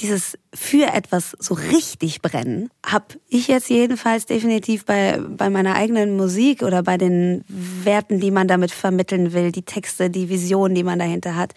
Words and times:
dieses 0.00 0.38
für 0.54 0.86
etwas 0.92 1.36
so 1.38 1.54
richtig 1.54 2.22
brennen, 2.22 2.70
habe 2.86 3.16
ich 3.28 3.48
jetzt 3.48 3.68
jedenfalls 3.68 4.26
definitiv 4.26 4.84
bei, 4.84 5.18
bei 5.18 5.50
meiner 5.50 5.74
eigenen 5.74 6.16
Musik 6.16 6.62
oder 6.62 6.82
bei 6.82 6.96
den 6.96 7.44
Werten, 7.48 8.20
die 8.20 8.30
man 8.30 8.48
damit 8.48 8.70
vermitteln 8.70 9.32
will, 9.32 9.52
die 9.52 9.62
Texte, 9.62 10.08
die 10.08 10.28
Visionen, 10.28 10.74
die 10.74 10.84
man 10.84 10.98
dahinter 10.98 11.36
hat. 11.36 11.52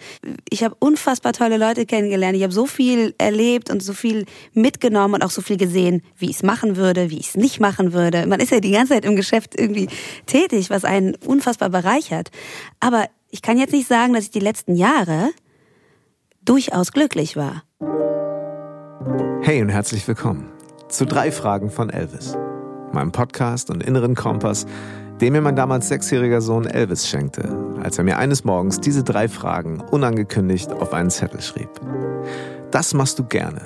Ich 0.50 0.62
habe 0.62 0.76
unfassbar 0.78 1.32
tolle 1.32 1.56
Leute 1.56 1.86
kennengelernt. 1.86 2.36
Ich 2.36 2.42
habe 2.42 2.52
so 2.52 2.66
viel 2.66 3.14
erlebt 3.18 3.70
und 3.70 3.82
so 3.82 3.92
viel 3.92 4.26
mitgenommen 4.52 5.14
und 5.14 5.24
auch 5.24 5.30
so 5.30 5.40
viel 5.40 5.56
gesehen, 5.56 6.02
wie 6.18 6.30
ich 6.30 6.36
es 6.36 6.42
machen 6.42 6.76
würde, 6.76 7.10
wie 7.10 7.18
ich 7.18 7.28
es 7.28 7.36
nicht 7.36 7.60
machen 7.60 7.92
würde. 7.92 8.26
Man 8.26 8.40
ist 8.40 8.50
ja 8.50 8.60
die 8.60 8.72
ganze 8.72 8.94
Zeit 8.94 9.04
im 9.04 9.16
Geschäft 9.16 9.58
irgendwie 9.58 9.88
tätig, 10.26 10.70
was 10.70 10.84
einen 10.84 11.14
unfassbar 11.26 11.70
bereichert. 11.70 12.30
Aber 12.80 13.06
ich 13.30 13.40
kann 13.40 13.58
jetzt 13.58 13.72
nicht 13.72 13.88
sagen, 13.88 14.12
dass 14.12 14.24
ich 14.24 14.30
die 14.30 14.40
letzten 14.40 14.76
Jahre 14.76 15.30
durchaus 16.44 16.92
glücklich 16.92 17.36
war. 17.36 17.62
Hey 19.44 19.60
und 19.60 19.70
herzlich 19.70 20.06
willkommen 20.06 20.52
zu 20.88 21.04
drei 21.04 21.32
Fragen 21.32 21.68
von 21.68 21.90
Elvis, 21.90 22.38
meinem 22.92 23.10
Podcast 23.10 23.70
und 23.70 23.82
inneren 23.82 24.14
Kompass, 24.14 24.66
den 25.20 25.32
mir 25.32 25.40
mein 25.40 25.56
damals 25.56 25.88
sechsjähriger 25.88 26.40
Sohn 26.40 26.64
Elvis 26.64 27.08
schenkte, 27.08 27.52
als 27.82 27.98
er 27.98 28.04
mir 28.04 28.18
eines 28.18 28.44
Morgens 28.44 28.78
diese 28.78 29.02
drei 29.02 29.26
Fragen 29.26 29.80
unangekündigt 29.80 30.70
auf 30.72 30.94
einen 30.94 31.10
Zettel 31.10 31.40
schrieb. 31.40 31.68
Das 32.70 32.94
machst 32.94 33.18
du 33.18 33.24
gerne. 33.24 33.62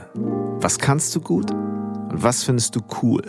Was 0.60 0.78
kannst 0.78 1.14
du 1.14 1.20
gut? 1.20 1.50
Und 1.50 2.22
was 2.22 2.42
findest 2.42 2.74
du 2.74 2.80
cool? 3.02 3.22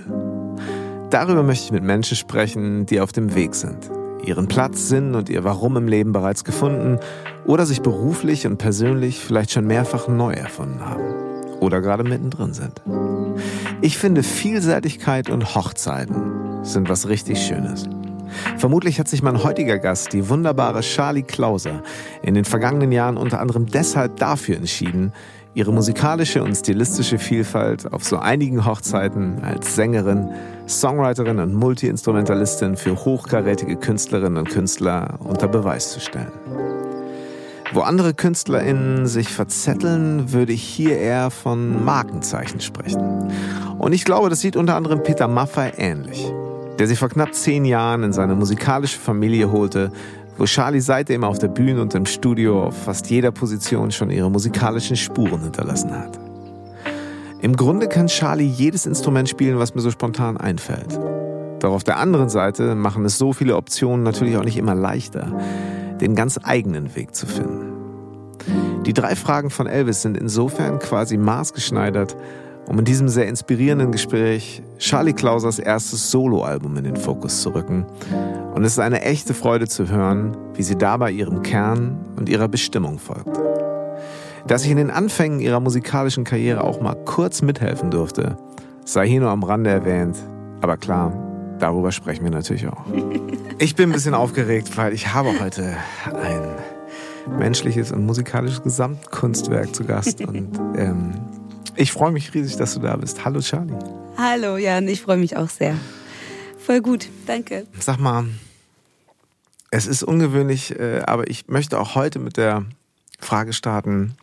Darüber 1.09 1.43
möchte 1.43 1.65
ich 1.65 1.71
mit 1.73 1.83
Menschen 1.83 2.15
sprechen, 2.15 2.85
die 2.85 3.01
auf 3.01 3.11
dem 3.11 3.35
Weg 3.35 3.55
sind, 3.55 3.91
ihren 4.23 4.47
Platz, 4.47 4.87
Sinn 4.87 5.15
und 5.15 5.27
ihr 5.27 5.43
Warum 5.43 5.75
im 5.75 5.89
Leben 5.89 6.13
bereits 6.13 6.45
gefunden 6.45 6.97
oder 7.45 7.65
sich 7.65 7.81
beruflich 7.81 8.47
und 8.47 8.55
persönlich 8.55 9.19
vielleicht 9.19 9.51
schon 9.51 9.67
mehrfach 9.67 10.07
neu 10.07 10.31
erfunden 10.31 10.85
haben 10.85 11.26
oder 11.59 11.81
gerade 11.81 12.03
mittendrin 12.03 12.53
sind. 12.53 12.81
Ich 13.81 13.97
finde, 13.97 14.23
Vielseitigkeit 14.23 15.29
und 15.29 15.55
Hochzeiten 15.55 16.63
sind 16.63 16.89
was 16.89 17.07
richtig 17.07 17.39
Schönes. 17.39 17.87
Vermutlich 18.57 18.99
hat 18.99 19.07
sich 19.07 19.23
mein 19.23 19.43
heutiger 19.43 19.79
Gast, 19.79 20.13
die 20.13 20.29
wunderbare 20.29 20.81
Charlie 20.81 21.23
Klauser, 21.23 21.81
in 22.21 22.33
den 22.33 22.45
vergangenen 22.45 22.91
Jahren 22.91 23.17
unter 23.17 23.39
anderem 23.39 23.65
deshalb 23.67 24.17
dafür 24.17 24.57
entschieden, 24.57 25.13
ihre 25.53 25.73
musikalische 25.73 26.43
und 26.43 26.55
stilistische 26.55 27.17
Vielfalt 27.17 27.91
auf 27.91 28.03
so 28.03 28.17
einigen 28.17 28.65
Hochzeiten 28.65 29.43
als 29.43 29.75
Sängerin, 29.75 30.29
Songwriterin 30.67 31.39
und 31.39 31.53
Multiinstrumentalistin 31.55 32.77
für 32.77 32.95
hochkarätige 32.95 33.75
Künstlerinnen 33.75 34.37
und 34.37 34.49
Künstler 34.49 35.17
unter 35.23 35.47
Beweis 35.47 35.93
zu 35.93 35.99
stellen. 35.99 36.31
Wo 37.73 37.81
andere 37.81 38.13
KünstlerInnen 38.13 39.07
sich 39.07 39.27
verzetteln, 39.29 40.31
würde 40.31 40.53
ich 40.53 40.63
hier 40.63 40.97
eher 40.97 41.29
von 41.29 41.83
Markenzeichen 41.83 42.61
sprechen. 42.61 43.29
Und 43.77 43.91
ich 43.91 44.05
glaube, 44.05 44.29
das 44.29 44.39
sieht 44.39 44.55
unter 44.55 44.75
anderem 44.75 45.03
Peter 45.03 45.27
Maffay 45.27 45.73
ähnlich, 45.77 46.31
der 46.79 46.87
sich 46.87 46.97
vor 46.97 47.09
knapp 47.09 47.33
zehn 47.33 47.65
Jahren 47.65 48.03
in 48.03 48.13
seine 48.13 48.35
musikalische 48.35 48.97
Familie 48.97 49.51
holte, 49.51 49.91
wo 50.37 50.45
Charlie 50.45 50.79
seitdem 50.79 51.25
auf 51.25 51.39
der 51.39 51.49
Bühne 51.49 51.81
und 51.81 51.93
im 51.93 52.05
Studio 52.05 52.67
auf 52.67 52.83
fast 52.85 53.09
jeder 53.09 53.31
Position 53.31 53.91
schon 53.91 54.11
ihre 54.11 54.31
musikalischen 54.31 54.95
Spuren 54.95 55.41
hinterlassen 55.41 55.91
hat. 55.91 56.17
Im 57.41 57.55
Grunde 57.55 57.87
kann 57.87 58.07
Charlie 58.07 58.47
jedes 58.47 58.85
Instrument 58.85 59.27
spielen, 59.27 59.59
was 59.59 59.75
mir 59.75 59.81
so 59.81 59.91
spontan 59.91 60.37
einfällt. 60.37 60.97
Doch 61.59 61.73
auf 61.73 61.83
der 61.83 61.97
anderen 61.97 62.29
Seite 62.29 62.75
machen 62.75 63.03
es 63.03 63.17
so 63.17 63.33
viele 63.33 63.57
Optionen 63.57 64.03
natürlich 64.03 64.37
auch 64.37 64.43
nicht 64.43 64.57
immer 64.57 64.75
leichter 64.75 65.33
den 66.01 66.15
ganz 66.15 66.39
eigenen 66.43 66.95
Weg 66.95 67.15
zu 67.15 67.25
finden. 67.25 67.73
Die 68.85 68.93
drei 68.93 69.15
Fragen 69.15 69.49
von 69.49 69.67
Elvis 69.67 70.01
sind 70.01 70.17
insofern 70.17 70.79
quasi 70.79 71.17
maßgeschneidert, 71.17 72.15
um 72.67 72.79
in 72.79 72.85
diesem 72.85 73.09
sehr 73.09 73.27
inspirierenden 73.27 73.91
Gespräch 73.91 74.61
Charlie 74.77 75.13
Klausers 75.13 75.59
erstes 75.59 76.11
Soloalbum 76.11 76.77
in 76.77 76.83
den 76.83 76.95
Fokus 76.95 77.41
zu 77.41 77.49
rücken. 77.53 77.85
Und 78.53 78.63
es 78.63 78.73
ist 78.73 78.79
eine 78.79 79.01
echte 79.01 79.33
Freude 79.33 79.67
zu 79.67 79.89
hören, 79.89 80.35
wie 80.53 80.63
sie 80.63 80.77
dabei 80.77 81.11
ihrem 81.11 81.41
Kern 81.43 81.97
und 82.15 82.29
ihrer 82.29 82.47
Bestimmung 82.47 82.99
folgt. 82.99 83.39
Dass 84.47 84.63
ich 84.63 84.71
in 84.71 84.77
den 84.77 84.91
Anfängen 84.91 85.39
ihrer 85.39 85.59
musikalischen 85.59 86.23
Karriere 86.23 86.63
auch 86.63 86.79
mal 86.79 86.95
kurz 87.05 87.41
mithelfen 87.41 87.91
durfte, 87.91 88.37
sei 88.85 89.07
hier 89.07 89.19
nur 89.19 89.29
am 89.29 89.43
Rande 89.43 89.69
erwähnt. 89.69 90.15
Aber 90.61 90.77
klar, 90.77 91.11
Darüber 91.59 91.91
sprechen 91.91 92.23
wir 92.23 92.31
natürlich 92.31 92.67
auch. 92.67 92.85
Ich 93.59 93.75
bin 93.75 93.89
ein 93.89 93.93
bisschen 93.93 94.13
aufgeregt, 94.13 94.77
weil 94.77 94.93
ich 94.93 95.13
habe 95.15 95.39
heute 95.39 95.75
ein 96.13 96.55
menschliches 97.39 97.91
und 97.91 98.05
musikalisches 98.05 98.61
Gesamtkunstwerk 98.61 99.73
zu 99.73 99.83
Gast. 99.83 100.21
Und 100.21 100.55
ähm, 100.77 101.15
ich 101.75 101.91
freue 101.91 102.11
mich 102.11 102.35
riesig, 102.35 102.57
dass 102.57 102.75
du 102.75 102.81
da 102.81 102.95
bist. 102.97 103.25
Hallo 103.25 103.39
Charlie. 103.39 103.73
Hallo 104.15 104.57
Jan, 104.57 104.87
ich 104.87 105.01
freue 105.01 105.17
mich 105.17 105.37
auch 105.37 105.49
sehr. 105.49 105.75
Voll 106.59 106.81
gut, 106.81 107.09
danke. 107.25 107.65
Sag 107.79 107.97
mal, 107.97 108.25
es 109.71 109.87
ist 109.87 110.03
ungewöhnlich, 110.03 110.79
äh, 110.79 111.01
aber 111.07 111.27
ich 111.27 111.47
möchte 111.47 111.79
auch 111.79 111.95
heute 111.95 112.19
mit 112.19 112.37
der 112.37 112.63
Frage 113.19 113.53
starten, 113.53 114.17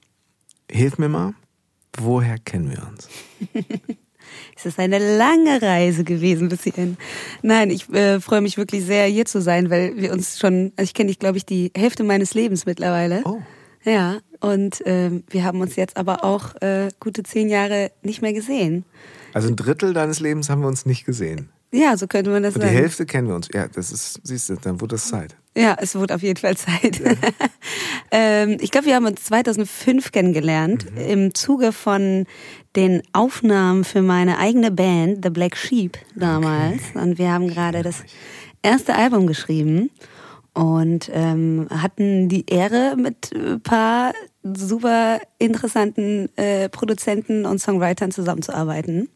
hilf 0.70 0.96
mir 0.96 1.08
mal, 1.08 1.34
woher 1.98 2.38
kennen 2.38 2.70
wir 2.70 2.86
uns? 2.86 3.08
Es 4.56 4.66
ist 4.66 4.78
eine 4.78 4.98
lange 5.18 5.60
Reise 5.62 6.04
gewesen 6.04 6.48
bis 6.48 6.64
hierhin. 6.64 6.96
Nein, 7.42 7.70
ich 7.70 7.88
äh, 7.92 8.20
freue 8.20 8.40
mich 8.40 8.56
wirklich 8.56 8.84
sehr, 8.84 9.06
hier 9.06 9.24
zu 9.24 9.40
sein, 9.40 9.70
weil 9.70 9.96
wir 9.96 10.12
uns 10.12 10.38
schon, 10.38 10.72
also 10.76 10.84
ich 10.84 10.94
kenne 10.94 11.08
dich, 11.08 11.18
glaube 11.18 11.36
ich, 11.36 11.46
die 11.46 11.72
Hälfte 11.76 12.04
meines 12.04 12.34
Lebens 12.34 12.66
mittlerweile. 12.66 13.22
Oh. 13.24 13.40
Ja, 13.84 14.18
und 14.40 14.84
äh, 14.86 15.10
wir 15.28 15.44
haben 15.44 15.60
uns 15.60 15.76
jetzt 15.76 15.96
aber 15.96 16.24
auch 16.24 16.54
äh, 16.62 16.88
gute 17.00 17.22
zehn 17.22 17.48
Jahre 17.48 17.90
nicht 18.02 18.22
mehr 18.22 18.32
gesehen. 18.32 18.84
Also 19.34 19.48
ein 19.48 19.56
Drittel 19.56 19.92
deines 19.92 20.20
Lebens 20.20 20.48
haben 20.48 20.62
wir 20.62 20.68
uns 20.68 20.86
nicht 20.86 21.04
gesehen. 21.04 21.50
Ja, 21.74 21.96
so 21.96 22.06
könnte 22.06 22.30
man 22.30 22.44
das 22.44 22.54
und 22.54 22.60
sagen. 22.62 22.72
Die 22.72 22.80
Hälfte 22.80 23.04
kennen 23.04 23.26
wir 23.26 23.34
uns. 23.34 23.48
Ja, 23.52 23.66
das 23.66 23.90
ist, 23.90 24.20
siehst 24.22 24.48
du, 24.48 24.54
dann 24.54 24.80
wurde 24.80 24.94
es 24.94 25.08
Zeit. 25.08 25.34
Ja, 25.56 25.76
es 25.80 25.96
wurde 25.96 26.14
auf 26.14 26.22
jeden 26.22 26.38
Fall 26.38 26.56
Zeit. 26.56 27.00
Ja. 27.00 27.12
ähm, 28.12 28.58
ich 28.60 28.70
glaube, 28.70 28.86
wir 28.86 28.94
haben 28.94 29.06
uns 29.06 29.24
2005 29.24 30.12
kennengelernt 30.12 30.86
mhm. 30.92 30.98
im 30.98 31.34
Zuge 31.34 31.72
von 31.72 32.26
den 32.76 33.02
Aufnahmen 33.12 33.82
für 33.82 34.02
meine 34.02 34.38
eigene 34.38 34.70
Band, 34.70 35.24
The 35.24 35.30
Black 35.30 35.56
Sheep, 35.56 35.98
damals. 36.14 36.80
Okay. 36.90 36.98
Und 37.02 37.18
wir 37.18 37.32
haben 37.32 37.48
gerade 37.48 37.82
das 37.82 38.04
erste 38.62 38.94
Album 38.94 39.26
geschrieben 39.26 39.90
und 40.52 41.10
ähm, 41.12 41.66
hatten 41.70 42.28
die 42.28 42.46
Ehre, 42.46 42.94
mit 42.96 43.32
ein 43.34 43.60
paar 43.60 44.12
super 44.44 45.20
interessanten 45.38 46.28
äh, 46.36 46.68
Produzenten 46.68 47.46
und 47.46 47.60
Songwritern 47.60 48.12
zusammenzuarbeiten. 48.12 49.08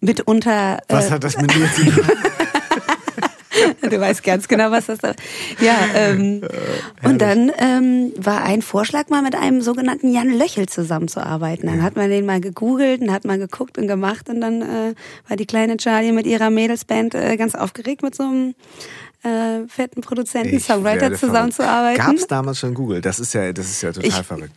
Mitunter. 0.00 0.78
Äh, 0.88 0.94
was 0.94 1.10
hat 1.10 1.24
das 1.24 1.36
mit 1.36 1.56
mir 1.56 1.72
zu 1.72 1.84
tun? 1.90 2.04
du 3.90 4.00
weißt 4.00 4.22
ganz 4.22 4.48
genau, 4.48 4.70
was 4.70 4.86
das 4.86 4.98
da. 4.98 5.14
Ja, 5.60 5.76
ähm, 5.94 6.42
äh, 6.42 7.08
und 7.08 7.20
dann 7.20 7.50
ähm, 7.58 8.12
war 8.16 8.42
ein 8.42 8.62
Vorschlag 8.62 9.08
mal 9.08 9.22
mit 9.22 9.34
einem 9.34 9.62
sogenannten 9.62 10.12
Jan 10.12 10.30
Löchel 10.30 10.68
zusammenzuarbeiten. 10.68 11.68
Dann 11.68 11.82
hat 11.82 11.96
man 11.96 12.10
den 12.10 12.26
mal 12.26 12.40
gegoogelt 12.40 13.00
und 13.00 13.12
hat 13.12 13.24
mal 13.24 13.38
geguckt 13.38 13.78
und 13.78 13.86
gemacht 13.86 14.28
und 14.28 14.40
dann 14.40 14.62
äh, 14.62 14.94
war 15.26 15.36
die 15.36 15.46
kleine 15.46 15.76
Charlie 15.76 16.12
mit 16.12 16.26
ihrer 16.26 16.50
Mädelsband 16.50 17.14
äh, 17.14 17.36
ganz 17.36 17.54
aufgeregt 17.54 18.02
mit 18.02 18.14
so 18.14 18.24
einem 18.24 18.54
äh, 19.22 19.66
fetten 19.68 20.00
Produzenten, 20.00 20.56
ich 20.56 20.64
Songwriter 20.64 21.14
zusammenzuarbeiten. 21.14 22.04
Gab 22.04 22.16
es 22.16 22.26
damals 22.26 22.58
schon 22.58 22.74
Google? 22.74 23.00
Das 23.00 23.18
ist 23.18 23.34
ja, 23.34 23.52
das 23.52 23.66
ist 23.66 23.82
ja 23.82 23.92
total 23.92 24.08
ich, 24.08 24.14
verrückt. 24.14 24.54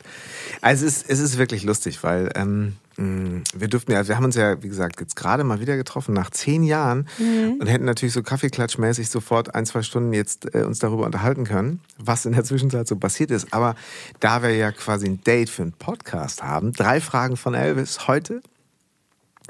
Also 0.62 0.86
es 0.86 0.98
ist, 0.98 1.10
es 1.10 1.20
ist 1.20 1.38
wirklich 1.38 1.64
lustig, 1.64 2.04
weil 2.04 2.32
ähm, 2.36 2.76
mm, 2.96 3.42
wir 3.56 3.68
durften 3.68 3.92
ja, 3.92 4.08
wir 4.08 4.16
haben 4.16 4.26
uns 4.26 4.36
ja, 4.36 4.62
wie 4.62 4.68
gesagt, 4.68 5.02
jetzt 5.02 5.16
gerade 5.16 5.44
mal 5.44 5.60
wieder 5.60 5.76
getroffen 5.76 6.14
nach 6.14 6.30
zehn 6.30 6.64
Jahren 6.64 7.08
mhm. 7.18 7.58
und 7.60 7.68
hätten 7.68 7.86
natürlich 7.86 8.14
so 8.14 8.22
Kaffeeklatschmäßig 8.22 9.10
sofort 9.10 9.56
ein, 9.56 9.66
zwei 9.66 9.82
Stunden 9.82 10.14
jetzt 10.14 10.54
äh, 10.54 10.64
uns 10.64 10.78
darüber 10.78 11.06
unterhalten 11.06 11.46
können, 11.46 11.82
was 11.98 12.26
in 12.26 12.34
der 12.34 12.44
Zwischenzeit 12.44 12.88
so 12.88 12.96
passiert 12.96 13.32
ist. 13.32 13.52
Aber 13.54 13.76
da 14.20 14.44
wir 14.44 14.56
ja 14.56 14.72
quasi 14.72 15.08
ein 15.08 15.24
Date 15.24 15.50
für 15.50 15.64
einen 15.64 15.74
Podcast 15.74 16.44
haben, 16.44 16.74
drei 16.74 17.02
Fragen 17.02 17.38
von 17.38 17.56
Elvis 17.56 18.08
heute, 18.08 18.42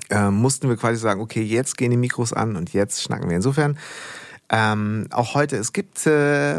äh, 0.10 0.30
mussten 0.30 0.70
wir 0.70 0.78
quasi 0.78 0.98
sagen, 0.98 1.20
okay, 1.20 1.44
jetzt 1.44 1.78
gehen 1.78 1.92
die 1.92 1.98
Mikros 1.98 2.32
an 2.32 2.56
und 2.56 2.72
jetzt 2.72 3.04
schnacken 3.04 3.30
wir. 3.30 3.36
Insofern 3.36 3.78
ähm, 4.54 5.08
auch 5.12 5.34
heute, 5.34 5.56
es 5.56 5.72
gibt, 5.72 6.06
äh, 6.06 6.58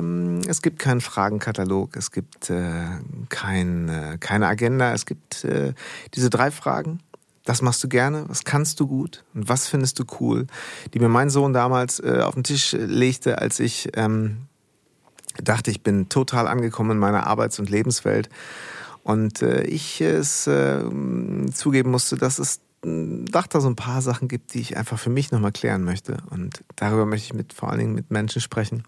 es 0.48 0.62
gibt 0.62 0.78
keinen 0.78 1.02
Fragenkatalog, 1.02 1.94
es 1.94 2.10
gibt 2.10 2.48
äh, 2.48 2.86
kein, 3.28 3.90
äh, 3.90 4.16
keine 4.18 4.46
Agenda, 4.46 4.94
es 4.94 5.04
gibt 5.04 5.44
äh, 5.44 5.74
diese 6.14 6.30
drei 6.30 6.50
Fragen. 6.50 7.00
Das 7.44 7.60
machst 7.60 7.84
du 7.84 7.88
gerne, 7.88 8.24
was 8.28 8.44
kannst 8.44 8.80
du 8.80 8.86
gut 8.86 9.24
und 9.34 9.48
was 9.48 9.68
findest 9.68 9.98
du 9.98 10.04
cool, 10.20 10.46
die 10.94 11.00
mir 11.00 11.08
mein 11.10 11.28
Sohn 11.28 11.52
damals 11.52 12.00
äh, 12.00 12.20
auf 12.22 12.32
den 12.32 12.44
Tisch 12.44 12.72
legte, 12.72 13.38
als 13.38 13.60
ich 13.60 13.90
ähm, 13.94 14.46
dachte, 15.42 15.70
ich 15.70 15.82
bin 15.82 16.08
total 16.08 16.46
angekommen 16.46 16.92
in 16.92 16.98
meiner 16.98 17.26
Arbeits- 17.26 17.58
und 17.58 17.68
Lebenswelt. 17.68 18.30
Und 19.02 19.42
äh, 19.42 19.64
ich 19.64 20.00
es 20.00 20.46
äh, 20.46 20.82
zugeben 21.52 21.90
musste, 21.90 22.16
dass 22.16 22.38
es 22.38 22.60
Dach 22.84 23.46
da 23.46 23.60
so 23.60 23.68
ein 23.68 23.76
paar 23.76 24.02
Sachen 24.02 24.26
gibt, 24.26 24.54
die 24.54 24.60
ich 24.60 24.76
einfach 24.76 24.98
für 24.98 25.10
mich 25.10 25.30
nochmal 25.30 25.52
klären 25.52 25.84
möchte. 25.84 26.18
Und 26.30 26.64
darüber 26.74 27.06
möchte 27.06 27.26
ich 27.26 27.34
mit 27.34 27.52
vor 27.52 27.70
allen 27.70 27.78
Dingen 27.78 27.94
mit 27.94 28.10
Menschen 28.10 28.40
sprechen, 28.40 28.82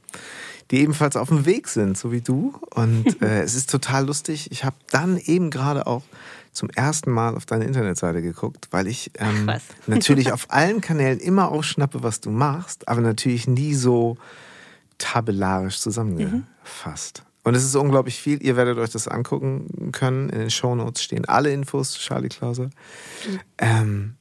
die 0.70 0.80
ebenfalls 0.80 1.14
auf 1.16 1.28
dem 1.28 1.46
Weg 1.46 1.68
sind, 1.68 1.96
so 1.96 2.10
wie 2.10 2.20
du. 2.20 2.58
Und 2.74 3.06
äh, 3.22 3.42
es 3.42 3.54
ist 3.54 3.70
total 3.70 4.06
lustig. 4.06 4.50
Ich 4.50 4.64
habe 4.64 4.76
dann 4.90 5.16
eben 5.16 5.50
gerade 5.50 5.86
auch 5.86 6.02
zum 6.50 6.70
ersten 6.70 7.10
Mal 7.10 7.36
auf 7.36 7.46
deine 7.46 7.64
Internetseite 7.64 8.22
geguckt, 8.22 8.68
weil 8.70 8.88
ich 8.88 9.12
ähm, 9.18 9.50
natürlich 9.86 10.32
auf 10.32 10.46
allen 10.50 10.80
Kanälen 10.80 11.20
immer 11.20 11.50
aufschnappe, 11.50 12.02
was 12.02 12.20
du 12.20 12.30
machst, 12.30 12.88
aber 12.88 13.00
natürlich 13.00 13.46
nie 13.46 13.74
so 13.74 14.16
tabellarisch 14.98 15.78
zusammengefasst. 15.80 17.22
Mhm. 17.24 17.33
Und 17.44 17.54
es 17.54 17.64
ist 17.64 17.76
unglaublich 17.76 18.20
viel. 18.20 18.42
Ihr 18.42 18.56
werdet 18.56 18.78
euch 18.78 18.90
das 18.90 19.06
angucken 19.06 19.92
können. 19.92 20.30
In 20.30 20.40
den 20.40 20.50
Shownotes 20.50 21.02
stehen 21.02 21.26
alle 21.26 21.52
Infos 21.52 21.92
zu 21.92 22.00
Charlie 22.00 22.30
Klauser. 22.30 22.70
Ähm, 23.58 24.14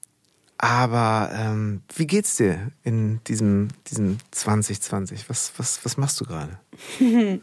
aber 0.57 1.31
ähm, 1.33 1.81
wie 1.95 2.05
geht's 2.05 2.37
dir 2.37 2.71
in 2.83 3.21
diesem, 3.25 3.69
diesem 3.89 4.17
2020? 4.31 5.29
Was, 5.29 5.53
was, 5.57 5.83
was 5.83 5.97
machst 5.97 6.19
du 6.21 6.25
gerade? 6.25 6.59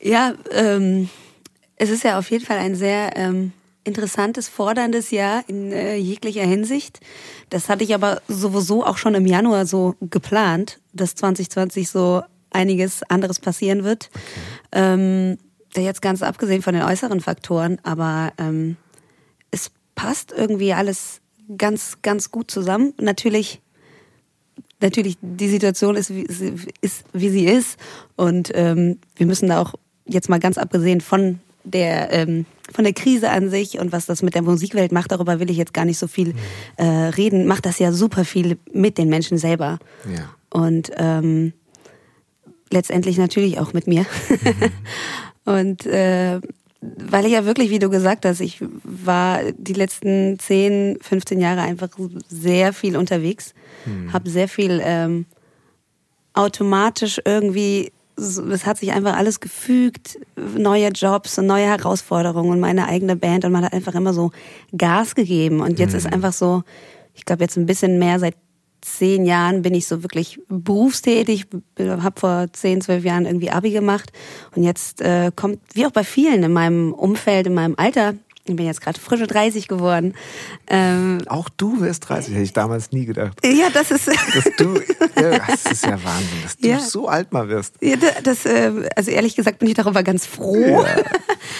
ja, 0.00 0.34
ähm, 0.50 1.08
es 1.76 1.90
ist 1.90 2.04
ja 2.04 2.18
auf 2.18 2.30
jeden 2.30 2.44
Fall 2.44 2.58
ein 2.58 2.74
sehr 2.74 3.16
ähm, 3.16 3.52
interessantes, 3.84 4.48
forderndes 4.48 5.10
Jahr 5.10 5.42
in 5.46 5.72
äh, 5.72 5.96
jeglicher 5.96 6.44
Hinsicht. 6.44 7.00
Das 7.48 7.68
hatte 7.68 7.84
ich 7.84 7.94
aber 7.94 8.22
sowieso 8.28 8.84
auch 8.84 8.98
schon 8.98 9.14
im 9.14 9.26
Januar 9.26 9.66
so 9.66 9.94
geplant, 10.00 10.78
dass 10.92 11.14
2020 11.14 11.88
so 11.88 12.22
einiges 12.50 13.02
anderes 13.04 13.38
passieren 13.38 13.84
wird. 13.84 14.10
Ähm, 14.72 15.38
jetzt 15.76 16.02
ganz 16.02 16.22
abgesehen 16.22 16.62
von 16.62 16.74
den 16.74 16.82
äußeren 16.82 17.20
Faktoren, 17.20 17.78
aber 17.82 18.32
ähm, 18.38 18.76
es 19.50 19.70
passt 19.94 20.32
irgendwie 20.36 20.72
alles 20.72 21.20
ganz, 21.56 21.98
ganz 22.02 22.30
gut 22.30 22.50
zusammen. 22.50 22.94
Natürlich, 23.00 23.60
natürlich, 24.80 25.16
die 25.20 25.48
Situation 25.48 25.96
ist, 25.96 26.14
wie, 26.14 26.26
ist, 26.80 27.04
wie 27.12 27.30
sie 27.30 27.46
ist. 27.46 27.78
Und 28.16 28.50
ähm, 28.54 28.98
wir 29.16 29.26
müssen 29.26 29.48
da 29.48 29.60
auch 29.60 29.74
jetzt 30.06 30.28
mal 30.28 30.40
ganz 30.40 30.58
abgesehen 30.58 31.00
von 31.00 31.40
der, 31.64 32.12
ähm, 32.12 32.46
von 32.72 32.84
der 32.84 32.94
Krise 32.94 33.30
an 33.30 33.50
sich 33.50 33.78
und 33.78 33.92
was 33.92 34.06
das 34.06 34.22
mit 34.22 34.34
der 34.34 34.42
Musikwelt 34.42 34.92
macht, 34.92 35.12
darüber 35.12 35.40
will 35.40 35.50
ich 35.50 35.56
jetzt 35.56 35.74
gar 35.74 35.84
nicht 35.84 35.98
so 35.98 36.06
viel 36.06 36.28
mhm. 36.28 36.38
äh, 36.76 36.84
reden, 36.84 37.46
macht 37.46 37.66
das 37.66 37.78
ja 37.78 37.92
super 37.92 38.24
viel 38.24 38.58
mit 38.72 38.98
den 38.98 39.08
Menschen 39.08 39.38
selber. 39.38 39.78
Ja. 40.12 40.34
Und 40.50 40.90
ähm, 40.96 41.52
letztendlich 42.70 43.18
natürlich 43.18 43.58
auch 43.58 43.72
mit 43.72 43.86
mir. 43.86 44.06
Mhm. 44.28 44.72
und 45.52 45.86
äh, 45.86 46.40
weil 46.80 47.26
ich 47.26 47.32
ja 47.32 47.44
wirklich, 47.44 47.70
wie 47.70 47.78
du 47.78 47.90
gesagt 47.90 48.24
hast, 48.24 48.40
ich 48.40 48.58
war 48.84 49.40
die 49.52 49.74
letzten 49.74 50.38
10, 50.38 50.98
15 51.00 51.40
Jahre 51.40 51.60
einfach 51.60 51.90
sehr 52.28 52.72
viel 52.72 52.96
unterwegs, 52.96 53.54
mhm. 53.84 54.12
habe 54.12 54.30
sehr 54.30 54.48
viel 54.48 54.80
ähm, 54.82 55.26
automatisch 56.32 57.20
irgendwie, 57.24 57.92
es 58.16 58.64
hat 58.64 58.78
sich 58.78 58.92
einfach 58.92 59.16
alles 59.16 59.40
gefügt, 59.40 60.18
neue 60.36 60.88
Jobs 60.88 61.38
und 61.38 61.46
neue 61.46 61.66
Herausforderungen 61.66 62.50
und 62.50 62.60
meine 62.60 62.86
eigene 62.88 63.16
Band 63.16 63.44
und 63.44 63.52
man 63.52 63.64
hat 63.64 63.74
einfach 63.74 63.94
immer 63.94 64.14
so 64.14 64.30
Gas 64.76 65.14
gegeben 65.14 65.60
und 65.60 65.78
jetzt 65.78 65.92
mhm. 65.92 65.98
ist 65.98 66.12
einfach 66.12 66.32
so, 66.32 66.62
ich 67.14 67.26
glaube 67.26 67.42
jetzt 67.42 67.58
ein 67.58 67.66
bisschen 67.66 67.98
mehr 67.98 68.18
seit 68.18 68.36
zehn 68.82 69.24
Jahren 69.24 69.62
bin 69.62 69.74
ich 69.74 69.86
so 69.86 70.02
wirklich 70.02 70.40
berufstätig, 70.48 71.46
habe 71.78 72.20
vor 72.20 72.46
zehn, 72.52 72.80
zwölf 72.80 73.04
Jahren 73.04 73.26
irgendwie 73.26 73.50
Abi 73.50 73.70
gemacht 73.70 74.12
und 74.54 74.62
jetzt 74.62 75.00
äh, 75.00 75.30
kommt, 75.34 75.60
wie 75.74 75.86
auch 75.86 75.90
bei 75.90 76.04
vielen 76.04 76.42
in 76.42 76.52
meinem 76.52 76.92
Umfeld, 76.92 77.46
in 77.46 77.54
meinem 77.54 77.74
Alter, 77.76 78.14
ich 78.44 78.56
bin 78.56 78.66
jetzt 78.66 78.80
gerade 78.80 78.98
frische 78.98 79.26
30 79.26 79.68
geworden. 79.68 80.14
Ähm, 80.66 81.18
auch 81.28 81.48
du 81.48 81.80
wirst 81.80 82.08
30, 82.08 82.34
hätte 82.34 82.42
ich 82.42 82.52
damals 82.52 82.90
nie 82.90 83.04
gedacht. 83.04 83.38
Ja, 83.44 83.68
das 83.72 83.90
ist. 83.90 84.08
dass 84.34 84.44
du, 84.56 84.80
ja, 85.20 85.38
das 85.46 85.66
ist 85.66 85.84
ja 85.84 85.92
Wahnsinn, 86.02 86.42
dass 86.42 86.56
du 86.56 86.68
ja. 86.68 86.80
so 86.80 87.06
alt 87.06 87.32
mal 87.32 87.48
wirst. 87.48 87.74
Ja, 87.80 87.96
das, 88.22 88.46
äh, 88.46 88.88
also 88.96 89.10
ehrlich 89.10 89.36
gesagt 89.36 89.58
bin 89.58 89.68
ich 89.68 89.74
darüber 89.74 90.02
ganz 90.02 90.26
froh. 90.26 90.84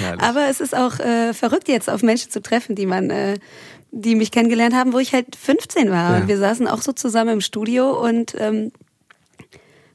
Ja, 0.01 0.19
Aber 0.19 0.49
es 0.49 0.61
ist 0.61 0.75
auch 0.75 0.99
äh, 0.99 1.35
verrückt 1.35 1.69
jetzt 1.69 1.89
auf 1.89 2.03
Menschen 2.03 2.31
zu 2.31 2.41
treffen, 2.41 2.75
die 2.75 2.87
man 2.87 3.11
äh, 3.11 3.39
die 3.93 4.15
mich 4.15 4.31
kennengelernt 4.31 4.75
haben, 4.75 4.93
wo 4.93 4.99
ich 4.99 5.13
halt 5.13 5.37
15 5.37 5.91
war. 5.91 6.13
Ja. 6.13 6.21
Und 6.21 6.29
wir 6.29 6.39
saßen 6.39 6.69
auch 6.69 6.83
so 6.83 6.93
zusammen 6.93 7.35
im 7.35 7.41
Studio 7.41 7.91
und 7.91 8.35
ähm, 8.39 8.73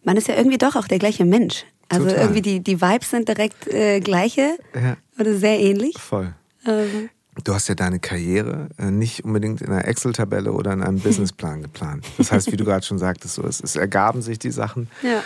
man 0.04 0.18
ist 0.18 0.28
ja 0.28 0.36
irgendwie 0.36 0.58
doch 0.58 0.76
auch 0.76 0.88
der 0.88 1.00
gleiche 1.00 1.26
Mensch. 1.26 1.66
Also 1.90 2.08
Total. 2.08 2.22
irgendwie 2.24 2.42
die, 2.42 2.60
die 2.62 2.82
Vibes 2.82 3.10
sind 3.10 3.28
direkt 3.28 3.68
äh, 3.68 4.00
gleiche 4.00 4.58
ja. 4.74 4.98
oder 5.20 5.36
sehr 5.36 5.60
ähnlich. 5.60 5.98
Voll. 5.98 6.34
Ähm. 6.66 7.10
Du 7.44 7.54
hast 7.54 7.68
ja 7.68 7.76
deine 7.76 8.00
Karriere 8.00 8.70
äh, 8.78 8.92
nicht 8.92 9.26
unbedingt 9.26 9.62
in 9.62 9.68
einer 9.68 9.86
Excel-Tabelle 9.86 10.54
oder 10.54 10.72
in 10.74 10.82
einem 10.82 11.00
Businessplan 11.00 11.62
geplant. 11.62 12.06
Das 12.18 12.32
heißt, 12.32 12.52
wie 12.52 12.58
du 12.58 12.64
gerade 12.64 12.86
schon 12.86 12.98
sagtest, 12.98 13.36
so, 13.36 13.44
es, 13.44 13.62
es 13.62 13.76
ergaben 13.76 14.22
sich 14.22 14.40
die 14.40 14.52
Sachen. 14.52 14.90
Ja 15.04 15.22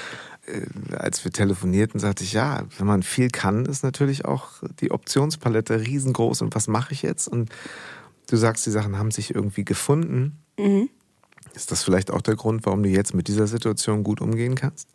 äh, 0.48 0.95
als 0.95 1.24
wir 1.24 1.31
telefonierten, 1.31 2.00
sagte 2.00 2.24
ich, 2.24 2.33
ja, 2.33 2.63
wenn 2.77 2.88
man 2.88 3.04
viel 3.04 3.30
kann, 3.30 3.66
ist 3.66 3.83
natürlich 3.83 4.25
auch 4.25 4.63
die 4.81 4.89
Optionspalette 4.89 5.81
riesengroß 5.81 6.42
und 6.42 6.56
was 6.56 6.68
mache 6.68 6.94
ich 6.94 7.04
jetzt? 7.04 7.27
Und 7.27 7.51
Du 8.30 8.38
sagst, 8.38 8.66
die 8.66 8.72
Sachen 8.72 8.98
haben 8.98 9.12
sich 9.12 9.34
irgendwie 9.34 9.66
gefunden. 9.66 10.38
Mhm. 10.58 10.90
Ist 11.56 11.72
das 11.72 11.84
vielleicht 11.84 12.12
auch 12.12 12.22
der 12.22 12.36
Grund, 12.36 12.66
warum 12.66 12.84
du 12.84 12.90
jetzt 12.90 13.14
mit 13.14 13.28
dieser 13.28 13.48
Situation 13.48 14.04
gut 14.04 14.22
umgehen 14.22 14.56
kannst? 14.56 14.88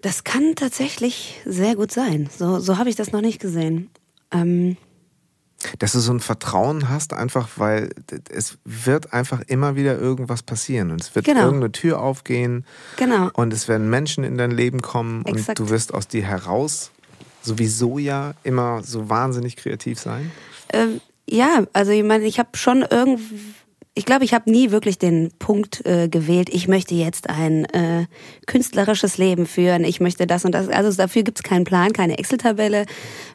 Das 0.00 0.24
kann 0.24 0.54
tatsächlich 0.56 1.40
sehr 1.44 1.76
gut 1.76 1.92
sein. 1.92 2.30
So, 2.36 2.58
so 2.58 2.78
habe 2.78 2.88
ich 2.88 2.96
das 2.96 3.12
noch 3.12 3.20
nicht 3.20 3.40
gesehen. 3.40 3.90
Ähm 4.30 4.76
dass 5.78 5.92
du 5.92 5.98
so 6.00 6.12
ein 6.12 6.20
Vertrauen 6.20 6.88
hast, 6.88 7.12
einfach 7.12 7.48
weil 7.56 7.90
es 8.30 8.56
wird 8.64 9.12
einfach 9.12 9.42
immer 9.46 9.76
wieder 9.76 9.98
irgendwas 9.98 10.42
passieren 10.42 10.90
und 10.90 11.02
es 11.02 11.14
wird 11.14 11.26
genau. 11.26 11.42
irgendeine 11.42 11.72
Tür 11.72 12.00
aufgehen 12.00 12.64
genau. 12.96 13.28
und 13.34 13.52
es 13.52 13.68
werden 13.68 13.90
Menschen 13.90 14.24
in 14.24 14.38
dein 14.38 14.52
Leben 14.52 14.80
kommen 14.80 15.24
Exakt. 15.26 15.60
und 15.60 15.68
du 15.68 15.70
wirst 15.70 15.92
aus 15.92 16.08
dir 16.08 16.22
heraus 16.22 16.92
sowieso 17.42 17.98
ja 17.98 18.32
immer 18.42 18.82
so 18.82 19.08
wahnsinnig 19.10 19.56
kreativ 19.56 19.98
sein. 19.98 20.30
Ähm, 20.72 21.00
ja, 21.28 21.64
also 21.72 21.92
ich 21.92 22.02
meine, 22.02 22.24
ich 22.24 22.38
habe 22.38 22.50
schon 22.54 22.84
irgendwie, 22.88 23.38
ich 23.94 24.04
glaube, 24.04 24.24
ich 24.24 24.34
habe 24.34 24.50
nie 24.50 24.70
wirklich 24.70 24.98
den 24.98 25.30
Punkt 25.38 25.84
äh, 25.86 26.08
gewählt, 26.08 26.48
ich 26.52 26.68
möchte 26.68 26.94
jetzt 26.94 27.28
ein 27.30 27.64
äh, 27.66 28.06
künstlerisches 28.46 29.18
Leben 29.18 29.46
führen, 29.46 29.84
ich 29.84 30.00
möchte 30.00 30.26
das 30.26 30.44
und 30.44 30.52
das. 30.52 30.68
Also 30.68 30.96
dafür 30.96 31.22
gibt 31.22 31.38
es 31.38 31.42
keinen 31.42 31.64
Plan, 31.64 31.92
keine 31.92 32.18
Excel-Tabelle. 32.18 32.86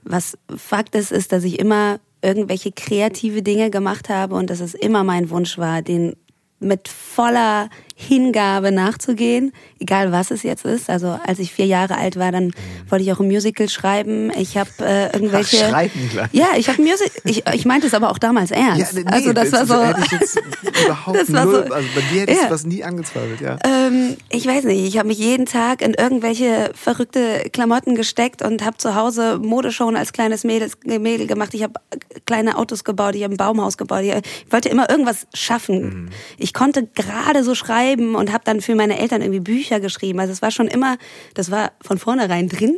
Was 0.04 0.38
Fakt 0.56 0.96
ist, 0.96 1.12
ist, 1.12 1.32
dass 1.32 1.44
ich 1.44 1.60
immer 1.60 2.00
irgendwelche 2.22 2.72
kreative 2.72 3.44
Dinge 3.44 3.70
gemacht 3.70 4.10
habe 4.10 4.36
und 4.36 4.50
dass 4.50 4.60
es 4.60 4.74
immer 4.74 5.04
mein 5.04 5.30
Wunsch 5.30 5.58
war, 5.58 5.82
den 5.82 6.16
mit 6.60 6.88
voller 6.88 7.70
Hingabe 7.98 8.74
nachzugehen, 8.74 9.54
egal 9.80 10.12
was 10.12 10.30
es 10.30 10.44
jetzt 10.44 10.66
ist. 10.66 10.90
Also 10.90 11.18
als 11.26 11.40
ich 11.40 11.54
vier 11.54 11.66
Jahre 11.66 11.98
alt 11.98 12.18
war, 12.18 12.30
dann 12.34 12.52
wollte 12.90 13.06
ich 13.06 13.14
auch 13.14 13.22
ein 13.22 13.28
Musical 13.28 13.70
schreiben. 13.70 14.32
Ich 14.38 14.58
habe 14.58 14.70
äh, 14.82 15.14
irgendwelche. 15.14 15.64
Ach, 15.64 15.70
schreiben 15.70 16.10
gleich. 16.12 16.28
Ja, 16.34 16.48
ich 16.58 16.68
habe 16.68 16.82
Music. 16.82 17.10
Ich, 17.24 17.48
ich 17.54 17.66
meinte 17.66 17.88
es 17.88 17.94
aber 17.94 18.12
auch 18.12 18.18
damals 18.18 18.52
ernst. 18.52 18.94
Ja, 18.94 19.00
nee, 19.00 19.06
also 19.10 19.32
das, 19.32 19.50
das 19.50 19.70
war 19.70 19.78
so. 19.78 19.86
Hätte 19.86 20.02
ich 20.04 20.12
jetzt 20.12 20.42
überhaupt 20.86 21.18
das 21.18 21.32
war 21.32 21.46
null, 21.46 21.66
so, 21.68 21.74
also 21.74 21.88
bei 21.96 22.02
dir 22.12 22.22
hätte 22.24 22.34
ich 22.34 22.42
ja. 22.42 22.50
was 22.50 22.66
nie 22.66 22.84
angezweifelt. 22.84 23.40
Ja. 23.40 23.58
Ähm, 23.66 24.18
ich 24.30 24.46
weiß 24.46 24.66
nicht. 24.66 24.86
Ich 24.86 24.98
habe 24.98 25.08
mich 25.08 25.18
jeden 25.18 25.46
Tag 25.46 25.82
in 25.82 25.94
irgendwelche 25.94 26.72
verrückte 26.74 27.50
Klamotten 27.54 27.96
gesteckt 27.96 28.42
und 28.42 28.66
habe 28.66 28.76
zu 28.76 28.96
Hause 28.96 29.40
Modeshowen 29.42 29.96
als 29.96 30.12
kleines 30.12 30.44
Mädel, 30.44 30.70
Mädel 30.84 31.28
gemacht. 31.28 31.54
Ich 31.54 31.64
habe 31.64 31.80
kleine 32.26 32.58
Autos 32.58 32.84
gebaut. 32.84 33.16
Ich 33.16 33.24
habe 33.24 33.34
ein 33.34 33.38
Baumhaus 33.38 33.78
gebaut. 33.78 34.02
Ich 34.02 34.14
wollte 34.52 34.68
immer 34.68 34.90
irgendwas 34.90 35.28
schaffen. 35.34 35.78
Mhm. 35.78 36.10
Ich 36.38 36.54
konnte 36.54 36.90
gerade 36.94 37.46
so 37.46 37.56
schreiben 37.56 37.85
und 37.94 38.32
habe 38.32 38.44
dann 38.44 38.62
für 38.62 38.76
meine 38.76 39.00
Eltern 39.00 39.22
irgendwie 39.22 39.40
Bücher 39.40 39.80
geschrieben. 39.80 40.20
Also 40.20 40.34
es 40.34 40.42
war 40.42 40.52
schon 40.52 40.68
immer, 40.68 40.98
das 41.34 41.52
war 41.52 41.72
von 41.82 41.98
vornherein 41.98 42.50
drin. 42.50 42.78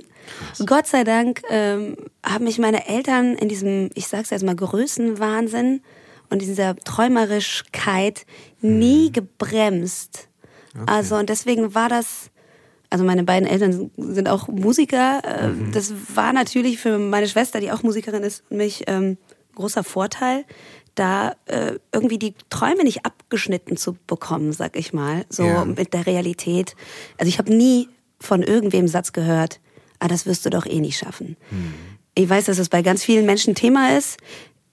Krass. 0.56 0.66
Gott 0.66 0.88
sei 0.88 1.04
Dank 1.04 1.42
ähm, 1.50 1.96
haben 2.24 2.44
mich 2.44 2.60
meine 2.60 2.88
Eltern 2.88 3.36
in 3.36 3.50
diesem, 3.50 3.90
ich 3.94 4.08
sag's 4.08 4.30
jetzt 4.30 4.44
mal, 4.44 4.56
Größenwahnsinn 4.56 5.82
und 6.30 6.42
dieser 6.42 6.76
Träumerischkeit 6.76 8.26
nie 8.62 9.08
mhm. 9.08 9.14
gebremst. 9.14 10.28
Okay. 10.74 10.84
Also 10.86 11.16
und 11.16 11.30
deswegen 11.30 11.74
war 11.74 11.90
das, 11.90 12.30
also 12.90 13.04
meine 13.04 13.24
beiden 13.24 13.48
Eltern 13.48 13.92
sind 13.98 14.28
auch 14.28 14.48
Musiker. 14.48 15.22
Äh, 15.24 15.48
mhm. 15.48 15.72
Das 15.72 15.94
war 16.14 16.34
natürlich 16.34 16.80
für 16.80 16.98
meine 16.98 17.28
Schwester, 17.28 17.60
die 17.60 17.72
auch 17.72 17.84
Musikerin 17.84 18.24
ist, 18.24 18.50
mich 18.52 18.84
ähm, 18.88 19.18
großer 19.56 19.84
Vorteil 19.84 20.46
da 21.00 21.36
äh, 21.46 21.74
irgendwie 21.92 22.18
die 22.18 22.34
Träume 22.50 22.84
nicht 22.84 23.06
abgeschnitten 23.06 23.78
zu 23.78 23.98
bekommen, 24.08 24.52
sag 24.52 24.76
ich 24.76 24.94
mal, 24.94 25.26
so 25.30 25.46
ja. 25.46 25.66
mit 25.66 25.94
der 25.94 26.06
Realität. 26.06 26.76
Also 27.18 27.30
ich 27.30 27.38
habe 27.38 27.54
nie 27.54 27.88
von 28.20 28.42
irgendwem 28.42 28.88
Satz 28.88 29.14
gehört, 29.14 29.60
ah, 30.00 30.08
das 30.08 30.26
wirst 30.26 30.46
du 30.46 30.50
doch 30.50 30.66
eh 30.66 30.80
nicht 30.80 30.98
schaffen. 30.98 31.38
Hm. 31.50 31.74
Ich 32.16 32.28
weiß, 32.28 32.46
dass 32.46 32.58
es 32.58 32.70
bei 32.70 32.82
ganz 32.82 33.04
vielen 33.04 33.26
Menschen 33.26 33.54
Thema 33.54 33.96
ist. 33.96 34.18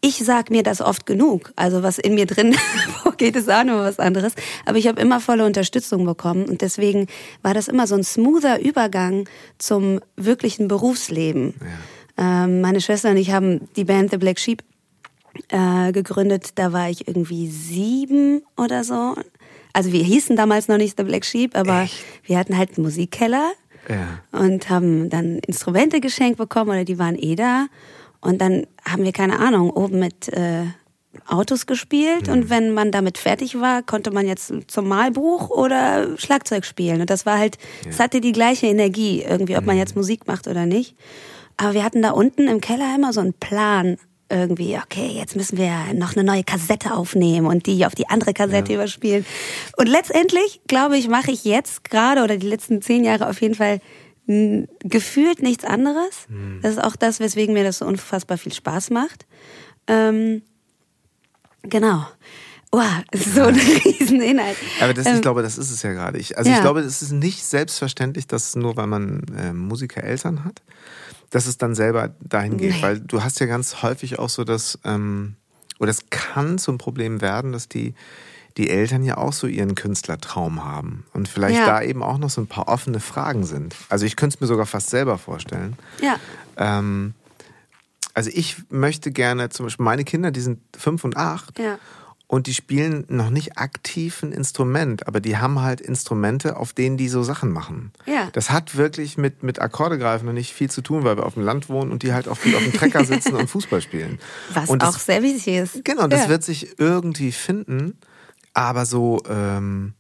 Ich 0.01 0.19
sag 0.19 0.51
mir 0.51 0.63
das 0.63 0.81
oft 0.81 1.07
genug. 1.07 1.53
Also 1.57 1.83
was 1.83 1.99
in 1.99 2.15
mir 2.15 2.27
drin 2.27 2.55
vorgeht, 3.03 3.37
ist 3.37 3.51
auch 3.51 3.65
nur 3.65 3.81
was 3.81 3.99
anderes. 3.99 4.35
Aber 4.65 4.79
ich 4.79 4.87
habe 4.87 5.01
immer 5.01 5.21
volle 5.21 5.45
Unterstützung 5.45 6.05
bekommen 6.05 6.47
und 6.47 6.63
deswegen 6.63 7.07
war 7.43 7.55
das 7.55 7.69
immer 7.69 7.87
so 7.87 7.95
ein 7.95 8.05
smoother 8.05 8.61
Übergang 8.61 9.29
zum 9.59 10.01
wirklichen 10.17 10.69
Berufsleben. 10.69 11.55
Ja. 12.17 12.45
Ähm, 12.45 12.61
meine 12.61 12.81
Schwester 12.81 13.11
und 13.11 13.17
ich 13.17 13.31
haben 13.31 13.69
die 13.77 13.85
Band 13.85 14.11
The 14.11 14.19
Black 14.19 14.39
Sheep 14.39 14.63
äh, 15.49 15.93
gegründet. 15.93 16.51
Da 16.57 16.73
war 16.73 16.91
ich 16.91 17.09
irgendwie 17.09 17.49
sieben 17.49 18.43
oder 18.57 18.85
so. 18.85 19.15
Also 19.73 19.93
wir 19.93 20.03
hießen 20.03 20.37
damals 20.37 20.69
noch 20.69 20.77
nicht 20.77 20.97
The 20.97 21.05
Black 21.05 21.25
Sheep, 21.25 21.57
aber 21.57 21.83
Echt? 21.83 21.97
wir 22.25 22.39
hatten 22.39 22.57
halt 22.57 22.77
einen 22.77 22.85
Musikkeller 22.85 23.53
ja. 23.89 24.21
und 24.33 24.71
haben 24.71 25.11
dann 25.11 25.39
Instrumente 25.41 26.01
geschenkt 26.01 26.39
bekommen 26.39 26.71
oder 26.71 26.85
die 26.85 26.99
waren 26.99 27.19
eh 27.19 27.35
da. 27.35 27.67
Und 28.21 28.41
dann 28.41 28.67
haben 28.89 29.05
wir, 29.05 29.13
keine 29.13 29.39
Ahnung, 29.39 29.71
oben 29.71 29.99
mit 29.99 30.29
äh, 30.29 30.65
Autos 31.27 31.67
gespielt. 31.67 32.29
Und 32.29 32.51
wenn 32.51 32.73
man 32.73 32.91
damit 32.91 33.19
fertig 33.19 33.61
war, 33.61 33.83
konnte 33.83 34.11
man 34.11 34.27
jetzt 34.27 34.53
zum 34.69 34.89
Malbuch 34.89 35.51
oder 35.51 36.17
Schlagzeug 36.19 36.65
spielen. 36.65 37.01
Und 37.01 37.11
das 37.11 37.27
war 37.27 37.39
halt, 37.39 37.59
es 37.89 38.01
hatte 38.01 38.21
die 38.21 38.33
gleiche 38.33 38.67
Energie, 38.67 39.23
irgendwie, 39.23 39.57
ob 39.57 39.67
man 39.67 39.77
jetzt 39.77 39.97
Musik 39.97 40.27
macht 40.27 40.49
oder 40.49 40.67
nicht. 40.67 40.97
Aber 41.57 41.75
wir 41.75 41.85
hatten 41.85 42.03
da 42.03 42.11
unten 42.11 42.49
im 42.49 42.61
Keller 42.61 42.95
immer 42.95 43.13
so 43.13 43.21
einen 43.21 43.35
Plan 43.35 43.97
irgendwie, 44.35 44.77
okay, 44.77 45.09
jetzt 45.09 45.37
müssen 45.37 45.57
wir 45.59 45.73
noch 45.95 46.15
eine 46.17 46.25
neue 46.25 46.45
Kassette 46.45 46.95
aufnehmen 46.95 47.47
und 47.47 47.67
die 47.67 47.87
auf 47.87 47.95
die 47.95 48.09
andere 48.09 48.35
Kassette 48.35 48.73
Ja. 48.73 48.79
überspielen. 48.79 49.25
Und 49.77 49.89
letztendlich, 49.89 50.61
glaube 50.67 50.97
ich, 50.99 51.09
mache 51.09 51.31
ich 51.31 51.45
jetzt 51.45 51.85
gerade 51.85 52.23
oder 52.23 52.37
die 52.37 52.49
letzten 52.49 52.83
zehn 52.83 53.05
Jahre 53.05 53.29
auf 53.29 53.41
jeden 53.41 53.55
Fall 53.55 53.81
gefühlt 54.27 55.43
nichts 55.43 55.65
anderes. 55.65 56.27
Das 56.63 56.73
ist 56.73 56.83
auch 56.83 56.97
das, 56.97 57.21
weswegen 57.21 57.53
mir 57.53 57.63
das 57.65 57.79
so 57.79 57.85
unfassbar 57.85 58.39
viel 58.39 58.55
Spaß 58.55 58.89
macht. 58.91 59.27
Ähm, 59.87 60.41
genau. 61.63 62.07
Wow, 62.75 63.05
so 63.15 63.43
ein 63.43 63.55
Rieseninhalt. 63.85 64.57
Aber 64.81 64.95
das, 64.95 65.07
Ähm, 65.07 65.15
ich 65.17 65.23
glaube, 65.23 65.43
das 65.43 65.59
ist 65.59 65.71
es 65.71 65.83
ja 65.83 65.93
gerade. 65.93 66.19
Ich, 66.19 66.37
also 66.37 66.51
ja. 66.51 66.57
ich 66.57 66.63
glaube, 66.63 66.81
es 66.81 67.03
ist 67.03 67.13
nicht 67.13 67.45
selbstverständlich, 67.45 68.27
dass 68.27 68.57
nur 68.57 68.77
weil 68.77 68.89
man 68.89 69.23
äh, 69.39 69.53
Musikereltern 69.53 70.45
hat, 70.45 70.61
dass 71.31 71.47
es 71.47 71.57
dann 71.57 71.75
selber 71.77 72.15
dahin 72.21 72.57
geht. 72.57 72.73
Nee. 72.75 72.83
Weil 72.83 72.99
du 73.01 73.23
hast 73.23 73.39
ja 73.39 73.47
ganz 73.47 73.83
häufig 73.83 74.19
auch 74.19 74.29
so 74.29 74.43
das, 74.43 74.79
ähm, 74.85 75.37
oder 75.79 75.91
es 75.91 76.11
kann 76.11 76.59
zum 76.59 76.79
Problem 76.79 77.21
werden, 77.21 77.53
dass 77.53 77.69
die, 77.69 77.95
die 78.57 78.71
Eltern 78.71 79.05
ja 79.05 79.19
auch 79.19 79.33
so 79.33 79.47
ihren 79.47 79.77
Künstlertraum 79.77 80.65
haben. 80.65 81.05
Und 81.13 81.29
vielleicht 81.29 81.59
Ja. 81.59 81.67
da 81.67 81.83
eben 81.83 82.03
auch 82.03 82.19
noch 82.19 82.31
so 82.31 82.41
ein 82.41 82.49
paar 82.49 82.67
offene 82.67 82.99
Fragen 82.99 83.45
sind. 83.45 83.77
Also 83.89 84.05
ich 84.05 84.17
könnte 84.17 84.35
es 84.37 84.41
mir 84.41 84.47
sogar 84.49 84.67
fast 84.67 84.91
selber 84.91 85.17
vorstellen. 85.19 85.77
Ja. 86.01 86.17
Ähm, 86.57 87.15
also 88.15 88.31
ich 88.33 88.57
möchte 88.71 89.11
gerne, 89.13 89.49
zum 89.51 89.67
Beispiel 89.67 89.85
meine 89.85 90.05
Kinder, 90.05 90.31
die 90.33 90.41
sind 90.41 90.59
fünf 90.77 91.05
und 91.05 91.17
acht 91.17 91.59
Ja. 91.59 91.79
Und 92.35 92.49
die 92.49 92.55
spielen 92.55 93.05
noch 93.07 93.31
nicht 93.31 93.59
aktiv 93.59 94.25
ein 94.25 94.33
Instrument, 94.33 95.07
aber 95.07 95.21
die 95.21 95.39
haben 95.39 95.63
halt 95.63 95.81
Instrumente, 95.81 96.57
auf 96.57 96.73
denen 96.73 96.97
die 96.97 97.09
so 97.09 97.23
Sachen 97.23 97.53
machen. 97.53 97.93
Ja. 98.07 98.29
Das 98.33 98.51
hat 98.51 98.75
wirklich 98.75 99.17
mit, 99.17 99.45
mit 99.45 99.61
Akkordegreifen 99.61 100.27
noch 100.27 100.33
nicht 100.33 100.53
viel 100.53 100.69
zu 100.69 100.83
tun, 100.83 101.05
weil 101.05 101.17
wir 101.17 101.27
auf 101.27 101.35
dem 101.35 101.45
Land 101.45 101.69
wohnen 101.69 101.93
und 101.93 102.03
die 102.03 102.13
halt 102.13 102.27
auch 102.27 102.37
viel 102.37 102.57
auf 102.57 102.63
dem 102.65 102.73
Trecker 102.73 103.05
sitzen 103.05 103.37
und 103.37 103.49
Fußball 103.49 103.81
spielen. 103.81 104.19
Was 104.53 104.69
und 104.69 104.83
das, 104.83 104.97
auch 104.97 104.99
sehr 104.99 105.23
wichtig 105.23 105.59
ist. 105.59 105.85
Genau, 105.85 106.09
das 106.09 106.25
ja. 106.25 106.29
wird 106.29 106.43
sich 106.43 106.77
irgendwie 106.81 107.31
finden, 107.31 107.97
aber 108.53 108.85
so 108.85 109.23
ähm, 109.29 109.95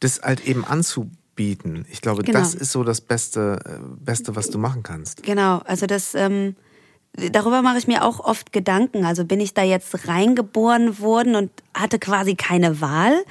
das 0.00 0.20
halt 0.20 0.46
eben 0.46 0.66
anzubieten. 0.66 1.86
Ich 1.90 2.02
glaube, 2.02 2.22
Genau. 2.22 2.38
das 2.38 2.54
ist 2.54 2.70
so 2.70 2.84
das 2.84 3.00
Beste, 3.00 3.60
äh, 3.64 3.78
Beste, 3.98 4.36
was 4.36 4.50
du 4.50 4.58
machen 4.58 4.82
kannst. 4.82 5.22
Genau, 5.22 5.62
also 5.64 5.86
das, 5.86 6.14
ähm, 6.14 6.54
darüber 7.14 7.62
mache 7.62 7.78
ich 7.78 7.86
mir 7.86 8.04
auch 8.04 8.20
oft 8.20 8.52
Gedanken. 8.52 9.04
Also 9.04 9.24
bin 9.24 9.40
ich 9.40 9.54
da 9.54 9.62
jetzt 9.62 10.08
reingeboren 10.08 10.98
worden 11.00 11.34
und 11.34 11.50
hatte 11.74 11.98
quasi 11.98 12.34
keine 12.34 12.80
Wahl. 12.80 13.24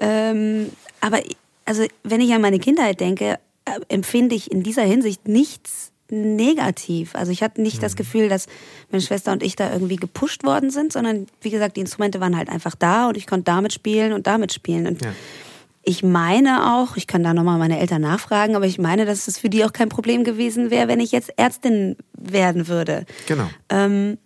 Ähm, 0.00 0.70
aber 1.00 1.20
also 1.64 1.84
wenn 2.02 2.20
ich 2.20 2.32
an 2.32 2.40
meine 2.40 2.58
Kindheit 2.58 3.00
denke, 3.00 3.38
äh, 3.64 3.80
empfinde 3.88 4.34
ich 4.34 4.50
in 4.50 4.62
dieser 4.62 4.82
Hinsicht 4.82 5.28
nichts 5.28 5.92
negativ. 6.10 7.14
Also 7.14 7.32
ich 7.32 7.42
hatte 7.42 7.62
nicht 7.62 7.82
das 7.82 7.96
Gefühl, 7.96 8.28
dass 8.28 8.46
meine 8.90 9.00
Schwester 9.00 9.32
und 9.32 9.42
ich 9.42 9.56
da 9.56 9.72
irgendwie 9.72 9.96
gepusht 9.96 10.44
worden 10.44 10.70
sind, 10.70 10.92
sondern 10.92 11.26
wie 11.40 11.50
gesagt, 11.50 11.76
die 11.76 11.80
Instrumente 11.80 12.20
waren 12.20 12.36
halt 12.36 12.50
einfach 12.50 12.74
da 12.74 13.08
und 13.08 13.16
ich 13.16 13.26
konnte 13.26 13.44
damit 13.44 13.72
spielen 13.72 14.12
und 14.12 14.26
damit 14.26 14.52
spielen. 14.52 14.86
Und 14.86 15.02
Ja. 15.02 15.12
Ich 15.84 16.02
meine 16.02 16.74
auch, 16.74 16.96
ich 16.96 17.06
kann 17.06 17.22
da 17.24 17.34
nochmal 17.34 17.58
meine 17.58 17.78
Eltern 17.80 18.02
nachfragen, 18.02 18.54
aber 18.56 18.66
ich 18.66 18.78
meine, 18.78 19.04
dass 19.04 19.26
es 19.26 19.38
für 19.38 19.48
die 19.48 19.64
auch 19.64 19.72
kein 19.72 19.88
Problem 19.88 20.22
gewesen 20.24 20.70
wäre, 20.70 20.86
wenn 20.88 21.00
ich 21.00 21.10
jetzt 21.12 21.32
Ärztin 21.36 21.96
werden 22.16 22.68
würde. 22.68 23.04
Genau. 23.26 23.48
Ähm, 23.68 24.18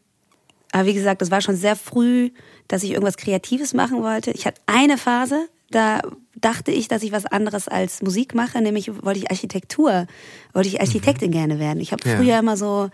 aber 0.72 0.86
wie 0.86 0.94
gesagt, 0.94 1.22
das 1.22 1.30
war 1.30 1.40
schon 1.40 1.56
sehr 1.56 1.76
früh, 1.76 2.30
dass 2.68 2.82
ich 2.82 2.90
irgendwas 2.90 3.16
Kreatives 3.16 3.72
machen 3.72 4.02
wollte. 4.02 4.32
Ich 4.32 4.46
hatte 4.46 4.60
eine 4.66 4.98
Phase, 4.98 5.48
da 5.70 6.02
dachte 6.34 6.70
ich, 6.72 6.88
dass 6.88 7.02
ich 7.02 7.12
was 7.12 7.25
anderes 7.25 7.68
als 7.68 8.02
Musik 8.02 8.34
mache, 8.34 8.60
nämlich 8.60 8.90
wollte 9.02 9.20
ich 9.20 9.30
Architektur, 9.30 10.06
wollte 10.52 10.68
ich 10.68 10.80
Architektin 10.80 11.30
gerne 11.30 11.58
werden. 11.58 11.80
Ich 11.80 11.92
habe 11.92 12.02
Mhm. 12.06 12.10
Ja. 12.12 12.16
früher 12.18 12.38
immer 12.40 12.56
so 12.58 12.90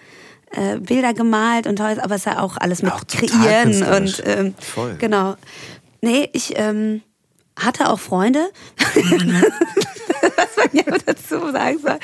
äh, 0.52 0.78
Bilder 0.78 1.14
gemalt 1.14 1.66
und 1.66 1.80
Häuser, 1.80 2.04
aber 2.04 2.14
es 2.14 2.20
ist 2.26 2.26
ja 2.32 2.40
auch 2.40 2.56
alles 2.58 2.82
mit 2.82 2.92
Auch 2.92 3.04
Kreieren 3.08 3.82
und 3.82 4.22
ähm, 4.24 4.54
Voll. 4.60 4.96
genau. 4.98 5.34
Nee, 6.02 6.28
ich 6.32 6.52
ähm, 6.56 7.00
hatte 7.56 7.90
auch 7.90 8.00
Freunde. 8.00 8.50
was 10.36 10.56
man 10.56 10.68
ja 10.72 10.98
dazu 11.04 11.50
sagen 11.50 11.78
soll. 11.78 11.98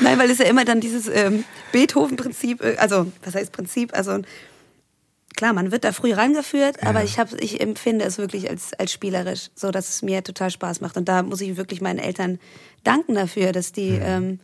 Nein, 0.00 0.18
weil 0.18 0.30
es 0.30 0.38
ja 0.38 0.46
immer 0.46 0.64
dann 0.64 0.80
dieses 0.80 1.08
ähm, 1.08 1.44
Beethoven-Prinzip, 1.72 2.62
äh, 2.62 2.76
also 2.76 3.06
was 3.24 3.34
heißt 3.34 3.52
Prinzip? 3.52 3.94
Also 3.94 4.20
klar, 5.36 5.52
man 5.52 5.70
wird 5.72 5.84
da 5.84 5.92
früh 5.92 6.12
rangeführt, 6.12 6.82
aber 6.82 7.04
ich, 7.04 7.18
hab, 7.18 7.32
ich 7.40 7.60
empfinde 7.60 8.04
es 8.04 8.18
wirklich 8.18 8.50
als, 8.50 8.74
als 8.74 8.92
spielerisch, 8.92 9.50
so 9.54 9.70
dass 9.70 9.88
es 9.88 10.02
mir 10.02 10.22
total 10.22 10.50
Spaß 10.50 10.80
macht. 10.80 10.96
Und 10.96 11.08
da 11.08 11.22
muss 11.22 11.40
ich 11.40 11.56
wirklich 11.56 11.80
meinen 11.80 11.98
Eltern 11.98 12.38
danken 12.84 13.14
dafür, 13.14 13.52
dass 13.52 13.72
die, 13.72 13.98
ähm, 14.02 14.40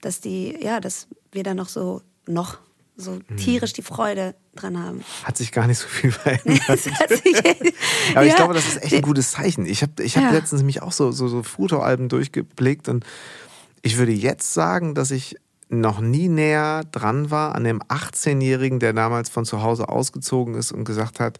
dass 0.00 0.20
die, 0.20 0.56
ja, 0.62 0.80
dass 0.80 1.08
wir 1.32 1.42
da 1.42 1.54
noch 1.54 1.68
so, 1.68 2.02
noch 2.26 2.58
so 3.00 3.18
tierisch 3.36 3.72
die 3.72 3.82
Freude 3.82 4.34
dran 4.54 4.78
haben. 4.82 5.02
Hat 5.24 5.36
sich 5.36 5.52
gar 5.52 5.66
nicht 5.66 5.78
so 5.78 5.88
viel 5.88 6.12
verändert. 6.12 6.60
Aber 8.14 8.24
ich 8.24 8.30
Ja. 8.30 8.36
glaube, 8.36 8.54
das 8.54 8.66
ist 8.66 8.82
echt 8.82 8.94
ein 8.94 9.02
gutes 9.02 9.32
Zeichen. 9.32 9.66
Ich 9.66 9.82
habe 9.82 10.02
ich 10.02 10.16
hab 10.16 10.24
Ja. 10.24 10.30
letztens 10.32 10.60
nämlich 10.60 10.82
auch 10.82 10.92
so, 10.92 11.10
so, 11.12 11.28
so 11.28 11.42
Fotoalben 11.42 12.08
durchgeblickt 12.08 12.88
und 12.88 13.04
ich 13.82 13.96
würde 13.96 14.12
jetzt 14.12 14.52
sagen, 14.54 14.94
dass 14.94 15.10
ich 15.10 15.36
noch 15.68 16.00
nie 16.00 16.28
näher 16.28 16.82
dran 16.90 17.30
war 17.30 17.54
an 17.54 17.64
dem 17.64 17.80
18-Jährigen, 17.82 18.80
der 18.80 18.92
damals 18.92 19.30
von 19.30 19.44
zu 19.44 19.62
Hause 19.62 19.88
ausgezogen 19.88 20.54
ist 20.54 20.72
und 20.72 20.84
gesagt 20.84 21.20
hat, 21.20 21.38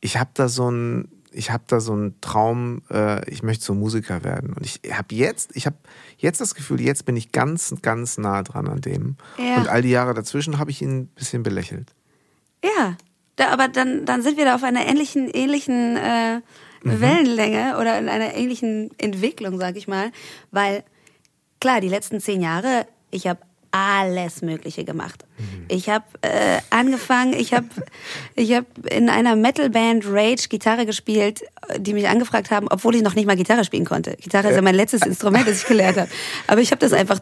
ich 0.00 0.16
habe 0.16 0.30
da 0.34 0.48
so 0.48 0.70
ein 0.70 1.08
ich 1.32 1.50
habe 1.50 1.64
da 1.66 1.80
so 1.80 1.92
einen 1.92 2.20
Traum, 2.20 2.82
äh, 2.90 3.28
ich 3.30 3.42
möchte 3.42 3.64
so 3.64 3.74
Musiker 3.74 4.24
werden. 4.24 4.52
Und 4.52 4.64
ich 4.64 4.80
habe 4.92 5.14
jetzt, 5.14 5.56
ich 5.56 5.66
habe 5.66 5.76
jetzt 6.18 6.40
das 6.40 6.54
Gefühl, 6.54 6.80
jetzt 6.80 7.04
bin 7.04 7.16
ich 7.16 7.32
ganz, 7.32 7.74
ganz 7.82 8.18
nah 8.18 8.42
dran 8.42 8.68
an 8.68 8.80
dem. 8.80 9.16
Ja. 9.38 9.56
Und 9.56 9.68
all 9.68 9.82
die 9.82 9.90
Jahre 9.90 10.14
dazwischen 10.14 10.58
habe 10.58 10.70
ich 10.70 10.82
ihn 10.82 11.00
ein 11.00 11.06
bisschen 11.08 11.42
belächelt. 11.42 11.94
Ja, 12.64 12.96
da, 13.36 13.48
aber 13.48 13.68
dann, 13.68 14.04
dann 14.04 14.22
sind 14.22 14.36
wir 14.36 14.44
da 14.44 14.54
auf 14.54 14.62
einer 14.62 14.86
ähnlichen, 14.86 15.28
ähnlichen 15.28 15.96
äh, 15.96 16.40
Mhm. 16.84 17.00
Wellenlänge 17.00 17.78
oder 17.78 17.98
in 17.98 18.08
einer 18.08 18.34
ähnlichen 18.34 18.90
Entwicklung, 18.98 19.58
sag 19.58 19.76
ich 19.76 19.88
mal. 19.88 20.10
Weil, 20.50 20.84
klar, 21.60 21.80
die 21.80 21.88
letzten 21.88 22.20
zehn 22.20 22.40
Jahre, 22.40 22.86
ich 23.10 23.26
habe 23.26 23.40
alles 23.72 24.42
Mögliche 24.42 24.84
gemacht. 24.84 25.24
Mhm. 25.38 25.64
Ich 25.68 25.88
habe 25.88 26.04
äh, 26.20 26.60
angefangen, 26.70 27.32
ich 27.32 27.52
habe 27.52 27.66
ich 28.36 28.52
hab 28.54 28.66
in 28.86 29.08
einer 29.08 29.34
Metalband 29.34 30.04
Rage 30.06 30.48
Gitarre 30.48 30.86
gespielt, 30.86 31.42
die 31.78 31.94
mich 31.94 32.08
angefragt 32.08 32.50
haben, 32.50 32.68
obwohl 32.68 32.94
ich 32.94 33.02
noch 33.02 33.14
nicht 33.14 33.26
mal 33.26 33.36
Gitarre 33.36 33.64
spielen 33.64 33.84
konnte. 33.84 34.16
Gitarre 34.16 34.50
ist 34.50 34.56
ja 34.56 34.62
mein 34.62 34.74
letztes 34.74 35.02
Instrument, 35.02 35.48
das 35.48 35.62
ich 35.62 35.66
gelernt 35.66 35.98
habe. 35.98 36.10
Aber 36.46 36.60
ich 36.60 36.70
habe 36.70 36.80
das 36.80 36.92
einfach 36.92 37.20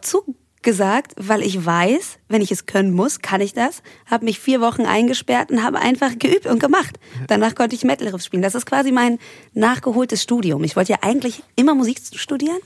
zugesagt, 0.71 1.13
weil 1.17 1.41
ich 1.41 1.65
weiß, 1.65 2.17
wenn 2.29 2.41
ich 2.41 2.51
es 2.51 2.65
können 2.65 2.91
muss, 2.93 3.19
kann 3.19 3.41
ich 3.41 3.53
das. 3.53 3.81
Habe 4.09 4.25
mich 4.25 4.39
vier 4.39 4.61
Wochen 4.61 4.83
eingesperrt 4.85 5.49
und 5.51 5.63
habe 5.63 5.79
einfach 5.79 6.11
geübt 6.19 6.45
und 6.45 6.59
gemacht. 6.59 6.99
Danach 7.27 7.55
konnte 7.55 7.75
ich 7.75 7.83
Metal-Riffs 7.83 8.25
spielen. 8.25 8.43
Das 8.43 8.53
ist 8.55 8.65
quasi 8.65 8.91
mein 8.91 9.17
nachgeholtes 9.53 10.21
Studium. 10.21 10.63
Ich 10.63 10.75
wollte 10.75 10.91
ja 10.93 10.99
eigentlich 11.01 11.41
immer 11.55 11.73
Musik 11.73 11.99
studieren. 12.15 12.57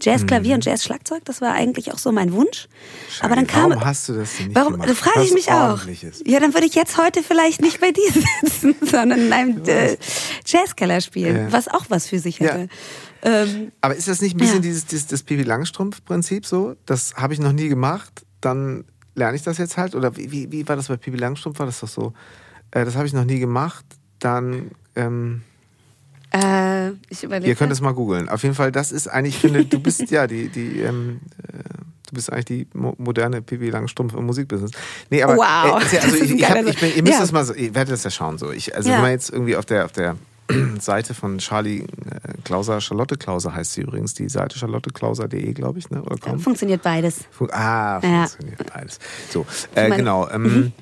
Jazz, 0.00 0.26
Klavier 0.26 0.54
und 0.54 0.64
Jazz, 0.64 0.82
Schlagzeug, 0.82 1.24
das 1.26 1.40
war 1.40 1.52
eigentlich 1.52 1.92
auch 1.92 1.98
so 1.98 2.10
mein 2.10 2.32
Wunsch. 2.32 2.68
Aber 3.20 3.36
dann 3.36 3.46
kam, 3.46 3.70
Warum 3.70 3.84
hast 3.84 4.08
du 4.08 4.14
das 4.14 4.36
denn 4.36 4.46
nicht 4.48 4.56
Warum, 4.56 4.72
gemacht? 4.72 4.90
frage 4.96 5.22
ich 5.24 5.32
mich 5.32 5.50
auch. 5.52 5.80
Ja, 6.24 6.40
dann 6.40 6.54
würde 6.54 6.66
ich 6.66 6.74
jetzt 6.74 6.96
heute 6.98 7.22
vielleicht 7.22 7.60
nicht 7.60 7.80
bei 7.80 7.92
dir 7.92 8.10
sitzen, 8.42 8.74
sondern 8.80 9.20
in 9.26 9.32
einem 9.32 9.62
äh, 9.66 9.96
Jazzkeller 10.46 11.00
spielen, 11.00 11.36
Ja. 11.36 11.52
was 11.52 11.68
auch 11.68 11.84
was 11.90 12.08
für 12.08 12.18
sich 12.18 12.38
Ja. 12.38 12.66
Ähm, 13.22 13.70
Aber 13.80 13.94
ist 13.94 14.08
das 14.08 14.20
nicht 14.20 14.34
ein 14.34 14.38
bisschen 14.38 14.56
Ja. 14.56 14.62
dieses, 14.62 14.86
dieses 14.86 15.06
das 15.06 15.22
Pipi 15.22 15.42
Langstrumpf-Prinzip 15.44 16.44
so? 16.44 16.74
Das 16.86 17.14
habe 17.14 17.32
ich 17.34 17.40
noch 17.40 17.52
nie 17.52 17.68
gemacht, 17.68 18.24
dann 18.40 18.84
lerne 19.14 19.36
ich 19.36 19.42
das 19.42 19.58
jetzt 19.58 19.76
halt? 19.76 19.94
Oder 19.94 20.16
wie, 20.16 20.30
wie, 20.32 20.50
wie 20.50 20.68
war 20.68 20.74
das 20.76 20.88
bei 20.88 20.96
Pipi 20.96 21.16
Langstrumpf? 21.18 21.58
War 21.58 21.66
das 21.66 21.80
doch 21.80 21.88
so? 21.88 22.12
Äh, 22.72 22.84
das 22.84 22.96
habe 22.96 23.06
ich 23.06 23.12
noch 23.12 23.24
nie 23.24 23.38
gemacht, 23.38 23.84
dann. 24.18 24.70
Ähm, 24.96 25.42
äh, 26.34 26.90
ich 27.10 27.22
überlege. 27.22 27.48
ihr 27.50 27.54
könnt 27.56 27.72
es 27.72 27.80
mal 27.80 27.92
googeln. 27.92 28.28
Auf 28.28 28.42
jeden 28.42 28.54
Fall, 28.54 28.72
das 28.72 28.90
ist 28.90 29.06
eigentlich, 29.06 29.34
ich 29.36 29.40
finde, 29.42 29.64
du 29.66 29.78
bist 29.78 30.10
ja 30.10 30.26
die, 30.26 30.48
die, 30.48 30.80
ähm, 30.80 31.20
äh, 31.46 31.58
du 32.08 32.14
bist 32.14 32.32
eigentlich 32.32 32.44
die 32.46 32.66
mo 32.72 32.94
moderne 32.98 33.42
Pipi 33.42 33.68
Langstrumpf 33.70 34.14
im 34.14 34.24
Musikbusiness. 34.24 34.70
Nee, 35.10 35.22
aber 35.22 35.36
Wow. 35.36 35.92
äh, 35.92 35.96
ja, 35.96 36.02
also 36.02 36.16
ich, 36.16 36.30
ich, 36.32 36.48
hab, 36.50 36.56
ich 36.66 36.80
bin, 36.80 36.96
ihr 36.96 37.02
müsst 37.02 37.14
Ja. 37.14 37.20
das 37.20 37.32
mal 37.32 37.44
so, 37.44 37.52
ihr 37.54 37.74
werdet 37.74 37.92
das 37.92 38.02
ja 38.04 38.10
schauen 38.10 38.38
so. 38.38 38.50
Ich, 38.50 38.74
also 38.74 38.88
Ja. 38.88 38.96
wenn 38.96 39.02
man 39.02 39.10
jetzt 39.10 39.30
irgendwie 39.30 39.56
auf 39.56 39.66
der, 39.66 39.84
auf 39.84 39.92
der 39.92 40.16
Seite 40.80 41.14
von 41.14 41.38
Charlie 41.38 41.80
äh, 41.80 41.86
Klauser, 42.44 42.80
Charlotte 42.80 43.16
Klauser 43.16 43.54
heißt 43.54 43.72
sie 43.72 43.82
übrigens, 43.82 44.14
die 44.14 44.28
Seite 44.28 44.58
charlotteklauser.de, 44.58 45.52
glaube 45.52 45.78
ich, 45.78 45.90
ne? 45.90 46.02
Oder 46.02 46.16
com? 46.18 46.38
funktioniert 46.40 46.82
beides. 46.82 47.20
Fun 47.30 47.48
ah, 47.52 48.00
Ja. 48.02 48.26
funktioniert 48.26 48.72
beides. 48.72 48.98
So, 49.30 49.46
äh, 49.74 49.90
genau. 49.96 50.28
Ähm, 50.30 50.72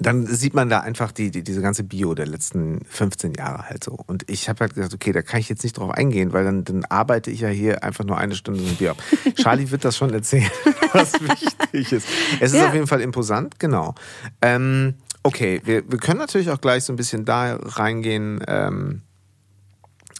Dann 0.00 0.24
sieht 0.24 0.54
man 0.54 0.68
da 0.70 0.80
einfach 0.80 1.10
die, 1.10 1.32
die, 1.32 1.42
diese 1.42 1.60
ganze 1.60 1.82
Bio 1.82 2.14
der 2.14 2.26
letzten 2.28 2.80
15 2.88 3.34
Jahre 3.34 3.68
halt 3.68 3.82
so. 3.82 3.98
Und 4.06 4.24
ich 4.30 4.48
habe 4.48 4.60
halt 4.60 4.74
gesagt, 4.74 4.94
okay, 4.94 5.10
da 5.10 5.20
kann 5.20 5.40
ich 5.40 5.48
jetzt 5.48 5.64
nicht 5.64 5.76
drauf 5.76 5.90
eingehen, 5.90 6.32
weil 6.32 6.44
dann, 6.44 6.62
dann 6.64 6.84
arbeite 6.84 7.32
ich 7.32 7.40
ja 7.40 7.48
hier 7.48 7.82
einfach 7.82 8.04
nur 8.04 8.16
eine 8.16 8.36
Stunde 8.36 8.62
ein 8.62 8.76
Bier 8.76 8.92
ab. 8.92 8.98
Charlie 9.34 9.68
wird 9.72 9.84
das 9.84 9.96
schon 9.96 10.14
erzählen, 10.14 10.48
was 10.92 11.14
wichtig 11.20 11.92
ist. 11.92 12.06
Es 12.38 12.52
ist 12.52 12.58
Ja. 12.60 12.68
auf 12.68 12.74
jeden 12.74 12.86
Fall 12.86 13.00
imposant, 13.00 13.58
genau. 13.58 13.96
Ähm, 14.40 14.94
Okay, 15.22 15.60
wir, 15.64 15.90
wir 15.90 15.98
können 15.98 16.18
natürlich 16.18 16.50
auch 16.50 16.60
gleich 16.60 16.84
so 16.84 16.92
ein 16.92 16.96
bisschen 16.96 17.24
da 17.24 17.56
reingehen. 17.56 18.42
Ähm, 18.48 19.02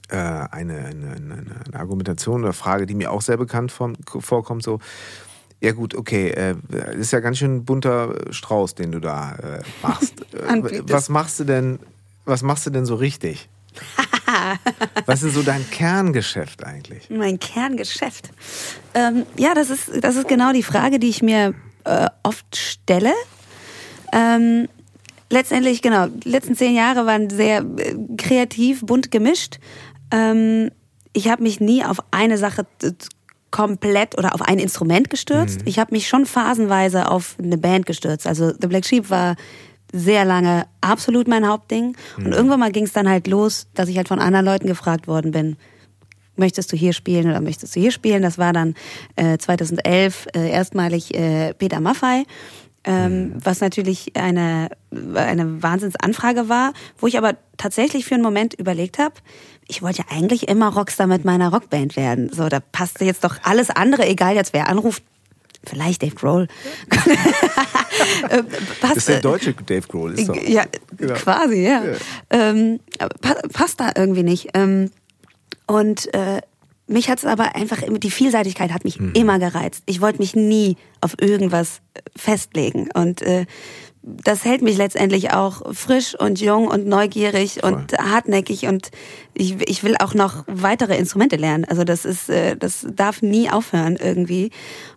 äh, 0.09 0.17
eine, 0.17 0.51
eine, 0.51 1.13
eine, 1.13 1.35
eine, 1.35 1.79
Argumentation 1.79 2.43
oder 2.43 2.53
Frage, 2.53 2.87
die 2.87 2.95
mir 2.95 3.11
auch 3.11 3.23
sehr 3.23 3.37
bekannt 3.37 3.73
vom, 3.73 3.97
vorkommt, 4.05 4.63
so. 4.63 4.81
Ja 5.63 5.73
gut, 5.73 5.95
okay, 5.95 6.31
äh, 6.31 6.55
ist 6.99 7.13
ja 7.13 7.21
ganz 7.21 7.39
schön 7.39 7.65
bunter 7.65 8.15
Strauß, 8.31 8.75
den 8.75 8.93
du 8.93 8.99
da 8.99 9.35
äh, 9.37 9.63
machst. 9.83 10.15
was 10.89 11.11
machst 11.11 11.39
du 11.41 11.45
denn? 11.45 11.79
Was 12.25 12.43
machst 12.43 12.67
du 12.67 12.71
denn 12.71 12.87
so 12.87 12.95
richtig? 12.95 13.49
Was 15.07 15.23
ist 15.23 15.35
so 15.35 15.43
dein 15.43 15.69
Kerngeschäft 15.71 16.65
eigentlich? 16.65 17.11
Mein 17.11 17.39
Kerngeschäft. 17.39 18.31
Ähm, 18.95 19.27
ja, 19.37 19.55
das 19.55 19.71
ist, 19.71 19.91
das 20.03 20.17
ist 20.17 20.29
genau 20.29 20.53
die 20.53 20.63
Frage, 20.63 20.99
die 20.99 21.09
ich 21.09 21.23
mir 21.23 21.55
äh, 21.85 22.09
oft 22.23 22.57
stelle. 22.57 23.13
Ähm, 24.13 24.69
letztendlich, 25.31 25.83
genau, 25.83 26.07
die 26.07 26.29
letzten 26.29 26.57
zehn 26.57 26.75
Jahre 26.75 27.07
waren 27.07 27.31
sehr 27.31 27.61
äh, 27.61 27.95
kreativ, 28.19 28.85
bunt 28.85 29.11
gemischt. 29.11 29.59
Ähm, 30.11 30.71
ich 31.13 31.29
habe 31.29 31.43
mich 31.43 31.61
nie 31.61 31.85
auf 31.85 31.99
eine 32.11 32.39
Sache 32.39 32.67
komplett 33.51 34.17
oder 34.17 34.35
auf 34.35 34.43
ein 34.43 34.59
Instrument 34.59 35.11
gestürzt. 35.11 35.63
Mhm. 35.63 35.67
Ich 35.67 35.79
habe 35.79 35.93
mich 35.93 36.09
schon 36.09 36.27
phasenweise 36.27 37.11
auf 37.11 37.37
eine 37.43 37.59
Band 37.59 37.87
gestürzt. 37.87 38.27
Also 38.27 38.53
The 38.61 38.69
Black 38.69 38.85
Sheep 38.85 39.11
war 39.11 39.37
sehr 39.93 40.25
lange 40.25 40.67
absolut 40.81 41.27
mein 41.27 41.49
Hauptding. 41.49 41.97
Mhm. 42.17 42.27
Und 42.27 42.33
irgendwann 42.33 42.61
mal 42.61 42.73
ging 42.73 42.85
es 42.85 42.93
dann 42.93 43.09
halt 43.09 43.27
los, 43.27 43.67
dass 43.75 43.89
ich 43.89 43.97
halt 43.97 44.09
von 44.09 44.21
anderen 44.21 44.47
Leuten 44.47 44.67
gefragt 44.67 45.09
worden 45.09 45.33
bin, 45.33 45.57
möchtest 46.37 46.73
du 46.73 46.77
hier 46.77 46.93
spielen 46.93 47.29
oder 47.29 47.41
möchtest 47.41 47.75
du 47.75 47.81
hier 47.81 47.91
spielen? 47.91 48.23
Das 48.23 48.39
war 48.39 48.53
dann 48.53 48.75
äh, 49.17 49.37
2011 49.37 50.29
äh, 50.35 50.51
erstmalig 50.51 51.15
äh, 51.15 51.55
Peter 51.55 51.81
Maffei. 51.81 52.25
Ähm, 52.83 53.25
mhm. 53.25 53.33
was 53.45 53.61
natürlich 53.61 54.17
eine, 54.17 54.71
eine 54.91 55.63
Wahnsinnsanfrage 55.63 56.49
war, 56.49 56.73
wo 56.99 57.07
ich 57.07 57.19
aber 57.19 57.35
tatsächlich 57.59 58.07
für 58.07 58.15
einen 58.15 58.23
Moment 58.23 58.55
überlegt 58.55 58.99
habe, 58.99 59.17
ich 59.69 59.83
wollte 59.83 59.99
ja 59.99 60.17
eigentlich 60.17 60.49
immer 60.49 60.69
Rockstar 60.69 61.07
mit 61.07 61.25
meiner 61.25 61.53
Rockband 61.53 61.97
werden. 61.97 62.31
So, 62.33 62.49
da 62.49 62.61
passte 62.61 63.05
jetzt 63.05 63.23
doch 63.23 63.37
alles 63.43 63.69
andere, 63.71 64.07
egal 64.07 64.35
jetzt 64.35 64.55
wer 64.55 64.69
anruft, 64.69 65.03
vielleicht 65.65 66.03
Dave 66.03 66.15
Grohl. 66.15 66.49
Äh, 68.31 68.45
passt, 68.81 68.97
ist 68.97 69.09
der 69.09 69.21
deutsche 69.21 69.53
Dave 69.53 69.87
Grohl, 69.87 70.13
ist 70.19 70.29
doch. 70.29 70.35
Ja, 70.35 70.65
genau. 70.97 71.15
quasi, 71.15 71.65
ja. 71.65 71.85
ja. 71.85 71.97
Ähm, 72.31 72.81
passt 73.53 73.81
da 73.81 73.91
irgendwie 73.95 74.23
nicht. 74.23 74.51
Ähm, 74.55 74.91
und 75.67 76.13
äh, 76.15 76.41
mich 76.91 77.09
hat 77.09 77.19
es 77.19 77.25
aber 77.25 77.55
einfach, 77.55 77.83
die 77.89 78.11
Vielseitigkeit 78.11 78.73
hat 78.73 78.85
mich 78.85 78.99
mhm. 78.99 79.13
immer 79.15 79.39
gereizt. 79.39 79.85
Ich 79.87 80.01
wollte 80.01 80.19
mich 80.19 80.35
nie 80.35 80.77
auf 81.01 81.15
irgendwas 81.21 81.81
äh, 81.95 82.01
festlegen. 82.17 82.89
Und 82.93 83.23
äh, 83.23 83.47
das 84.03 84.45
hält 84.45 84.63
mich 84.63 84.77
letztendlich 84.77 85.33
auch 85.33 85.75
frisch 85.75 86.19
und 86.19 86.41
jung 86.41 86.67
und 86.67 86.87
neugierig 86.87 87.59
Voll. 87.61 87.73
und 87.73 87.93
hartnäckig 87.93 88.67
und 88.67 88.91
ich, 89.35 89.61
ich 89.69 89.85
will 89.85 89.97
auch 89.99 90.15
noch 90.15 90.45
weitere 90.47 90.97
Instrumente 90.97 91.37
lernen. 91.37 91.65
Also 91.65 91.85
das 91.85 92.05
ist, 92.05 92.29
äh, 92.29 92.57
das 92.57 92.87
darf 92.93 93.23
nie 93.23 93.51
aufhören 93.51 93.97
irgendwie. 93.97 94.51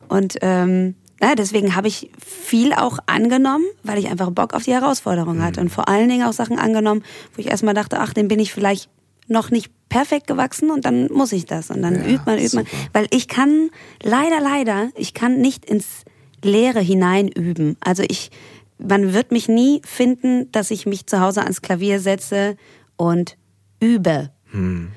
Und 0.08 0.38
ähm, 0.42 0.96
ja, 1.22 1.36
deswegen 1.36 1.76
habe 1.76 1.88
ich 1.88 2.12
viel 2.18 2.74
auch 2.74 2.98
angenommen, 3.06 3.66
weil 3.84 4.00
ich 4.00 4.08
einfach 4.08 4.32
Bock 4.32 4.54
auf 4.54 4.64
die 4.64 4.74
Herausforderung 4.74 5.44
hatte 5.44 5.60
mhm. 5.60 5.68
und 5.68 5.70
vor 5.70 5.88
allen 5.88 6.10
Dingen 6.10 6.26
auch 6.26 6.34
Sachen 6.34 6.58
angenommen, 6.58 7.04
wo 7.36 7.40
ich 7.40 7.48
erstmal 7.48 7.76
dachte, 7.76 8.00
ach, 8.00 8.14
den 8.14 8.28
bin 8.28 8.40
ich 8.40 8.52
vielleicht 8.52 8.90
noch 9.28 9.52
nicht 9.52 9.72
perfekt 9.90 10.28
gewachsen 10.28 10.72
und 10.72 10.86
dann 10.86 11.12
muss 11.12 11.32
ich 11.32 11.46
das 11.46 11.70
und 11.70 11.82
dann 11.82 11.96
ja, 11.96 12.08
übt 12.08 12.24
man, 12.26 12.38
übt 12.38 12.50
super. 12.50 12.64
man, 12.64 12.90
weil 12.94 13.08
ich 13.12 13.28
kann 13.28 13.70
leider, 14.02 14.40
leider, 14.42 14.90
ich 14.96 15.14
kann 15.14 15.40
nicht 15.40 15.66
ins 15.66 16.04
Leere 16.44 16.80
hinein 16.80 17.28
üben. 17.28 17.78
Also 17.80 18.04
ich, 18.08 18.32
man 18.78 19.14
wird 19.14 19.32
mich 19.32 19.48
nie 19.48 19.82
finden, 19.86 20.52
dass 20.52 20.72
ich 20.72 20.86
mich 20.86 21.06
zu 21.08 21.20
Hause 21.20 21.44
ans 21.44 21.62
Klavier 21.62 22.00
setze 22.00 22.58
und 22.98 23.38
übe. 23.80 24.32
Hm. 24.52 24.92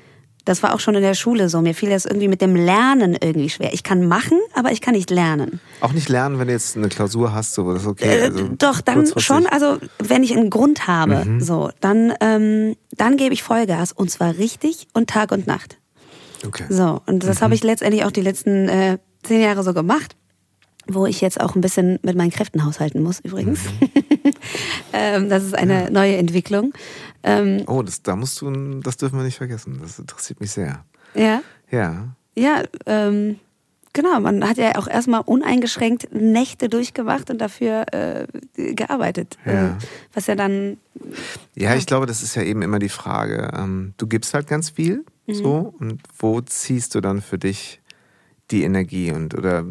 Das 0.47 0.63
war 0.63 0.73
auch 0.73 0.79
schon 0.79 0.95
in 0.95 1.01
der 1.01 1.13
Schule 1.13 1.49
so. 1.49 1.61
Mir 1.61 1.75
fiel 1.75 1.89
das 1.89 2.05
irgendwie 2.05 2.29
mit 2.29 2.41
dem 2.41 2.55
Lernen 2.55 3.17
irgendwie 3.21 3.49
schwer. 3.49 3.73
Ich 3.73 3.83
kann 3.83 4.07
machen, 4.07 4.39
aber 4.53 4.71
ich 4.71 4.79
kann 4.79 4.93
nicht 4.93 5.09
lernen. 5.09 5.59
Auch 5.81 5.91
nicht 5.91 6.07
lernen, 6.07 6.39
wenn 6.39 6.47
du 6.47 6.53
jetzt 6.53 6.77
eine 6.77 6.87
Klausur 6.87 7.33
hast, 7.33 7.53
so 7.53 7.73
das 7.73 7.81
ist 7.81 7.87
okay. 7.87 8.21
Also 8.21 8.45
äh, 8.45 8.49
doch, 8.57 8.79
dann 8.79 9.05
schon. 9.17 9.45
Also 9.47 9.77
wenn 9.99 10.23
ich 10.23 10.35
einen 10.35 10.49
Grund 10.49 10.87
habe, 10.87 11.25
mhm. 11.25 11.41
so, 11.41 11.69
dann, 11.81 12.13
ähm, 12.21 12.75
dann 12.91 13.17
gebe 13.17 13.33
ich 13.33 13.43
Vollgas 13.43 13.91
und 13.91 14.09
zwar 14.09 14.37
richtig 14.37 14.87
und 14.93 15.09
Tag 15.09 15.33
und 15.33 15.47
Nacht. 15.47 15.77
Okay. 16.45 16.65
So 16.69 17.01
und 17.05 17.25
das 17.25 17.39
mhm. 17.39 17.43
habe 17.43 17.55
ich 17.55 17.63
letztendlich 17.63 18.05
auch 18.05 18.11
die 18.11 18.21
letzten 18.21 18.69
äh, 18.69 18.99
zehn 19.23 19.41
Jahre 19.41 19.63
so 19.63 19.73
gemacht 19.73 20.15
wo 20.89 21.05
ich 21.05 21.21
jetzt 21.21 21.41
auch 21.41 21.55
ein 21.55 21.61
bisschen 21.61 21.99
mit 22.01 22.15
meinen 22.15 22.31
Kräften 22.31 22.63
haushalten 22.63 23.03
muss, 23.03 23.19
übrigens. 23.19 23.59
Mhm. 23.65 24.31
ähm, 24.93 25.29
das 25.29 25.43
ist 25.43 25.55
eine 25.55 25.83
ja. 25.85 25.89
neue 25.89 26.15
Entwicklung. 26.15 26.73
Ähm, 27.27 27.63
oh, 27.67 27.81
das, 27.83 28.01
da 28.01 28.15
musst 28.15 28.39
du, 28.41 28.79
das 28.79 28.97
dürfen 28.97 29.17
wir 29.19 29.25
nicht 29.25 29.37
vergessen. 29.37 29.79
Das 29.81 29.99
interessiert 29.99 30.39
mich 30.39 30.51
sehr. 30.51 30.85
Ja. 31.13 31.41
Ja. 31.69 32.15
Ja, 32.35 32.63
ähm, 32.85 33.39
genau. 33.91 34.19
Man 34.21 34.47
hat 34.47 34.57
ja 34.57 34.77
auch 34.77 34.87
erstmal 34.87 35.21
uneingeschränkt 35.21 36.13
Nächte 36.13 36.69
durchgemacht 36.69 37.29
und 37.29 37.39
dafür 37.39 37.85
äh, 37.91 38.27
gearbeitet. 38.55 39.37
Ja. 39.45 39.69
Äh, 39.69 39.71
was 40.13 40.27
ja 40.27 40.35
dann. 40.35 40.77
Ja, 41.55 41.75
ich 41.75 41.85
glaube, 41.85 42.05
das 42.05 42.23
ist 42.23 42.35
ja 42.35 42.43
eben 42.43 42.61
immer 42.61 42.79
die 42.79 42.89
Frage. 42.89 43.51
Ähm, 43.57 43.93
du 43.97 44.07
gibst 44.07 44.33
halt 44.33 44.47
ganz 44.47 44.69
viel, 44.69 45.03
mhm. 45.25 45.33
so, 45.33 45.73
und 45.79 46.01
wo 46.17 46.39
ziehst 46.41 46.95
du 46.95 47.01
dann 47.01 47.21
für 47.21 47.37
dich 47.37 47.81
die 48.51 48.63
Energie 48.63 49.11
und 49.11 49.37
oder 49.37 49.65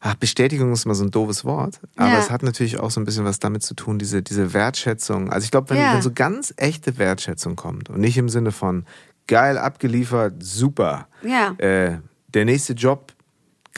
Ach, 0.00 0.14
Bestätigung 0.14 0.72
ist 0.72 0.84
immer 0.84 0.94
so 0.94 1.04
ein 1.04 1.10
doofes 1.10 1.44
Wort, 1.44 1.80
aber 1.96 2.12
ja. 2.12 2.18
es 2.18 2.30
hat 2.30 2.42
natürlich 2.42 2.78
auch 2.78 2.90
so 2.90 3.00
ein 3.00 3.04
bisschen 3.04 3.24
was 3.24 3.40
damit 3.40 3.64
zu 3.64 3.74
tun, 3.74 3.98
diese, 3.98 4.22
diese 4.22 4.52
Wertschätzung. 4.52 5.30
Also 5.32 5.44
ich 5.44 5.50
glaube, 5.50 5.70
wenn, 5.70 5.78
ja. 5.78 5.94
wenn 5.94 6.02
so 6.02 6.12
ganz 6.12 6.54
echte 6.56 6.98
Wertschätzung 6.98 7.56
kommt 7.56 7.90
und 7.90 8.00
nicht 8.00 8.16
im 8.16 8.28
Sinne 8.28 8.52
von 8.52 8.84
geil 9.26 9.58
abgeliefert, 9.58 10.34
super, 10.38 11.08
ja. 11.22 11.52
äh, 11.58 11.98
der 12.28 12.44
nächste 12.44 12.74
Job, 12.74 13.12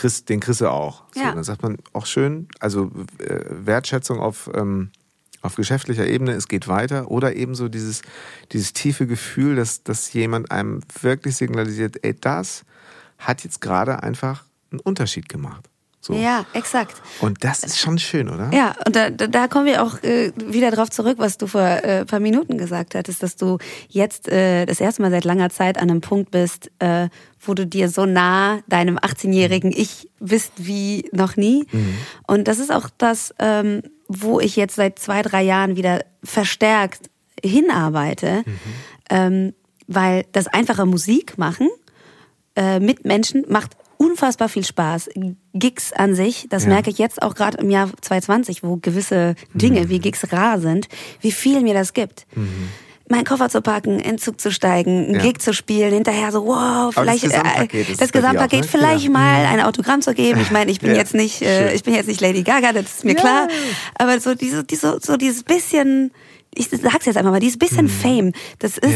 kriegst, 0.00 0.28
den 0.28 0.40
kriegst 0.40 0.60
du 0.60 0.70
auch. 0.70 1.04
So, 1.14 1.20
Dann 1.20 1.44
sagt 1.44 1.62
man 1.62 1.78
auch 1.92 2.06
schön, 2.06 2.48
also 2.58 2.90
äh, 3.18 3.40
Wertschätzung 3.48 4.20
auf, 4.20 4.50
ähm, 4.54 4.90
auf 5.42 5.56
geschäftlicher 5.56 6.06
Ebene, 6.06 6.32
es 6.32 6.48
geht 6.48 6.68
weiter 6.68 7.10
oder 7.10 7.36
eben 7.36 7.54
so 7.54 7.68
dieses, 7.68 8.02
dieses 8.52 8.72
tiefe 8.72 9.06
Gefühl, 9.06 9.56
dass, 9.56 9.82
dass 9.82 10.12
jemand 10.12 10.50
einem 10.50 10.80
wirklich 11.00 11.36
signalisiert, 11.36 12.02
ey, 12.04 12.14
das 12.18 12.64
hat 13.18 13.44
jetzt 13.44 13.60
gerade 13.60 14.02
einfach 14.02 14.44
einen 14.70 14.80
Unterschied 14.80 15.28
gemacht. 15.28 15.68
So. 16.02 16.14
Ja, 16.14 16.46
exakt. 16.54 16.94
Und 17.20 17.44
das 17.44 17.62
ist 17.62 17.78
schon 17.78 17.98
schön, 17.98 18.30
oder? 18.30 18.50
Ja, 18.54 18.74
und 18.86 18.96
da, 18.96 19.10
da 19.10 19.48
kommen 19.48 19.66
wir 19.66 19.82
auch 19.82 20.02
äh, 20.02 20.32
wieder 20.34 20.70
drauf 20.70 20.88
zurück, 20.88 21.18
was 21.18 21.36
du 21.36 21.46
vor 21.46 21.60
äh, 21.60 22.06
paar 22.06 22.20
Minuten 22.20 22.56
gesagt 22.56 22.94
hattest, 22.94 23.22
dass 23.22 23.36
du 23.36 23.58
jetzt 23.88 24.26
äh, 24.28 24.64
das 24.64 24.80
erste 24.80 25.02
Mal 25.02 25.10
seit 25.10 25.24
langer 25.24 25.50
Zeit 25.50 25.76
an 25.76 25.90
einem 25.90 26.00
Punkt 26.00 26.30
bist, 26.30 26.70
äh, 26.78 27.10
wo 27.38 27.52
du 27.52 27.66
dir 27.66 27.90
so 27.90 28.06
nah 28.06 28.60
deinem 28.66 28.96
18-jährigen 28.96 29.72
Ich 29.72 30.08
bist 30.20 30.52
wie 30.56 31.06
noch 31.12 31.36
nie. 31.36 31.66
Mhm. 31.70 31.98
Und 32.26 32.48
das 32.48 32.60
ist 32.60 32.72
auch 32.72 32.88
das, 32.96 33.34
ähm, 33.38 33.82
wo 34.08 34.40
ich 34.40 34.56
jetzt 34.56 34.76
seit 34.76 34.98
zwei, 34.98 35.20
drei 35.20 35.42
Jahren 35.42 35.76
wieder 35.76 36.02
verstärkt 36.24 37.10
hinarbeite, 37.44 38.42
mhm. 38.46 38.58
ähm, 39.10 39.54
weil 39.86 40.24
das 40.32 40.46
einfache 40.46 40.86
Musik 40.86 41.36
machen 41.36 41.68
äh, 42.56 42.80
mit 42.80 43.04
Menschen 43.04 43.44
macht 43.48 43.76
unfassbar 44.00 44.48
viel 44.48 44.64
Spaß. 44.64 45.10
Gigs 45.52 45.92
an 45.92 46.14
sich, 46.14 46.46
das 46.48 46.62
ja. 46.64 46.70
merke 46.70 46.88
ich 46.88 46.96
jetzt 46.96 47.20
auch 47.20 47.34
gerade 47.34 47.58
im 47.58 47.70
Jahr 47.70 47.90
2020, 48.00 48.62
wo 48.62 48.76
gewisse 48.76 49.34
Dinge 49.52 49.82
mhm. 49.82 49.88
wie 49.90 49.98
Gigs 49.98 50.32
rar 50.32 50.58
sind, 50.58 50.88
wie 51.20 51.32
viel 51.32 51.60
mir 51.60 51.74
das 51.74 51.92
gibt. 51.92 52.26
Mhm 52.34 52.70
meinen 53.10 53.24
Koffer 53.24 53.48
zu 53.48 53.60
packen, 53.60 53.98
in 53.98 54.18
Zug 54.18 54.40
zu 54.40 54.52
steigen, 54.52 55.06
einen 55.06 55.14
ja. 55.16 55.20
Gig 55.20 55.40
zu 55.40 55.52
spielen, 55.52 55.92
hinterher 55.92 56.30
so, 56.30 56.46
wow, 56.46 56.94
vielleicht 56.94 57.24
das 57.24 57.32
Gesamtpaket, 57.32 57.88
äh, 57.88 57.96
das 57.96 58.12
Gesamtpaket 58.12 58.60
auch, 58.60 58.64
ne? 58.64 58.68
vielleicht 58.70 59.04
ja. 59.04 59.10
mal 59.10 59.46
ein 59.46 59.60
Autogramm 59.60 60.00
zu 60.00 60.14
geben. 60.14 60.40
Ich 60.40 60.52
meine, 60.52 60.70
ich 60.70 60.78
bin 60.78 60.90
ja. 60.90 60.96
jetzt 60.96 61.12
nicht, 61.12 61.42
äh, 61.42 61.74
ich 61.74 61.82
bin 61.82 61.92
jetzt 61.92 62.06
nicht 62.06 62.20
Lady 62.20 62.44
Gaga, 62.44 62.72
das 62.72 62.84
ist 62.84 63.04
mir 63.04 63.16
klar. 63.16 63.48
Aber 63.96 64.20
so 64.20 64.36
diese, 64.36 64.62
diese, 64.62 65.00
so 65.02 65.16
dieses 65.16 65.42
bisschen, 65.42 66.12
ich 66.54 66.68
sag's 66.68 67.04
jetzt 67.06 67.16
einfach 67.16 67.32
mal, 67.32 67.40
dieses 67.40 67.58
bisschen 67.58 67.86
mhm. 67.86 67.90
Fame, 67.90 68.32
das 68.60 68.78
ist 68.78 68.94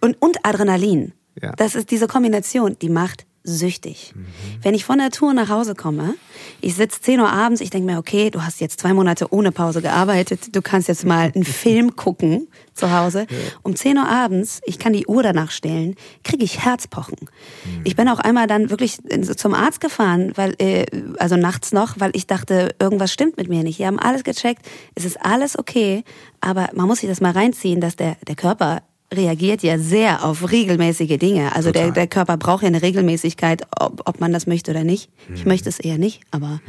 und, 0.00 0.20
und 0.20 0.44
Adrenalin. 0.44 1.12
Das 1.56 1.76
ist 1.76 1.92
diese 1.92 2.08
Kombination, 2.08 2.76
die 2.82 2.88
macht 2.88 3.24
süchtig. 3.48 4.12
Mhm. 4.14 4.26
Wenn 4.62 4.74
ich 4.74 4.84
von 4.84 4.98
der 4.98 5.10
Tour 5.10 5.32
nach 5.34 5.48
Hause 5.48 5.74
komme, 5.74 6.14
ich 6.60 6.74
sitze 6.74 7.00
10 7.00 7.20
Uhr 7.20 7.30
abends, 7.30 7.60
ich 7.60 7.70
denke 7.70 7.90
mir, 7.90 7.98
okay, 7.98 8.30
du 8.30 8.42
hast 8.42 8.60
jetzt 8.60 8.80
zwei 8.80 8.92
Monate 8.92 9.32
ohne 9.32 9.52
Pause 9.52 9.82
gearbeitet, 9.82 10.54
du 10.54 10.62
kannst 10.62 10.88
jetzt 10.88 11.04
mal 11.04 11.32
einen 11.34 11.44
Film 11.44 11.96
gucken 11.96 12.48
zu 12.74 12.92
Hause. 12.92 13.26
Ja. 13.28 13.36
Um 13.62 13.76
10 13.76 13.98
Uhr 13.98 14.08
abends, 14.08 14.60
ich 14.64 14.78
kann 14.78 14.92
die 14.92 15.06
Uhr 15.06 15.22
danach 15.22 15.50
stellen, 15.50 15.96
kriege 16.24 16.44
ich 16.44 16.64
Herzpochen. 16.64 17.16
Mhm. 17.20 17.80
Ich 17.84 17.96
bin 17.96 18.08
auch 18.08 18.20
einmal 18.20 18.46
dann 18.46 18.70
wirklich 18.70 18.98
zum 19.36 19.54
Arzt 19.54 19.80
gefahren, 19.80 20.32
weil, 20.36 20.54
äh, 20.58 20.86
also 21.18 21.36
nachts 21.36 21.72
noch, 21.72 21.98
weil 21.98 22.10
ich 22.14 22.26
dachte, 22.26 22.74
irgendwas 22.78 23.12
stimmt 23.12 23.36
mit 23.36 23.48
mir 23.48 23.62
nicht. 23.62 23.78
Die 23.78 23.86
haben 23.86 23.98
alles 23.98 24.24
gecheckt, 24.24 24.64
es 24.94 25.04
ist 25.04 25.20
alles 25.24 25.58
okay, 25.58 26.04
aber 26.40 26.68
man 26.74 26.86
muss 26.86 27.00
sich 27.00 27.08
das 27.08 27.20
mal 27.20 27.32
reinziehen, 27.32 27.80
dass 27.80 27.96
der, 27.96 28.16
der 28.26 28.36
Körper 28.36 28.82
reagiert 29.12 29.62
ja 29.62 29.78
sehr 29.78 30.24
auf 30.24 30.50
regelmäßige 30.50 31.18
Dinge. 31.18 31.54
Also 31.54 31.70
der, 31.70 31.92
der 31.92 32.06
Körper 32.06 32.36
braucht 32.36 32.62
ja 32.62 32.68
eine 32.68 32.82
Regelmäßigkeit, 32.82 33.62
ob, 33.78 34.02
ob 34.06 34.20
man 34.20 34.32
das 34.32 34.46
möchte 34.46 34.70
oder 34.70 34.84
nicht. 34.84 35.10
Hm. 35.26 35.34
Ich 35.34 35.46
möchte 35.46 35.68
es 35.68 35.78
eher 35.78 35.98
nicht, 35.98 36.20
aber 36.30 36.48
hm. 36.50 36.60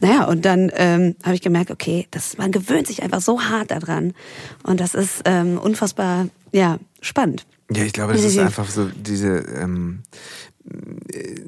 naja, 0.00 0.24
und 0.24 0.44
dann 0.44 0.72
ähm, 0.74 1.14
habe 1.22 1.34
ich 1.36 1.40
gemerkt, 1.40 1.70
okay, 1.70 2.06
das, 2.10 2.36
man 2.36 2.50
gewöhnt 2.50 2.86
sich 2.86 3.02
einfach 3.02 3.20
so 3.20 3.42
hart 3.42 3.70
daran. 3.70 4.12
Und 4.64 4.80
das 4.80 4.94
ist 4.94 5.22
ähm, 5.24 5.58
unfassbar, 5.58 6.28
ja, 6.52 6.78
spannend. 7.00 7.46
Ja, 7.70 7.84
ich 7.84 7.92
glaube, 7.92 8.12
das 8.12 8.24
ist 8.24 8.38
einfach 8.38 8.68
so 8.68 8.88
diese, 8.88 9.38
ähm, 9.38 10.02
äh, 11.12 11.40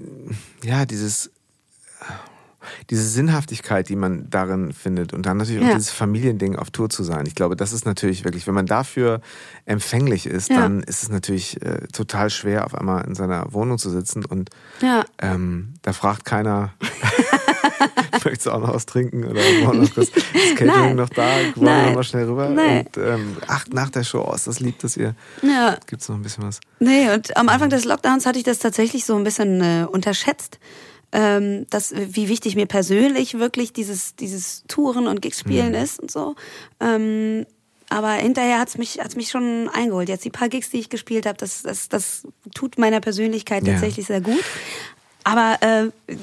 ja, 0.64 0.87
dieses 0.87 1.30
diese 2.90 3.07
Sinnhaftigkeit, 3.07 3.88
die 3.88 3.96
man 3.96 4.29
darin 4.31 4.72
findet 4.72 5.12
und 5.12 5.26
dann 5.26 5.37
natürlich 5.37 5.62
ja. 5.62 5.68
auch 5.68 5.74
dieses 5.74 5.90
Familiending 5.90 6.57
auf 6.57 6.70
Tour 6.70 6.88
zu 6.88 7.02
sein. 7.02 7.24
Ich 7.26 7.35
glaube, 7.35 7.57
das 7.57 7.72
ist 7.72 7.87
natürlich 7.87 8.24
wirklich, 8.24 8.46
wenn 8.46 8.55
man 8.55 8.66
dafür 8.66 9.20
empfänglich 9.64 10.26
ist, 10.26 10.50
ja. 10.50 10.61
dann 10.61 10.83
ist 10.83 11.02
es 11.02 11.09
natürlich 11.09 11.61
äh, 11.62 11.87
total 11.92 12.31
schwer, 12.31 12.64
auf 12.66 12.74
einmal 12.74 13.05
in 13.05 13.14
seiner 13.14 13.52
Wohnung 13.52 13.79
zu 13.79 13.90
sitzen 13.90 14.24
und 14.24 14.50
ja. 14.81 15.05
ähm, 15.20 15.74
da 15.83 15.92
fragt 15.92 16.24
keiner. 16.24 16.72
Möchtest 18.24 18.46
du 18.46 18.50
auch 18.50 18.61
noch 18.61 18.74
was 18.74 18.87
trinken 18.87 19.24
oder 19.24 19.40
noch 19.62 19.94
kurz, 19.94 20.09
ist 20.09 20.57
Catering 20.57 20.96
noch 20.96 21.09
da? 21.09 21.37
Wollen 21.55 21.66
wir 21.66 21.87
noch 21.87 21.94
mal 21.94 22.05
schnell 22.05 22.24
rüber? 22.24 22.48
Nein. 22.48 22.87
Und 22.87 22.96
ähm, 22.96 23.37
ach, 23.46 23.66
nach 23.70 23.90
der 23.90 24.05
Show, 24.05 24.26
oh, 24.29 24.35
ist 24.35 24.46
das 24.46 24.61
lieb, 24.61 24.79
dass 24.81 24.96
ihr. 24.96 25.14
Ja. 25.42 25.76
Gibt 25.87 26.02
es 26.02 26.09
noch 26.09 26.16
ein 26.16 26.22
bisschen 26.22 26.44
was? 26.44 26.61
Nee, 26.81 27.11
und 27.12 27.37
am 27.37 27.48
Anfang 27.48 27.70
des 27.70 27.85
Lockdowns 27.85 28.26
hatte 28.26 28.38
ich 28.38 28.44
das 28.44 28.59
tatsächlich 28.59 29.05
so 29.05 29.16
ein 29.16 29.24
bisschen 29.24 29.61
äh, 29.61 29.87
unterschätzt 29.90 30.59
ähm, 31.16 31.66
dass, 31.70 31.94
wie 31.96 32.29
wichtig 32.29 32.57
mir 32.57 32.66
persönlich 32.66 33.38
wirklich 33.38 33.72
dieses, 33.72 34.16
dieses 34.16 34.64
Touren 34.68 35.07
und 35.07 35.22
Gigs 35.22 35.40
spielen 35.40 35.70
mhm. 35.70 35.74
ist 35.76 35.98
und 35.98 36.11
so. 36.11 36.37
Ähm, 36.79 37.46
aber 37.88 38.12
hinterher 38.12 38.61
hat's 38.61 38.76
mich, 38.76 38.98
hat's 39.00 39.16
mich 39.16 39.31
schon 39.31 39.70
eingeholt. 39.72 40.11
Jetzt 40.11 40.26
die 40.26 40.31
paar 40.31 40.50
Gigs, 40.50 40.68
die 40.68 40.79
ich 40.79 40.90
gespielt 40.90 41.24
habe, 41.24 41.38
das, 41.38 41.62
das, 41.62 41.88
das 41.88 42.29
tut 42.55 42.76
meiner 42.76 43.00
Persönlichkeit 43.00 43.66
ja. 43.66 43.72
tatsächlich 43.72 44.07
sehr 44.07 44.20
gut. 44.20 44.44
Aber 45.24 45.57
äh, 45.62 46.14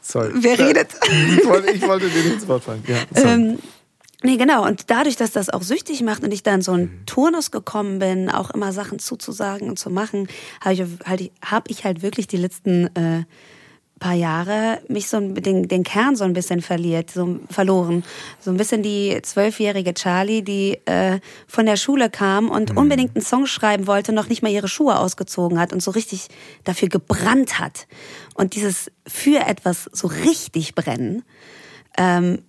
Sorry. 0.00 0.32
wer 0.34 0.58
redet? 0.58 0.88
Ich 1.38 1.46
wollte, 1.46 1.70
ich 1.70 1.82
wollte 1.82 2.08
dir 2.08 2.32
ins 2.32 2.48
Wort 2.48 2.64
fallen. 2.64 2.82
Ja, 2.88 3.22
ähm, 3.22 3.58
Nee, 4.24 4.36
genau. 4.36 4.64
Und 4.64 4.88
dadurch, 4.88 5.16
dass 5.16 5.32
das 5.32 5.50
auch 5.50 5.62
süchtig 5.62 6.00
macht 6.02 6.22
und 6.22 6.32
ich 6.32 6.44
dann 6.44 6.62
so 6.62 6.72
ein 6.72 6.82
mhm. 6.82 7.06
Turnus 7.06 7.50
gekommen 7.50 7.98
bin, 7.98 8.30
auch 8.30 8.50
immer 8.50 8.72
Sachen 8.72 9.00
zuzusagen 9.00 9.68
und 9.68 9.80
zu 9.80 9.90
machen, 9.90 10.28
habe 10.60 10.74
ich, 10.74 10.82
halt, 11.04 11.30
hab 11.44 11.70
ich 11.70 11.84
halt 11.84 12.02
wirklich 12.02 12.28
die 12.28 12.36
letzten 12.36 12.86
äh, 12.94 13.24
paar 14.02 14.14
Jahre 14.14 14.80
mich 14.88 15.08
so 15.08 15.20
den, 15.20 15.68
den 15.68 15.84
Kern 15.84 16.16
so 16.16 16.24
ein 16.24 16.32
bisschen 16.32 16.60
verliert, 16.60 17.10
so 17.10 17.38
verloren. 17.48 18.02
So 18.40 18.50
ein 18.50 18.56
bisschen 18.56 18.82
die 18.82 19.20
zwölfjährige 19.22 19.94
Charlie, 19.94 20.42
die 20.42 20.80
äh, 20.86 21.20
von 21.46 21.66
der 21.66 21.76
Schule 21.76 22.10
kam 22.10 22.50
und 22.50 22.72
mhm. 22.72 22.78
unbedingt 22.78 23.14
einen 23.14 23.24
Song 23.24 23.46
schreiben 23.46 23.86
wollte, 23.86 24.12
noch 24.12 24.28
nicht 24.28 24.42
mal 24.42 24.50
ihre 24.50 24.66
Schuhe 24.66 24.98
ausgezogen 24.98 25.60
hat 25.60 25.72
und 25.72 25.82
so 25.82 25.92
richtig 25.92 26.26
dafür 26.64 26.88
gebrannt 26.88 27.60
hat. 27.60 27.86
Und 28.34 28.56
dieses 28.56 28.90
für 29.06 29.46
etwas 29.46 29.88
so 29.92 30.08
richtig 30.08 30.74
brennen, 30.74 31.22
ähm, 31.96 32.42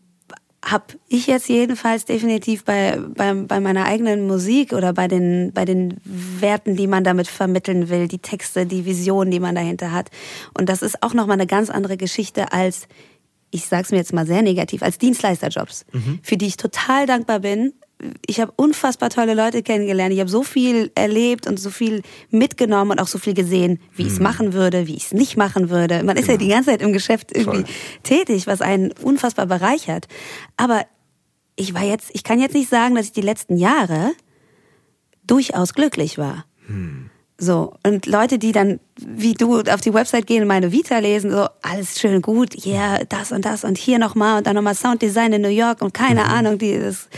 habe 0.64 0.86
ich 1.10 1.28
jetzt 1.28 1.50
jedenfalls 1.50 2.06
definitiv 2.06 2.64
bei, 2.64 2.98
bei, 3.16 3.34
bei 3.34 3.60
meiner 3.60 3.86
eigenen 3.86 4.26
Musik 4.28 4.72
oder 4.72 4.94
bei 4.94 5.10
den, 5.10 5.52
bei 5.54 5.66
den 5.66 6.00
Werten, 6.06 6.78
die 6.78 6.88
man 6.88 7.04
damit 7.04 7.28
vermitteln 7.28 7.90
will, 7.90 8.08
die 8.08 8.20
Texte, 8.20 8.66
die 8.66 8.86
Visionen, 8.86 9.30
die 9.30 9.42
man 9.42 9.56
dahinter 9.56 9.92
hat. 9.92 10.10
Und 10.58 10.70
das 10.70 10.82
ist 10.82 11.04
auch 11.04 11.14
nochmal 11.14 11.36
eine 11.36 11.48
ganz 11.48 11.70
andere 11.70 11.98
Geschichte 11.98 12.54
als, 12.54 12.88
ich 13.52 13.66
sage 13.66 13.84
es 13.84 13.92
mir 13.92 13.98
jetzt 13.98 14.14
mal 14.14 14.26
sehr 14.26 14.42
negativ, 14.42 14.84
als 14.84 14.98
Dienstleisterjobs, 14.98 15.86
mhm. 15.92 16.20
für 16.24 16.38
die 16.38 16.48
ich 16.48 16.58
total 16.58 17.08
dankbar 17.08 17.42
bin, 17.42 17.74
ich 18.26 18.40
habe 18.40 18.52
unfassbar 18.56 19.10
tolle 19.10 19.34
Leute 19.34 19.64
kennengelernt. 19.64 20.14
Ich 20.14 20.20
habe 20.20 20.30
so 20.30 20.44
viel 20.44 20.92
erlebt 20.96 21.48
und 21.48 21.60
so 21.60 21.70
viel 21.70 22.02
mitgenommen 22.30 22.92
und 22.92 23.00
auch 23.00 23.08
so 23.08 23.18
viel 23.18 23.34
gesehen, 23.34 23.80
wie 23.96 24.04
ich 24.04 24.14
es 24.14 24.20
machen 24.20 24.54
würde, 24.54 24.88
wie 24.88 24.96
ich 24.96 25.06
es 25.06 25.14
nicht 25.14 25.38
machen 25.38 25.70
würde. 25.70 26.04
Man 26.04 26.18
ist 26.18 26.28
ja 26.28 26.36
genau. 26.36 26.46
die 26.46 26.50
ganze 26.50 26.70
Zeit 26.72 26.82
im 26.82 26.94
Geschäft 26.94 27.36
irgendwie 27.36 27.64
Voll. 27.64 27.74
tätig, 28.04 28.48
was 28.48 28.62
einen 28.62 28.92
unfassbar 29.02 29.46
bereichert. 29.46 30.08
Aber 30.58 30.86
ich 31.56 31.74
war 31.74 31.84
jetzt, 31.84 32.10
ich 32.14 32.24
kann 32.24 32.40
jetzt 32.40 32.56
nicht 32.56 32.70
sagen, 32.70 32.96
dass 32.96 33.08
ich 33.08 33.12
die 33.12 33.22
letzten 33.22 33.58
Jahre 33.58 34.12
durchaus 35.26 35.74
glücklich 35.74 36.18
war. 36.18 36.46
Hm. 36.68 37.03
So, 37.44 37.74
und 37.86 38.06
Leute, 38.06 38.40
die 38.40 38.52
dann, 38.52 38.80
wie 38.98 39.34
du, 39.34 39.60
auf 39.60 39.82
die 39.82 39.94
Website 39.94 40.28
gehen 40.28 40.42
und 40.42 40.48
meine 40.48 40.72
Vita 40.72 40.98
lesen, 41.00 41.32
so, 41.32 41.48
alles 41.62 42.00
schön 42.00 42.22
gut, 42.22 42.56
ja, 42.66 42.96
yeah, 42.96 43.06
das 43.08 43.32
und 43.32 43.46
das 43.46 43.64
und 43.64 43.78
hier 43.78 44.00
nochmal 44.00 44.38
und 44.38 44.48
dann 44.48 44.56
nochmal 44.56 44.76
Sounddesign 44.76 45.34
in 45.34 45.42
New 45.42 45.50
York 45.50 45.82
und 45.82 45.94
keine 45.94 46.24
mhm. 46.24 46.30
Ahnung, 46.30 46.58
die 46.58 46.72
ist, 46.72 47.10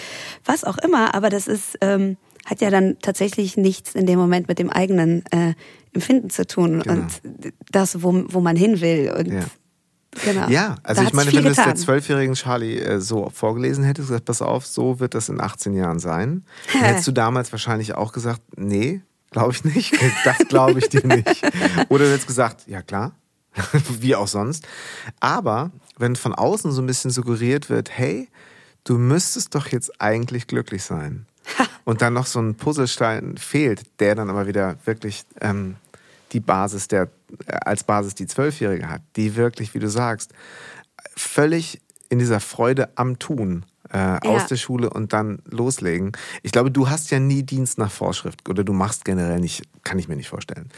was 0.43 0.63
auch 0.63 0.77
immer, 0.79 1.13
aber 1.13 1.29
das 1.29 1.47
ist, 1.47 1.77
ähm, 1.81 2.17
hat 2.45 2.61
ja 2.61 2.69
dann 2.69 2.97
tatsächlich 3.01 3.55
nichts 3.55 3.95
in 3.95 4.05
dem 4.05 4.19
Moment 4.19 4.47
mit 4.47 4.59
dem 4.59 4.69
eigenen 4.69 5.23
äh, 5.31 5.53
Empfinden 5.93 6.29
zu 6.29 6.45
tun 6.45 6.81
genau. 6.81 7.01
und 7.01 7.21
das, 7.71 8.03
wo, 8.03 8.23
wo 8.27 8.41
man 8.41 8.55
hin 8.55 8.81
will 8.81 9.13
und 9.17 9.31
ja. 9.31 9.45
Genau. 10.23 10.47
Ja, 10.47 10.77
also 10.83 11.01
da 11.01 11.07
ich 11.07 11.13
meine, 11.13 11.33
wenn 11.33 11.43
du 11.43 11.49
es 11.49 11.57
der 11.57 11.75
zwölfjährigen 11.75 12.35
Charlie 12.35 12.79
äh, 12.79 13.01
so 13.01 13.29
vorgelesen 13.33 13.83
hättest, 13.83 14.07
gesagt, 14.07 14.25
pass 14.25 14.41
auf, 14.41 14.65
so 14.65 14.99
wird 14.99 15.13
das 15.13 15.29
in 15.29 15.41
18 15.41 15.73
Jahren 15.73 15.99
sein, 15.99 16.45
dann 16.71 16.83
hättest 16.83 17.07
du 17.07 17.11
damals 17.11 17.51
wahrscheinlich 17.51 17.95
auch 17.95 18.13
gesagt, 18.13 18.41
nee, 18.55 19.01
Glaube 19.31 19.53
ich 19.53 19.63
nicht. 19.63 19.93
Das 20.23 20.37
glaube 20.47 20.79
ich 20.79 20.89
dir 20.89 21.05
nicht. 21.05 21.43
Oder 21.89 22.05
du 22.05 22.11
hättest 22.11 22.27
gesagt, 22.27 22.67
ja 22.67 22.81
klar, 22.81 23.13
wie 23.99 24.15
auch 24.15 24.27
sonst. 24.27 24.67
Aber 25.19 25.71
wenn 25.97 26.15
von 26.15 26.33
außen 26.33 26.71
so 26.71 26.81
ein 26.81 26.87
bisschen 26.87 27.11
suggeriert 27.11 27.69
wird, 27.69 27.89
hey, 27.89 28.29
du 28.83 28.97
müsstest 28.97 29.55
doch 29.55 29.67
jetzt 29.67 30.01
eigentlich 30.01 30.47
glücklich 30.47 30.83
sein. 30.83 31.25
Und 31.85 32.01
dann 32.01 32.13
noch 32.13 32.25
so 32.25 32.39
ein 32.39 32.55
Puzzlestein 32.55 33.37
fehlt, 33.37 33.83
der 33.99 34.15
dann 34.15 34.29
aber 34.29 34.47
wieder 34.47 34.77
wirklich 34.85 35.23
ähm, 35.41 35.75
die 36.31 36.39
Basis 36.39 36.87
der, 36.87 37.09
äh, 37.45 37.53
als 37.65 37.83
Basis 37.83 38.15
die 38.15 38.27
Zwölfjährige 38.27 38.89
hat, 38.89 39.01
die 39.15 39.35
wirklich, 39.35 39.73
wie 39.73 39.79
du 39.79 39.89
sagst, 39.89 40.33
völlig 41.15 41.81
in 42.09 42.19
dieser 42.19 42.39
Freude 42.39 42.89
am 42.95 43.19
Tun 43.19 43.65
äh, 43.95 43.97
ja. 43.97 44.19
aus 44.23 44.47
der 44.47 44.57
Schule 44.57 44.89
und 44.89 45.13
dann 45.13 45.39
loslegen. 45.49 46.11
Ich 46.43 46.51
glaube, 46.51 46.69
du 46.69 46.89
hast 46.89 47.11
ja 47.11 47.19
nie 47.19 47.43
Dienst 47.43 47.77
nach 47.77 47.91
Vorschrift 47.91 48.47
oder 48.49 48.63
du 48.65 48.73
machst 48.73 49.05
generell 49.05 49.39
nicht, 49.39 49.63
kann 49.83 49.97
ich 49.97 50.09
mir 50.09 50.17
nicht 50.17 50.27
vorstellen. 50.27 50.69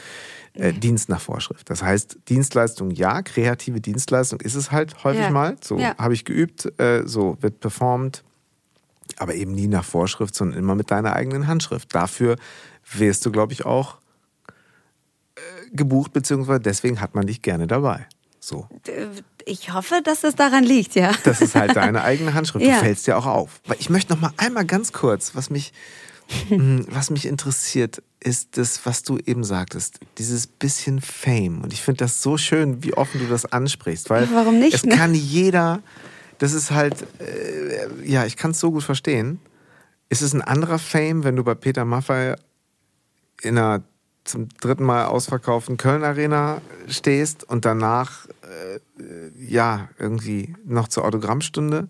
Äh, 0.54 0.74
Dienst 0.74 1.10
nach 1.10 1.20
Vorschrift. 1.20 1.70
Das 1.70 1.82
heißt, 1.82 2.20
Dienstleistung 2.30 2.92
ja, 2.92 3.24
kreative 3.24 3.82
Dienstleistung 3.82 4.40
ist 4.42 4.54
es 4.54 4.72
halt 4.72 5.04
häufig 5.04 5.22
ja. 5.22 5.32
mal. 5.32 5.58
So 5.62 5.80
ja. 5.80 5.96
habe 5.98 6.14
ich 6.14 6.26
geübt, 6.26 6.72
äh, 6.80 7.08
so 7.08 7.38
wird 7.42 7.60
performt, 7.60 8.24
aber 9.18 9.34
eben 9.34 9.54
nie 9.54 9.68
nach 9.68 9.84
Vorschrift, 9.84 10.36
sondern 10.36 10.60
immer 10.60 10.76
mit 10.76 10.92
deiner 10.92 11.14
eigenen 11.14 11.48
Handschrift. 11.48 11.96
Dafür 11.96 12.36
wirst 12.94 13.26
du, 13.26 13.32
glaube 13.32 13.54
ich, 13.54 13.66
auch 13.66 13.98
äh, 15.36 15.42
gebucht, 15.72 16.14
beziehungsweise 16.14 16.60
deswegen 16.60 17.02
hat 17.02 17.16
man 17.16 17.26
dich 17.26 17.42
gerne 17.42 17.66
dabei. 17.66 18.06
So. 18.48 18.66
Ich 19.44 19.74
hoffe, 19.74 20.00
dass 20.02 20.24
es 20.24 20.36
daran 20.36 20.64
liegt, 20.64 20.96
ja. 20.96 21.12
Das 21.26 21.42
ist 21.42 21.54
halt 21.54 21.76
deine 21.76 22.02
eigene 22.06 22.34
Handschrift. 22.34 22.64
Du 22.64 22.70
ja. 22.70 22.78
fällst 22.78 23.06
dir 23.06 23.18
auch 23.18 23.26
auf. 23.26 23.60
Weil 23.66 23.76
ich 23.78 23.90
möchte 23.90 24.14
noch 24.14 24.22
mal 24.22 24.32
einmal 24.38 24.64
ganz 24.64 24.94
kurz, 24.94 25.36
was 25.36 25.50
mich, 25.50 25.74
hm, 26.48 26.88
was 26.90 27.10
mich 27.10 27.26
interessiert, 27.26 28.02
ist 28.22 28.58
das, 28.58 28.86
was 28.86 29.04
du 29.04 29.18
eben 29.18 29.44
sagtest. 29.44 30.00
Dieses 30.18 30.48
bisschen 30.48 31.02
Fame. 31.02 31.62
Und 31.62 31.74
ich 31.74 31.82
finde 31.82 31.98
das 32.06 32.22
so 32.22 32.38
schön, 32.38 32.86
wie 32.86 32.94
offen 32.94 33.20
du 33.20 33.28
das 33.28 33.46
ansprichst. 33.52 34.10
Weil 34.10 34.30
Warum 34.32 34.60
nicht? 34.60 34.76
Es 34.76 34.86
ne? 34.86 34.96
kann 34.96 35.14
jeder, 35.14 35.82
das 36.38 36.54
ist 36.54 36.72
halt, 36.72 37.06
äh, 37.20 38.10
ja, 38.10 38.26
ich 38.26 38.38
kann 38.38 38.52
es 38.52 38.62
so 38.62 38.72
gut 38.72 38.84
verstehen. 38.84 39.42
Ist 40.08 40.22
es 40.22 40.34
ein 40.34 40.42
anderer 40.42 40.80
Fame, 40.80 41.26
wenn 41.26 41.36
du 41.36 41.44
bei 41.44 41.54
Peter 41.54 41.84
Maffay 41.84 42.36
in 43.42 43.58
einer 43.58 43.84
zum 44.28 44.50
dritten 44.62 44.84
Mal 44.84 45.06
ausverkauften 45.06 45.78
Köln 45.78 46.04
Arena 46.04 46.62
stehst 46.88 47.44
und 47.44 47.66
danach 47.66 48.28
ja 49.38 49.90
irgendwie 49.98 50.56
noch 50.66 50.88
zur 50.88 51.06
Autogrammstunde 51.06 51.88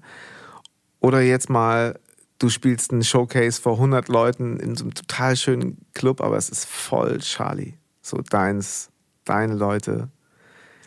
oder 0.99 1.21
jetzt 1.21 1.49
mal 1.49 1.99
du 2.39 2.49
spielst 2.49 2.91
einen 2.91 3.03
Showcase 3.03 3.61
vor 3.61 3.73
100 3.73 4.09
Leuten 4.09 4.59
in 4.59 4.75
so 4.75 4.83
einem 4.83 4.93
total 4.93 5.35
schönen 5.35 5.77
Club, 5.93 6.21
aber 6.21 6.37
es 6.37 6.49
ist 6.49 6.65
voll 6.65 7.17
Charlie, 7.19 7.73
so 8.01 8.21
deins, 8.21 8.89
deine 9.25 9.55
Leute. 9.55 10.09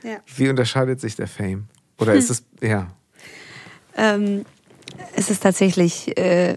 Ja. 0.03 0.19
Wie 0.37 0.49
unterscheidet 0.49 1.01
sich 1.01 1.17
der 1.17 1.27
Fame? 1.27 1.69
Oder 1.99 2.15
ist 2.15 2.31
es 2.31 2.45
ja? 2.63 2.87
Ähm, 3.97 4.45
es 5.15 5.29
ist 5.29 5.43
tatsächlich 5.43 6.17
äh, 6.17 6.57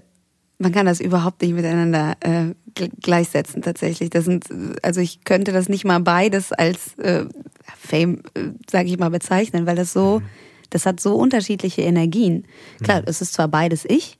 man 0.63 0.71
kann 0.71 0.86
das 0.86 0.99
überhaupt 0.99 1.41
nicht 1.41 1.54
miteinander 1.54 2.15
äh, 2.21 2.54
gleichsetzen 2.73 3.62
tatsächlich. 3.62 4.09
Das 4.09 4.25
sind, 4.25 4.45
also 4.81 5.01
ich 5.01 5.23
könnte 5.23 5.51
das 5.51 5.69
nicht 5.69 5.86
mal 5.86 5.99
beides 5.99 6.51
als 6.51 6.97
äh, 6.97 7.25
Fame, 7.77 8.21
äh, 8.33 8.49
sage 8.69 8.89
ich 8.89 8.97
mal, 8.97 9.09
bezeichnen, 9.09 9.65
weil 9.65 9.75
das 9.75 9.93
so, 9.93 10.19
mhm. 10.19 10.25
das 10.69 10.86
hat 10.86 10.99
so 10.99 11.15
unterschiedliche 11.15 11.81
Energien. 11.81 12.45
Klar, 12.81 13.01
mhm. 13.01 13.07
es 13.07 13.21
ist 13.21 13.33
zwar 13.33 13.47
beides 13.47 13.86
ich. 13.86 14.19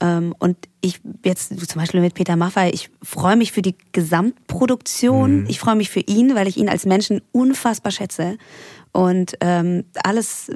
Ähm, 0.00 0.34
und 0.38 0.56
ich 0.80 1.00
jetzt 1.24 1.48
zum 1.68 1.80
Beispiel 1.80 2.00
mit 2.00 2.14
Peter 2.14 2.36
Maffay, 2.36 2.70
ich 2.70 2.90
freue 3.02 3.36
mich 3.36 3.52
für 3.52 3.62
die 3.62 3.76
Gesamtproduktion. 3.92 5.42
Mhm. 5.42 5.46
Ich 5.48 5.60
freue 5.60 5.76
mich 5.76 5.90
für 5.90 6.00
ihn, 6.00 6.34
weil 6.34 6.48
ich 6.48 6.56
ihn 6.56 6.68
als 6.68 6.84
Menschen 6.84 7.22
unfassbar 7.32 7.92
schätze 7.92 8.36
und 8.94 9.34
ähm, 9.40 9.84
alles 10.04 10.50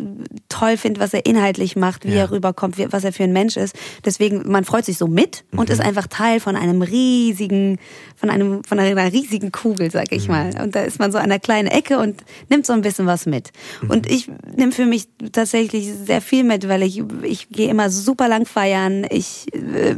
toll 0.48 0.76
finde, 0.76 1.00
was 1.00 1.12
er 1.12 1.26
inhaltlich 1.26 1.74
macht, 1.74 2.04
wie 2.06 2.12
Ja. 2.12 2.20
er 2.20 2.30
rüberkommt, 2.30 2.78
wie, 2.78 2.86
was 2.90 3.02
er 3.02 3.12
für 3.12 3.24
ein 3.24 3.32
Mensch 3.32 3.56
ist. 3.56 3.74
Deswegen, 4.04 4.50
man 4.50 4.64
freut 4.64 4.84
sich 4.84 4.96
so 4.96 5.08
mit 5.08 5.44
und 5.52 5.68
Mhm. 5.68 5.72
ist 5.74 5.80
einfach 5.80 6.06
Teil 6.06 6.38
von 6.38 6.54
einem 6.54 6.80
riesigen, 6.82 7.78
von 8.16 8.30
einem, 8.30 8.62
von 8.62 8.78
einer 8.78 9.12
riesigen 9.12 9.50
Kugel, 9.50 9.90
sag 9.90 10.12
ich 10.12 10.28
Mhm. 10.28 10.32
mal. 10.34 10.62
Und 10.62 10.76
da 10.76 10.82
ist 10.82 11.00
man 11.00 11.10
so 11.10 11.18
an 11.18 11.28
der 11.30 11.40
kleinen 11.40 11.66
Ecke 11.68 11.98
und 11.98 12.22
nimmt 12.48 12.64
so 12.64 12.72
ein 12.72 12.80
bisschen 12.80 13.06
was 13.06 13.26
mit. 13.26 13.50
Mhm. 13.82 13.90
Und 13.90 14.08
ich 14.08 14.30
nehme 14.56 14.70
für 14.70 14.86
mich 14.86 15.08
tatsächlich 15.32 15.92
sehr 15.92 16.20
viel 16.20 16.44
mit, 16.44 16.68
weil 16.68 16.84
ich, 16.84 17.02
ich 17.24 17.48
gehe 17.48 17.68
immer 17.68 17.90
super 17.90 18.28
lang 18.28 18.46
feiern. 18.46 19.04
Ich 19.10 19.46
äh, 19.52 19.96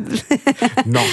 Noch. 0.86 1.04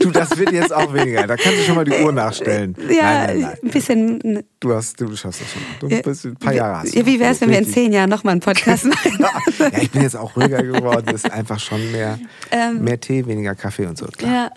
Du, 0.00 0.10
das 0.10 0.36
wird 0.36 0.52
jetzt 0.52 0.74
auch 0.74 0.92
weniger. 0.92 1.26
Da 1.26 1.36
kannst 1.36 1.58
du 1.58 1.62
schon 1.62 1.74
mal 1.76 1.84
die 1.84 1.92
Uhr 2.04 2.12
nachstellen. 2.12 2.76
ja, 2.90 3.02
nein, 3.02 3.26
nein, 3.26 3.40
nein. 3.40 3.56
ein 3.62 3.70
bisschen. 3.70 4.42
Du, 4.60 4.74
hast, 4.74 5.00
du 5.00 5.16
schaffst 5.16 5.40
das 5.40 5.48
schon. 5.52 5.62
Du 5.88 6.02
bist 6.02 6.24
ein 6.26 6.36
paar 6.36 6.52
Jahre 6.52 6.65
hast 6.76 6.94
du 6.94 6.98
Ja, 6.98 7.06
wie 7.06 7.20
wäre 7.20 7.32
es, 7.32 7.40
wenn 7.40 7.50
wir 7.50 7.58
in 7.58 7.66
zehn 7.66 7.92
Jahren 7.92 8.10
nochmal 8.10 8.32
einen 8.32 8.40
Podcast 8.40 8.84
machen? 8.86 9.18
Ja, 9.58 9.78
ich 9.80 9.90
bin 9.90 10.02
jetzt 10.02 10.16
auch 10.16 10.36
ruhiger 10.36 10.62
geworden. 10.62 11.04
Das 11.06 11.24
ist 11.24 11.30
einfach 11.32 11.60
schon 11.60 11.90
mehr, 11.92 12.18
mehr 12.78 13.00
Tee, 13.00 13.26
weniger 13.26 13.54
Kaffee 13.54 13.86
und 13.86 13.96
so. 13.98 14.06
Klar. 14.06 14.50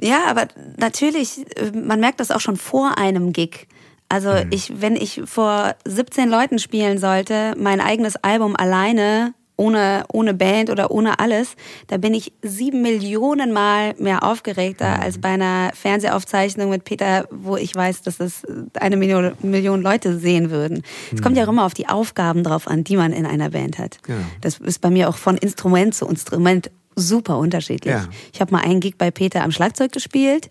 Ja, 0.00 0.08
ja 0.08 0.18
aber 0.26 0.48
natürlich, 0.76 1.44
äh, 1.56 1.70
man 1.72 2.00
merkt 2.00 2.20
das 2.20 2.30
auch 2.30 2.40
schon 2.40 2.56
vor 2.56 2.98
einem 2.98 3.32
Gig. 3.32 3.66
Also 4.08 4.30
Mhm. 4.30 4.46
ich, 4.50 4.80
wenn 4.80 4.96
ich 4.96 5.22
vor 5.24 5.74
17 5.86 6.28
Leuten 6.28 6.58
spielen 6.58 6.98
sollte, 6.98 7.54
mein 7.58 7.80
eigenes 7.80 8.16
Album 8.16 8.54
alleine, 8.56 9.32
ohne, 9.56 10.04
ohne 10.12 10.34
Band 10.34 10.68
oder 10.70 10.90
ohne 10.90 11.18
alles, 11.20 11.54
da 11.86 11.96
bin 11.96 12.12
ich 12.12 12.32
sieben 12.42 12.82
Millionen 12.82 13.52
Mal 13.52 13.94
mehr 13.98 14.16
Mhm. 14.16 14.20
aufgeregter 14.22 15.00
als 15.00 15.18
bei 15.20 15.28
einer 15.30 15.70
Fernsehaufzeichnung 15.74 16.70
mit 16.70 16.84
Peter, 16.84 17.28
wo 17.30 17.56
ich 17.56 17.74
weiß, 17.74 18.02
dass 18.02 18.16
das 18.18 18.42
eine 18.80 18.96
Million, 18.96 19.32
Million 19.42 19.80
Leute 19.82 20.18
sehen 20.18 20.50
würden. 20.50 20.82
Es 21.14 21.22
kommt 21.22 21.36
ja 21.36 21.44
auch 21.44 21.48
immer 21.48 21.64
auf 21.66 21.74
die 21.74 21.88
Aufgaben 21.88 22.42
drauf 22.42 22.66
an, 22.66 22.82
die 22.84 22.96
man 22.96 23.12
in 23.12 23.26
einer 23.26 23.50
Band 23.50 23.78
hat. 23.78 23.98
Mhm. 24.08 24.12
Genau. 24.14 24.26
Das 24.40 24.58
ist 24.58 24.80
bei 24.80 24.90
mir 24.90 25.08
auch 25.08 25.16
von 25.16 25.36
Instrument 25.36 25.94
zu 25.94 26.06
Instrument 26.08 26.70
super 26.96 27.38
unterschiedlich. 27.38 27.92
Ja. 27.94 28.06
Ich 28.32 28.40
habe 28.40 28.52
mal 28.52 28.62
einen 28.62 28.78
Gig 28.80 28.94
bei 28.98 29.10
Peter 29.10 29.42
am 29.42 29.50
Schlagzeug 29.50 29.90
gespielt 29.92 30.50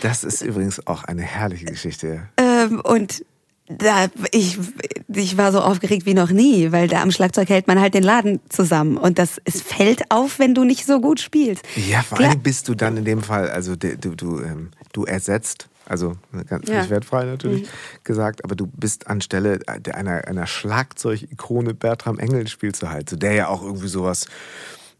Das 0.00 0.22
ist 0.24 0.40
übrigens 0.42 0.84
auch 0.86 1.02
eine 1.04 1.22
herrliche 1.22 1.64
Geschichte. 1.66 2.28
ähm, 2.36 2.80
und 2.84 3.24
da, 3.68 4.06
ich, 4.32 4.58
ich 5.08 5.36
war 5.36 5.52
so 5.52 5.60
aufgeregt 5.60 6.04
wie 6.04 6.14
noch 6.14 6.30
nie, 6.30 6.72
weil 6.72 6.88
da 6.88 7.00
am 7.02 7.10
Schlagzeug 7.10 7.48
hält 7.48 7.68
man 7.68 7.80
halt 7.80 7.94
den 7.94 8.02
Laden 8.02 8.40
zusammen 8.48 8.96
und 8.96 9.18
das 9.18 9.40
es 9.44 9.62
fällt 9.62 10.10
auf, 10.10 10.38
wenn 10.38 10.54
du 10.54 10.64
nicht 10.64 10.84
so 10.84 11.00
gut 11.00 11.20
spielst. 11.20 11.62
Ja, 11.76 12.02
vor 12.02 12.18
Klar. 12.18 12.30
allem 12.30 12.40
bist 12.42 12.68
du 12.68 12.74
dann 12.74 12.96
in 12.96 13.04
dem 13.04 13.22
Fall, 13.22 13.50
also 13.50 13.76
du, 13.76 13.96
du, 13.96 14.40
ähm, 14.40 14.70
du 14.92 15.04
ersetzt, 15.04 15.68
also 15.86 16.16
ganz 16.48 16.68
Ja. 16.68 16.78
nicht 16.80 16.90
wertfrei 16.90 17.24
natürlich 17.24 17.68
gesagt, 18.04 18.44
aber 18.44 18.56
du 18.56 18.66
bist 18.66 19.06
anstelle 19.06 19.60
einer, 19.66 20.26
einer 20.26 20.46
Schlagzeug-Ikone 20.46 21.74
Bertram 21.74 22.18
Engel 22.18 22.48
spielst 22.48 22.82
du 22.82 22.88
halt, 22.88 23.08
so 23.10 23.16
der 23.16 23.32
ja 23.32 23.48
auch 23.48 23.62
irgendwie 23.62 23.88
sowas, 23.88 24.26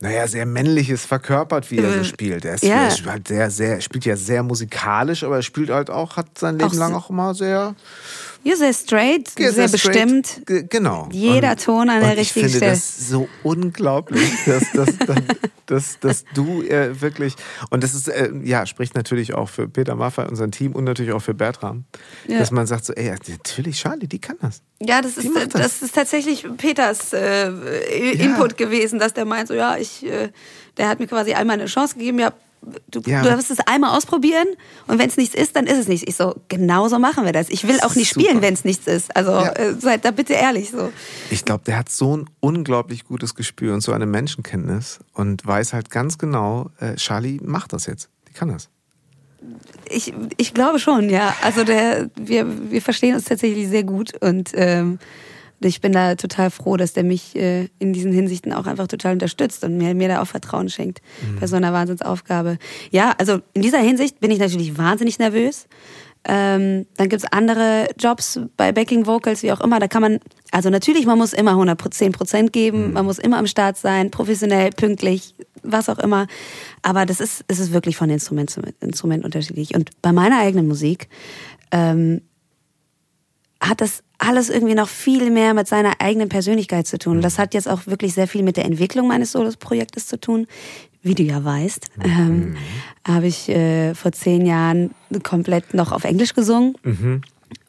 naja, 0.01 0.27
sehr 0.27 0.47
männliches 0.47 1.05
verkörpert, 1.07 1.71
wie 1.71 1.79
er 1.79 1.93
so 1.93 2.01
Äh, 2.01 2.05
spielt. 2.05 2.45
Er 2.45 2.55
ist 2.55 2.65
ja. 2.65 2.89
halt 3.07 3.29
sehr, 3.29 3.51
sehr, 3.51 3.81
spielt 3.81 4.05
ja 4.05 4.17
sehr 4.17 4.43
musikalisch, 4.43 5.23
aber 5.23 5.37
er 5.37 5.43
spielt 5.43 5.71
halt 5.71 5.91
auch, 5.91 6.17
hat 6.17 6.39
sein 6.39 6.59
Leben 6.59 6.71
Auch 6.71 6.75
lang 6.75 6.95
auch 6.95 7.09
immer 7.11 7.35
sehr, 7.35 7.77
Ja, 8.45 8.57
sehr 8.57 8.73
straight, 8.73 9.29
sehr, 9.29 9.53
straight. 9.53 9.73
bestimmt. 9.73 10.43
Ge- 10.47 10.67
Genau. 10.69 11.09
Jeder 11.13 11.57
Ton 11.57 11.89
an 11.91 12.01
der 12.01 12.11
und 12.11 12.17
richtigen 12.19 12.47
Ich 12.47 12.53
finde 12.55 12.57
Stelle. 12.67 12.73
das 12.73 13.09
so 13.09 13.29
unglaublich, 13.45 14.31
dass, 14.47 14.65
dass, 14.73 14.89
dass, 15.67 16.01
dass, 16.01 16.25
du 16.35 16.63
äh, 16.63 17.01
wirklich, 17.01 17.35
und 17.71 17.83
das 17.85 17.95
ist, 17.95 18.09
äh, 18.09 18.31
ja, 18.43 18.67
spricht 18.67 18.95
natürlich 18.97 19.33
auch 19.35 19.49
für 19.49 19.69
Peter 19.69 19.95
Maffay, 19.95 20.27
unseren 20.29 20.51
Team 20.51 20.73
und 20.73 20.85
natürlich 20.85 21.13
auch 21.13 21.23
für 21.23 21.35
Bertram, 21.35 21.85
Ja. 22.27 22.39
dass 22.41 22.51
man 22.51 22.67
sagt 22.67 22.85
so, 22.85 22.93
ey, 22.95 23.15
natürlich, 23.29 23.81
Charlie, 23.81 24.09
die 24.09 24.19
kann 24.19 24.37
das. 24.43 24.61
Ja, 24.81 25.01
das 25.01 25.17
ist, 25.19 25.31
das. 25.37 25.49
das. 25.49 25.83
ist 25.83 25.95
tatsächlich 25.95 26.45
Peters 26.57 27.13
äh, 27.13 28.13
Input 28.13 28.57
gewesen, 28.57 28.99
dass 28.99 29.15
der 29.15 29.25
meint, 29.25 29.49
so 29.49 29.55
ja, 29.55 29.77
ich, 29.77 30.05
äh, 30.05 30.31
der 30.79 30.89
hat 30.89 30.99
mir 31.01 31.07
quasi 31.07 31.33
einmal 31.35 31.55
eine 31.61 31.67
Chance 31.67 31.95
gegeben, 31.95 32.19
ja, 32.19 32.33
du, 32.91 33.01
Ja. 33.07 33.23
du 33.23 33.29
darfst 33.29 33.51
es 33.51 33.59
einmal 33.61 33.97
ausprobieren 33.97 34.47
und 34.87 34.99
wenn 34.99 35.09
es 35.09 35.17
nichts 35.17 35.35
ist, 35.35 35.57
dann 35.57 35.67
ist 35.67 35.79
es 35.79 35.89
nichts. 35.89 36.07
Ich 36.09 36.17
so, 36.17 36.35
genau 36.49 36.89
so 36.89 36.99
machen 36.99 37.25
wir 37.25 37.33
das. 37.33 37.49
Ich 37.51 37.67
will 37.67 37.81
auch 37.81 37.95
nicht 37.95 38.13
Super. 38.15 38.27
spielen, 38.27 38.43
wenn 38.43 38.55
es 38.55 38.65
nichts 38.65 38.87
ist. 38.87 39.15
Also 39.17 39.33
Ja. 39.33 39.53
äh, 39.53 39.75
seid 39.79 40.05
da 40.05 40.11
bitte 40.11 40.33
ehrlich 40.35 40.71
so. 40.71 40.93
Ich 41.31 41.45
glaube, 41.45 41.65
der 41.65 41.77
hat 41.79 41.89
so 41.89 42.17
ein 42.17 42.31
unglaublich 42.41 43.05
gutes 43.05 43.35
Gespür 43.35 43.75
und 43.75 43.81
so 43.81 43.93
eine 43.93 44.07
Menschenkenntnis 44.07 45.01
und 45.15 45.45
weiß 45.47 45.73
halt 45.73 45.91
ganz 45.91 46.19
genau, 46.19 46.71
äh, 46.81 46.95
Charlie 46.97 47.41
macht 47.43 47.73
das 47.73 47.87
jetzt. 47.87 48.09
Die 48.29 48.33
kann 48.33 48.49
das. 48.49 48.69
Ich, 49.89 50.15
ich 50.37 50.55
glaube 50.55 50.79
schon, 50.79 51.11
ja. 51.11 51.35
Also 51.43 51.65
der, 51.65 52.09
wir, 52.15 52.47
wir 52.71 52.81
verstehen 52.81 53.15
uns 53.15 53.25
tatsächlich 53.25 53.69
sehr 53.69 53.83
gut 53.83 54.13
und 54.23 54.51
ähm, 54.55 54.99
ich 55.65 55.81
bin 55.81 55.93
da 55.93 56.15
total 56.15 56.51
froh, 56.51 56.77
dass 56.77 56.93
der 56.93 57.05
mich 57.05 57.37
äh, 57.37 57.69
in 57.79 57.93
diesen 57.93 58.13
Hinsichten 58.13 58.53
auch 58.53 58.67
einfach 58.67 58.87
total 58.87 59.15
unterstützt 59.15 59.65
und 59.65 59.77
mir, 59.77 59.95
mir 59.95 60.09
da 60.09 60.23
auch 60.23 60.27
Vertrauen 60.27 60.69
schenkt 60.69 61.01
bei 61.41 61.47
so 61.47 61.57
einer 61.57 61.73
Wahnsinnsaufgabe. 61.73 62.59
Ja, 62.91 63.15
also 63.19 63.41
in 63.55 63.63
dieser 63.63 63.79
Hinsicht 63.79 64.21
bin 64.21 64.31
ich 64.31 64.39
natürlich 64.39 64.79
wahnsinnig 64.79 65.19
nervös. 65.19 65.67
Ähm, 66.25 66.87
dann 66.97 67.09
gibt's 67.09 67.25
andere 67.25 67.89
Jobs 67.99 68.39
bei 68.57 68.71
Backing 68.71 69.07
Vocals, 69.07 69.43
wie 69.43 69.51
auch 69.51 69.61
immer. 69.61 69.81
Da 69.81 69.89
kann 69.89 70.03
man, 70.03 70.21
also 70.53 70.71
natürlich, 70.71 71.05
man 71.05 71.19
muss 71.19 71.33
immer 71.33 71.53
110 71.53 72.13
Prozent 72.13 72.53
geben, 72.53 72.93
man 72.93 73.05
muss 73.05 73.19
immer 73.19 73.39
am 73.39 73.49
Start 73.49 73.77
sein, 73.77 74.11
professionell, 74.13 74.71
pünktlich, 74.71 75.35
was 75.63 75.89
auch 75.89 75.99
immer. 75.99 76.29
Aber 76.83 77.07
das 77.07 77.21
ist, 77.21 77.45
es 77.49 77.59
ist 77.59 77.73
wirklich 77.73 77.97
von 77.97 78.09
Instrument 78.09 78.51
zu 78.51 78.63
Instrument 78.81 79.25
unterschiedlich. 79.25 79.75
Und 79.75 79.91
bei 80.01 80.13
meiner 80.13 80.39
eigenen 80.39 80.69
Musik 80.69 81.09
ähm, 81.73 82.23
hat 83.61 83.81
das 83.81 84.05
alles 84.23 84.51
irgendwie 84.51 84.75
noch 84.75 84.89
viel 84.89 85.31
mehr 85.31 85.53
mit 85.55 85.67
seiner 85.67 85.95
eigenen 86.01 86.29
Persönlichkeit 86.29 86.87
zu 86.87 86.99
tun. 86.99 87.17
Und 87.17 87.23
das 87.23 87.39
hat 87.39 87.55
jetzt 87.55 87.69
auch 87.69 87.87
wirklich 87.87 88.15
sehr 88.15 88.29
viel 88.29 88.43
mit 88.43 88.57
der 88.57 88.65
Entwicklung 88.65 89.09
meines 89.09 89.33
Solos-Projektes 89.33 90.07
zu 90.07 90.19
tun. 90.19 90.47
Wie 91.03 91.15
du 91.15 91.25
ja 91.25 91.45
weißt, 91.45 91.89
ähm, 92.05 92.57
habe 93.07 93.27
ich 93.27 93.49
äh, 93.49 93.95
vor 93.95 94.13
zehn 94.13 94.47
Jahren 94.47 94.93
komplett 95.25 95.75
noch 95.75 95.91
auf 95.91 96.05
Englisch 96.05 96.35
gesungen 96.35 96.77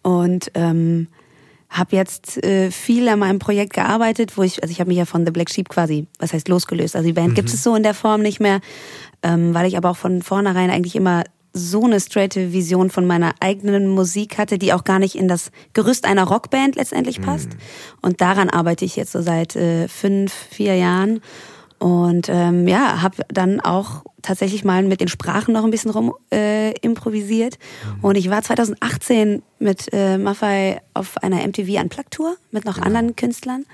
und 0.03 0.51
ähm, 0.53 1.07
habe 1.69 1.95
jetzt 1.95 2.43
äh, 2.43 2.69
viel 2.69 3.09
an 3.09 3.17
meinem 3.17 3.39
Projekt 3.39 3.73
gearbeitet, 3.73 4.37
wo 4.37 4.43
ich, 4.43 4.61
also 4.61 4.71
ich 4.71 4.79
habe 4.79 4.89
mich 4.89 4.99
ja 4.99 5.05
von 5.05 5.25
The 5.25 5.31
Black 5.31 5.49
Sheep 5.49 5.69
quasi, 5.69 6.05
was 6.19 6.33
heißt 6.33 6.47
losgelöst. 6.47 6.95
Also 6.95 7.07
die 7.07 7.13
Band 7.13 7.33
gibt 7.33 7.49
es 7.49 7.63
so 7.63 7.75
in 7.75 7.81
der 7.81 7.95
Form 7.95 8.21
nicht 8.21 8.39
mehr, 8.39 8.61
ähm, 9.23 9.55
weil 9.55 9.65
ich 9.65 9.75
aber 9.75 9.89
auch 9.89 9.97
von 9.97 10.21
vornherein 10.21 10.69
eigentlich 10.69 10.95
immer 10.95 11.23
so 11.53 11.85
eine 11.85 11.99
straighte 11.99 12.51
Vision 12.51 12.89
von 12.89 13.05
meiner 13.05 13.35
eigenen 13.39 13.87
Musik 13.87 14.39
hatte, 14.39 14.57
die 14.57 14.73
auch 14.73 14.83
gar 14.83 14.97
nicht 14.97 15.15
in 15.15 15.27
das 15.27 15.51
Gerüst 15.73 16.05
einer 16.05 16.23
Rockband 16.23 16.75
letztendlich 16.75 17.21
passt. 17.21 17.49
Und 18.01 18.21
daran 18.21 18.49
arbeite 18.49 18.85
ich 18.85 18.95
jetzt 18.95 19.11
so 19.11 19.21
seit 19.21 19.55
äh, 19.55 19.87
fünf, 19.87 20.33
vier 20.33 20.75
Jahren. 20.75 21.21
Und 21.77 22.27
ähm, 22.29 22.67
ja, 22.67 23.01
habe 23.01 23.23
dann 23.27 23.59
auch 23.59 24.03
tatsächlich 24.21 24.63
mal 24.63 24.83
mit 24.83 25.01
den 25.01 25.09
Sprachen 25.09 25.53
noch 25.53 25.63
ein 25.63 25.69
bisschen 25.69 25.91
rum 25.91 26.13
äh, 26.33 26.71
improvisiert. 26.79 27.59
Und 28.01 28.15
ich 28.15 28.29
war 28.29 28.41
2018 28.41 29.43
mit 29.59 29.89
äh, 29.91 30.17
Maffei 30.17 30.81
auf 30.93 31.17
einer 31.21 31.45
MTV 31.45 31.81
Unplugged 31.81 32.11
Tour 32.11 32.35
mit 32.51 32.65
noch 32.65 32.79
anderen 32.79 33.15
Künstlern. 33.15 33.65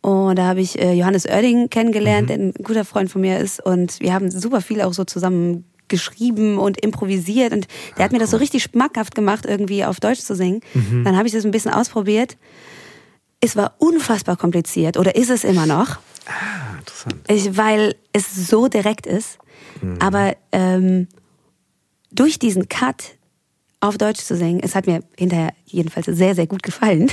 Und 0.00 0.36
da 0.36 0.46
habe 0.46 0.60
ich 0.60 0.80
äh, 0.80 0.94
Johannes 0.94 1.26
Oerding 1.26 1.70
kennengelernt, 1.70 2.30
der 2.30 2.38
ein 2.38 2.54
guter 2.54 2.84
Freund 2.84 3.10
von 3.10 3.20
mir 3.20 3.38
ist. 3.38 3.64
Und 3.64 4.00
wir 4.00 4.12
haben 4.12 4.30
super 4.30 4.60
viel 4.60 4.80
auch 4.82 4.94
so 4.94 5.04
zusammen 5.04 5.64
geschrieben 5.92 6.58
und 6.58 6.80
improvisiert. 6.80 7.52
Und 7.52 7.68
der 7.96 8.04
hat 8.06 8.12
mir 8.12 8.18
das 8.18 8.30
so 8.30 8.38
richtig 8.38 8.64
schmackhaft 8.64 9.14
gemacht, 9.14 9.46
irgendwie 9.46 9.84
auf 9.84 10.00
Deutsch 10.00 10.20
zu 10.20 10.34
singen. 10.34 10.60
Dann 11.04 11.16
habe 11.16 11.28
ich 11.28 11.34
das 11.34 11.44
ein 11.44 11.52
bisschen 11.52 11.72
ausprobiert. 11.72 12.36
Es 13.40 13.54
war 13.54 13.74
unfassbar 13.78 14.36
kompliziert 14.36 14.96
oder 14.96 15.14
ist 15.14 15.30
es 15.30 15.44
immer 15.44 15.66
noch. 15.66 15.98
Ah, 16.26 16.78
interessant. 16.78 17.16
Ich, 17.28 17.56
weil 17.56 17.94
es 18.12 18.48
so 18.48 18.68
direkt 18.68 19.06
ist. 19.06 19.38
Aber 20.00 20.36
ähm, 20.52 21.08
durch 22.10 22.38
diesen 22.38 22.68
Cut 22.68 23.16
auf 23.80 23.98
Deutsch 23.98 24.20
zu 24.20 24.36
singen, 24.36 24.60
es 24.62 24.74
hat 24.74 24.86
mir 24.86 25.02
hinterher 25.18 25.52
jedenfalls 25.66 26.06
sehr, 26.06 26.34
sehr 26.34 26.46
gut 26.46 26.62
gefallen, 26.62 27.10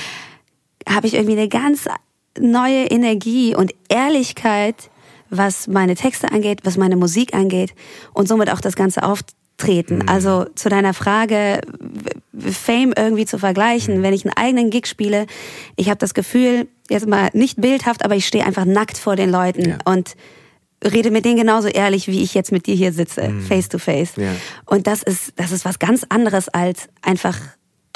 habe 0.88 1.06
ich 1.06 1.14
irgendwie 1.14 1.38
eine 1.38 1.48
ganz 1.48 1.88
neue 2.38 2.84
Energie 2.86 3.54
und 3.54 3.74
Ehrlichkeit, 3.88 4.90
was 5.30 5.66
meine 5.68 5.94
Texte 5.94 6.30
angeht, 6.32 6.60
was 6.64 6.76
meine 6.76 6.96
Musik 6.96 7.34
angeht 7.34 7.74
und 8.12 8.28
somit 8.28 8.50
auch 8.50 8.60
das 8.60 8.76
ganze 8.76 9.02
Auftreten. 9.02 10.08
Also 10.08 10.46
zu 10.54 10.68
deiner 10.68 10.94
Frage, 10.94 11.60
Fame 12.38 12.92
irgendwie 12.96 13.26
zu 13.26 13.38
vergleichen, 13.38 14.02
wenn 14.02 14.14
ich 14.14 14.24
einen 14.24 14.36
eigenen 14.36 14.70
Gig 14.70 14.86
spiele, 14.86 15.26
ich 15.76 15.88
habe 15.88 15.98
das 15.98 16.14
Gefühl, 16.14 16.68
jetzt 16.88 17.06
mal 17.08 17.28
nicht 17.32 17.60
bildhaft, 17.60 18.04
aber 18.04 18.14
ich 18.16 18.26
stehe 18.26 18.44
einfach 18.46 18.64
nackt 18.64 18.96
vor 18.98 19.16
den 19.16 19.30
Leuten 19.30 19.70
Ja. 19.70 19.78
und 19.84 20.14
rede 20.84 21.10
mit 21.10 21.24
denen 21.24 21.36
genauso 21.36 21.66
ehrlich, 21.68 22.06
wie 22.06 22.22
ich 22.22 22.34
jetzt 22.34 22.52
mit 22.52 22.66
dir 22.66 22.74
hier 22.76 22.92
sitze, 22.92 23.32
face 23.48 23.68
to 23.68 23.78
face. 23.78 24.12
Ja. 24.16 24.30
Und 24.64 24.86
das 24.86 25.02
ist, 25.02 25.32
das 25.36 25.50
ist 25.50 25.64
was 25.64 25.80
ganz 25.80 26.06
anderes 26.08 26.48
als 26.48 26.88
einfach 27.02 27.36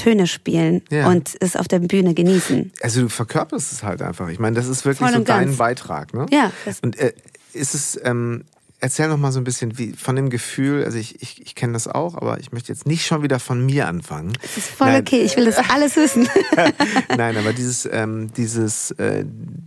Töne 0.03 0.27
spielen 0.27 0.83
Ja. 0.91 1.09
und 1.09 1.37
es 1.41 1.57
auf 1.57 1.69
der 1.69 1.79
Bühne 1.79 2.15
genießen. 2.15 2.73
Also 2.83 3.03
du 3.03 3.09
verkörperst 3.09 3.73
es 3.73 3.83
halt 3.83 4.03
einfach. 4.03 4.29
Ich 4.29 4.39
meine, 4.39 4.57
das 4.57 4.67
ist 4.69 4.85
wirklich 4.85 5.09
so 5.11 5.17
und 5.17 5.29
dein 5.29 5.47
ganz. 5.47 5.59
Beitrag, 5.59 6.15
ne? 6.15 6.27
Ja, 6.31 6.51
Und 6.83 6.99
äh, 6.99 7.13
ist 7.53 7.75
es, 7.75 8.01
ähm, 8.03 8.45
erzähl 8.81 9.07
noch 9.09 9.17
mal 9.17 9.31
so 9.31 9.39
ein 9.41 9.45
bisschen 9.45 9.79
wie, 9.79 9.93
von 9.93 10.17
dem 10.17 10.29
Gefühl, 10.29 10.85
also 10.85 10.99
ich, 10.99 11.23
ich, 11.23 11.41
ich 11.41 11.55
kenne 11.55 11.75
das 11.75 11.87
auch, 11.87 12.17
aber 12.17 12.41
ich 12.41 12.51
möchte 12.51 12.73
jetzt 12.73 12.85
nicht 12.85 13.07
schon 13.07 13.23
wieder 13.23 13.39
von 13.39 13.65
mir 13.65 13.87
anfangen. 13.87 14.33
Das 14.43 14.57
ist 14.57 14.69
voll 14.71 14.89
Nein. 14.89 15.03
okay, 15.03 15.21
ich 15.21 15.37
will 15.37 15.45
das 15.45 15.59
alles 15.71 15.95
wissen. 15.97 16.29
Nein, 17.17 17.37
aber 17.37 17.53
dieses, 17.53 17.89
ähm, 17.91 18.33
dieses 18.37 18.91
äh, 18.93 19.25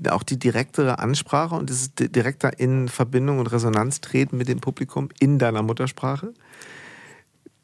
auch 0.10 0.24
die 0.24 0.38
direktere 0.38 1.00
Ansprache 1.00 1.56
und 1.56 1.69
dieses 1.69 1.93
direkter 1.95 2.60
in 2.60 2.89
Verbindung 2.89 3.39
und 3.39 3.48
Resonanz 3.48 4.02
treten 4.02 4.36
mit 4.38 4.50
dem 4.50 4.60
Publikum 4.60 5.08
in 5.19 5.39
deiner 5.39 5.62
Muttersprache. 5.63 6.34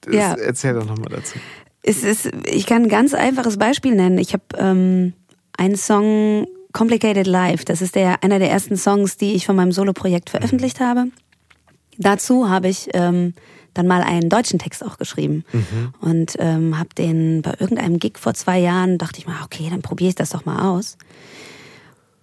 Das, 0.01 0.15
ja. 0.15 0.33
Erzähl 0.35 0.73
doch 0.73 0.85
noch 0.85 0.97
mal 0.97 1.09
dazu. 1.09 1.37
Es 1.83 2.03
ist, 2.03 2.29
ich 2.45 2.65
kann 2.65 2.83
ein 2.83 2.89
ganz 2.89 3.13
einfaches 3.13 3.57
Beispiel 3.57 3.95
nennen. 3.95 4.17
Ich 4.17 4.33
habe 4.33 4.43
ähm, 4.57 5.13
einen 5.57 5.75
Song 5.75 6.47
Complicated 6.73 7.27
Life. 7.27 7.65
Das 7.65 7.81
ist 7.81 7.95
der, 7.95 8.23
einer 8.23 8.39
der 8.39 8.51
ersten 8.51 8.77
Songs, 8.77 9.17
die 9.17 9.33
ich 9.33 9.45
von 9.45 9.55
meinem 9.55 9.71
Soloprojekt 9.71 10.29
veröffentlicht 10.29 10.79
habe. 10.79 11.07
Dazu 11.97 12.49
habe 12.49 12.67
ich 12.67 12.89
ähm, 12.93 13.33
dann 13.73 13.87
mal 13.87 14.01
einen 14.01 14.29
deutschen 14.29 14.59
Text 14.59 14.85
auch 14.85 14.97
geschrieben 14.97 15.43
mhm. 15.51 15.93
und 15.99 16.35
ähm, 16.39 16.77
habe 16.77 16.89
den 16.97 17.41
bei 17.41 17.53
irgendeinem 17.59 17.99
Gig 17.99 18.17
vor 18.17 18.33
zwei 18.33 18.59
Jahren, 18.59 18.97
dachte 18.97 19.19
ich 19.19 19.27
mal, 19.27 19.43
okay, 19.43 19.67
dann 19.69 19.81
probiere 19.81 20.09
ich 20.09 20.15
das 20.15 20.31
doch 20.31 20.45
mal 20.45 20.69
aus. 20.69 20.97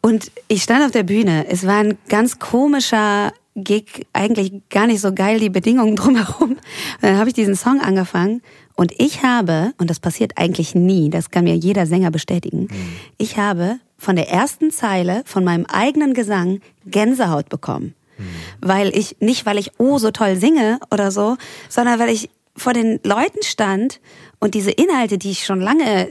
Und 0.00 0.30
ich 0.46 0.62
stand 0.62 0.84
auf 0.84 0.90
der 0.92 1.02
Bühne. 1.02 1.46
Es 1.48 1.66
war 1.66 1.78
ein 1.78 1.98
ganz 2.08 2.38
komischer 2.38 3.32
Gig, 3.56 4.06
eigentlich 4.12 4.52
gar 4.70 4.86
nicht 4.86 5.00
so 5.00 5.12
geil, 5.12 5.40
die 5.40 5.50
Bedingungen 5.50 5.96
drumherum. 5.96 6.50
Und 6.52 6.58
dann 7.02 7.18
habe 7.18 7.28
ich 7.28 7.34
diesen 7.34 7.56
Song 7.56 7.80
angefangen 7.80 8.42
und 8.78 8.92
ich 8.96 9.24
habe, 9.24 9.72
und 9.78 9.90
das 9.90 9.98
passiert 9.98 10.34
eigentlich 10.36 10.76
nie, 10.76 11.10
das 11.10 11.32
kann 11.32 11.42
mir 11.42 11.56
jeder 11.56 11.84
Sänger 11.84 12.12
bestätigen, 12.12 12.68
mhm. 12.70 12.92
ich 13.18 13.36
habe 13.36 13.80
von 13.98 14.14
der 14.14 14.30
ersten 14.30 14.70
Zeile 14.70 15.22
von 15.24 15.42
meinem 15.42 15.66
eigenen 15.66 16.14
Gesang 16.14 16.60
Gänsehaut 16.86 17.48
bekommen. 17.48 17.96
Mhm. 18.18 18.24
Weil 18.60 18.96
ich, 18.96 19.16
nicht 19.18 19.46
weil 19.46 19.58
ich 19.58 19.72
oh 19.78 19.98
so 19.98 20.12
toll 20.12 20.36
singe 20.36 20.78
oder 20.92 21.10
so, 21.10 21.36
sondern 21.68 21.98
weil 21.98 22.10
ich 22.10 22.30
vor 22.56 22.72
den 22.72 23.00
Leuten 23.02 23.42
stand 23.42 23.98
und 24.38 24.54
diese 24.54 24.70
Inhalte, 24.70 25.18
die 25.18 25.32
ich 25.32 25.44
schon 25.44 25.60
lange 25.60 26.08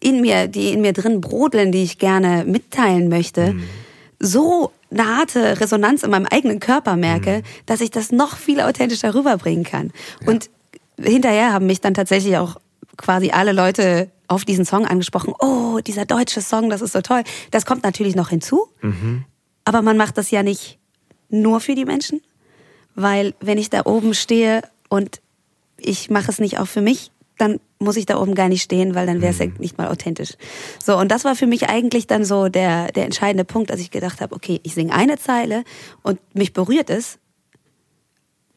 in 0.00 0.20
mir, 0.20 0.48
die 0.48 0.74
in 0.74 0.82
mir 0.82 0.92
drin 0.92 1.22
brodeln, 1.22 1.72
die 1.72 1.82
ich 1.82 1.96
gerne 1.96 2.44
mitteilen 2.44 3.08
möchte, 3.08 3.54
mhm. 3.54 3.62
so 4.18 4.70
eine 4.90 5.16
harte 5.16 5.58
Resonanz 5.58 6.02
in 6.02 6.10
meinem 6.10 6.26
eigenen 6.26 6.60
Körper 6.60 6.96
merke, 6.96 7.38
mhm. 7.38 7.42
dass 7.64 7.80
ich 7.80 7.90
das 7.90 8.12
noch 8.12 8.36
viel 8.36 8.60
authentischer 8.60 9.14
rüberbringen 9.14 9.64
kann. 9.64 9.92
Ja. 10.20 10.28
Und 10.28 10.50
hinterher 11.02 11.52
haben 11.52 11.66
mich 11.66 11.80
dann 11.80 11.94
tatsächlich 11.94 12.36
auch 12.36 12.56
quasi 12.96 13.30
alle 13.30 13.52
Leute 13.52 14.10
auf 14.28 14.44
diesen 14.44 14.64
Song 14.64 14.86
angesprochen. 14.86 15.34
Oh, 15.38 15.80
dieser 15.80 16.04
deutsche 16.04 16.40
Song, 16.40 16.70
das 16.70 16.82
ist 16.82 16.92
so 16.92 17.00
toll. 17.00 17.22
Das 17.50 17.66
kommt 17.66 17.82
natürlich 17.82 18.14
noch 18.14 18.28
hinzu. 18.28 18.68
Mhm. 18.80 19.24
Aber 19.64 19.82
man 19.82 19.96
macht 19.96 20.18
das 20.18 20.30
ja 20.30 20.42
nicht 20.42 20.78
nur 21.28 21.60
für 21.60 21.74
die 21.74 21.84
Menschen, 21.84 22.20
weil 22.94 23.34
wenn 23.40 23.58
ich 23.58 23.70
da 23.70 23.86
oben 23.86 24.14
stehe 24.14 24.62
und 24.88 25.20
ich 25.76 26.10
mache 26.10 26.30
es 26.30 26.38
nicht 26.38 26.58
auch 26.58 26.66
für 26.66 26.80
mich, 26.80 27.10
dann 27.38 27.58
muss 27.78 27.96
ich 27.96 28.04
da 28.04 28.20
oben 28.20 28.34
gar 28.34 28.48
nicht 28.48 28.62
stehen, 28.62 28.94
weil 28.94 29.06
dann 29.06 29.22
wäre 29.22 29.32
es 29.32 29.38
mhm. 29.38 29.46
ja 29.46 29.60
nicht 29.60 29.78
mal 29.78 29.88
authentisch. 29.88 30.34
So, 30.84 30.96
und 30.98 31.10
das 31.10 31.24
war 31.24 31.34
für 31.34 31.46
mich 31.46 31.68
eigentlich 31.68 32.06
dann 32.06 32.24
so 32.24 32.48
der, 32.48 32.92
der 32.92 33.06
entscheidende 33.06 33.44
Punkt, 33.44 33.70
dass 33.70 33.80
ich 33.80 33.90
gedacht 33.90 34.20
habe, 34.20 34.34
okay, 34.34 34.60
ich 34.62 34.74
singe 34.74 34.92
eine 34.92 35.18
Zeile 35.18 35.64
und 36.02 36.20
mich 36.34 36.52
berührt 36.52 36.90
es. 36.90 37.18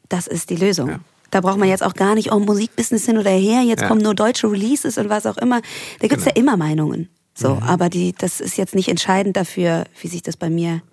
Das 0.10 0.27
ist 0.27 0.49
die 0.49 0.58
Lösung. 0.58 0.89
Ja. 0.89 0.99
Da 1.34 1.41
braucht 1.41 1.58
man 1.58 1.67
jetzt 1.67 1.82
auch 1.82 1.96
gar 1.96 2.13
nicht, 2.13 2.32
oh, 2.32 2.38
Musikbusiness 2.38 3.08
hin 3.08 3.17
oder 3.17 3.32
her, 3.32 3.63
jetzt 3.63 3.82
ja. 3.82 3.88
kommen 3.88 4.02
nur 4.02 4.13
deutsche 4.13 4.52
Releases 4.52 5.00
und 5.00 5.10
was 5.10 5.26
auch 5.26 5.38
immer. 5.38 5.62
Da 6.00 6.08
gibt's 6.08 6.26
genau. 6.26 6.36
ja 6.36 6.41
immer 6.41 6.58
Meinungen. 6.58 7.10
So, 7.34 7.56
mhm. 7.56 7.63
aber 7.63 7.89
die, 7.89 8.13
das 8.13 8.39
ist 8.39 8.56
jetzt 8.56 8.76
nicht 8.76 8.88
entscheidend 8.88 9.36
dafür, 9.36 9.86
wie 10.00 10.08
sich 10.08 10.22
das 10.22 10.38
bei 10.38 10.52
mir 10.52 10.84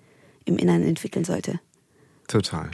im 0.45 0.57
Inneren 0.57 0.83
entwickeln 0.83 1.25
sollte. 1.25 1.59
Total. 2.27 2.71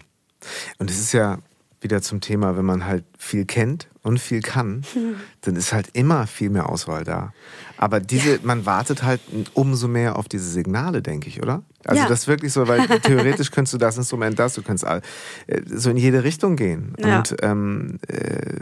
Und 0.78 0.90
es 0.90 0.98
ist 0.98 1.12
ja 1.12 1.40
wieder 1.82 2.02
zum 2.02 2.22
Thema, 2.22 2.56
wenn 2.56 2.64
man 2.64 2.86
halt 2.86 3.04
viel 3.18 3.44
kennt 3.44 3.90
und 4.02 4.20
viel 4.20 4.42
kann, 4.42 4.84
dann 5.42 5.58
ist 5.58 5.74
halt 5.74 5.90
immer 5.92 6.26
viel 6.26 6.50
mehr 6.50 6.70
Auswahl 6.70 7.04
da. 7.04 7.34
Aber 7.76 8.00
diese, 8.00 8.36
ja. 8.36 8.40
man 8.44 8.66
wartet 8.66 9.04
halt 9.04 9.20
umso 9.54 9.90
mehr 9.90 10.18
auf 10.18 10.30
diese 10.30 10.50
Signale, 10.50 11.02
denke 11.02 11.28
ich, 11.28 11.42
oder? 11.44 11.64
Also 11.88 12.04
ja. 12.04 12.08
das 12.08 12.20
ist 12.22 12.28
wirklich 12.28 12.54
so, 12.54 12.68
weil 12.68 12.86
theoretisch 13.02 13.52
könntest 13.52 13.74
du 13.74 13.78
das 13.78 13.98
Instrument, 13.98 14.38
das, 14.38 14.54
du 14.54 14.62
könntest 14.62 14.86
all, 14.86 15.02
äh, 15.48 15.62
so 15.66 15.90
in 15.90 15.98
jede 15.98 16.24
Richtung 16.24 16.56
gehen. 16.56 16.94
Ja. 17.00 17.18
Und 17.18 17.36
ähm, 17.42 18.00
äh, 18.08 18.58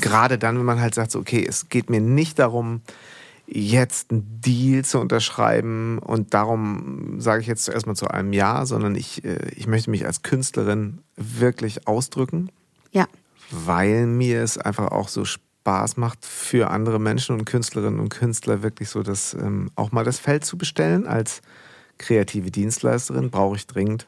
gerade 0.00 0.38
dann, 0.38 0.58
wenn 0.58 0.64
man 0.64 0.80
halt 0.80 0.94
sagt, 0.94 1.12
so, 1.12 1.18
okay, 1.18 1.44
es 1.48 1.68
geht 1.68 1.90
mir 1.90 2.00
nicht 2.00 2.38
darum, 2.38 2.82
jetzt 3.46 4.10
einen 4.10 4.40
Deal 4.40 4.84
zu 4.84 4.98
unterschreiben 4.98 5.98
und 5.98 6.34
darum 6.34 7.20
sage 7.20 7.42
ich 7.42 7.46
jetzt 7.46 7.68
erstmal 7.68 7.94
zu 7.94 8.08
einem 8.08 8.32
Ja, 8.32 8.66
sondern 8.66 8.94
ich, 8.96 9.24
äh, 9.24 9.38
ich 9.54 9.66
möchte 9.66 9.90
mich 9.90 10.04
als 10.04 10.22
Künstlerin 10.22 10.98
wirklich 11.16 11.86
ausdrücken. 11.86 12.50
Ja. 12.90 13.06
Weil 13.50 14.06
mir 14.06 14.42
es 14.42 14.58
einfach 14.58 14.90
auch 14.90 15.08
so 15.08 15.24
Spaß 15.24 15.96
macht, 15.96 16.26
für 16.26 16.70
andere 16.70 16.98
Menschen 16.98 17.36
und 17.36 17.44
Künstlerinnen 17.44 18.00
und 18.00 18.08
Künstler 18.08 18.62
wirklich 18.62 18.88
so 18.88 19.02
das 19.02 19.34
ähm, 19.34 19.70
auch 19.76 19.92
mal 19.92 20.04
das 20.04 20.18
Feld 20.18 20.44
zu 20.44 20.58
bestellen 20.58 21.06
als 21.06 21.42
kreative 21.98 22.50
Dienstleisterin, 22.50 23.30
brauche 23.30 23.56
ich 23.56 23.66
dringend. 23.66 24.06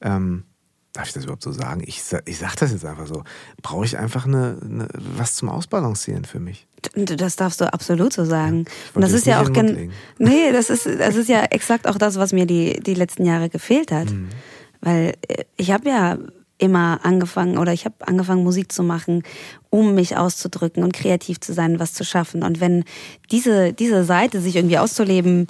Ähm, 0.00 0.44
darf 0.92 1.08
ich 1.08 1.12
das 1.12 1.24
überhaupt 1.24 1.42
so 1.42 1.52
sagen? 1.52 1.82
Ich, 1.84 2.02
ich 2.24 2.38
sage 2.38 2.54
das 2.58 2.72
jetzt 2.72 2.84
einfach 2.84 3.06
so. 3.06 3.24
Brauche 3.62 3.84
ich 3.84 3.98
einfach 3.98 4.26
eine, 4.26 4.58
eine, 4.62 4.88
was 5.16 5.34
zum 5.34 5.48
Ausbalancieren 5.48 6.24
für 6.24 6.40
mich? 6.40 6.66
Das 6.94 7.36
darfst 7.36 7.60
du 7.60 7.72
absolut 7.72 8.12
so 8.12 8.24
sagen. 8.24 8.64
Ja, 8.66 8.72
und 8.94 9.02
das 9.02 9.12
ist 9.12 9.26
ja 9.26 9.42
auch 9.42 9.48
nee, 10.18 10.52
das 10.52 10.70
ist 10.70 10.86
das 10.86 11.16
ist 11.16 11.28
ja 11.28 11.44
exakt 11.44 11.86
auch 11.88 11.98
das, 11.98 12.16
was 12.16 12.32
mir 12.32 12.46
die 12.46 12.80
die 12.80 12.94
letzten 12.94 13.24
Jahre 13.24 13.48
gefehlt 13.48 13.90
hat, 13.90 14.10
mhm. 14.10 14.28
weil 14.80 15.14
äh, 15.28 15.44
ich 15.56 15.70
habe 15.70 15.88
ja 15.88 16.18
immer 16.58 17.00
angefangen 17.02 17.58
oder 17.58 17.72
ich 17.72 17.84
habe 17.84 17.96
angefangen 18.00 18.44
Musik 18.44 18.70
zu 18.70 18.82
machen, 18.82 19.22
um 19.70 19.94
mich 19.94 20.16
auszudrücken 20.16 20.84
und 20.84 20.92
kreativ 20.92 21.40
zu 21.40 21.52
sein, 21.52 21.80
was 21.80 21.94
zu 21.94 22.04
schaffen. 22.04 22.44
Und 22.44 22.60
wenn 22.60 22.84
diese 23.30 23.72
diese 23.72 24.04
Seite 24.04 24.40
sich 24.40 24.54
irgendwie 24.56 24.78
auszuleben 24.78 25.48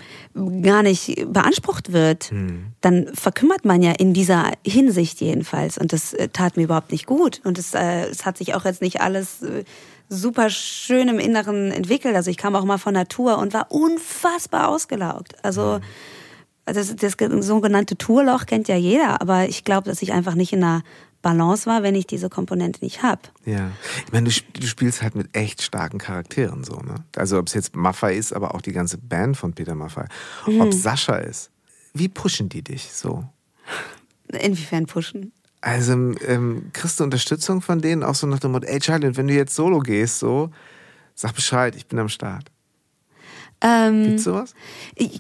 gar 0.63 0.83
nicht 0.83 1.27
beansprucht 1.31 1.93
wird, 1.93 2.33
mhm. 2.33 2.69
dann 2.81 3.09
verkümmert 3.15 3.65
man 3.65 3.83
ja 3.83 3.93
in 3.93 4.15
dieser 4.15 4.53
Hinsicht 4.67 5.21
jedenfalls. 5.21 5.77
Und 5.77 5.93
das 5.93 6.15
äh, 6.15 6.29
tat 6.29 6.57
mir 6.57 6.65
überhaupt 6.65 6.91
nicht 6.91 7.07
gut. 7.07 7.41
Und 7.45 7.59
es, 7.59 7.75
äh, 7.75 8.07
es 8.07 8.25
hat 8.25 8.39
sich 8.39 8.55
auch 8.55 8.65
jetzt 8.65 8.81
nicht 8.81 9.01
alles 9.03 9.43
äh, 9.43 9.65
super 10.09 10.49
schön 10.51 11.09
im 11.09 11.19
Inneren 11.19 11.71
entwickelt. 11.71 12.15
Also 12.17 12.31
ich 12.31 12.37
kam 12.37 12.57
auch 12.57 12.65
mal 12.65 12.79
von 12.79 12.95
Natur 12.95 13.39
und 13.39 13.53
war 13.53 13.71
unfassbar 13.71 14.69
ausgelaugt. 14.69 15.35
Also 16.67 16.95
das, 16.95 17.17
das 17.17 17.47
sogenannte 17.47 17.97
Tourloch 17.97 18.47
kennt 18.47 18.69
ja 18.69 18.77
jeder, 18.77 19.21
aber 19.21 19.49
ich 19.49 19.65
glaube, 19.65 19.89
dass 19.89 20.01
ich 20.03 20.13
einfach 20.13 20.35
nicht 20.35 20.53
in 20.53 20.65
einer 20.65 20.83
Balance 21.25 21.67
war, 21.67 21.83
wenn 21.83 21.95
ich 21.95 22.07
diese 22.07 22.29
Komponente 22.29 22.85
nicht 22.85 23.03
habe. 23.03 23.23
Ja, 23.45 23.71
ich 24.07 24.13
meine, 24.13 24.29
du, 24.29 24.61
du, 24.61 24.67
spielst 24.67 25.03
halt 25.03 25.15
mit 25.15 25.35
echt 25.35 25.63
starken 25.63 25.99
Charakteren 25.99 26.65
so, 26.65 26.77
ne? 26.77 26.97
Also 27.17 27.39
ob 27.39 27.49
es 27.49 27.55
jetzt 27.55 27.75
Maffei 27.75 28.15
ist, 28.15 28.33
aber 28.33 28.55
auch 28.55 28.61
die 28.61 28.73
ganze 28.73 28.99
Band 28.99 29.37
von 29.37 29.55
Peter 29.55 29.75
Maffei. 29.75 30.07
Mhm. 30.47 30.61
Ob 30.61 30.75
Sascha 30.75 31.17
ist. 31.17 31.51
Wie 31.95 32.09
pushen 32.09 32.51
die 32.51 32.63
dich 32.63 32.93
so? 32.93 33.25
Inwiefern 34.29 34.87
pushen? 34.87 35.33
Also 35.63 35.93
ähm, 35.93 36.71
kriegst 36.75 37.01
du 37.01 37.05
Unterstützung 37.05 37.63
von 37.63 37.81
denen 37.81 38.03
auch 38.03 38.15
so 38.15 38.27
nach 38.27 38.41
dem 38.41 38.53
Motto, 38.53 38.67
ey 38.67 38.79
Charlie, 38.81 39.17
wenn 39.17 39.29
du 39.29 39.35
jetzt 39.35 39.55
solo 39.55 39.79
gehst, 39.79 40.19
so, 40.19 40.51
sag 41.15 41.35
Bescheid, 41.35 41.75
ich 41.75 41.87
bin 41.87 41.99
am 41.99 42.11
Start. 42.11 42.51
Ähm, 43.61 44.05
Gibt's 44.05 44.25
sowas? 44.25 44.55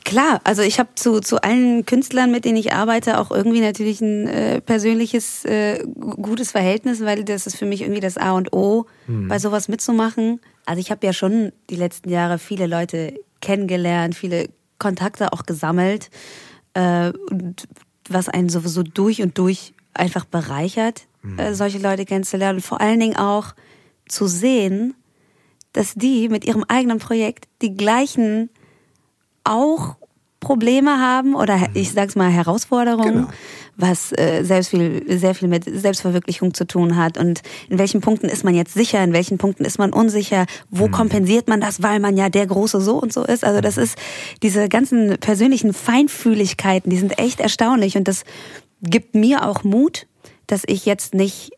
Klar, 0.04 0.40
also 0.44 0.62
ich 0.62 0.78
habe 0.78 0.90
zu, 0.94 1.20
zu 1.20 1.42
allen 1.42 1.86
Künstlern, 1.86 2.30
mit 2.30 2.44
denen 2.44 2.56
ich 2.56 2.72
arbeite, 2.72 3.18
auch 3.18 3.30
irgendwie 3.30 3.60
natürlich 3.60 4.00
ein 4.00 4.28
äh, 4.28 4.60
persönliches, 4.60 5.44
äh, 5.44 5.84
gutes 5.86 6.50
Verhältnis, 6.50 7.00
weil 7.00 7.24
das 7.24 7.46
ist 7.46 7.56
für 7.56 7.66
mich 7.66 7.82
irgendwie 7.82 8.00
das 8.00 8.18
A 8.18 8.32
und 8.32 8.52
O, 8.52 8.86
hm. 9.06 9.28
bei 9.28 9.38
sowas 9.38 9.68
mitzumachen. 9.68 10.40
Also 10.66 10.80
ich 10.80 10.90
habe 10.90 11.06
ja 11.06 11.12
schon 11.12 11.52
die 11.70 11.76
letzten 11.76 12.10
Jahre 12.10 12.38
viele 12.38 12.66
Leute 12.66 13.14
kennengelernt, 13.40 14.14
viele 14.14 14.48
Kontakte 14.78 15.32
auch 15.32 15.44
gesammelt, 15.44 16.10
äh, 16.74 17.12
und 17.30 17.66
was 18.08 18.28
einen 18.28 18.50
sowieso 18.50 18.82
durch 18.82 19.22
und 19.22 19.38
durch 19.38 19.72
einfach 19.94 20.24
bereichert, 20.24 21.06
äh, 21.38 21.54
solche 21.54 21.78
Leute 21.78 22.04
kennenzulernen. 22.04 22.56
Und 22.56 22.62
vor 22.62 22.80
allen 22.80 23.00
Dingen 23.00 23.16
auch 23.16 23.54
zu 24.08 24.26
sehen, 24.26 24.94
dass 25.74 25.94
die 25.94 26.30
mit 26.30 26.46
ihrem 26.46 26.64
eigenen 26.66 26.98
Projekt 26.98 27.46
die 27.60 27.76
gleichen 27.76 28.48
auch 29.44 29.96
Probleme 30.44 31.00
haben 31.00 31.34
oder 31.34 31.56
mhm. 31.56 31.68
ich 31.74 31.92
sag's 31.92 32.16
mal 32.16 32.30
Herausforderungen, 32.30 33.14
genau. 33.14 33.28
was 33.76 34.12
äh, 34.12 34.42
selbst 34.44 34.70
viel, 34.70 35.18
sehr 35.18 35.34
viel 35.34 35.48
mit 35.48 35.64
Selbstverwirklichung 35.64 36.54
zu 36.54 36.66
tun 36.66 36.96
hat 36.96 37.18
und 37.18 37.42
in 37.68 37.78
welchen 37.78 38.00
Punkten 38.00 38.28
ist 38.28 38.44
man 38.44 38.54
jetzt 38.54 38.74
sicher, 38.74 39.02
in 39.02 39.12
welchen 39.12 39.38
Punkten 39.38 39.64
ist 39.64 39.78
man 39.78 39.92
unsicher, 39.92 40.46
wo 40.70 40.86
mhm. 40.86 40.92
kompensiert 40.92 41.48
man 41.48 41.60
das, 41.60 41.82
weil 41.82 41.98
man 41.98 42.16
ja 42.16 42.28
der 42.28 42.46
große 42.46 42.80
so 42.80 43.00
und 43.00 43.12
so 43.12 43.24
ist. 43.24 43.44
Also 43.44 43.60
das 43.60 43.76
ist 43.76 43.98
diese 44.42 44.68
ganzen 44.68 45.16
persönlichen 45.18 45.72
Feinfühligkeiten, 45.72 46.90
die 46.90 46.98
sind 46.98 47.18
echt 47.18 47.40
erstaunlich 47.40 47.96
und 47.96 48.06
das 48.06 48.24
gibt 48.82 49.14
mir 49.14 49.48
auch 49.48 49.64
Mut, 49.64 50.06
dass 50.46 50.62
ich 50.66 50.84
jetzt 50.84 51.14
nicht 51.14 51.52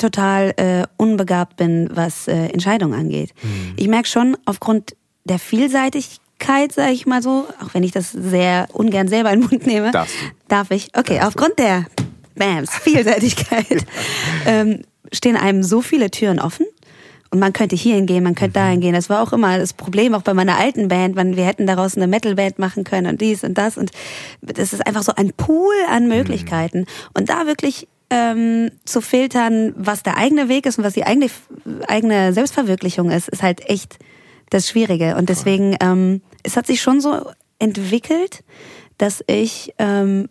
total 0.00 0.54
äh, 0.56 0.86
unbegabt 0.96 1.56
bin, 1.56 1.88
was 1.92 2.28
äh, 2.28 2.46
Entscheidungen 2.46 2.98
angeht. 2.98 3.32
Mhm. 3.42 3.74
Ich 3.76 3.88
merke 3.88 4.08
schon, 4.08 4.36
aufgrund 4.44 4.96
der 5.24 5.38
Vielseitigkeit 5.38 6.72
sage 6.72 6.92
ich 6.92 7.06
mal 7.06 7.22
so, 7.22 7.46
auch 7.62 7.74
wenn 7.74 7.82
ich 7.82 7.92
das 7.92 8.10
sehr 8.10 8.68
ungern 8.72 9.08
selber 9.08 9.32
in 9.32 9.40
den 9.40 9.50
Mund 9.50 9.66
nehme. 9.66 9.90
Darfst 9.90 10.14
du. 10.14 10.26
Darf 10.48 10.70
ich? 10.70 10.88
Okay, 10.96 11.18
Darfst 11.18 11.36
aufgrund 11.36 11.58
der 11.58 11.86
Bams, 12.34 12.70
Vielseitigkeit, 12.74 13.84
ähm, 14.46 14.82
stehen 15.12 15.36
einem 15.36 15.62
so 15.62 15.82
viele 15.82 16.10
Türen 16.10 16.40
offen. 16.40 16.66
Und 17.32 17.38
man 17.38 17.52
könnte 17.52 17.76
hier 17.76 17.94
hingehen, 17.94 18.24
man 18.24 18.34
könnte 18.34 18.54
dahin 18.54 18.80
gehen. 18.80 18.92
Das 18.92 19.08
war 19.08 19.22
auch 19.22 19.32
immer 19.32 19.56
das 19.56 19.72
Problem, 19.72 20.14
auch 20.14 20.22
bei 20.22 20.34
meiner 20.34 20.58
alten 20.58 20.88
Band. 20.88 21.14
Man, 21.14 21.36
wir 21.36 21.44
hätten 21.44 21.64
daraus 21.64 21.96
eine 21.96 22.08
Metalband 22.08 22.58
machen 22.58 22.82
können 22.82 23.06
und 23.06 23.20
dies 23.20 23.44
und 23.44 23.56
das. 23.56 23.78
Und 23.78 23.92
das 24.42 24.72
ist 24.72 24.84
einfach 24.84 25.04
so 25.04 25.12
ein 25.14 25.32
Pool 25.34 25.74
an 25.88 26.08
Möglichkeiten. 26.08 26.86
Und 27.14 27.28
da 27.28 27.46
wirklich 27.46 27.86
ähm, 28.10 28.70
zu 28.84 29.00
filtern, 29.00 29.72
was 29.76 30.02
der 30.02 30.16
eigene 30.16 30.48
Weg 30.48 30.66
ist 30.66 30.78
und 30.78 30.84
was 30.84 30.94
die 30.94 31.04
eigene, 31.04 31.28
eigene 31.88 32.32
Selbstverwirklichung 32.32 33.10
ist, 33.10 33.28
ist 33.28 33.42
halt 33.42 33.68
echt 33.68 33.98
das 34.50 34.68
Schwierige. 34.68 35.16
Und 35.16 35.28
deswegen, 35.28 35.76
ähm, 35.80 36.20
es 36.42 36.56
hat 36.56 36.66
sich 36.66 36.80
schon 36.82 37.00
so 37.00 37.30
entwickelt, 37.58 38.42
dass 38.98 39.22
ich 39.26 39.72
ähm, 39.78 40.28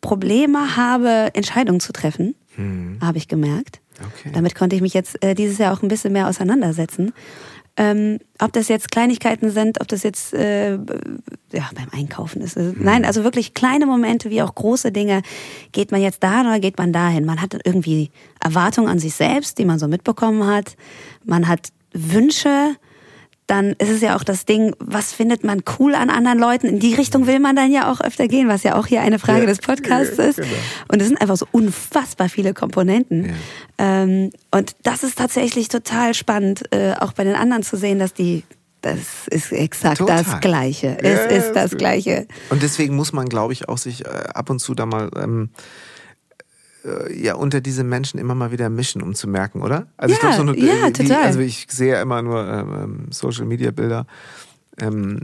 Probleme 0.00 0.76
habe, 0.76 1.30
Entscheidungen 1.34 1.80
zu 1.80 1.92
treffen, 1.92 2.34
Hm. 2.56 2.98
habe 3.00 3.18
ich 3.18 3.28
gemerkt. 3.28 3.80
Okay. 4.00 4.30
Damit 4.32 4.54
konnte 4.54 4.74
ich 4.74 4.82
mich 4.82 4.94
jetzt 4.94 5.22
äh, 5.22 5.34
dieses 5.34 5.58
Jahr 5.58 5.72
auch 5.72 5.82
ein 5.82 5.88
bisschen 5.88 6.12
mehr 6.12 6.26
auseinandersetzen. 6.26 7.12
Ähm, 7.80 8.18
ob 8.38 8.52
das 8.52 8.68
jetzt 8.68 8.90
Kleinigkeiten 8.90 9.50
sind, 9.50 9.80
ob 9.80 9.88
das 9.88 10.02
jetzt 10.02 10.34
äh, 10.34 10.72
ja, 10.72 11.70
beim 11.74 11.88
Einkaufen 11.92 12.42
ist. 12.42 12.58
Also, 12.58 12.74
Nein, 12.76 13.06
also 13.06 13.24
wirklich 13.24 13.54
kleine 13.54 13.86
Momente 13.86 14.28
wie 14.28 14.42
auch 14.42 14.54
große 14.54 14.92
Dinge. 14.92 15.22
Geht 15.72 15.90
man 15.90 16.02
jetzt 16.02 16.22
dahin 16.22 16.46
oder 16.46 16.60
geht 16.60 16.76
man 16.76 16.92
dahin? 16.92 17.24
Man 17.24 17.40
hat 17.40 17.56
irgendwie 17.64 18.10
Erwartungen 18.38 18.86
an 18.86 18.98
sich 18.98 19.14
selbst, 19.14 19.56
die 19.56 19.64
man 19.64 19.78
so 19.78 19.88
mitbekommen 19.88 20.46
hat. 20.46 20.76
Man 21.24 21.48
hat 21.48 21.68
Wünsche. 21.94 22.76
Dann 23.50 23.72
ist 23.78 23.88
es 23.90 24.00
ja 24.00 24.14
auch 24.14 24.22
das 24.22 24.44
Ding, 24.44 24.76
was 24.78 25.12
findet 25.12 25.42
man 25.42 25.64
cool 25.80 25.96
an 25.96 26.08
anderen 26.08 26.38
Leuten? 26.38 26.68
In 26.68 26.78
die 26.78 26.94
Richtung 26.94 27.26
will 27.26 27.40
man 27.40 27.56
dann 27.56 27.72
ja 27.72 27.90
auch 27.90 28.00
öfter 28.00 28.28
gehen, 28.28 28.46
was 28.46 28.62
ja 28.62 28.76
auch 28.76 28.86
hier 28.86 29.00
eine 29.00 29.18
Frage 29.18 29.40
Ja, 29.40 29.46
des 29.46 29.58
Podcasts 29.58 30.18
ist. 30.20 30.36
genau. 30.36 30.48
Und 30.92 31.02
es 31.02 31.08
sind 31.08 31.20
einfach 31.20 31.36
so 31.36 31.48
unfassbar 31.50 32.28
viele 32.28 32.54
Komponenten. 32.54 33.24
Ja. 33.78 34.02
Ähm, 34.02 34.30
und 34.52 34.76
das 34.84 35.02
ist 35.02 35.18
tatsächlich 35.18 35.66
total 35.68 36.14
spannend, 36.14 36.62
äh, 36.72 36.92
auch 37.00 37.12
bei 37.12 37.24
den 37.24 37.34
anderen 37.34 37.64
zu 37.64 37.76
sehen, 37.76 37.98
dass 37.98 38.14
die, 38.14 38.44
das 38.82 39.26
ist 39.28 39.50
exakt 39.50 39.98
Total. 39.98 40.22
das 40.22 40.40
Gleiche. 40.40 40.96
Ja, 41.02 41.08
es 41.08 41.32
ist 41.32 41.46
ja, 41.48 41.52
das 41.54 41.72
ist- 41.72 41.78
Gleiche. 41.78 42.28
Und 42.50 42.62
deswegen 42.62 42.94
muss 42.94 43.12
man, 43.12 43.26
glaube 43.28 43.52
ich, 43.52 43.68
auch 43.68 43.78
sich 43.78 44.04
äh, 44.06 44.08
ab 44.32 44.48
und 44.48 44.60
zu 44.60 44.76
da 44.76 44.86
mal 44.86 45.10
ähm, 45.20 45.50
äh, 45.56 45.60
ja 47.14 47.34
unter 47.34 47.60
diese 47.60 47.84
Menschen 47.84 48.18
immer 48.18 48.34
mal 48.34 48.50
wieder 48.52 48.68
mischen, 48.70 49.02
um 49.02 49.14
zu 49.14 49.28
merken, 49.28 49.62
oder? 49.62 49.86
Also 49.96 50.14
ich 50.14 50.22
Ja, 50.22 50.30
glaube, 50.34 50.52
so 50.52 50.52
eine, 50.52 50.66
ja, 50.66 50.86
äh, 50.86 50.92
die, 50.92 51.04
total. 51.04 51.24
Also 51.24 51.40
ich 51.40 51.66
sehe 51.68 51.92
ja 51.92 52.02
immer 52.02 52.22
nur 52.22 52.46
ähm, 52.46 53.06
Social 53.10 53.44
Media 53.46 53.70
Bilder. 53.70 54.06
Ähm, 54.80 55.20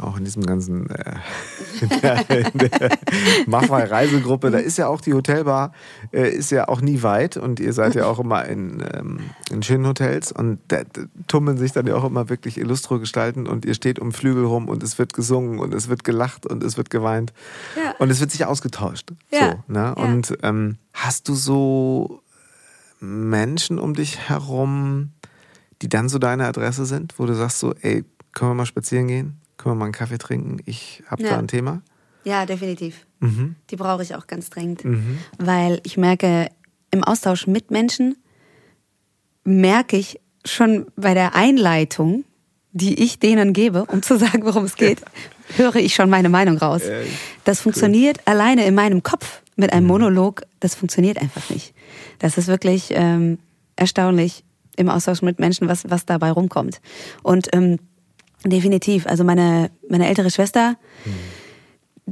auch 0.00 0.16
in 0.18 0.24
diesem 0.24 0.44
ganzen 0.44 0.88
äh, 0.90 1.14
in 1.80 1.88
der, 2.00 2.30
in 2.52 2.58
der 2.58 2.98
Maffei 3.46 3.84
Reisegruppe, 3.84 4.50
da 4.50 4.58
ist 4.58 4.78
ja 4.78 4.88
auch 4.88 5.00
die 5.00 5.14
Hotelbar, 5.14 5.72
äh, 6.12 6.28
ist 6.30 6.50
ja 6.50 6.68
auch 6.68 6.80
nie 6.80 7.02
weit 7.02 7.36
und 7.36 7.60
ihr 7.60 7.72
seid 7.72 7.94
ja 7.94 8.06
auch 8.06 8.18
immer 8.18 8.44
in, 8.44 8.82
ähm, 8.92 9.20
in 9.50 9.62
schönen 9.62 9.86
Hotels 9.86 10.32
und 10.32 10.58
da, 10.68 10.82
da 10.84 11.02
tummeln 11.28 11.56
sich 11.58 11.72
dann 11.72 11.86
ja 11.86 11.94
auch 11.96 12.04
immer 12.04 12.28
wirklich 12.28 12.58
illustro 12.58 12.98
Gestalten 12.98 13.46
und 13.46 13.64
ihr 13.64 13.74
steht 13.74 13.98
um 13.98 14.12
Flügel 14.12 14.44
rum 14.44 14.68
und 14.68 14.82
es 14.82 14.98
wird 14.98 15.14
gesungen 15.14 15.58
und 15.58 15.72
es 15.74 15.88
wird 15.88 16.04
gelacht 16.04 16.46
und 16.46 16.62
es 16.62 16.76
wird 16.76 16.90
geweint 16.90 17.32
Ja. 17.76 17.94
und 17.98 18.10
es 18.10 18.20
wird 18.20 18.30
sich 18.30 18.44
ausgetauscht. 18.44 19.12
Ja. 19.32 19.38
So, 19.66 19.72
ne? 19.72 19.78
Ja. 19.78 19.92
Und 19.92 20.36
ähm, 20.42 20.76
hast 20.92 21.28
du 21.28 21.34
so 21.34 22.20
Menschen 23.00 23.78
um 23.78 23.94
dich 23.94 24.18
herum, 24.28 25.12
die 25.82 25.88
dann 25.88 26.08
so 26.10 26.18
deine 26.18 26.46
Adresse 26.46 26.84
sind, 26.84 27.18
wo 27.18 27.24
du 27.26 27.34
sagst 27.34 27.58
so, 27.60 27.74
ey, 27.80 28.04
können 28.32 28.50
wir 28.52 28.54
mal 28.54 28.66
spazieren 28.66 29.08
gehen? 29.08 29.40
Können 29.56 29.74
wir 29.74 29.78
mal 29.78 29.84
einen 29.86 29.92
Kaffee 29.94 30.18
trinken? 30.18 30.58
Ich 30.66 31.02
habe 31.06 31.22
Ja. 31.22 31.30
da 31.30 31.38
ein 31.38 31.48
Thema. 31.48 31.82
Ja, 32.24 32.46
definitiv. 32.46 33.06
Mhm. 33.20 33.56
Die 33.70 33.76
brauche 33.76 34.02
ich 34.02 34.14
auch 34.14 34.26
ganz 34.26 34.50
dringend. 34.50 34.84
Mhm. 34.84 35.18
Weil 35.38 35.80
ich 35.84 35.96
merke, 35.96 36.48
im 36.90 37.02
Austausch 37.04 37.46
mit 37.46 37.70
Menschen 37.70 38.16
merke 39.44 39.96
ich 39.96 40.20
schon 40.44 40.86
bei 40.96 41.14
der 41.14 41.34
Einleitung, 41.34 42.24
die 42.72 43.02
ich 43.02 43.18
denen 43.18 43.52
gebe, 43.52 43.84
um 43.86 44.02
zu 44.02 44.16
sagen, 44.18 44.44
worum 44.44 44.64
es 44.64 44.76
geht, 44.76 45.02
höre 45.56 45.76
ich 45.76 45.94
schon 45.94 46.08
meine 46.08 46.28
Meinung 46.28 46.56
raus. 46.58 46.82
Das 47.44 47.60
funktioniert 47.60 48.26
alleine 48.26 48.64
in 48.66 48.74
meinem 48.74 49.02
Kopf 49.02 49.42
mit 49.56 49.70
Mhm. 49.70 49.76
einem 49.76 49.86
Monolog, 49.88 50.42
das 50.60 50.74
funktioniert 50.74 51.18
einfach 51.20 51.50
nicht. 51.50 51.74
Das 52.18 52.38
ist 52.38 52.46
wirklich 52.46 52.88
ähm, 52.92 53.38
erstaunlich 53.76 54.44
im 54.76 54.88
Austausch 54.88 55.20
mit 55.22 55.38
Menschen, 55.38 55.68
was, 55.68 55.88
was 55.90 56.06
dabei 56.06 56.30
rumkommt. 56.30 56.80
Und 57.22 57.48
ähm, 57.52 57.78
definitiv, 58.44 59.06
also 59.06 59.24
meine, 59.24 59.70
meine 59.88 60.08
ältere 60.08 60.30
Schwester, 60.30 60.76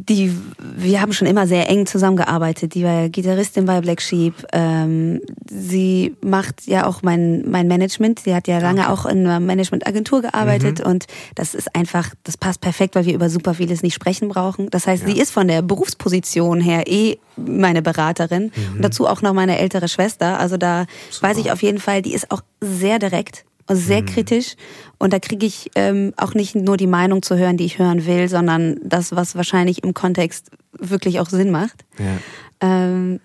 die, 0.00 0.32
wir 0.60 1.00
haben 1.00 1.12
schon 1.12 1.26
immer 1.26 1.48
sehr 1.48 1.68
eng 1.68 1.84
zusammengearbeitet. 1.84 2.74
Die 2.74 2.84
war 2.84 3.08
Gitarristin 3.08 3.64
bei 3.64 3.80
Black 3.80 4.00
Sheep. 4.00 4.32
Ähm, 4.52 5.20
sie 5.50 6.14
macht 6.20 6.66
ja 6.68 6.86
auch 6.86 7.02
mein, 7.02 7.50
mein 7.50 7.66
Management. 7.66 8.20
Sie 8.20 8.32
hat 8.32 8.46
ja 8.46 8.58
lange 8.60 8.90
auch 8.92 9.06
in 9.06 9.26
einer 9.26 9.40
Managementagentur 9.40 10.22
gearbeitet 10.22 10.80
und 10.80 11.06
das 11.34 11.52
ist 11.54 11.74
einfach, 11.74 12.10
das 12.22 12.36
passt 12.36 12.60
perfekt, 12.60 12.94
weil 12.94 13.06
wir 13.06 13.14
über 13.14 13.28
super 13.28 13.54
vieles 13.54 13.82
nicht 13.82 13.94
sprechen 13.94 14.28
brauchen. 14.28 14.70
Das 14.70 14.86
heißt, 14.86 15.02
Ja. 15.04 15.12
sie 15.14 15.20
ist 15.20 15.32
von 15.32 15.48
der 15.48 15.62
Berufsposition 15.62 16.60
her 16.60 16.84
eh 16.86 17.18
meine 17.36 17.82
Beraterin 17.82 18.52
und 18.76 18.82
dazu 18.84 19.08
auch 19.08 19.20
noch 19.22 19.32
meine 19.32 19.58
ältere 19.58 19.88
Schwester. 19.88 20.38
Also 20.38 20.56
da 20.58 20.86
weiß 21.22 21.38
ich 21.38 21.50
auf 21.50 21.62
jeden 21.62 21.78
Fall, 21.80 22.02
die 22.02 22.14
ist 22.14 22.30
auch 22.30 22.42
sehr 22.60 23.00
direkt 23.00 23.44
und 23.68 23.76
sehr 23.76 24.02
kritisch. 24.04 24.56
Und 24.98 25.12
da 25.12 25.18
kriege 25.18 25.46
ich 25.46 25.70
ähm, 25.74 26.12
auch 26.16 26.34
nicht 26.34 26.54
nur 26.54 26.76
die 26.76 26.86
Meinung 26.86 27.22
zu 27.22 27.36
hören, 27.36 27.56
die 27.56 27.64
ich 27.64 27.78
hören 27.78 28.06
will, 28.06 28.28
sondern 28.28 28.76
das, 28.82 29.14
was 29.14 29.36
wahrscheinlich 29.36 29.84
im 29.84 29.94
Kontext 29.94 30.50
wirklich 30.72 31.20
auch 31.20 31.28
Sinn 31.28 31.50
macht. 31.50 31.84
Ja. 31.98 32.18
Ähm, 32.60 33.20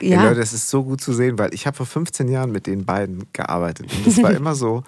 Ja. 0.00 0.16
ja, 0.16 0.24
Leute, 0.24 0.40
das 0.40 0.52
ist 0.52 0.68
so 0.68 0.82
gut 0.82 1.00
zu 1.00 1.12
sehen, 1.12 1.38
weil 1.38 1.54
ich 1.54 1.66
habe 1.66 1.76
vor 1.76 1.86
15 1.86 2.26
Jahren 2.28 2.50
mit 2.50 2.66
den 2.66 2.84
beiden 2.84 3.26
gearbeitet. 3.32 3.86
Und 3.94 4.06
es 4.06 4.20
war 4.22 4.32
immer 4.36 4.54
so, 4.56 4.82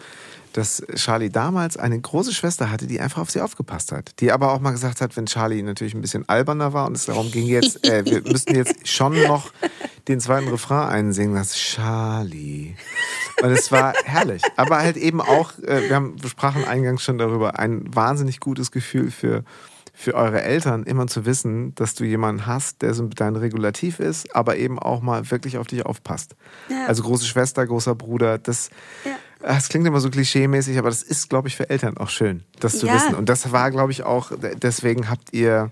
dass 0.55 0.85
Charlie 0.95 1.31
damals 1.31 1.77
eine 1.77 2.01
große 2.01 2.33
Schwester 2.33 2.71
hatte, 2.71 2.87
die 2.87 3.01
einfach 3.01 3.21
auf 3.21 3.31
sie 3.31 3.41
aufgepasst 3.41 3.91
hat. 3.91 4.21
Die 4.21 4.31
aber 4.31 4.53
auch 4.53 4.61
mal 4.61 4.71
gesagt 4.71 5.01
hat, 5.01 5.17
wenn 5.17 5.27
Charlie 5.27 5.63
natürlich 5.63 5.95
ein 5.95 6.01
bisschen 6.01 6.29
alberner 6.29 6.73
war 6.73 6.87
und 6.87 6.97
es 6.97 7.07
darum 7.07 7.33
ging 7.33 7.47
jetzt, 7.47 7.85
äh, 7.85 8.05
wir 8.05 8.23
müssten 8.31 8.55
jetzt 8.55 8.87
schon 8.87 9.21
noch 9.25 9.53
den 10.07 10.21
zweiten 10.21 10.49
Refrain 10.49 10.89
einsingen, 10.89 11.35
das 11.35 11.57
Charlie. 11.57 12.77
Und 13.43 13.51
es 13.51 13.73
war 13.73 13.95
herrlich. 14.05 14.43
Aber 14.55 14.79
halt 14.79 14.97
eben 14.97 15.21
auch, 15.21 15.59
äh, 15.59 15.89
wir, 15.89 15.97
haben, 15.97 16.23
wir 16.23 16.31
sprachen 16.31 16.65
eingangs 16.65 17.03
schon 17.03 17.19
darüber, 17.19 17.59
ein 17.59 17.93
wahnsinnig 17.93 18.39
gutes 18.39 18.71
Gefühl 18.71 19.11
für 19.11 19.43
für 19.97 20.15
eure 20.15 20.43
Eltern 20.43 20.83
immer 20.83 21.07
zu 21.07 21.25
wissen, 21.25 21.73
dass 21.77 21.95
du 21.95 22.03
jemanden 22.03 22.47
hast, 22.47 22.83
der 22.83 22.95
so 22.95 23.07
dein 23.07 23.37
Regulativ 23.37 24.01
ist, 24.01 24.35
aber 24.35 24.57
eben 24.57 24.77
auch 24.81 25.01
mal 25.01 25.31
wirklich 25.31 25.57
auf 25.57 25.69
dich 25.69 25.87
aufpasst. 25.87 26.35
Ja. 26.69 26.87
Also 26.89 27.05
große 27.05 27.25
Schwester, 27.25 27.65
großer 27.65 27.95
Bruder, 27.95 28.39
das, 28.39 28.71
Ja. 29.05 29.13
Das 29.47 29.69
klingt 29.69 29.87
immer 29.87 30.01
so 30.01 30.09
klischee-mäßig, 30.11 30.79
aber 30.79 30.89
das 30.89 31.03
ist, 31.03 31.29
glaube 31.29 31.49
ich, 31.49 31.57
für 31.57 31.69
Eltern 31.71 31.97
auch 31.99 32.09
schön, 32.09 32.43
das 32.61 32.79
zu 32.79 32.87
Ja. 32.87 32.95
wissen. 32.95 33.15
Und 33.15 33.29
das 33.29 33.53
war, 33.53 33.71
glaube 33.71 33.93
ich, 33.93 34.03
auch, 34.03 34.33
deswegen 34.63 35.11
habt 35.11 35.33
ihr, 35.33 35.71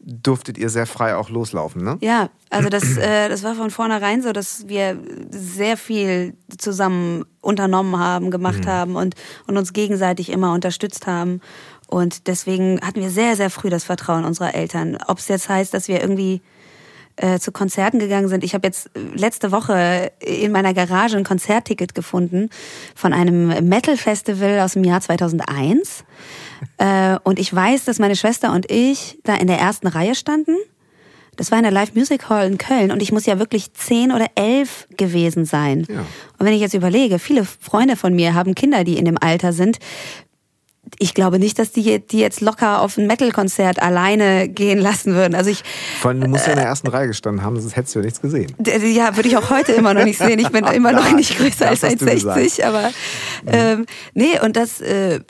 durftet 0.00 0.58
ihr 0.58 0.68
sehr 0.68 0.86
frei 0.86 1.14
auch 1.14 1.30
loslaufen, 1.30 1.84
ne? 1.84 1.96
Ja, 2.00 2.28
also 2.50 2.68
das, 2.68 2.96
äh, 2.96 3.28
das 3.28 3.44
war 3.44 3.54
von 3.54 3.70
vornherein 3.70 4.22
so, 4.22 4.32
dass 4.32 4.66
wir 4.68 4.98
sehr 5.30 5.76
viel 5.76 6.34
zusammen 6.58 7.24
unternommen 7.40 7.98
haben, 7.98 8.30
gemacht 8.32 8.66
haben 8.66 8.96
und, 8.96 9.14
und 9.46 9.56
uns 9.56 9.72
gegenseitig 9.72 10.30
immer 10.30 10.52
unterstützt 10.52 11.06
haben. 11.06 11.40
Und 11.86 12.26
deswegen 12.26 12.80
hatten 12.80 13.00
wir 13.00 13.10
sehr, 13.10 13.36
sehr 13.36 13.50
früh 13.50 13.68
das 13.70 13.84
Vertrauen 13.84 14.24
unserer 14.24 14.54
Eltern. 14.54 14.98
Ob 15.06 15.18
es 15.18 15.28
jetzt 15.28 15.48
heißt, 15.48 15.72
dass 15.74 15.88
wir 15.88 16.00
irgendwie 16.00 16.40
äh, 17.16 17.38
zu 17.38 17.52
Konzerten 17.52 17.98
gegangen 17.98 18.28
sind. 18.28 18.44
Ich 18.44 18.54
habe 18.54 18.66
jetzt 18.66 18.90
äh, 18.96 19.00
letzte 19.14 19.52
Woche 19.52 20.12
in 20.20 20.52
meiner 20.52 20.74
Garage 20.74 21.16
ein 21.16 21.24
Konzertticket 21.24 21.94
gefunden 21.94 22.48
von 22.94 23.12
einem 23.12 23.68
Metal-Festival 23.68 24.60
aus 24.60 24.72
dem 24.72 24.84
Jahr 24.84 25.00
2001. 25.00 26.04
Äh, 26.78 27.18
und 27.22 27.38
ich 27.38 27.54
weiß, 27.54 27.84
dass 27.84 27.98
meine 27.98 28.16
Schwester 28.16 28.52
und 28.52 28.70
ich 28.70 29.18
da 29.24 29.34
in 29.34 29.46
der 29.46 29.58
ersten 29.58 29.86
Reihe 29.86 30.14
standen. 30.14 30.56
Das 31.36 31.50
war 31.50 31.58
in 31.58 31.64
der 31.64 31.72
Live 31.72 31.94
Music 31.94 32.28
Hall 32.28 32.46
in 32.46 32.58
Köln 32.58 32.92
und 32.92 33.00
ich 33.00 33.10
muss 33.10 33.24
ja 33.24 33.38
wirklich 33.38 33.72
zehn 33.72 34.12
oder 34.12 34.26
elf 34.34 34.86
gewesen 34.96 35.46
sein. 35.46 35.86
Ja. 35.88 36.00
Und 36.38 36.46
wenn 36.46 36.52
ich 36.52 36.60
jetzt 36.60 36.74
überlege, 36.74 37.18
viele 37.18 37.44
Freunde 37.44 37.96
von 37.96 38.14
mir 38.14 38.34
haben 38.34 38.54
Kinder, 38.54 38.84
die 38.84 38.98
in 38.98 39.06
dem 39.06 39.16
Alter 39.18 39.52
sind. 39.52 39.78
Ich 40.98 41.14
glaube 41.14 41.38
nicht, 41.38 41.58
dass 41.58 41.70
die, 41.70 42.00
die 42.00 42.18
jetzt 42.18 42.40
locker 42.40 42.80
auf 42.80 42.98
ein 42.98 43.06
Metal-Konzert 43.06 43.80
alleine 43.80 44.48
gehen 44.48 44.78
lassen 44.78 45.14
würden. 45.14 45.34
Also 45.34 45.50
ich, 45.50 45.62
Vor 46.00 46.10
allem, 46.10 46.20
du 46.20 46.28
musst 46.28 46.46
ja 46.46 46.52
in 46.52 46.58
der 46.58 46.66
ersten 46.66 46.88
Reihe 46.88 47.06
gestanden 47.06 47.44
haben, 47.44 47.60
sonst 47.60 47.76
hättest 47.76 47.94
du 47.94 48.00
ja 48.00 48.04
nichts 48.04 48.20
gesehen. 48.20 48.54
Ja, 48.64 49.16
würde 49.16 49.28
ich 49.28 49.36
auch 49.36 49.48
heute 49.50 49.72
immer 49.72 49.94
noch 49.94 50.04
nicht 50.04 50.18
sehen. 50.18 50.38
Ich 50.38 50.50
bin 50.50 50.64
immer 50.74 50.92
noch 50.92 51.12
nicht 51.12 51.38
größer 51.38 51.68
als 51.68 51.80
das 51.80 51.92
hast 51.92 52.02
du 52.02 52.06
1,60, 52.06 52.64
aber 52.64 52.90
ähm, 53.46 53.86
nee, 54.14 54.40
und 54.44 54.56
das, 54.56 54.80
äh, 54.80 55.20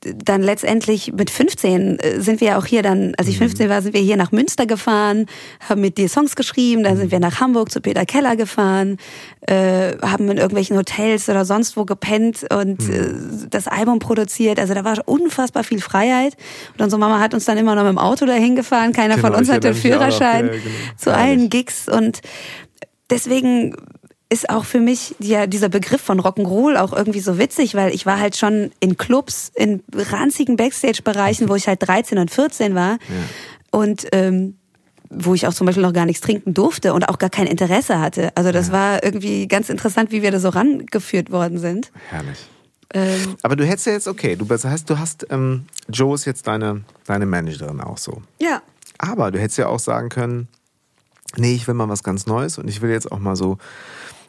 dann 0.00 0.42
letztendlich 0.42 1.12
mit 1.12 1.30
15 1.30 1.98
äh, 1.98 2.20
sind 2.20 2.40
wir 2.40 2.48
ja 2.48 2.58
auch 2.58 2.66
hier 2.66 2.82
dann, 2.82 3.14
als 3.16 3.28
ich 3.28 3.38
15 3.38 3.66
mhm. 3.66 3.70
war, 3.70 3.82
sind 3.82 3.94
wir 3.94 4.00
hier 4.00 4.16
nach 4.16 4.30
Münster 4.30 4.66
gefahren, 4.66 5.26
haben 5.68 5.80
mit 5.80 5.98
dir 5.98 6.08
Songs 6.08 6.36
geschrieben, 6.36 6.84
dann 6.84 6.96
sind 6.96 7.10
wir 7.10 7.18
nach 7.18 7.40
Hamburg 7.40 7.70
zu 7.72 7.80
Peter 7.80 8.06
Keller 8.06 8.36
gefahren, 8.36 8.98
äh, 9.40 9.96
haben 9.98 10.28
in 10.30 10.36
irgendwelchen 10.36 10.76
Hotels 10.76 11.28
oder 11.28 11.44
sonst 11.44 11.76
wo 11.76 11.84
gepennt 11.84 12.46
und 12.52 12.88
mhm. 12.88 12.94
äh, 12.94 13.48
das 13.50 13.66
Album 13.66 13.98
produziert. 13.98 14.60
Also 14.60 14.74
da 14.74 14.84
war 14.84 14.96
unfassbar 15.06 15.64
viel 15.64 15.80
Freiheit. 15.80 16.36
Und 16.76 16.84
unsere 16.84 17.00
Mama 17.00 17.18
hat 17.18 17.34
uns 17.34 17.44
dann 17.44 17.58
immer 17.58 17.74
noch 17.74 17.82
mit 17.82 17.92
dem 17.92 17.98
Auto 17.98 18.24
dahin 18.24 18.54
gefahren. 18.54 18.92
Keiner 18.92 19.16
genau, 19.16 19.28
von 19.28 19.36
uns 19.36 19.50
hatte 19.50 19.74
Führerschein 19.74 20.50
auch, 20.50 20.54
ja, 20.54 20.60
genau. 20.60 20.74
zu 20.96 21.14
allen 21.14 21.50
Gigs 21.50 21.88
und 21.88 22.20
deswegen 23.10 23.74
ist 24.30 24.50
auch 24.50 24.64
für 24.64 24.80
mich 24.80 25.14
ja 25.20 25.46
dieser 25.46 25.68
Begriff 25.68 26.02
von 26.02 26.20
Rock'n'Roll 26.20 26.76
auch 26.76 26.92
irgendwie 26.92 27.20
so 27.20 27.38
witzig, 27.38 27.74
weil 27.74 27.94
ich 27.94 28.04
war 28.04 28.20
halt 28.20 28.36
schon 28.36 28.70
in 28.80 28.96
Clubs, 28.96 29.50
in 29.54 29.82
ranzigen 29.94 30.56
Backstage-Bereichen, 30.56 31.48
wo 31.48 31.54
ich 31.54 31.66
halt 31.66 31.86
13 31.86 32.18
und 32.18 32.30
14 32.30 32.74
war. 32.74 32.92
Ja. 32.92 32.98
Und 33.70 34.06
ähm, 34.12 34.58
wo 35.10 35.34
ich 35.34 35.46
auch 35.46 35.54
zum 35.54 35.66
Beispiel 35.66 35.82
noch 35.82 35.94
gar 35.94 36.04
nichts 36.04 36.20
trinken 36.20 36.52
durfte 36.52 36.92
und 36.92 37.08
auch 37.08 37.18
gar 37.18 37.30
kein 37.30 37.46
Interesse 37.46 37.98
hatte. 37.98 38.30
Also 38.36 38.52
das 38.52 38.68
ja. 38.68 38.72
war 38.74 39.04
irgendwie 39.04 39.48
ganz 39.48 39.70
interessant, 39.70 40.12
wie 40.12 40.20
wir 40.20 40.30
da 40.30 40.38
so 40.38 40.50
rangeführt 40.50 41.30
worden 41.30 41.58
sind. 41.58 41.90
Herrlich. 42.10 42.46
Ähm, 42.92 43.36
Aber 43.42 43.56
du 43.56 43.66
hättest 43.66 43.86
ja 43.86 43.92
jetzt, 43.92 44.08
okay, 44.08 44.36
du 44.36 44.46
heißt, 44.48 44.88
du 44.88 44.98
hast, 44.98 45.26
ähm, 45.30 45.66
Joe 45.88 46.14
ist 46.14 46.24
jetzt 46.24 46.46
deine, 46.46 46.82
deine 47.06 47.26
Managerin 47.26 47.80
auch 47.80 47.98
so. 47.98 48.22
Ja. 48.40 48.62
Aber 48.98 49.30
du 49.30 49.38
hättest 49.38 49.58
ja 49.58 49.68
auch 49.68 49.78
sagen 49.78 50.08
können, 50.08 50.48
nee, 51.36 51.54
ich 51.54 51.66
will 51.66 51.74
mal 51.74 51.88
was 51.88 52.02
ganz 52.02 52.26
Neues 52.26 52.58
und 52.58 52.68
ich 52.68 52.82
will 52.82 52.90
jetzt 52.90 53.10
auch 53.10 53.18
mal 53.18 53.36
so 53.36 53.58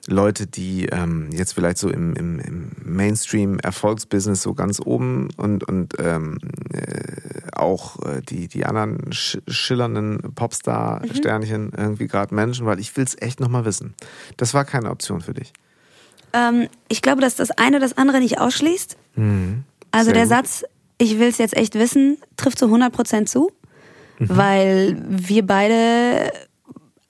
Leute, 0.09 0.47
die 0.47 0.87
ähm, 0.87 1.29
jetzt 1.31 1.53
vielleicht 1.53 1.77
so 1.77 1.89
im, 1.89 2.13
im, 2.15 2.39
im 2.39 2.71
Mainstream-Erfolgsbusiness 2.83 4.41
so 4.41 4.53
ganz 4.53 4.81
oben 4.83 5.29
und, 5.37 5.63
und 5.63 5.93
ähm, 5.99 6.39
äh, 6.73 7.51
auch 7.53 8.03
äh, 8.05 8.21
die, 8.21 8.47
die 8.47 8.65
anderen 8.65 9.11
sch 9.13 9.37
schillernden 9.47 10.33
Popstar-Sternchen 10.33 11.65
mhm. 11.65 11.73
irgendwie 11.77 12.07
gerade 12.07 12.33
managen, 12.33 12.65
weil 12.65 12.79
ich 12.79 12.95
will 12.97 13.03
es 13.03 13.19
echt 13.21 13.39
nochmal 13.39 13.65
wissen. 13.65 13.93
Das 14.37 14.53
war 14.53 14.65
keine 14.65 14.89
Option 14.89 15.21
für 15.21 15.33
dich. 15.33 15.53
Ähm, 16.33 16.67
ich 16.87 17.01
glaube, 17.01 17.21
dass 17.21 17.35
das 17.35 17.51
eine 17.51 17.79
das 17.79 17.97
andere 17.97 18.19
nicht 18.19 18.39
ausschließt. 18.39 18.97
Mhm. 19.15 19.63
Also 19.91 20.11
der 20.11 20.23
gut. 20.23 20.29
Satz, 20.29 20.63
ich 20.97 21.19
will 21.19 21.27
es 21.27 21.37
jetzt 21.37 21.55
echt 21.55 21.75
wissen, 21.75 22.17
trifft 22.37 22.59
zu 22.59 22.65
100% 22.65 23.25
zu, 23.25 23.51
mhm. 24.19 24.27
weil 24.29 25.01
wir 25.07 25.45
beide 25.45 26.31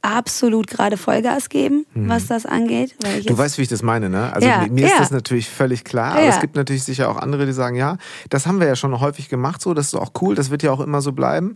absolut 0.02 0.68
gerade 0.68 0.96
Vollgas 0.96 1.50
geben, 1.50 1.86
mhm. 1.94 2.08
was 2.08 2.28
das 2.28 2.46
angeht. 2.46 2.96
du 3.26 3.38
weißt, 3.38 3.58
wie 3.58 3.64
ich 3.64 3.68
das 3.68 3.84
meine, 3.84 4.10
ne? 4.10 4.32
Also 4.32 4.48
ja, 4.48 4.66
mir 4.70 4.86
ist 4.86 4.94
ja. 4.94 5.00
das 5.00 5.12
natürlich 5.12 5.50
völlig 5.50 5.84
klar, 5.84 6.14
aber 6.14 6.24
ja. 6.24 6.30
es 6.30 6.40
gibt 6.40 6.56
natürlich 6.56 6.84
sicher 6.84 7.10
auch 7.10 7.18
andere, 7.18 7.46
die 7.46 7.52
sagen, 7.52 7.76
ja, 7.76 7.98
das 8.30 8.48
haben 8.48 8.60
wir 8.60 8.68
ja 8.68 8.76
schon 8.76 8.98
häufig 9.00 9.28
gemacht, 9.28 9.62
so, 9.62 9.74
das 9.74 9.88
ist 9.88 9.96
auch 9.96 10.12
cool, 10.22 10.36
das 10.36 10.52
wird 10.52 10.64
ja 10.64 10.72
auch 10.72 10.80
immer 10.80 11.02
so 11.02 11.12
bleiben. 11.12 11.56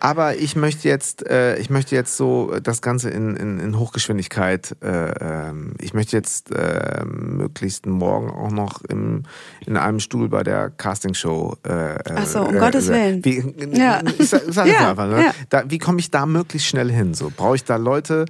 Aber 0.00 0.36
ich 0.36 0.56
möchte 0.56 0.88
jetzt, 0.88 1.26
äh, 1.28 1.56
ich 1.58 1.70
möchte 1.70 1.94
jetzt 1.94 2.16
so 2.16 2.54
das 2.60 2.82
Ganze 2.82 3.10
in, 3.10 3.36
in, 3.36 3.60
in 3.60 3.78
Hochgeschwindigkeit, 3.78 4.76
äh, 4.82 5.10
äh, 5.10 5.52
ich 5.80 5.94
möchte 5.94 6.16
jetzt 6.16 6.50
äh, 6.50 7.04
möglichst 7.04 7.86
morgen 7.86 8.30
auch 8.30 8.50
noch 8.50 8.82
im, 8.82 9.22
in 9.66 9.76
einem 9.76 10.00
Stuhl 10.00 10.28
bei 10.28 10.42
der 10.42 10.70
Castingshow. 10.70 11.56
Äh, 11.62 11.98
Ach 12.14 12.26
so, 12.26 12.42
um 12.42 12.58
Gottes 12.58 12.88
Willen. 12.88 13.24
Wie, 13.24 13.54
ja. 13.72 14.00
Ich 14.18 14.30
sag, 14.30 14.42
sag 14.48 14.66
ja. 14.66 14.90
einfach, 14.90 15.08
ne? 15.08 15.32
Da, 15.48 15.62
wie 15.68 15.78
komme 15.78 16.00
ich 16.00 16.10
da 16.10 16.26
möglichst 16.26 16.68
schnell 16.68 16.90
hin? 16.90 17.14
So, 17.14 17.30
brauche 17.34 17.56
ich 17.56 17.64
da 17.64 17.76
Leute. 17.84 18.24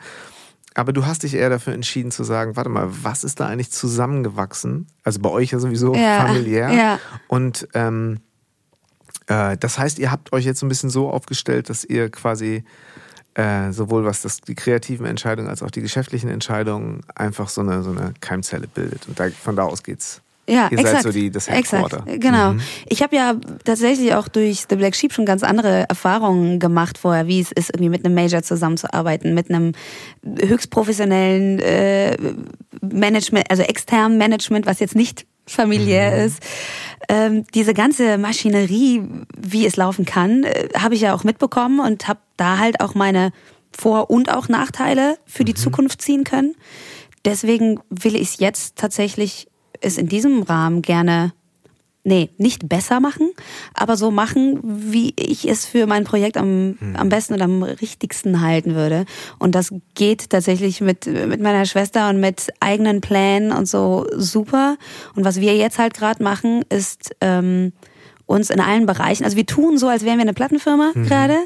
Aber 0.75 0.93
du 0.93 1.07
hast 1.07 1.23
dich 1.23 1.35
eher 1.35 1.51
dafür 1.51 1.73
entschieden 1.73 2.11
zu 2.11 2.25
sagen, 2.25 2.57
warte 2.57 2.69
mal, 2.69 2.89
was 2.89 3.23
ist 3.23 3.39
da 3.39 3.47
eigentlich 3.47 3.71
zusammengewachsen? 3.71 4.89
Also 5.05 5.21
bei 5.21 5.31
euch 5.31 5.53
ja 5.53 5.61
sowieso 5.61 5.95
ja, 5.95 6.27
familiär. 6.27 6.73
Ja. 6.73 6.99
Und 7.29 7.69
ähm, 7.75 8.21
äh, 9.29 9.57
das 9.57 9.79
heißt, 9.79 10.01
ihr 10.01 10.11
habt 10.11 10.33
euch 10.33 10.45
jetzt 10.45 10.59
so 10.59 10.67
ein 10.67 10.69
bisschen 10.69 10.91
so 10.91 11.11
aufgestellt, 11.11 11.71
dass 11.71 11.85
ihr 11.85 12.11
quasi 12.11 12.65
äh, 13.35 13.73
sowohl 13.73 14.05
was 14.05 14.23
das, 14.23 14.41
die 14.41 14.55
kreativen 14.55 15.07
Entscheidungen 15.07 15.49
als 15.49 15.63
auch 15.63 15.71
die 15.71 15.81
geschäftlichen 15.81 16.29
Entscheidungen 16.29 17.03
einfach 17.15 17.49
so 17.49 17.61
eine, 17.61 17.83
so 17.83 17.91
eine 17.91 18.15
Keimzelle 18.21 18.67
bildet. 18.67 19.07
Und 19.09 19.19
da, 19.21 19.31
von 19.31 19.57
da 19.57 19.65
aus 19.65 19.83
geht's 19.83 20.23
ja, 20.49 20.69
Ihr 20.71 20.79
exakt, 20.79 20.97
seid 20.97 21.03
so 21.05 21.11
die, 21.11 21.31
das 21.31 21.49
Headquarter. 21.49 22.03
Exakt, 22.05 22.21
genau. 22.21 22.53
Mhm. 22.53 22.61
Ich 22.87 23.03
habe 23.03 23.17
ja 23.17 23.35
tatsächlich 23.65 24.15
auch 24.15 24.29
durch 24.29 24.65
The 24.69 24.77
Black 24.77 24.95
Sheep 24.95 25.13
schon 25.13 25.25
ganz 25.25 25.43
andere 25.43 25.89
Erfahrungen 25.89 26.59
gemacht 26.59 26.99
vorher, 26.99 27.27
wie 27.27 27.41
es 27.41 27.51
ist, 27.51 27.71
irgendwie 27.71 27.89
mit 27.89 28.05
einem 28.05 28.15
Major 28.15 28.43
zusammenzuarbeiten, 28.43 29.33
mit 29.33 29.49
einem 29.49 29.73
höchst 30.23 30.71
professionellen 30.71 31.61
äh, 31.61 32.17
Management, 32.83 33.51
also 33.51 33.63
externen 33.63 34.19
Management, 34.19 34.67
was 34.67 34.81
jetzt 34.81 34.95
nicht 34.95 35.27
familiär 35.47 36.11
mhm. 36.11 36.27
ist. 36.27 36.43
Ähm, 37.09 37.45
diese 37.55 37.73
ganze 37.73 38.19
Maschinerie, 38.19 39.03
wie 39.37 39.67
es 39.67 39.77
laufen 39.77 40.05
kann, 40.05 40.45
äh, 40.45 40.69
habe 40.79 40.95
ich 40.95 41.03
ja 41.03 41.15
auch 41.15 41.25
mitbekommen 41.25 41.81
und 41.81 42.07
habe 42.07 42.21
da 42.37 42.59
halt 42.59 42.81
auch 42.81 42.95
meine 42.95 43.33
Vor- 43.73 44.11
und 44.11 44.31
auch 44.31 44.49
Nachteile 44.49 45.19
für 45.25 45.45
die 45.45 45.53
mhm. 45.53 45.57
Zukunft 45.57 46.03
ziehen 46.03 46.25
können. 46.25 46.55
Deswegen 47.25 47.81
will 47.89 48.15
ich 48.15 48.23
es 48.29 48.39
jetzt 48.39 48.77
tatsächlich 48.77 49.49
es 49.85 49.99
in 49.99 50.09
diesem 50.09 50.43
Rahmen 50.43 50.83
gerne 50.83 51.33
nee, 52.05 52.31
nicht 52.37 52.69
besser 52.69 53.01
machen, 53.01 53.31
aber 53.73 53.97
so 53.97 54.11
machen, 54.11 54.61
wie 54.63 55.15
ich 55.17 55.49
es 55.49 55.65
für 55.65 55.87
mein 55.87 56.05
Projekt 56.05 56.37
am, 56.37 56.77
hm. 56.79 56.97
am 56.97 57.09
besten 57.09 57.35
und 57.35 57.43
am 57.43 57.63
richtigsten 57.63 58.43
halten 58.43 58.75
würde. 58.75 59.07
Und 59.39 59.55
das 59.55 59.73
geht 59.95 60.31
tatsächlich 60.31 60.81
mit, 60.81 61.07
mit 61.07 61.41
meiner 61.41 61.65
Schwester 61.65 62.11
und 62.11 62.21
mit 62.21 62.53
eigenen 62.61 63.01
Plänen 63.01 63.53
und 63.53 63.67
so 63.67 64.07
super. 64.15 64.77
Und 65.17 65.25
was 65.25 65.41
wir 65.41 65.57
jetzt 65.57 65.79
halt 65.79 65.95
gerade 65.95 66.23
machen, 66.23 66.63
ist 66.69 67.17
ähm, 67.21 67.73
uns 68.27 68.51
in 68.51 68.61
allen 68.61 68.87
Bereichen, 68.87 69.25
also 69.25 69.37
wir 69.37 69.47
tun 69.47 69.77
so, 69.77 69.89
als 69.89 70.05
wären 70.05 70.17
wir 70.17 70.23
eine 70.23 70.33
Plattenfirma 70.33 70.93
mhm. 70.95 71.07
gerade. 71.07 71.37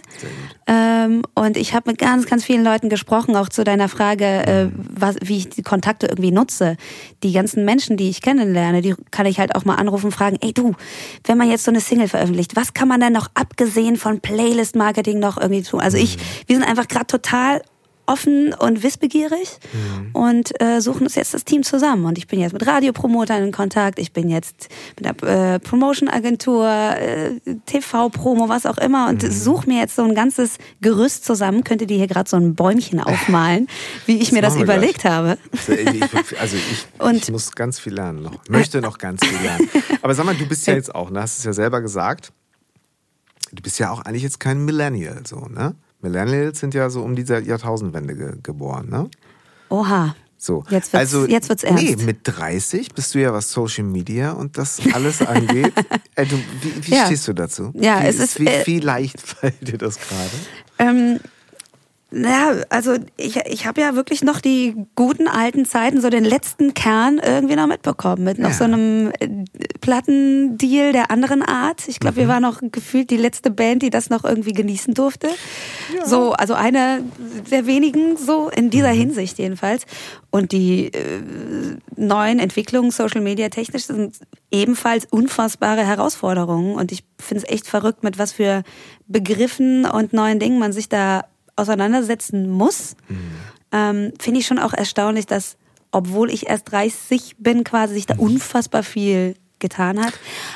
Ähm, 0.67 1.23
und 1.35 1.57
ich 1.57 1.75
habe 1.75 1.91
mit 1.91 1.99
ganz, 1.99 2.27
ganz 2.27 2.45
vielen 2.45 2.63
Leuten 2.63 2.89
gesprochen, 2.89 3.35
auch 3.37 3.49
zu 3.49 3.65
deiner 3.65 3.89
Frage, 3.89 4.25
äh, 4.25 4.69
was, 4.75 5.17
wie 5.23 5.39
ich 5.39 5.49
die 5.49 5.63
Kontakte 5.63 6.07
irgendwie 6.07 6.31
nutze. 6.31 6.77
Die 7.23 7.33
ganzen 7.33 7.65
Menschen, 7.65 7.97
die 7.97 8.09
ich 8.09 8.23
kennenlerne, 8.23 8.81
die 8.81 8.95
kann 9.11 9.27
ich 9.27 9.41
halt 9.41 9.57
auch 9.57 9.65
mal 9.65 9.75
anrufen 9.75 10.07
und 10.07 10.13
fragen, 10.13 10.39
ey 10.41 10.53
du, 10.53 10.75
wenn 11.25 11.39
man 11.39 11.51
jetzt 11.51 11.65
so 11.65 11.71
eine 11.71 11.81
Single 11.81 12.09
veröffentlicht, 12.09 12.55
was 12.55 12.75
kann 12.75 12.87
man 12.87 13.01
denn 13.01 13.13
noch 13.13 13.29
abgesehen 13.35 13.97
von 13.97 14.21
Playlist-Marketing 14.21 15.19
noch 15.19 15.37
irgendwie 15.37 15.63
tun? 15.63 15.81
Also 15.81 15.97
ich, 15.97 16.17
mhm. 16.17 16.21
wir 16.47 16.57
sind 16.57 16.69
einfach 16.69 16.87
gerade 16.87 17.07
total 17.07 17.63
offen 18.09 18.55
und 18.55 18.83
wissbegierig 18.83 19.59
mhm. 19.73 20.11
und 20.13 20.61
äh, 20.61 20.81
suchen 20.81 21.03
uns 21.05 21.15
jetzt 21.15 21.35
das 21.35 21.45
Team 21.45 21.63
zusammen. 21.63 22.07
Und 22.07 22.19
ich 22.19 22.27
bin 22.27 22.41
jetzt 22.41 22.53
mit 22.53 22.67
Radiopromotern 22.67 23.45
in 23.45 23.53
Kontakt, 23.53 23.99
ich 23.99 24.13
bin 24.13 24.29
jetzt 24.29 24.69
mit 24.99 25.05
der 25.05 25.55
äh, 25.55 25.59
Promotion-Agentur, 25.61 26.67
äh, 26.67 27.41
TV-Promo, 27.67 28.49
was 28.49 28.67
auch 28.67 28.79
immer 28.79 29.09
und 29.09 29.23
mhm. 29.23 29.31
suche 29.31 29.69
mir 29.69 29.81
jetzt 29.81 29.97
so 29.97 30.03
ein 30.03 30.15
ganzes 30.15 30.59
Gerüst 30.81 31.25
zusammen. 31.25 31.65
Könnte 31.65 31.87
die 31.87 31.97
hier 31.97 32.07
gerade 32.07 32.29
so 32.29 32.37
ein 32.37 32.55
Bäumchen 32.55 33.01
aufmalen, 33.01 33.69
wie 34.07 34.17
ich 34.17 34.29
das 34.29 34.33
mir 34.33 34.43
das 34.43 34.57
überlegt 34.57 35.01
gleich. 35.01 35.13
habe. 35.13 35.39
Also 36.41 36.57
ich, 36.57 36.87
und, 36.99 37.17
ich 37.17 37.31
muss 37.31 37.53
ganz 37.53 37.79
viel 37.79 37.95
lernen 37.95 38.23
noch. 38.23 38.49
Möchte 38.49 38.81
noch 38.81 38.99
ganz 38.99 39.25
viel 39.25 39.39
lernen. 39.39 39.69
Aber 40.03 40.15
sag 40.15 40.25
mal, 40.25 40.35
du 40.35 40.47
bist 40.47 40.67
ja 40.67 40.75
jetzt 40.75 40.95
auch, 40.95 41.11
ne, 41.11 41.21
hast 41.21 41.39
es 41.39 41.45
ja 41.45 41.53
selber 41.53 41.81
gesagt, 41.81 42.33
du 43.53 43.63
bist 43.63 43.79
ja 43.79 43.91
auch 43.91 44.01
eigentlich 44.01 44.23
jetzt 44.23 44.41
kein 44.41 44.65
Millennial, 44.65 45.23
so, 45.27 45.47
ne? 45.47 45.75
Millennials 46.01 46.61
sind 46.61 46.75
ja 46.75 46.91
so 46.91 47.03
um 47.03 47.17
diese 47.17 47.41
Jahrtausendwende 47.41 48.15
ge 48.15 48.33
geboren, 48.43 48.89
ne? 48.89 49.11
Oha. 49.69 50.15
So. 50.41 50.63
Jetzt 50.71 50.93
wird's, 50.93 50.95
also, 50.95 51.27
jetzt 51.27 51.49
wird's 51.49 51.65
ernst. 51.65 51.83
Nee, 51.83 51.97
mit 52.05 52.21
30 52.23 52.95
bist 52.95 53.15
du 53.15 53.21
ja, 53.21 53.33
was 53.33 53.51
Social 53.51 53.85
Media 53.85 54.33
und 54.33 54.57
das 54.57 54.81
alles 54.93 55.21
angeht. 55.21 55.73
äh, 56.15 56.27
du, 56.27 56.37
wie, 56.63 56.87
wie 56.87 56.95
ja. 56.95 57.07
stehst 57.07 57.27
du 57.27 57.33
dazu? 57.33 57.73
Ja, 57.75 58.03
wie, 58.03 58.07
es 58.07 58.21
ist. 58.21 58.39
Wie, 58.39 58.47
äh, 58.47 58.65
wie 58.65 58.79
leicht 58.79 59.21
fällt 59.27 59.67
dir 59.67 59.79
das 59.79 59.99
gerade? 59.99 60.31
Ähm, 60.79 61.19
naja, 62.11 62.63
also 62.71 62.95
ich, 63.19 63.37
ich 63.37 63.67
habe 63.67 63.83
ja 63.83 63.95
wirklich 63.95 64.23
noch 64.23 64.41
die 64.41 64.75
guten 64.95 65.29
alten 65.29 65.67
Zeiten, 65.67 66.01
so 66.01 66.09
den 66.09 66.25
letzten 66.25 66.73
Kern 66.73 67.21
irgendwie 67.23 67.55
noch 67.55 67.67
mitbekommen. 67.67 68.25
Mit 68.25 68.39
noch 68.39 68.49
ja. 68.49 68.55
so 68.55 68.65
einem 68.65 69.13
äh, 69.21 69.29
Plattendeal 69.83 70.93
der 70.93 71.11
anderen 71.11 71.43
Art. 71.43 71.87
Ich 71.87 72.01
glaube, 72.01 72.17
mhm. 72.17 72.21
wir 72.21 72.29
waren 72.29 72.43
noch 72.43 72.61
gefühlt 72.63 73.11
die 73.11 73.19
letzte 73.19 73.51
Band, 73.51 73.83
die 73.83 73.91
das 73.91 74.09
noch 74.09 74.25
irgendwie 74.25 74.55
genießen 74.55 74.95
durfte. 74.95 75.29
Ja. 75.95 76.07
So, 76.07 76.33
also 76.33 76.55
eine 76.55 77.05
der 77.51 77.67
wenigen, 77.67 78.17
so 78.17 78.49
in 78.49 78.71
dieser 78.71 78.95
mhm. 78.95 78.99
Hinsicht 78.99 79.39
jedenfalls. 79.39 79.85
Und 80.31 80.53
die 80.53 80.87
äh, 80.87 81.21
neuen 81.95 82.39
Entwicklungen, 82.39 82.91
Social 82.91 83.21
Media 83.21 83.51
technisch, 83.51 83.85
sind 83.85 84.17
ebenfalls 84.51 85.07
unfassbare 85.11 85.85
Herausforderungen. 85.85 86.75
Und 86.75 86.91
ich 86.91 87.05
finde 87.19 87.45
es 87.45 87.53
echt 87.53 87.67
verrückt, 87.67 88.03
mit 88.03 88.19
was 88.19 88.33
für 88.33 88.63
Begriffen 89.09 89.85
und 89.85 90.15
neuen 90.15 90.39
Dingen 90.39 90.59
man 90.59 90.73
sich 90.73 90.89
da 90.89 91.25
auseinandersetzen 91.59 92.49
muss, 92.49 92.97
mhm. 93.09 93.17
ähm, 93.73 94.13
finde 94.19 94.41
ich 94.41 94.47
schon 94.47 94.59
auch 94.59 94.73
erstaunlich, 94.73 95.27
dass, 95.27 95.57
obwohl 95.91 96.31
ich 96.31 96.49
erst 96.49 96.73
30 96.73 97.37
bin, 97.39 97.65
quasi 97.65 97.95
sich 97.95 98.07
da 98.07 98.15
mhm. 98.15 98.21
unfassbar 98.21 98.83
viel 98.83 99.35
getan 99.59 100.05
hat. 100.05 100.15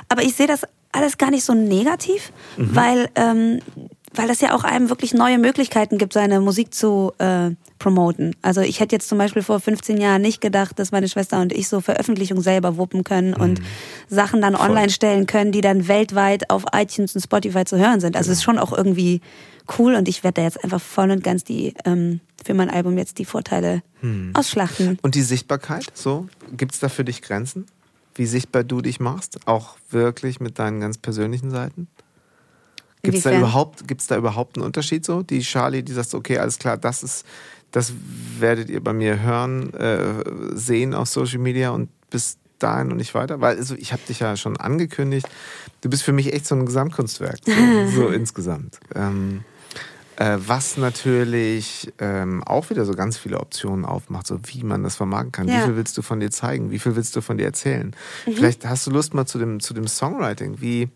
Aber 0.08 0.22
ich 0.22 0.34
sehe 0.34 0.46
das 0.46 0.62
alles 0.92 1.18
gar 1.18 1.30
nicht 1.30 1.44
so 1.44 1.54
negativ, 1.54 2.32
mhm. 2.56 2.76
weil 2.76 3.08
ähm, 3.14 3.60
weil 4.14 4.28
das 4.28 4.40
ja 4.40 4.54
auch 4.54 4.64
einem 4.64 4.88
wirklich 4.88 5.14
neue 5.14 5.38
Möglichkeiten 5.38 5.98
gibt, 5.98 6.12
seine 6.12 6.40
Musik 6.40 6.74
zu 6.74 7.12
äh, 7.18 7.50
promoten. 7.78 8.36
Also 8.42 8.60
ich 8.60 8.80
hätte 8.80 8.94
jetzt 8.94 9.08
zum 9.08 9.18
Beispiel 9.18 9.42
vor 9.42 9.60
15 9.60 9.98
Jahren 9.98 10.22
nicht 10.22 10.40
gedacht, 10.40 10.78
dass 10.78 10.92
meine 10.92 11.08
Schwester 11.08 11.40
und 11.40 11.52
ich 11.52 11.68
so 11.68 11.80
Veröffentlichungen 11.80 12.42
selber 12.42 12.76
wuppen 12.76 13.04
können 13.04 13.30
mhm. 13.30 13.42
und 13.42 13.62
Sachen 14.08 14.40
dann 14.40 14.54
Voll. 14.54 14.68
online 14.68 14.90
stellen 14.90 15.26
können, 15.26 15.52
die 15.52 15.60
dann 15.60 15.88
weltweit 15.88 16.50
auf 16.50 16.64
iTunes 16.72 17.14
und 17.14 17.22
Spotify 17.22 17.64
zu 17.64 17.78
hören 17.78 18.00
sind. 18.00 18.16
Also 18.16 18.30
es 18.30 18.38
ist 18.38 18.44
schon 18.44 18.58
auch 18.58 18.72
irgendwie 18.72 19.20
cool 19.78 19.94
und 19.94 20.08
ich 20.08 20.24
werde 20.24 20.34
da 20.34 20.42
jetzt 20.42 20.62
einfach 20.62 20.80
voll 20.80 21.10
und 21.10 21.22
ganz 21.22 21.44
die 21.44 21.74
ähm, 21.84 22.20
für 22.44 22.54
mein 22.54 22.70
Album 22.70 22.98
jetzt 22.98 23.18
die 23.18 23.24
Vorteile 23.24 23.82
hm. 24.00 24.30
ausschlachten. 24.34 24.98
Und 25.02 25.14
die 25.14 25.22
Sichtbarkeit, 25.22 25.86
so 25.94 26.28
gibt 26.56 26.72
es 26.72 26.80
da 26.80 26.88
für 26.88 27.04
dich 27.04 27.22
Grenzen? 27.22 27.66
Wie 28.14 28.26
sichtbar 28.26 28.64
du 28.64 28.80
dich 28.82 29.00
machst, 29.00 29.46
auch 29.46 29.76
wirklich 29.90 30.40
mit 30.40 30.58
deinen 30.58 30.80
ganz 30.80 30.98
persönlichen 30.98 31.50
Seiten? 31.50 31.88
Gibt 33.02 33.16
es 33.16 33.24
da 33.24 33.36
überhaupt, 33.36 33.88
gibt's 33.88 34.06
da 34.06 34.16
überhaupt 34.16 34.56
einen 34.56 34.64
Unterschied 34.64 35.04
so? 35.04 35.22
Die 35.22 35.40
Charlie, 35.40 35.82
die 35.82 35.92
sagt, 35.92 36.14
okay, 36.14 36.38
alles 36.38 36.58
klar, 36.58 36.76
das 36.76 37.02
ist, 37.02 37.26
das 37.72 37.92
werdet 38.38 38.70
ihr 38.70 38.82
bei 38.82 38.92
mir 38.92 39.20
hören, 39.20 39.74
äh, 39.74 40.22
sehen 40.54 40.94
auf 40.94 41.08
Social 41.08 41.38
Media 41.38 41.70
und 41.70 41.88
bis 42.10 42.38
dahin 42.60 42.92
und 42.92 42.98
nicht 42.98 43.14
weiter? 43.14 43.40
Weil 43.40 43.56
also 43.56 43.74
ich 43.74 43.92
habe 43.92 44.02
dich 44.06 44.20
ja 44.20 44.36
schon 44.36 44.56
angekündigt, 44.56 45.26
du 45.80 45.90
bist 45.90 46.04
für 46.04 46.12
mich 46.12 46.32
echt 46.32 46.46
so 46.46 46.54
ein 46.54 46.64
Gesamtkunstwerk, 46.64 47.38
so, 47.44 47.86
so 47.94 48.08
insgesamt. 48.08 48.78
Ähm, 48.94 49.42
äh, 50.16 50.38
was 50.38 50.76
natürlich 50.76 51.92
ähm, 51.98 52.42
auch 52.44 52.70
wieder 52.70 52.84
so 52.84 52.94
ganz 52.94 53.16
viele 53.16 53.40
Optionen 53.40 53.84
aufmacht, 53.84 54.26
so 54.26 54.38
wie 54.46 54.62
man 54.62 54.82
das 54.82 54.96
vermarkten 54.96 55.32
kann. 55.32 55.48
Ja. 55.48 55.60
Wie 55.60 55.64
viel 55.66 55.76
willst 55.76 55.96
du 55.96 56.02
von 56.02 56.20
dir 56.20 56.30
zeigen? 56.30 56.70
Wie 56.70 56.78
viel 56.78 56.96
willst 56.96 57.16
du 57.16 57.20
von 57.20 57.38
dir 57.38 57.44
erzählen? 57.44 57.94
Mhm. 58.26 58.32
Vielleicht 58.32 58.66
hast 58.66 58.86
du 58.86 58.90
Lust 58.90 59.14
mal 59.14 59.26
zu 59.26 59.38
dem, 59.38 59.60
zu 59.60 59.74
dem 59.74 59.86
Songwriting. 59.86 60.60
Wie, 60.60 60.88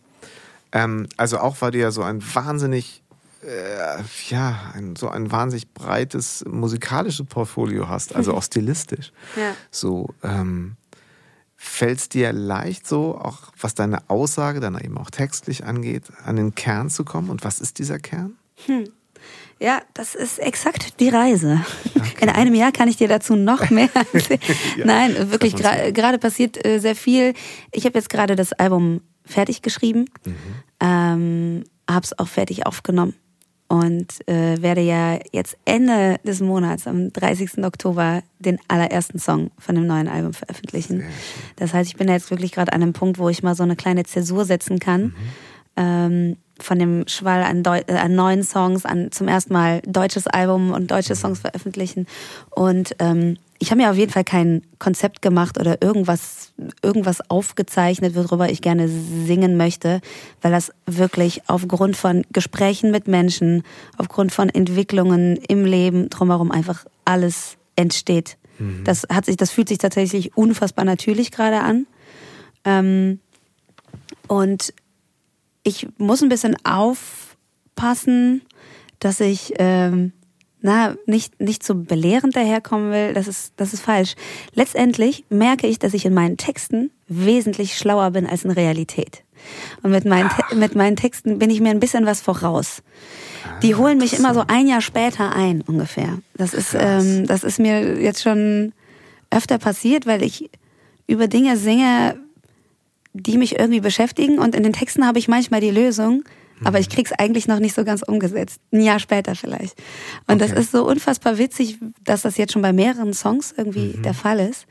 ähm, 0.73 1.07
also 1.17 1.39
auch 1.39 1.57
weil 1.61 1.71
du 1.71 1.79
ja 1.79 1.91
so 1.91 2.03
ein 2.03 2.23
wahnsinnig 2.35 3.03
äh, 3.43 4.03
ja, 4.29 4.73
ein, 4.75 4.97
so 4.97 5.09
ein 5.09 5.31
wahnsinnig 5.31 5.73
breites 5.73 6.45
musikalisches 6.49 7.27
Portfolio 7.27 7.89
hast, 7.89 8.15
also 8.15 8.35
auch 8.37 8.43
stilistisch. 8.43 9.13
Ja. 9.37 9.55
So, 9.71 10.15
ähm, 10.23 10.77
fällt 11.57 11.99
es 11.99 12.09
dir 12.09 12.33
leicht 12.33 12.87
so, 12.87 13.17
auch 13.19 13.53
was 13.61 13.75
deine 13.75 14.09
Aussage 14.09 14.61
dann 14.61 14.79
eben 14.79 14.99
auch 14.99 15.11
textlich 15.11 15.65
angeht, 15.65 16.05
an 16.25 16.37
den 16.37 16.55
Kern 16.55 16.91
zu 16.91 17.05
kommen? 17.05 17.31
Und 17.31 17.45
was 17.45 17.61
ist 17.61 17.79
dieser 17.79 17.99
Kern? 17.99 18.37
Hm. 18.67 18.89
Ja, 19.59 19.81
das 19.95 20.15
ist 20.15 20.39
exakt 20.39 21.01
die 21.01 21.09
Reise. 21.09 21.65
Okay. 21.95 22.25
In 22.25 22.29
einem 22.29 22.55
Jahr 22.55 22.73
kann 22.73 22.89
ich 22.89 22.97
dir 22.97 23.09
dazu 23.09 23.37
noch 23.37 23.71
mehr 23.71 23.89
erzählen. 23.95 24.41
ja, 24.77 24.85
Nein, 24.85 25.31
wirklich, 25.31 25.57
gerade 25.57 25.93
gra 25.93 26.17
passiert 26.19 26.63
äh, 26.65 26.79
sehr 26.79 26.95
viel. 26.95 27.33
Ich 27.73 27.85
habe 27.87 27.99
jetzt 27.99 28.11
gerade 28.11 28.37
das 28.37 28.53
Album 28.53 29.01
fertig 29.25 29.63
geschrieben, 29.63 30.07
mhm. 30.25 30.35
ähm, 30.81 31.65
habe 31.91 32.05
es 32.05 32.19
auch 32.19 32.29
fertig 32.29 32.67
aufgenommen 32.67 33.15
und 33.69 34.29
äh, 34.29 34.61
werde 34.63 34.83
ja 34.83 35.19
jetzt 35.33 35.57
Ende 35.65 36.19
des 36.25 36.41
Monats, 36.41 36.87
am 36.87 37.13
30. 37.13 37.65
Oktober, 37.65 38.23
den 38.39 38.59
allerersten 38.69 39.19
Song 39.19 39.51
von 39.59 39.75
dem 39.75 39.87
neuen 39.87 40.09
Album 40.09 40.35
veröffentlichen. 40.35 41.05
Das 41.57 41.75
heißt, 41.75 41.91
ich 41.91 41.97
bin 41.97 42.09
jetzt 42.09 42.31
wirklich 42.31 42.53
gerade 42.53 42.73
an 42.73 42.83
einem 42.83 42.93
Punkt, 42.93 43.19
wo 43.19 43.29
ich 43.29 43.43
mal 43.43 43.55
so 43.55 43.65
eine 43.65 43.75
kleine 43.75 44.05
Zäsur 44.05 44.45
setzen 44.45 44.79
kann. 44.79 45.03
Mhm. 45.03 45.15
Ähm, 45.77 46.37
von 46.59 46.79
dem 46.79 47.07
Schwall 47.07 47.43
an, 47.43 47.63
Deu 47.63 47.81
äh, 47.87 47.95
an 47.95 48.15
neuen 48.15 48.43
Songs, 48.43 48.85
an 48.85 49.13
zum 49.13 49.29
ersten 49.29 49.53
Mal 49.53 49.83
deutsches 49.87 50.27
Album 50.27 50.73
und 50.73 50.91
deutsche 50.91 51.15
Songs 51.15 51.41
veröffentlichen. 51.41 52.07
Und 52.51 52.97
ähm, 52.99 53.37
ich 53.59 53.71
habe 53.71 53.81
mir 53.81 53.91
auf 53.91 53.97
jeden 53.97 54.13
Fall 54.13 54.25
kein 54.25 54.63
Konzept 54.79 55.23
gemacht 55.23 55.59
oder 55.59 55.81
irgendwas, 55.83 56.53
irgendwas 56.83 57.31
aufgezeichnet, 57.31 58.15
worüber 58.15 58.51
ich 58.51 58.61
gerne 58.61 58.89
singen 58.89 59.57
möchte, 59.57 60.01
weil 60.43 60.53
das 60.53 60.73
wirklich 60.87 61.43
aufgrund 61.47 61.97
von 61.97 62.25
Gesprächen 62.33 62.91
mit 62.91 63.09
Menschen, 63.09 63.63
aufgrund 63.97 64.33
von 64.33 64.49
Entwicklungen 64.49 65.37
im 65.37 65.65
Leben 65.65 66.11
drumherum 66.11 66.51
einfach 66.51 66.85
alles 67.05 67.57
entsteht. 67.77 68.37
Mhm. 68.59 68.85
Das 68.85 69.07
hat 69.11 69.25
sich, 69.25 69.37
das 69.37 69.51
fühlt 69.51 69.69
sich 69.69 69.79
tatsächlich 69.79 70.37
unfassbar 70.37 70.85
natürlich 70.85 71.31
gerade 71.31 71.61
an. 71.61 71.87
Ähm, 72.65 73.21
und 74.29 74.75
ich 75.67 75.89
muss 75.99 76.23
ein 76.23 76.29
bisschen 76.29 76.57
aufpassen, 76.65 78.43
dass 79.01 79.21
ich 79.21 79.55
ähm, 79.59 80.13
na, 80.61 80.97
nicht, 81.07 81.41
nicht 81.41 81.65
so 81.65 81.75
belehrend 81.75 82.35
daherkommen 82.35 82.93
will. 82.93 83.15
Das 83.15 83.29
ist, 83.29 83.53
das 83.57 83.73
ist 83.73 83.81
falsch. 83.83 84.15
Letztendlich 84.55 85.25
merke 85.29 85.67
ich, 85.67 85.79
dass 85.79 85.93
ich 85.93 86.07
in 86.07 86.15
meinen 86.15 86.37
Texten 86.37 86.91
wesentlich 87.09 87.77
schlauer 87.77 88.13
bin 88.13 88.27
als 88.27 88.45
in 88.45 88.51
Realität. 88.53 89.23
Und 89.83 89.91
mit 89.91 90.05
meinen, 90.05 90.31
mit 90.55 90.75
meinen 90.75 90.97
Texten 90.97 91.39
bin 91.39 91.51
ich 91.51 91.61
mir 91.61 91.71
ein 91.71 91.81
bisschen 91.81 92.07
was 92.07 92.21
voraus. 92.21 92.83
Die 93.63 93.75
ah, 93.75 93.79
holen 93.79 93.99
mich 93.99 94.17
immer 94.17 94.35
so 94.35 94.45
ein 94.47 94.67
Jahr 94.67 94.81
später 94.81 95.35
ein, 95.35 95.63
ungefähr. 95.63 96.19
Das 96.37 96.55
ist, 96.55 96.77
ähm, 96.79 97.27
das 97.27 97.45
ist 97.45 97.59
mir 97.59 98.01
jetzt 98.01 98.23
schon 98.23 98.73
öfter 99.31 99.59
passiert, 99.59 100.07
weil 100.07 100.23
ich 100.23 100.49
über 101.07 101.29
Dinge 101.29 101.57
singe, 101.57 102.17
die 103.21 103.39
mich 103.39 103.59
irgendwie 103.59 103.81
beschäftigen 103.81 104.39
und 104.39 104.55
in 104.55 104.63
den 104.63 104.73
Texten 104.73 105.07
habe 105.07 105.19
ich 105.19 105.29
manchmal 105.29 105.61
die 105.61 105.71
Lösung, 105.71 106.25
aber 106.65 106.79
ich 106.81 106.89
krieg's 106.89 107.13
eigentlich 107.13 107.49
noch 107.49 107.59
nicht 107.59 107.75
so 107.75 107.85
ganz 107.85 108.03
umgesetzt. 108.03 108.61
Ein 108.73 108.81
Jahr 108.81 108.99
später 108.99 109.35
vielleicht. 109.35 109.79
Und 110.27 110.41
okay. 110.41 110.51
das 110.51 110.59
ist 110.59 110.73
so 110.73 110.87
unfassbar 110.87 111.39
witzig, 111.39 111.79
dass 112.03 112.23
das 112.23 112.39
jetzt 112.39 112.53
schon 112.53 112.63
bei 112.63 112.73
mehreren 112.73 113.13
Songs 113.13 113.55
irgendwie 113.57 113.95
mhm. 113.97 114.03
der 114.03 114.15
Fall 114.15 114.41
ist. 114.41 114.67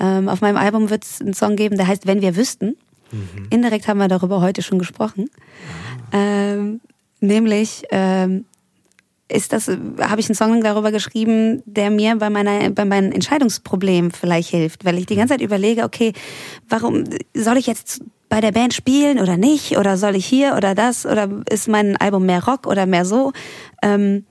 Ähm, 0.00 0.28
auf 0.28 0.40
meinem 0.40 0.56
Album 0.56 0.90
wird 0.90 1.04
es 1.04 1.20
einen 1.20 1.34
Song 1.34 1.56
geben, 1.56 1.76
der 1.76 1.86
heißt 1.86 2.06
Wenn 2.06 2.20
wir 2.20 2.34
wüssten. 2.36 2.76
Mhm. 3.12 3.46
Indirekt 3.50 3.86
haben 3.86 3.98
wir 3.98 4.08
darüber 4.08 4.40
heute 4.40 4.62
schon 4.62 4.78
gesprochen. 4.78 5.30
Ah. 6.10 6.18
Ähm, 6.18 6.80
nämlich 7.20 7.84
ähm, 7.90 8.44
ist 9.30 9.52
das, 9.52 9.68
habe 9.68 10.20
ich 10.20 10.28
einen 10.28 10.34
Song 10.34 10.60
darüber 10.62 10.92
geschrieben, 10.92 11.62
der 11.64 11.90
mir 11.90 12.16
bei 12.16 12.30
meiner, 12.30 12.70
bei 12.70 12.84
meinen 12.84 13.12
Entscheidungsproblemen 13.12 14.10
vielleicht 14.10 14.50
hilft, 14.50 14.84
weil 14.84 14.98
ich 14.98 15.06
die 15.06 15.16
ganze 15.16 15.34
Zeit 15.34 15.40
überlege, 15.40 15.84
okay, 15.84 16.12
warum 16.68 17.04
soll 17.34 17.56
ich 17.56 17.66
jetzt 17.66 18.02
bei 18.28 18.40
der 18.40 18.52
Band 18.52 18.74
spielen 18.74 19.18
oder 19.18 19.36
nicht? 19.36 19.76
Oder 19.76 19.96
soll 19.96 20.16
ich 20.16 20.26
hier 20.26 20.54
oder 20.56 20.74
das? 20.74 21.04
Oder 21.04 21.28
ist 21.50 21.68
mein 21.68 21.96
Album 21.96 22.26
mehr 22.26 22.44
Rock 22.44 22.66
oder 22.66 22.86
mehr 22.86 23.04
so? 23.04 23.32
Ähm, 23.82 24.24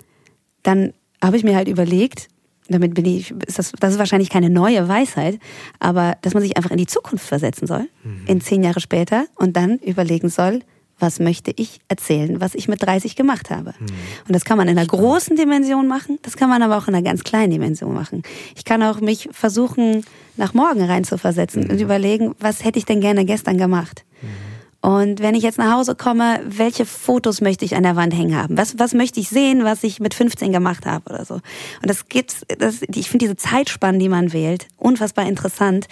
dann 0.64 0.93
habe 1.22 1.38
ich 1.38 1.43
mir 1.43 1.56
halt 1.56 1.68
überlegt, 1.68 2.28
damit 2.70 2.93
bin 2.93 3.06
ich, 3.06 3.32
ist 3.45 3.60
das, 3.60 3.72
das 3.80 3.93
ist 3.93 4.00
wahrscheinlich 4.00 4.30
keine 4.30 4.50
neue 4.50 4.88
Weisheit, 4.88 5.39
aber 5.80 6.18
dass 6.22 6.34
man 6.34 6.43
sich 6.43 6.56
einfach 6.56 6.72
in 6.72 6.78
die 6.78 6.88
Zukunft 6.88 7.26
versetzen 7.26 7.68
soll, 7.68 7.89
mhm. 8.04 8.24
in 8.28 8.41
zehn 8.41 8.64
Jahre 8.64 8.80
später 8.80 9.26
und 9.36 9.58
dann 9.58 9.78
überlegen 9.80 10.30
soll, 10.30 10.62
was 11.00 11.20
möchte 11.20 11.52
ich 11.56 11.80
erzählen, 11.88 12.41
was 12.41 12.56
ich 12.56 12.68
mit 12.68 12.84
30 12.84 13.16
gemacht 13.16 13.50
habe. 13.50 13.74
Mhm. 13.80 13.88
Und 14.28 14.36
das 14.36 14.45
kann 14.45 14.58
man 14.58 14.68
in 14.68 14.78
einer 14.78 14.88
großen 14.88 15.36
Dimension 15.36 15.88
machen, 15.88 16.20
das 16.22 16.38
kann 16.38 16.50
man 16.50 16.62
aber 16.62 16.78
auch 16.78 16.88
in 16.88 16.95
einer 16.95 17.04
ganz 17.04 17.24
kleinen 17.24 17.52
Dimension 17.52 17.93
machen. 17.93 18.24
Ich 18.56 18.66
kann 18.66 18.84
auch 18.84 19.02
mich 19.02 19.30
versuchen, 19.32 20.04
nach 20.38 20.54
morgen 20.54 20.84
reinzuversetzen 20.84 21.64
mhm. 21.64 21.70
und 21.72 21.82
überlegen, 21.82 22.36
was 22.39 22.64
hätte 22.64 22.80
ich 22.80 22.86
denn 22.86 23.02
gerne 23.02 23.26
gestern 23.26 23.58
gemacht. 23.58 24.06
Mhm. 24.22 24.50
Und 24.82 25.20
wenn 25.20 25.36
ich 25.36 25.43
jetzt 25.43 25.58
nach 25.58 25.74
Hause 25.74 25.95
komme, 25.95 26.39
welche 26.45 26.86
Fotos 26.86 27.41
möchte 27.41 27.66
ich 27.66 27.76
an 27.76 27.84
der 27.84 27.97
Wand 27.97 28.14
hängen 28.14 28.36
haben? 28.36 28.58
Was, 28.58 28.80
was 28.80 28.93
möchte 28.93 29.20
ich 29.20 29.28
sehen, 29.28 29.66
was 29.66 29.84
ich 29.84 30.00
mit 30.00 30.14
15 30.14 30.54
gemacht 30.54 30.86
habe 30.86 31.14
oder 31.14 31.26
so? 31.26 31.34
Und 31.36 31.43
das 31.84 32.08
gibt's, 32.08 32.45
das, 32.58 32.82
ich 32.84 33.10
finde 33.10 33.26
diese 33.26 33.36
Zeitspannen, 33.36 34.00
die 34.00 34.08
man 34.08 34.32
wählt, 34.32 34.68
unfassbar 34.78 35.28
interessant. 35.28 35.88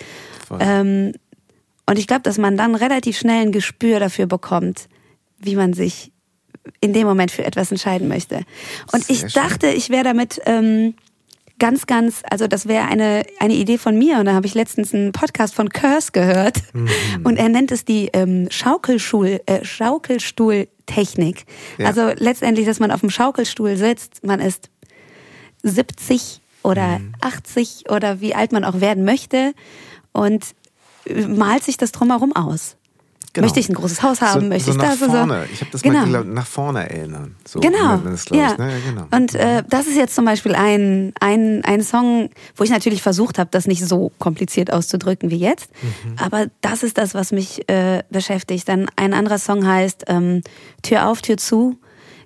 Ähm, 0.59 1.11
und 1.85 1.99
ich 1.99 2.07
glaube, 2.07 2.21
dass 2.21 2.37
man 2.37 2.55
dann 2.55 2.75
relativ 2.75 3.17
schnell 3.17 3.41
ein 3.41 3.51
Gespür 3.51 3.99
dafür 3.99 4.25
bekommt, 4.25 4.87
wie 5.39 5.55
man 5.55 5.73
sich 5.73 6.11
in 6.81 6.93
dem 6.93 7.07
Moment 7.07 7.31
für 7.31 7.45
etwas 7.45 7.71
entscheiden 7.71 8.07
möchte. 8.07 8.43
Und 8.91 9.05
Sehr 9.05 9.15
ich 9.15 9.33
dachte, 9.33 9.67
ich 9.67 9.89
wäre 9.89 10.03
damit 10.03 10.41
ähm, 10.45 10.95
ganz, 11.59 11.87
ganz, 11.87 12.21
also 12.29 12.47
das 12.47 12.67
wäre 12.67 12.85
eine, 12.85 13.23
eine 13.39 13.53
Idee 13.53 13.77
von 13.77 13.97
mir. 13.97 14.19
Und 14.19 14.25
da 14.25 14.33
habe 14.33 14.45
ich 14.45 14.53
letztens 14.53 14.93
einen 14.93 15.11
Podcast 15.11 15.55
von 15.55 15.69
Curse 15.69 16.11
gehört. 16.11 16.61
Mhm. 16.73 16.89
Und 17.23 17.37
er 17.37 17.49
nennt 17.49 17.71
es 17.71 17.85
die 17.85 18.09
ähm, 18.13 18.47
Schaukelschul, 18.51 19.41
äh, 19.45 19.63
Schaukelstuhltechnik. 19.63 21.45
Ja. 21.77 21.87
Also 21.87 22.11
letztendlich, 22.15 22.65
dass 22.65 22.79
man 22.79 22.91
auf 22.91 23.01
dem 23.01 23.09
Schaukelstuhl 23.09 23.75
sitzt, 23.77 24.23
man 24.25 24.39
ist 24.39 24.69
70 25.63 26.41
oder 26.63 26.99
mhm. 26.99 27.13
80 27.21 27.89
oder 27.89 28.21
wie 28.21 28.35
alt 28.35 28.51
man 28.51 28.63
auch 28.63 28.79
werden 28.81 29.05
möchte 29.05 29.53
und 30.11 30.55
malt 31.27 31.63
sich 31.63 31.77
das 31.77 31.91
drumherum 31.91 32.35
aus. 32.35 32.76
Genau. 33.37 33.45
Möchte 33.45 33.59
ich 33.59 33.69
ein 33.69 33.75
großes 33.75 34.01
Haus 34.01 34.19
haben? 34.19 34.41
So, 34.41 34.47
möchte 34.47 34.71
so 34.71 34.79
ich 34.79 34.83
das? 34.83 34.97
Vorne. 34.97 35.45
So? 35.45 35.53
Ich 35.53 35.61
habe 35.61 35.69
das 35.69 35.83
genau. 35.83 36.07
mal 36.07 36.25
nach 36.25 36.47
vorne 36.47 36.89
erinnern. 36.89 37.35
So 37.47 37.59
genau. 37.59 37.97
Das, 37.97 38.25
ja. 38.31 38.53
Ich, 38.53 38.57
ne? 38.57 38.71
ja. 38.71 38.77
genau. 38.89 39.05
Und 39.11 39.35
äh, 39.35 39.61
das 39.69 39.85
ist 39.85 39.95
jetzt 39.95 40.15
zum 40.15 40.25
Beispiel 40.25 40.55
ein, 40.55 41.13
ein, 41.19 41.63
ein 41.63 41.83
Song, 41.83 42.31
wo 42.55 42.63
ich 42.63 42.71
natürlich 42.71 43.03
versucht 43.03 43.37
habe, 43.37 43.51
das 43.51 43.67
nicht 43.67 43.85
so 43.85 44.11
kompliziert 44.17 44.73
auszudrücken 44.73 45.29
wie 45.29 45.37
jetzt. 45.37 45.69
Mhm. 45.83 46.15
Aber 46.17 46.47
das 46.61 46.81
ist 46.81 46.97
das, 46.97 47.13
was 47.13 47.31
mich 47.31 47.69
äh, 47.69 48.01
beschäftigt. 48.09 48.67
Dann 48.67 48.87
ein 48.95 49.13
anderer 49.13 49.37
Song 49.37 49.67
heißt 49.67 50.05
ähm, 50.07 50.41
Tür 50.81 51.07
auf, 51.07 51.21
Tür 51.21 51.37
zu 51.37 51.77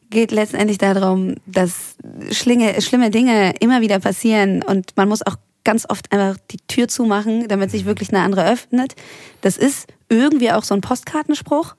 geht 0.09 0.31
letztendlich 0.31 0.77
darum, 0.77 1.35
dass 1.45 1.95
schlinge, 2.31 2.81
schlimme 2.81 3.11
Dinge 3.11 3.53
immer 3.61 3.79
wieder 3.79 3.99
passieren 3.99 4.61
und 4.61 4.95
man 4.97 5.07
muss 5.07 5.25
auch 5.25 5.35
ganz 5.63 5.85
oft 5.89 6.11
einfach 6.11 6.37
die 6.51 6.57
Tür 6.67 6.87
zumachen, 6.87 7.47
damit 7.47 7.71
sich 7.71 7.85
wirklich 7.85 8.09
eine 8.09 8.19
andere 8.23 8.49
öffnet. 8.49 8.95
Das 9.41 9.57
ist 9.57 9.87
irgendwie 10.09 10.51
auch 10.51 10.63
so 10.63 10.73
ein 10.73 10.81
Postkartenspruch. 10.81 11.75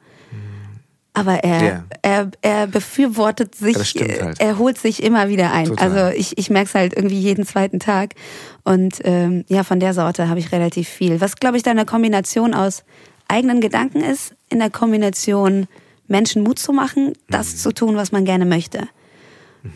aber 1.15 1.45
er, 1.45 1.63
Ja. 1.63 1.85
er, 2.01 2.31
er 2.41 2.67
befürwortet 2.67 3.55
sich, 3.55 3.77
halt. 3.77 4.41
er 4.41 4.57
holt 4.59 4.79
sich 4.79 5.03
immer 5.03 5.29
wieder 5.29 5.53
ein. 5.53 5.67
Total. 5.67 5.91
Also 5.91 6.17
ich, 6.19 6.39
ich 6.39 6.49
merke 6.49 6.69
es 6.69 6.75
halt 6.75 6.95
irgendwie 6.95 7.19
jeden 7.21 7.45
zweiten 7.45 7.81
Tag. 7.81 8.15
Und 8.65 9.01
ähm, 9.05 9.45
ja, 9.49 9.63
von 9.63 9.79
der 9.79 9.93
Sorte 9.93 10.29
habe 10.31 10.41
ich 10.41 10.53
relativ 10.53 10.89
viel. 10.89 11.21
Was, 11.21 11.37
glaube 11.37 11.59
ich, 11.59 11.63
da 11.63 11.71
eine 11.71 11.85
Kombination 11.85 12.55
aus 12.55 12.83
eigenen 13.29 13.61
Gedanken 13.61 14.01
ist, 14.03 14.35
in 14.49 14.59
der 14.59 14.71
Kombination 14.71 15.67
Menschen 16.09 16.43
Mut 16.43 16.59
zu 16.59 16.73
machen, 16.73 17.13
das 17.29 17.59
zu 17.59 17.73
tun, 17.73 17.97
was 17.97 18.11
man 18.13 18.25
gerne 18.25 18.47
möchte. 18.47 18.89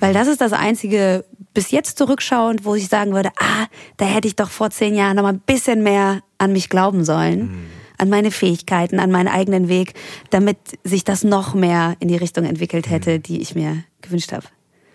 Weil 0.01 0.15
das 0.15 0.29
ist 0.29 0.41
das 0.41 0.53
Einzige, 0.53 1.25
bis 1.57 1.71
jetzt 1.71 1.97
zurückschauend, 1.97 2.67
wo 2.67 2.75
ich 2.75 2.89
sagen 2.89 3.15
würde, 3.15 3.31
ah, 3.41 3.67
da 3.97 4.05
hätte 4.05 4.29
ich 4.29 4.37
doch 4.37 4.51
vor 4.51 4.69
zehn 4.69 4.95
Jahren 4.95 5.17
noch 5.17 5.23
mal 5.23 5.33
ein 5.33 5.41
bisschen 5.41 5.83
mehr 5.83 6.21
an 6.37 6.53
mich 6.53 6.69
glauben 6.69 7.03
sollen, 7.03 7.67
an 7.97 8.11
meine 8.11 8.31
Fähigkeiten, 8.31 9.01
an 9.01 9.11
meinen 9.11 9.29
eigenen 9.29 9.69
Weg, 9.69 9.95
damit 10.29 10.59
sich 10.85 11.03
das 11.03 11.25
noch 11.25 11.55
mehr 11.55 11.97
in 11.99 12.09
die 12.09 12.17
Richtung 12.17 12.45
entwickelt 12.45 12.91
hätte, 12.91 13.21
die 13.21 13.41
ich 13.41 13.55
mir 13.55 13.83
gewünscht 14.03 14.33
habe. 14.33 14.45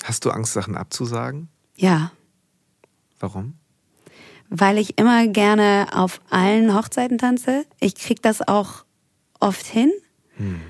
Hast 0.03 0.23
du 0.23 0.29
Angst, 0.29 0.53
Sachen 0.53 0.77
abzusagen? 0.77 1.49
Ja, 1.75 2.11
Warum? 3.19 3.55
weil 4.49 4.77
ich 4.77 4.99
immer 4.99 5.25
gerne 5.27 5.87
auf 5.93 6.21
allen 6.29 6.75
Hochzeiten 6.75 7.17
tanze. 7.17 7.65
Ich 7.79 7.95
krieg 7.95 8.21
das 8.21 8.47
auch 8.47 8.85
oft 9.39 9.65
hin. 9.65 9.91
Ähm, 10.39 10.61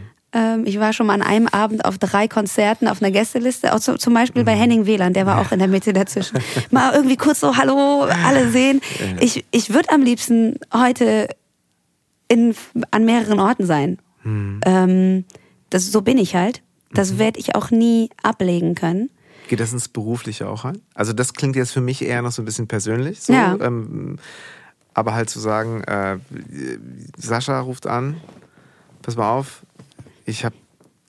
ich 0.63 0.79
war 0.79 0.93
schon 0.93 1.07
mal 1.07 1.13
an 1.15 1.21
einem 1.21 1.47
Abend 1.47 1.83
auf 1.83 1.97
drei 1.97 2.27
Konzerten 2.29 2.87
auf 2.87 3.01
einer 3.01 3.11
Gästeliste, 3.11 3.73
auch 3.75 3.79
zu, 3.81 3.97
zum 3.97 4.13
Beispiel 4.13 4.45
bei 4.45 4.53
Henning 4.55 4.85
Wieland, 4.85 5.15
der 5.17 5.25
war 5.25 5.41
auch 5.41 5.51
in 5.51 5.59
der 5.59 5.67
Mitte 5.67 5.91
dazwischen. 5.91 6.39
Mal 6.71 6.93
irgendwie 6.93 7.17
kurz 7.17 7.41
so, 7.41 7.57
hallo, 7.57 8.03
alle 8.25 8.49
sehen. 8.49 8.79
Ich, 9.19 9.43
ich 9.51 9.73
würde 9.73 9.89
am 9.89 10.01
liebsten 10.03 10.57
heute 10.73 11.27
in, 12.29 12.55
an 12.91 13.03
mehreren 13.03 13.39
Orten 13.41 13.65
sein. 13.65 13.97
Ähm, 14.23 15.25
das, 15.69 15.91
so 15.91 16.01
bin 16.01 16.17
ich 16.17 16.33
halt. 16.35 16.61
Das 16.93 17.17
werde 17.17 17.39
ich 17.39 17.55
auch 17.55 17.69
nie 17.71 18.09
ablegen 18.23 18.73
können. 18.75 19.09
Geht 19.49 19.59
das 19.59 19.73
ins 19.73 19.89
Berufliche 19.89 20.47
auch 20.47 20.63
ein? 20.63 20.81
Also 20.93 21.11
das 21.11 21.33
klingt 21.33 21.57
jetzt 21.57 21.71
für 21.71 21.81
mich 21.81 22.01
eher 22.05 22.21
noch 22.21 22.31
so 22.31 22.41
ein 22.41 22.45
bisschen 22.45 22.67
persönlich. 22.67 23.21
So, 23.21 23.33
Ja. 23.33 23.57
ähm, 23.59 24.17
aber 24.93 25.13
halt 25.13 25.29
zu 25.29 25.39
sagen, 25.41 25.83
äh, 25.83 26.17
Sascha 27.17 27.59
ruft 27.59 27.87
an, 27.87 28.15
pass 29.01 29.15
mal 29.17 29.29
auf, 29.29 29.60
ich 30.31 30.45
habe 30.45 30.55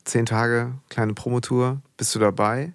zehn 0.05 0.27
Tage 0.27 0.73
kleine 0.89 1.15
Promotour, 1.15 1.81
bist 1.97 2.15
du 2.15 2.19
dabei? 2.19 2.73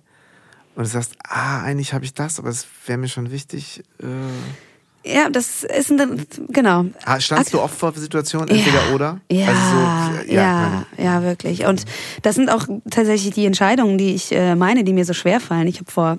Und 0.76 0.86
du 0.86 0.90
sagst, 0.90 1.16
ah, 1.28 1.62
eigentlich 1.62 1.94
habe 1.94 2.06
ich 2.06 2.14
das, 2.14 2.40
aber 2.40 2.50
es 2.50 2.66
wäre 2.86 2.98
mir 2.98 3.08
schon 3.08 3.32
wichtig. 3.32 3.84
Äh, 4.00 5.12
Ja, 5.12 5.30
das 5.30 5.64
ist 5.64 5.92
ein, 5.92 6.26
genau. 6.50 6.86
ah, 7.04 7.20
standst 7.20 7.54
du 7.54 7.60
oft 7.62 7.76
vor 7.78 7.94
Situationen, 7.94 8.50
entweder 8.50 8.94
oder? 8.94 9.20
Ja, 9.32 9.48
Also 9.48 10.24
so, 10.28 10.34
ja, 10.34 10.86
ja, 10.98 11.24
wirklich. 11.24 11.66
Und 11.66 11.86
das 12.22 12.36
sind 12.36 12.50
auch 12.50 12.68
tatsächlich 12.90 13.34
die 13.34 13.46
Entscheidungen, 13.46 13.98
die 13.98 14.14
ich 14.14 14.32
äh, 14.32 14.56
meine, 14.56 14.84
die 14.84 14.94
mir 14.94 15.06
so 15.06 15.14
schwer 15.14 15.40
fallen. 15.40 15.68
Ich 15.68 15.80
habe 15.80 15.92
vor 15.92 16.18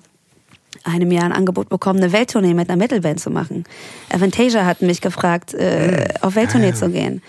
einem 0.85 1.11
Jahr 1.11 1.25
ein 1.25 1.33
Angebot 1.33 1.69
bekommen, 1.69 2.03
eine 2.03 2.13
Welttournee 2.13 2.55
mit 2.55 2.69
einer 2.69 2.77
Metalband 2.79 3.21
zu 3.21 3.31
machen. 3.31 3.65
Avantasia 4.11 4.65
hat 4.65 4.83
mich 4.83 5.01
gefragt, 5.01 5.55
äh, 5.55 6.09
auf 6.21 6.35
Welttournee 6.35 6.73
zu 6.75 6.91
gehen. 6.91 7.23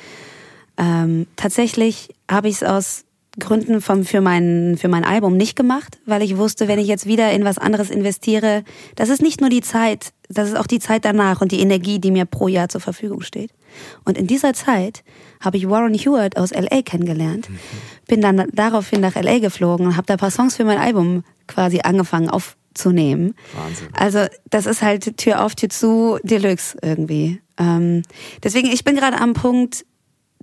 Ähm, 0.80 1.28
tatsächlich 1.36 2.10
habe 2.32 2.48
ich 2.48 2.56
es 2.56 2.64
aus 2.64 3.04
Gründen 3.38 3.82
vom, 3.82 4.06
für, 4.06 4.22
mein, 4.22 4.78
für 4.80 4.88
mein 4.88 5.04
Album 5.04 5.38
nicht 5.38 5.56
gemacht, 5.56 6.00
weil 6.06 6.22
ich 6.22 6.38
wusste, 6.38 6.68
wenn 6.68 6.80
ich 6.80 6.88
jetzt 6.88 7.06
wieder 7.06 7.32
in 7.32 7.44
was 7.44 7.58
anderes 7.58 7.90
investiere, 7.90 8.64
das 8.96 9.10
ist 9.10 9.22
nicht 9.22 9.40
nur 9.40 9.50
die 9.50 9.62
Zeit, 9.62 10.14
das 10.30 10.50
ist 10.50 10.58
auch 10.58 10.68
die 10.68 10.80
Zeit 10.80 11.06
danach 11.06 11.42
und 11.42 11.52
die 11.52 11.60
Energie, 11.60 12.00
die 12.00 12.12
mir 12.12 12.26
pro 12.26 12.48
Jahr 12.48 12.70
zur 12.70 12.82
Verfügung 12.82 13.22
steht. 13.22 13.52
Und 14.04 14.18
in 14.18 14.26
dieser 14.26 14.54
Zeit 14.54 15.04
habe 15.40 15.58
ich 15.58 15.70
Warren 15.70 15.94
Hewitt 15.94 16.38
aus 16.38 16.52
LA 16.52 16.82
kennengelernt, 16.82 17.50
bin 18.08 18.22
dann 18.22 18.48
daraufhin 18.54 19.02
nach 19.02 19.16
LA 19.16 19.40
geflogen 19.40 19.86
und 19.86 19.98
habe 19.98 20.08
da 20.08 20.16
ein 20.16 20.20
paar 20.20 20.32
Songs 20.32 20.56
für 20.56 20.66
mein 20.66 20.80
Album 20.80 21.24
quasi 21.48 21.82
angefangen 21.82 22.30
aufzunehmen. 22.30 23.36
Wahnsinn. 23.54 23.88
Also 23.94 24.26
das 24.50 24.66
ist 24.66 24.82
halt 24.82 25.18
Tür 25.18 25.46
auf, 25.46 25.56
Tür 25.56 25.70
zu, 25.70 26.20
Deluxe 26.24 26.78
irgendwie. 26.82 27.42
Ähm, 27.60 28.04
deswegen, 28.44 28.70
ich 28.70 28.84
bin 28.84 28.96
gerade 28.96 29.20
am 29.20 29.34
Punkt, 29.34 29.86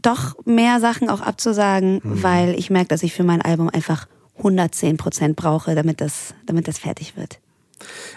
doch 0.03 0.36
mehr 0.44 0.80
Sachen 0.80 1.09
auch 1.09 1.20
abzusagen, 1.20 2.01
weil 2.05 2.55
ich 2.55 2.70
merke, 2.70 2.88
dass 2.88 3.03
ich 3.03 3.14
für 3.14 3.24
mein 3.24 3.42
Album 3.42 3.68
einfach 3.68 4.07
110 4.38 4.97
Prozent 4.97 5.36
brauche, 5.36 5.74
damit 5.74 6.01
das, 6.01 6.34
damit 6.44 6.68
das 6.68 6.78
fertig 6.78 7.16
wird. 7.16 7.38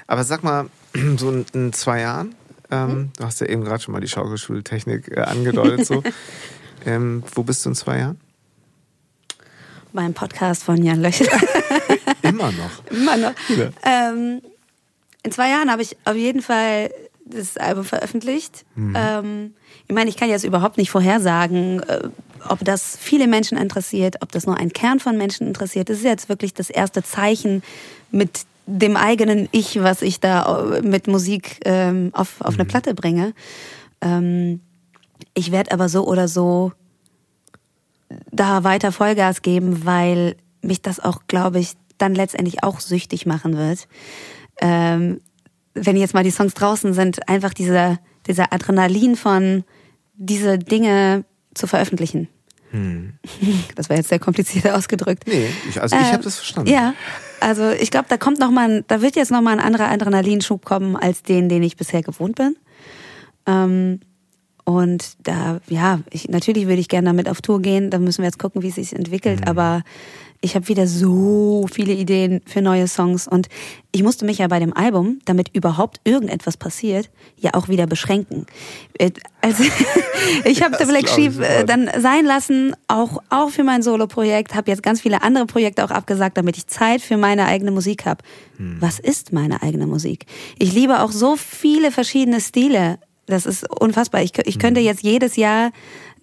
Aber 0.08 0.24
sag 0.24 0.44
mal, 0.44 0.70
so 1.18 1.32
in, 1.32 1.46
in 1.54 1.74
zwei 1.74 2.02
Jahren, 2.02 2.36
ähm, 2.72 3.12
du 3.18 3.24
hast 3.24 3.42
ja 3.42 3.48
eben 3.48 3.64
gerade 3.64 3.82
schon 3.82 3.94
mal 3.94 4.02
die 4.02 4.08
Schaukelschultechnik 4.08 5.16
äh, 5.16 5.22
angedeutet, 5.22 5.86
so. 5.86 6.04
ähm, 6.86 7.24
wo 7.34 7.44
bist 7.44 7.66
du 7.66 7.70
in 7.70 7.76
zwei 7.76 8.00
Jahren? 8.00 8.20
Beim 9.92 10.14
Podcast 10.14 10.64
von 10.64 10.84
Jan 10.84 11.02
Löcher. 11.02 11.26
Immer 12.22 12.52
noch. 12.52 12.92
Immer 12.92 13.18
noch. 13.18 13.34
Ja. 13.50 13.70
Ähm, 13.84 14.42
in 15.24 15.32
zwei 15.32 15.50
Jahren 15.50 15.72
habe 15.72 15.82
ich 15.82 15.98
auf 16.06 16.16
jeden 16.16 16.42
Fall 16.44 16.92
das 17.30 17.58
Album 17.58 17.84
veröffentlicht. 17.84 18.66
Ähm, 18.96 19.54
ich 19.88 19.96
meine, 19.96 20.10
ich 20.10 20.18
kann 20.18 20.30
jetzt 20.30 20.44
überhaupt 20.44 20.78
nicht 20.78 20.92
vorhersagen, 20.92 21.82
äh, 21.84 22.10
ob 22.48 22.64
das 22.64 22.98
viele 23.00 23.28
Menschen 23.28 23.58
interessiert, 23.58 24.18
ob 24.22 24.32
das 24.32 24.46
nur 24.46 24.58
ein 24.58 24.72
Kern 24.72 25.00
von 25.00 25.18
Menschen 25.18 25.48
interessiert. 25.48 25.90
Das 25.90 25.98
ist 25.98 26.04
jetzt 26.04 26.30
wirklich 26.30 26.54
das 26.54 26.70
erste 26.70 27.04
Zeichen 27.04 27.64
mit 28.12 28.46
dem 28.66 28.96
eigenen 28.96 29.50
Ich, 29.52 29.82
was 29.82 30.02
ich 30.02 30.20
da 30.20 30.76
äh, 30.76 30.82
mit 30.82 31.08
Musik 31.08 31.60
ähm, 31.66 32.12
auf, 32.14 32.42
auf 32.42 32.56
eine 32.56 32.66
Platte 32.66 32.94
bringe. 32.94 33.34
Ähm, 34.02 34.62
ich 35.34 35.52
werde 35.52 35.72
aber 35.72 35.90
so 35.90 36.06
oder 36.06 36.28
so 36.28 36.72
da 38.32 38.64
weiter 38.64 38.92
Vollgas 38.92 39.42
geben, 39.42 39.86
weil 39.86 40.36
mich 40.62 40.82
das 40.82 41.00
auch, 41.00 41.22
glaube 41.28 41.60
ich, 41.60 41.74
dann 41.98 42.16
letztendlich 42.16 42.64
auch 42.64 42.80
süchtig 42.80 43.26
machen 43.26 43.58
wird. 43.58 43.88
Ähm, 44.62 45.22
wenn 45.86 45.98
jetzt 45.98 46.14
mal 46.14 46.24
die 46.24 46.32
Songs 46.32 46.54
draußen 46.54 46.94
sind, 46.94 47.28
einfach 47.28 47.54
dieser, 47.54 48.00
dieser 48.28 48.54
Adrenalin 48.54 49.16
von 49.16 49.64
diese 50.16 50.58
Dinge 50.58 51.24
zu 51.54 51.68
veröffentlichen. 51.68 52.28
Das 53.76 53.90
war 53.90 53.98
jetzt 53.98 54.10
sehr 54.10 54.20
kompliziert 54.20 54.70
ausgedrückt. 54.70 55.24
Nee, 55.28 55.48
ich, 55.68 55.82
also 55.82 55.96
ich 55.96 56.02
Ähm, 56.02 56.12
habe 56.12 56.24
das 56.24 56.36
verstanden. 56.38 56.70
Ja, 56.72 56.94
also 57.40 57.70
ich 57.72 57.90
glaube, 57.90 58.06
da 58.10 58.18
kommt 58.18 58.40
noch 58.40 58.52
mal, 58.52 58.70
ein, 58.70 58.84
da 58.88 59.02
wird 59.02 59.16
jetzt 59.16 59.32
noch 59.32 59.42
mal 59.42 59.52
ein 59.52 59.60
anderer 59.60 59.90
Adrenalinschub 59.90 60.66
kommen 60.66 60.96
als 60.96 61.24
den, 61.24 61.50
den 61.50 61.64
ich 61.64 61.78
bisher 61.78 62.04
gewohnt 62.04 62.36
bin. 62.36 62.56
Ähm, 63.48 64.02
und 64.66 65.14
da, 65.24 65.62
ja, 65.68 66.02
ich, 66.12 66.30
natürlich 66.30 66.68
würde 66.68 66.82
ich 66.82 66.90
gerne 66.90 67.08
damit 67.08 67.28
auf 67.28 67.42
Tour 67.42 67.62
gehen. 67.62 67.90
Da 67.90 67.98
müssen 67.98 68.20
wir 68.20 68.26
jetzt 68.26 68.38
gucken, 68.38 68.62
wie 68.62 68.68
es 68.68 68.76
sich 68.76 68.94
entwickelt. 68.94 69.48
Aber 69.48 69.82
ich 70.42 70.56
habe 70.56 70.68
wieder 70.70 70.88
so 70.88 71.68
viele 71.72 71.94
Ideen 71.94 72.42
für 72.46 72.62
neue 72.62 72.88
Songs. 72.88 73.28
Und 73.28 73.50
ich 73.92 74.04
musste 74.04 74.26
mich 74.26 74.38
ja 74.38 74.48
bei 74.48 74.60
dem 74.60 74.76
Album, 74.76 75.20
damit 75.26 75.54
überhaupt 75.54 76.00
irgendetwas 76.06 76.56
passiert, 76.56 77.10
ja 77.38 77.54
auch 77.56 77.68
wieder 77.68 77.88
beschränken. 77.88 78.46
Äh, 78.98 79.12
Also 79.42 79.64
ich 80.46 80.62
habe 80.62 80.78
The 80.78 80.86
Black 80.86 81.10
Sheep 81.10 81.34
dann 81.66 81.90
sein 81.98 82.26
lassen, 82.26 82.76
auch, 82.88 83.22
auch 83.30 83.50
für 83.50 83.64
mein 83.64 83.82
Solo-Projekt. 83.82 84.56
Habe 84.56 84.72
jetzt 84.72 84.84
ganz 84.84 85.02
viele 85.02 85.22
andere 85.22 85.46
Projekte 85.46 85.84
auch 85.84 85.92
abgesagt, 85.92 86.38
damit 86.38 86.58
ich 86.58 86.68
Zeit 86.68 87.02
für 87.02 87.18
meine 87.18 87.46
eigene 87.46 87.72
Musik 87.72 88.06
habe. 88.06 88.24
Was 88.80 89.00
ist 89.00 89.32
meine 89.32 89.62
eigene 89.62 89.88
Musik? 89.88 90.26
Ich 90.58 90.74
liebe 90.74 91.02
auch 91.02 91.12
so 91.12 91.36
viele 91.38 91.92
verschiedene 91.92 92.42
Stile. 92.42 93.00
Das 93.26 93.46
ist 93.46 93.70
unfassbar. 93.70 94.22
Ich, 94.22 94.32
ich 94.46 94.60
könnte 94.60 94.82
jetzt 94.82 95.04
jedes 95.04 95.36
Jahr 95.36 95.72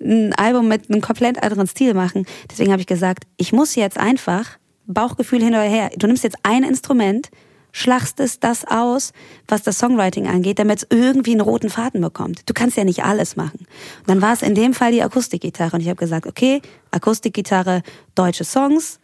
ein 0.01 0.33
Album 0.35 0.69
mit 0.69 0.91
einem 0.91 1.01
komplett 1.01 1.43
anderen 1.43 1.67
Stil 1.67 1.95
machen. 1.95 2.27
Deswegen 2.51 2.73
habe 2.73 2.81
ich 2.81 2.87
gesagt, 2.87 3.25
ich 3.37 3.53
muss 3.53 3.75
jetzt 3.75 3.99
einfach 3.99 4.59
Bauchgefühl 4.87 5.41
hin 5.41 5.51
oder 5.51 5.63
her. 5.63 5.91
Du 5.97 6.07
nimmst 6.07 6.25
jetzt 6.25 6.39
ein 6.43 6.63
Instrument, 6.63 7.31
schlachst 7.73 8.21
es 8.21 8.41
das 8.41 8.65
aus, 8.65 9.13
was 9.49 9.63
das 9.63 9.79
Songwriting 9.79 10.27
angeht, 10.29 10.59
damit 10.59 10.79
es 10.79 10.87
irgendwie 10.91 11.33
einen 11.33 11.41
roten 11.41 11.69
Faden 11.69 12.01
bekommt. 12.01 12.49
Du 12.49 12.55
kannst 12.55 12.77
ja 12.77 12.85
nicht 12.85 13.05
alles 13.05 13.37
machen. 13.37 13.61
Und 13.61 14.09
dann 14.09 14.23
war 14.23 14.33
es 14.33 14.43
in 14.43 14.55
dem 14.55 14.73
Fall 14.73 14.93
die 14.93 15.03
Akustikgitarre 15.03 15.77
und 15.77 15.83
ich 15.83 15.89
habe 15.89 15.97
gesagt, 15.97 16.27
okay, 16.27 16.63
Akustikgitarre, 16.91 17.83
deutsche 18.15 18.45
Songs. 18.45 18.99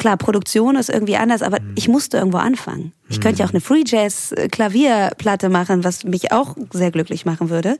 Klar, 0.00 0.16
Produktion 0.16 0.76
ist 0.76 0.88
irgendwie 0.88 1.16
anders, 1.18 1.42
aber 1.42 1.58
ich 1.74 1.86
musste 1.86 2.16
irgendwo 2.16 2.38
anfangen. 2.38 2.94
Ich 3.10 3.20
könnte 3.20 3.40
ja 3.40 3.44
auch 3.46 3.50
eine 3.50 3.60
Free 3.60 3.82
Jazz 3.86 4.32
äh, 4.32 4.48
Klavierplatte 4.48 5.50
machen, 5.50 5.84
was 5.84 6.04
mich 6.04 6.32
auch 6.32 6.56
sehr 6.72 6.90
glücklich 6.90 7.26
machen 7.26 7.50
würde. 7.50 7.76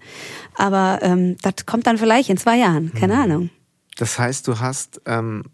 Aber 0.54 0.98
ähm, 1.00 1.38
das 1.40 1.64
kommt 1.64 1.86
dann 1.86 1.96
vielleicht 1.96 2.28
in 2.28 2.36
zwei 2.36 2.58
Jahren, 2.58 2.92
keine 2.92 3.18
Ahnung. 3.18 3.48
Das 3.96 4.18
heißt, 4.18 4.46
du 4.48 4.58
hast, 4.60 5.00
ähm, 5.06 5.44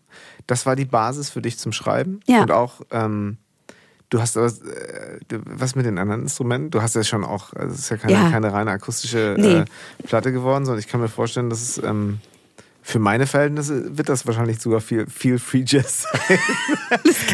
das 0.48 0.66
war 0.66 0.74
die 0.74 0.86
Basis 0.86 1.30
für 1.30 1.40
dich 1.40 1.56
zum 1.56 1.70
Schreiben. 1.70 2.18
Ja. 2.26 2.42
Und 2.42 2.50
auch, 2.50 2.80
ähm, 2.90 3.36
du 4.10 4.20
hast 4.20 4.36
aber, 4.36 4.46
äh, 4.48 5.38
was 5.44 5.76
mit 5.76 5.86
den 5.86 5.98
anderen 5.98 6.22
Instrumenten? 6.22 6.72
Du 6.72 6.82
hast 6.82 6.96
ja 6.96 7.04
schon 7.04 7.22
auch, 7.24 7.52
also 7.52 7.74
es 7.74 7.78
ist 7.82 7.90
ja 7.90 7.96
keine, 7.96 8.12
Ja. 8.12 8.28
keine 8.30 8.52
reine 8.52 8.72
akustische 8.72 9.36
Nee. 9.38 9.58
äh, 9.58 9.64
Platte 10.02 10.32
geworden, 10.32 10.64
sondern 10.64 10.80
ich 10.80 10.88
kann 10.88 11.00
mir 11.00 11.08
vorstellen, 11.08 11.48
dass 11.48 11.62
es 11.62 11.78
ähm, 11.78 12.18
für 12.88 13.00
meine 13.00 13.26
Verhältnisse 13.26 13.98
wird 13.98 14.08
das 14.08 14.28
wahrscheinlich 14.28 14.60
sogar 14.60 14.80
viel, 14.80 15.06
viel 15.08 15.40
Free 15.40 15.64
Jazz 15.66 16.02
sein. 16.28 16.38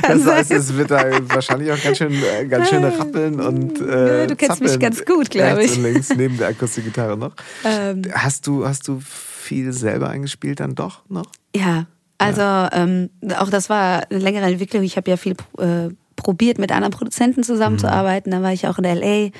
kann 0.01 0.25
das 0.25 0.27
heißt, 0.27 0.49
sein. 0.49 0.59
es 0.59 0.75
wird 0.79 0.91
da 0.91 1.05
wahrscheinlich 1.29 1.71
auch 1.71 1.83
ganz 1.83 1.99
schön, 1.99 2.11
äh, 2.11 2.47
ganz 2.47 2.71
schön 2.71 2.83
rappeln 2.83 3.39
und 3.39 3.79
äh, 3.79 4.27
du 4.27 4.35
kennst 4.35 4.63
mich 4.63 4.79
ganz 4.79 5.05
gut, 5.05 5.29
glaub 5.29 5.59
rechts 5.59 5.73
ich. 5.73 5.79
Und 5.79 5.85
links 5.85 6.09
neben 6.17 6.39
der 6.39 6.49
Akustikgitarre 6.49 7.19
noch. 7.19 7.35
Ähm. 7.65 8.01
Hast 8.15 8.47
du, 8.47 8.67
hast 8.67 8.89
du 8.89 9.03
viel 9.03 9.75
selber 9.75 10.09
eingespielt 10.09 10.61
dann 10.61 10.75
doch 10.75 11.03
noch? 11.11 11.31
Ja, 11.55 11.85
Also 12.17 12.41
ähm, 12.73 13.11
auch 13.37 13.51
das 13.51 13.69
war 13.69 14.05
eine 14.09 14.21
längere 14.21 14.47
Entwicklung. 14.47 14.83
Ich 14.85 14.97
habe 14.97 15.11
ja 15.11 15.19
viel 15.19 15.37
äh, 15.59 15.91
probiert, 16.17 16.59
mit 16.59 16.73
anderen 16.73 16.93
Produzenten 16.93 17.43
zusammenzuarbeiten. 17.43 18.31
Mhm. 18.31 18.37
Dann 18.37 18.43
war 18.43 18.55
ich 18.55 18.67
auch 18.69 18.79
in 18.79 18.85
LA. 18.85 19.31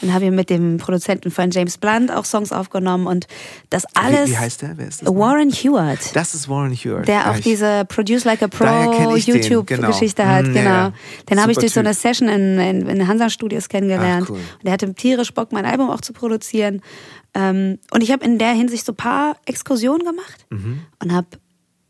Dann 0.00 0.12
habe 0.12 0.26
ich 0.26 0.30
mit 0.30 0.50
dem 0.50 0.78
Produzenten 0.78 1.30
von 1.30 1.50
James 1.50 1.78
Blunt 1.78 2.10
auch 2.10 2.24
Songs 2.24 2.52
aufgenommen 2.52 3.06
und 3.06 3.26
das 3.70 3.84
alles. 3.94 4.28
Wie, 4.28 4.32
wie 4.32 4.38
heißt 4.38 4.62
der? 4.62 4.76
Wer 4.76 4.88
ist 4.88 5.02
das? 5.02 5.08
Warren 5.08 5.50
Hewitt. 5.50 6.14
Das 6.14 6.34
ist 6.34 6.48
Warren 6.48 6.72
Hewitt. 6.72 7.08
Der 7.08 7.30
auch 7.30 7.38
diese 7.38 7.84
Produce 7.86 8.24
Like 8.24 8.42
a 8.42 8.48
Pro 8.48 9.16
YouTube-Geschichte 9.16 10.22
genau. 10.22 10.34
hat. 10.34 10.46
Mhm, 10.46 10.54
genau. 10.54 10.70
Ja, 10.70 10.92
Den 11.30 11.40
habe 11.40 11.52
ich 11.52 11.58
durch 11.58 11.72
typ. 11.72 11.74
so 11.74 11.80
eine 11.80 11.94
Session 11.94 12.28
in, 12.28 12.58
in, 12.58 12.86
in 12.88 13.08
Hansa 13.08 13.30
Studios 13.30 13.68
kennengelernt. 13.68 14.26
Ach, 14.26 14.30
cool. 14.30 14.36
Und 14.36 14.64
der 14.64 14.72
hatte 14.72 14.92
tierisch 14.94 15.32
Bock, 15.32 15.52
mein 15.52 15.64
Album 15.64 15.90
auch 15.90 16.00
zu 16.00 16.12
produzieren. 16.12 16.82
Ähm, 17.34 17.78
und 17.90 18.02
ich 18.02 18.12
habe 18.12 18.24
in 18.24 18.38
der 18.38 18.52
Hinsicht 18.52 18.84
so 18.84 18.92
ein 18.92 18.96
paar 18.96 19.36
Exkursionen 19.44 20.06
gemacht 20.06 20.46
mhm. 20.50 20.80
und 21.02 21.12
habe 21.12 21.28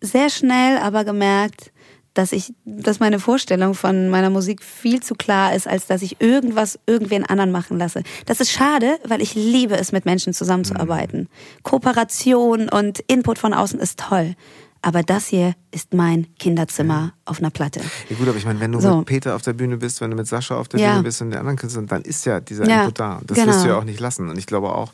sehr 0.00 0.30
schnell 0.30 0.78
aber 0.78 1.04
gemerkt, 1.04 1.72
dass 2.16 2.32
ich, 2.32 2.54
dass 2.64 2.98
meine 2.98 3.18
Vorstellung 3.18 3.74
von 3.74 4.08
meiner 4.08 4.30
Musik 4.30 4.62
viel 4.62 5.02
zu 5.02 5.14
klar 5.14 5.54
ist, 5.54 5.68
als 5.68 5.86
dass 5.86 6.00
ich 6.00 6.20
irgendwas 6.20 6.78
irgendwen 6.86 7.24
anderen 7.24 7.52
machen 7.52 7.78
lasse. 7.78 8.02
Das 8.24 8.40
ist 8.40 8.50
schade, 8.50 8.98
weil 9.04 9.20
ich 9.20 9.34
liebe 9.34 9.76
es, 9.76 9.92
mit 9.92 10.06
Menschen 10.06 10.32
zusammenzuarbeiten. 10.32 11.20
Mhm. 11.20 11.62
Kooperation 11.62 12.68
und 12.68 13.00
Input 13.00 13.38
von 13.38 13.52
außen 13.52 13.78
ist 13.78 13.98
toll. 13.98 14.34
Aber 14.80 15.02
das 15.02 15.26
hier 15.26 15.54
ist 15.72 15.94
mein 15.94 16.26
Kinderzimmer 16.38 17.12
auf 17.24 17.38
einer 17.38 17.50
Platte. 17.50 17.80
Ja 18.08 18.16
gut, 18.16 18.28
aber 18.28 18.38
ich 18.38 18.46
meine, 18.46 18.60
wenn 18.60 18.72
du 18.72 18.80
so. 18.80 18.98
mit 18.98 19.06
Peter 19.06 19.34
auf 19.34 19.42
der 19.42 19.52
Bühne 19.52 19.76
bist, 19.76 20.00
wenn 20.00 20.10
du 20.10 20.16
mit 20.16 20.26
Sascha 20.26 20.56
auf 20.56 20.68
der 20.68 20.80
ja. 20.80 20.92
Bühne 20.92 21.02
bist 21.02 21.20
und 21.20 21.30
den 21.30 21.38
anderen 21.38 21.56
Künstlern, 21.56 21.86
dann 21.86 22.02
ist 22.02 22.24
ja 22.24 22.40
dieser 22.40 22.66
ja, 22.68 22.82
Input 22.82 23.00
da. 23.00 23.20
Das 23.26 23.36
genau. 23.36 23.48
wirst 23.48 23.64
du 23.64 23.68
ja 23.68 23.78
auch 23.78 23.84
nicht 23.84 24.00
lassen. 24.00 24.30
Und 24.30 24.38
ich 24.38 24.46
glaube 24.46 24.72
auch, 24.72 24.92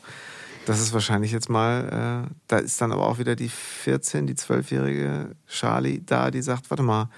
das 0.65 0.79
ist 0.79 0.93
wahrscheinlich 0.93 1.31
jetzt 1.31 1.49
mal, 1.49 2.27
äh, 2.29 2.33
da 2.47 2.57
ist 2.57 2.79
dann 2.81 2.91
aber 2.91 3.07
auch 3.07 3.19
wieder 3.19 3.35
die 3.35 3.49
14, 3.49 4.27
die 4.27 4.35
12-jährige 4.35 5.35
Charlie 5.47 6.01
da, 6.05 6.31
die 6.31 6.41
sagt, 6.41 6.69
warte 6.69 6.83
mal, 6.83 7.09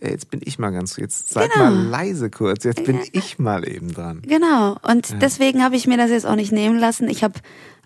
jetzt 0.00 0.30
bin 0.30 0.40
ich 0.44 0.58
mal 0.58 0.70
ganz, 0.70 0.96
jetzt 0.96 1.30
seid 1.30 1.52
genau. 1.52 1.66
mal 1.66 1.84
leise 1.84 2.30
kurz, 2.30 2.64
jetzt 2.64 2.84
bin 2.84 3.00
ich 3.12 3.38
mal 3.38 3.66
eben 3.68 3.92
dran. 3.92 4.22
Genau, 4.22 4.76
und 4.82 5.10
ja. 5.10 5.16
deswegen 5.16 5.62
habe 5.62 5.76
ich 5.76 5.86
mir 5.86 5.96
das 5.96 6.10
jetzt 6.10 6.26
auch 6.26 6.36
nicht 6.36 6.52
nehmen 6.52 6.78
lassen. 6.78 7.08
Ich 7.08 7.24
habe 7.24 7.34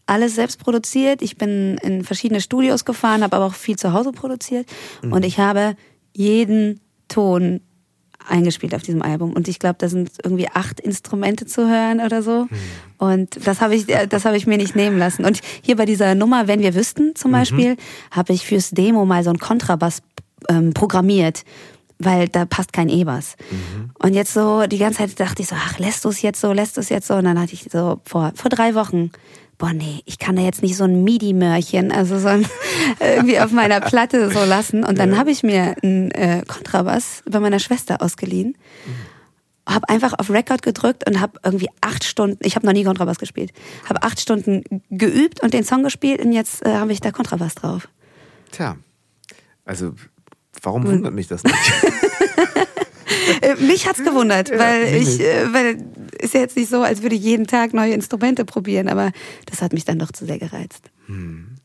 alles 0.06 0.34
selbst 0.34 0.58
produziert, 0.58 1.22
ich 1.22 1.36
bin 1.36 1.78
in 1.78 2.04
verschiedene 2.04 2.40
Studios 2.40 2.84
gefahren, 2.84 3.22
habe 3.22 3.36
aber 3.36 3.46
auch 3.46 3.54
viel 3.54 3.76
zu 3.76 3.92
Hause 3.92 4.12
produziert 4.12 4.66
mhm. 5.02 5.12
und 5.12 5.24
ich 5.24 5.38
habe 5.38 5.76
jeden 6.12 6.80
Ton 7.08 7.60
eingespielt 8.28 8.74
auf 8.74 8.82
diesem 8.82 9.02
Album. 9.02 9.32
Und 9.32 9.48
ich 9.48 9.58
glaube, 9.58 9.76
da 9.78 9.88
sind 9.88 10.10
irgendwie 10.22 10.48
acht 10.48 10.80
Instrumente 10.80 11.46
zu 11.46 11.68
hören 11.68 12.00
oder 12.00 12.22
so. 12.22 12.44
Mhm. 12.44 12.48
Und 12.98 13.46
das 13.46 13.60
habe 13.60 13.74
ich, 13.74 13.88
äh, 13.88 14.06
das 14.06 14.24
habe 14.24 14.36
ich 14.36 14.46
mir 14.46 14.56
nicht 14.56 14.76
nehmen 14.76 14.98
lassen. 14.98 15.24
Und 15.24 15.40
hier 15.62 15.76
bei 15.76 15.86
dieser 15.86 16.14
Nummer, 16.14 16.48
wenn 16.48 16.60
wir 16.60 16.74
wüssten 16.74 17.14
zum 17.14 17.30
mhm. 17.30 17.34
Beispiel, 17.34 17.76
habe 18.10 18.32
ich 18.32 18.46
fürs 18.46 18.70
Demo 18.70 19.04
mal 19.04 19.24
so 19.24 19.30
einen 19.30 19.38
Kontrabass 19.38 20.02
ähm, 20.48 20.72
programmiert 20.72 21.44
weil 22.02 22.28
da 22.28 22.46
passt 22.46 22.72
kein 22.72 22.88
E-Bass. 22.88 23.36
Mhm. 23.50 23.90
Und 23.98 24.14
jetzt 24.14 24.32
so, 24.32 24.66
die 24.66 24.78
ganze 24.78 24.98
Zeit 25.00 25.20
dachte 25.20 25.42
ich 25.42 25.48
so, 25.48 25.54
ach, 25.54 25.78
lässt 25.78 26.04
du 26.04 26.08
es 26.08 26.22
jetzt 26.22 26.40
so, 26.40 26.52
lässt 26.52 26.78
du 26.78 26.80
es 26.80 26.88
jetzt 26.88 27.06
so? 27.06 27.14
Und 27.14 27.24
dann 27.24 27.38
hatte 27.38 27.52
ich 27.52 27.66
so, 27.70 28.00
vor, 28.04 28.32
vor 28.34 28.48
drei 28.48 28.74
Wochen 28.74 29.10
boah 29.60 29.74
nee, 29.74 30.00
ich 30.06 30.18
kann 30.18 30.36
da 30.36 30.42
jetzt 30.42 30.62
nicht 30.62 30.74
so 30.74 30.84
ein 30.84 31.04
MIDI-Mörchen, 31.04 31.92
also 31.92 32.18
so 32.18 32.28
ein, 32.28 32.46
irgendwie 33.00 33.38
auf 33.38 33.52
meiner 33.52 33.80
Platte 33.80 34.30
so 34.30 34.42
lassen. 34.44 34.84
Und 34.84 34.98
dann 34.98 35.12
ja. 35.12 35.18
habe 35.18 35.30
ich 35.30 35.42
mir 35.42 35.76
einen 35.82 36.10
äh, 36.12 36.42
Kontrabass 36.48 37.22
bei 37.30 37.38
meiner 37.40 37.60
Schwester 37.60 38.00
ausgeliehen. 38.02 38.56
Mhm. 38.86 39.72
Habe 39.72 39.88
einfach 39.90 40.14
auf 40.18 40.30
Record 40.30 40.62
gedrückt 40.62 41.06
und 41.06 41.20
habe 41.20 41.38
irgendwie 41.44 41.68
acht 41.82 42.04
Stunden, 42.04 42.38
ich 42.40 42.56
habe 42.56 42.66
noch 42.66 42.72
nie 42.72 42.84
Kontrabass 42.84 43.18
gespielt, 43.18 43.52
habe 43.86 44.02
acht 44.02 44.18
Stunden 44.18 44.64
geübt 44.88 45.42
und 45.42 45.52
den 45.52 45.62
Song 45.62 45.82
gespielt 45.82 46.24
und 46.24 46.32
jetzt 46.32 46.64
äh, 46.64 46.72
habe 46.72 46.92
ich 46.92 47.00
da 47.00 47.12
Kontrabass 47.12 47.54
drauf. 47.54 47.86
Tja, 48.50 48.78
also 49.66 49.92
warum 50.62 50.86
wundert 50.86 51.12
mich 51.12 51.28
das 51.28 51.44
nicht? 51.44 51.54
Äh, 53.42 53.56
mich 53.56 53.88
hat's 53.88 54.02
gewundert, 54.02 54.50
weil 54.50 54.94
ich, 54.94 55.20
äh, 55.20 55.52
weil 55.52 55.78
ist 56.20 56.34
ja 56.34 56.40
jetzt 56.40 56.56
nicht 56.56 56.68
so, 56.68 56.82
als 56.82 57.02
würde 57.02 57.14
ich 57.14 57.22
jeden 57.22 57.46
Tag 57.46 57.72
neue 57.72 57.92
Instrumente 57.92 58.44
probieren, 58.44 58.88
aber 58.88 59.12
das 59.46 59.62
hat 59.62 59.72
mich 59.72 59.84
dann 59.84 59.98
doch 59.98 60.12
zu 60.12 60.26
sehr 60.26 60.38
gereizt. 60.38 60.90
Hm. 61.06 61.56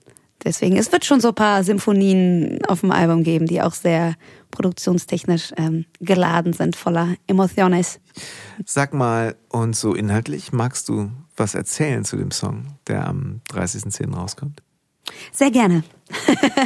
Deswegen, 0.43 0.77
es 0.77 0.91
wird 0.91 1.05
schon 1.05 1.21
so 1.21 1.29
ein 1.29 1.35
paar 1.35 1.63
Symphonien 1.63 2.59
auf 2.67 2.81
dem 2.81 2.91
Album 2.91 3.23
geben, 3.23 3.47
die 3.47 3.61
auch 3.61 3.73
sehr 3.73 4.13
produktionstechnisch 4.51 5.51
ähm, 5.57 5.85
geladen 5.99 6.53
sind, 6.53 6.75
voller 6.75 7.15
Emotiones. 7.25 7.99
Sag 8.63 8.93
mal, 8.93 9.35
und 9.49 9.75
so 9.75 9.95
inhaltlich, 9.95 10.53
magst 10.53 10.87
du 10.87 11.11
was 11.35 11.55
erzählen 11.55 12.05
zu 12.05 12.15
dem 12.15 12.31
Song, 12.31 12.77
der 12.87 13.07
am 13.07 13.41
30.10. 13.51 14.13
rauskommt? 14.13 14.61
Sehr 15.31 15.51
gerne. 15.51 15.83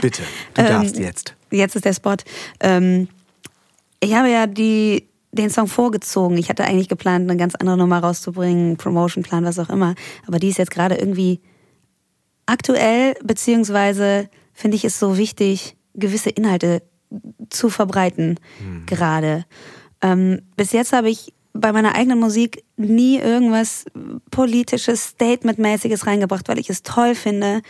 Bitte, 0.02 0.24
du 0.54 0.62
darfst 0.64 0.98
ähm, 0.98 1.04
jetzt. 1.04 1.36
Jetzt 1.50 1.76
ist 1.76 1.86
der 1.86 1.94
Spot. 1.94 2.18
Ähm, 2.60 3.08
ich 4.00 4.14
habe 4.14 4.30
ja 4.30 4.48
die, 4.48 5.10
den 5.32 5.50
Song 5.50 5.68
vorgezogen. 5.68 6.38
Ich 6.38 6.50
hatte 6.50 6.66
eigentlich 6.66 6.90
geplant, 6.90 7.30
eine 7.30 7.38
ganz 7.38 7.56
andere 7.56 7.78
Nummer 7.78 8.00
rauszubringen, 8.00 8.78
Promotion-Plan, 8.78 9.46
was 9.46 9.60
auch 9.60 9.70
immer. 9.70 9.96
Aber 10.28 10.40
die 10.40 10.50
ist 10.50 10.58
jetzt 10.58 10.72
gerade 10.72 10.96
irgendwie 10.96 11.42
aktuell, 12.46 13.16
beziehungsweise 13.24 14.30
finde 14.54 14.76
ich 14.78 14.86
es 14.86 15.00
so 15.00 15.18
wichtig, 15.18 15.76
gewisse 15.94 16.30
Inhalte 16.30 16.82
zu 17.50 17.70
verbreiten, 17.70 18.40
mhm. 18.60 18.86
gerade. 18.86 19.46
Ähm, 20.02 20.42
bis 20.56 20.72
jetzt 20.72 20.94
habe 20.94 21.10
ich 21.10 21.34
bei 21.54 21.72
meiner 21.72 21.96
eigenen 21.96 22.20
Musik 22.20 22.64
nie 22.78 23.18
irgendwas 23.18 23.86
politisches, 24.32 25.10
Statement-mäßiges 25.10 26.06
reingebracht, 26.06 26.48
weil 26.48 26.60
ich 26.60 26.70
es 26.70 26.84
toll 26.84 27.16
finde, 27.16 27.62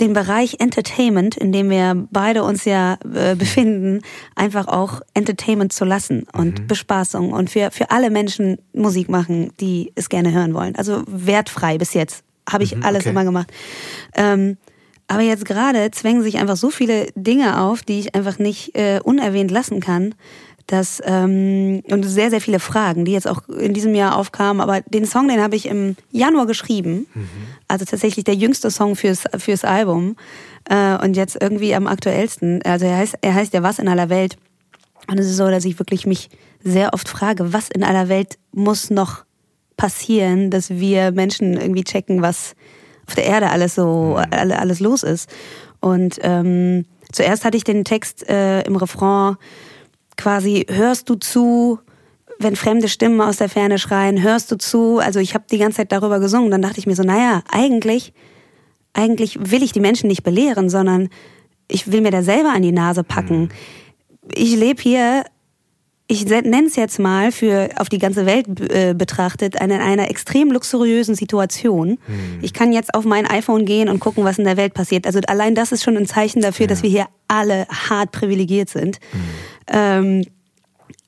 den 0.00 0.12
Bereich 0.12 0.56
Entertainment, 0.60 1.36
in 1.36 1.52
dem 1.52 1.70
wir 1.70 2.06
beide 2.10 2.44
uns 2.44 2.64
ja 2.64 2.98
äh, 3.14 3.34
befinden, 3.34 4.02
einfach 4.34 4.68
auch 4.68 5.00
Entertainment 5.14 5.72
zu 5.72 5.84
lassen 5.84 6.26
und 6.32 6.60
mhm. 6.60 6.66
Bespaßung 6.66 7.32
und 7.32 7.50
für, 7.50 7.70
für 7.70 7.90
alle 7.90 8.10
Menschen 8.10 8.58
Musik 8.72 9.08
machen, 9.08 9.52
die 9.60 9.92
es 9.94 10.08
gerne 10.08 10.32
hören 10.32 10.54
wollen. 10.54 10.76
Also 10.76 11.02
wertfrei 11.06 11.78
bis 11.78 11.94
jetzt 11.94 12.24
habe 12.48 12.64
ich 12.64 12.76
mhm, 12.76 12.82
alles 12.82 13.02
okay. 13.02 13.10
immer 13.10 13.24
gemacht. 13.24 13.52
Ähm, 14.14 14.56
aber 15.06 15.22
jetzt 15.22 15.46
gerade 15.46 15.90
zwängen 15.90 16.22
sich 16.22 16.38
einfach 16.38 16.56
so 16.56 16.70
viele 16.70 17.06
Dinge 17.14 17.62
auf, 17.62 17.82
die 17.82 17.98
ich 17.98 18.14
einfach 18.14 18.38
nicht 18.38 18.76
äh, 18.76 19.00
unerwähnt 19.02 19.50
lassen 19.50 19.80
kann 19.80 20.14
dass 20.68 21.02
ähm, 21.04 21.82
und 21.90 22.02
sehr 22.04 22.30
sehr 22.30 22.40
viele 22.40 22.60
Fragen, 22.60 23.04
die 23.04 23.12
jetzt 23.12 23.26
auch 23.26 23.48
in 23.48 23.74
diesem 23.74 23.94
Jahr 23.94 24.16
aufkamen. 24.16 24.60
Aber 24.60 24.82
den 24.82 25.06
Song, 25.06 25.28
den 25.28 25.42
habe 25.42 25.56
ich 25.56 25.66
im 25.66 25.96
Januar 26.12 26.46
geschrieben, 26.46 27.06
mhm. 27.14 27.28
also 27.66 27.84
tatsächlich 27.84 28.24
der 28.24 28.34
jüngste 28.34 28.70
Song 28.70 28.94
fürs 28.94 29.24
fürs 29.38 29.64
Album 29.64 30.16
äh, 30.68 30.96
und 31.02 31.16
jetzt 31.16 31.38
irgendwie 31.40 31.74
am 31.74 31.86
aktuellsten. 31.86 32.62
Also 32.62 32.86
er 32.86 32.98
heißt 32.98 33.16
er 33.22 33.34
heißt 33.34 33.54
ja 33.54 33.62
was 33.62 33.78
in 33.78 33.88
aller 33.88 34.10
Welt 34.10 34.36
und 35.08 35.18
es 35.18 35.26
ist 35.26 35.38
so, 35.38 35.48
dass 35.50 35.64
ich 35.64 35.78
wirklich 35.78 36.06
mich 36.06 36.28
sehr 36.62 36.92
oft 36.92 37.08
frage, 37.08 37.52
was 37.52 37.70
in 37.70 37.82
aller 37.82 38.08
Welt 38.08 38.38
muss 38.52 38.90
noch 38.90 39.24
passieren, 39.78 40.50
dass 40.50 40.70
wir 40.70 41.12
Menschen 41.12 41.54
irgendwie 41.54 41.84
checken, 41.84 42.20
was 42.20 42.54
auf 43.06 43.14
der 43.14 43.24
Erde 43.24 43.48
alles 43.50 43.74
so 43.74 44.18
mhm. 44.18 44.52
alles 44.52 44.80
los 44.80 45.02
ist. 45.02 45.30
Und 45.80 46.18
ähm, 46.22 46.84
zuerst 47.10 47.44
hatte 47.46 47.56
ich 47.56 47.64
den 47.64 47.84
Text 47.84 48.28
äh, 48.28 48.60
im 48.62 48.76
Refrain 48.76 49.36
quasi 50.18 50.66
hörst 50.68 51.08
du 51.08 51.14
zu, 51.14 51.78
wenn 52.38 52.56
fremde 52.56 52.88
Stimmen 52.88 53.22
aus 53.22 53.38
der 53.38 53.48
Ferne 53.48 53.78
schreien, 53.78 54.22
hörst 54.22 54.52
du 54.52 54.58
zu. 54.58 54.98
Also 54.98 55.20
ich 55.20 55.32
habe 55.32 55.44
die 55.50 55.58
ganze 55.58 55.78
Zeit 55.78 55.92
darüber 55.92 56.20
gesungen. 56.20 56.50
Dann 56.50 56.60
dachte 56.60 56.78
ich 56.78 56.86
mir 56.86 56.94
so, 56.94 57.02
naja, 57.02 57.42
eigentlich, 57.50 58.12
eigentlich 58.92 59.38
will 59.40 59.62
ich 59.62 59.72
die 59.72 59.80
Menschen 59.80 60.08
nicht 60.08 60.22
belehren, 60.22 60.68
sondern 60.68 61.08
ich 61.68 61.90
will 61.90 62.02
mir 62.02 62.10
da 62.10 62.22
selber 62.22 62.52
an 62.52 62.62
die 62.62 62.72
Nase 62.72 63.04
packen. 63.04 63.42
Mhm. 63.42 63.48
Ich 64.34 64.56
lebe 64.56 64.82
hier, 64.82 65.24
ich 66.06 66.24
nenne 66.26 66.66
es 66.66 66.76
jetzt 66.76 66.98
mal 66.98 67.32
für 67.32 67.68
auf 67.76 67.88
die 67.88 67.98
ganze 67.98 68.24
Welt 68.24 68.46
äh, 68.70 68.94
betrachtet, 68.94 69.56
in 69.60 69.72
einer 69.72 70.10
extrem 70.10 70.50
luxuriösen 70.50 71.14
Situation. 71.14 71.98
Mhm. 72.06 72.38
Ich 72.40 72.52
kann 72.52 72.72
jetzt 72.72 72.94
auf 72.94 73.04
mein 73.04 73.26
iPhone 73.26 73.66
gehen 73.66 73.88
und 73.88 74.00
gucken, 74.00 74.24
was 74.24 74.38
in 74.38 74.44
der 74.44 74.56
Welt 74.56 74.74
passiert. 74.74 75.06
Also 75.06 75.20
allein 75.26 75.54
das 75.54 75.70
ist 75.70 75.82
schon 75.82 75.96
ein 75.96 76.06
Zeichen 76.06 76.40
dafür, 76.40 76.64
ja. 76.64 76.68
dass 76.68 76.82
wir 76.82 76.90
hier 76.90 77.06
alle 77.28 77.66
hart 77.68 78.12
privilegiert 78.12 78.70
sind. 78.70 78.98
Mhm. 79.12 79.57
Ähm, 79.68 80.24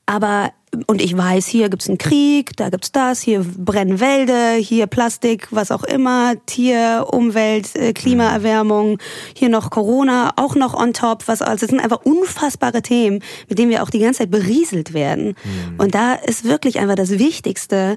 aber 0.07 0.53
und 0.87 1.03
ich 1.03 1.17
weiß, 1.17 1.47
hier 1.47 1.69
gibt's 1.69 1.89
einen 1.89 1.99
Krieg, 1.99 2.57
da 2.57 2.69
gibt's 2.69 2.93
das, 2.93 3.21
hier 3.21 3.45
brennen 3.45 3.99
Wälder, 3.99 4.53
hier 4.53 4.87
Plastik, 4.87 5.49
was 5.51 5.73
auch 5.73 5.83
immer, 5.83 6.35
Tier, 6.47 7.07
Umwelt, 7.11 7.75
äh, 7.75 7.93
Klimaerwärmung, 7.93 8.99
hier 9.35 9.49
noch 9.49 9.71
Corona, 9.71 10.33
auch 10.37 10.55
noch 10.55 10.75
on 10.75 10.93
top, 10.93 11.27
was 11.27 11.43
alles. 11.43 11.61
Das 11.61 11.71
sind 11.71 11.81
einfach 11.81 12.05
unfassbare 12.05 12.83
Themen, 12.83 13.21
mit 13.49 13.59
denen 13.59 13.71
wir 13.71 13.83
auch 13.83 13.91
die 13.91 13.99
ganze 13.99 14.21
Zeit 14.21 14.31
berieselt 14.31 14.95
werden. 14.95 15.35
Mhm. 15.45 15.79
Und 15.79 15.95
da 15.95 16.15
ist 16.15 16.45
wirklich 16.45 16.79
einfach 16.79 16.95
das 16.97 17.11
Wichtigste, 17.19 17.97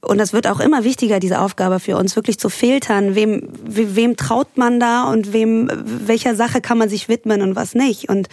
und 0.00 0.18
das 0.18 0.32
wird 0.32 0.46
auch 0.46 0.60
immer 0.60 0.84
wichtiger, 0.84 1.18
diese 1.18 1.40
Aufgabe 1.40 1.80
für 1.80 1.96
uns, 1.96 2.14
wirklich 2.14 2.38
zu 2.38 2.50
filtern, 2.50 3.16
wem, 3.16 3.48
wem 3.64 4.16
traut 4.16 4.56
man 4.56 4.78
da 4.78 5.10
und 5.10 5.32
wem, 5.32 5.68
welcher 5.74 6.36
Sache 6.36 6.60
kann 6.60 6.78
man 6.78 6.88
sich 6.88 7.08
widmen 7.08 7.42
und 7.42 7.56
was 7.56 7.74
nicht. 7.74 8.08
Und 8.08 8.28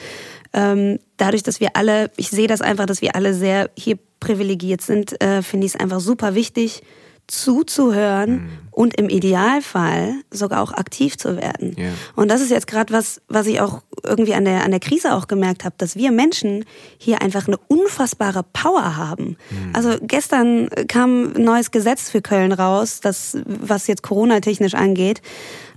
ähm, 0.55 0.99
dadurch, 1.17 1.43
dass 1.43 1.59
wir 1.59 1.75
alle, 1.75 2.09
ich 2.15 2.29
sehe 2.29 2.47
das 2.47 2.61
einfach, 2.61 2.85
dass 2.85 3.01
wir 3.01 3.15
alle 3.15 3.33
sehr 3.33 3.69
hier 3.77 3.99
privilegiert 4.19 4.81
sind, 4.81 5.21
äh, 5.21 5.41
finde 5.41 5.67
ich 5.67 5.75
es 5.75 5.79
einfach 5.79 5.99
super 5.99 6.33
wichtig, 6.33 6.81
zuzuhören 7.27 8.31
mhm. 8.31 8.49
und 8.71 8.97
im 8.99 9.09
Idealfall 9.09 10.13
sogar 10.29 10.61
auch 10.61 10.71
aktiv 10.71 11.17
zu 11.17 11.37
werden. 11.37 11.75
Yeah. 11.77 11.91
Und 12.15 12.29
das 12.29 12.39
ist 12.39 12.51
jetzt 12.51 12.67
gerade 12.67 12.93
was, 12.93 13.19
was 13.27 13.47
ich 13.47 13.61
auch 13.61 13.81
irgendwie 14.03 14.35
an 14.35 14.45
der, 14.45 14.63
an 14.63 14.69
der 14.69 14.79
Krise 14.79 15.15
auch 15.15 15.27
gemerkt 15.27 15.65
habe, 15.65 15.75
dass 15.79 15.95
wir 15.95 16.11
Menschen 16.11 16.65
hier 16.99 17.23
einfach 17.23 17.47
eine 17.47 17.57
unfassbare 17.67 18.43
Power 18.53 18.95
haben. 18.95 19.37
Mhm. 19.49 19.71
Also 19.73 19.95
gestern 20.01 20.69
kam 20.87 21.33
ein 21.35 21.43
neues 21.43 21.71
Gesetz 21.71 22.11
für 22.11 22.21
Köln 22.21 22.51
raus, 22.51 22.99
das, 23.01 23.37
was 23.45 23.87
jetzt 23.87 24.03
Corona-technisch 24.03 24.75
angeht. 24.75 25.21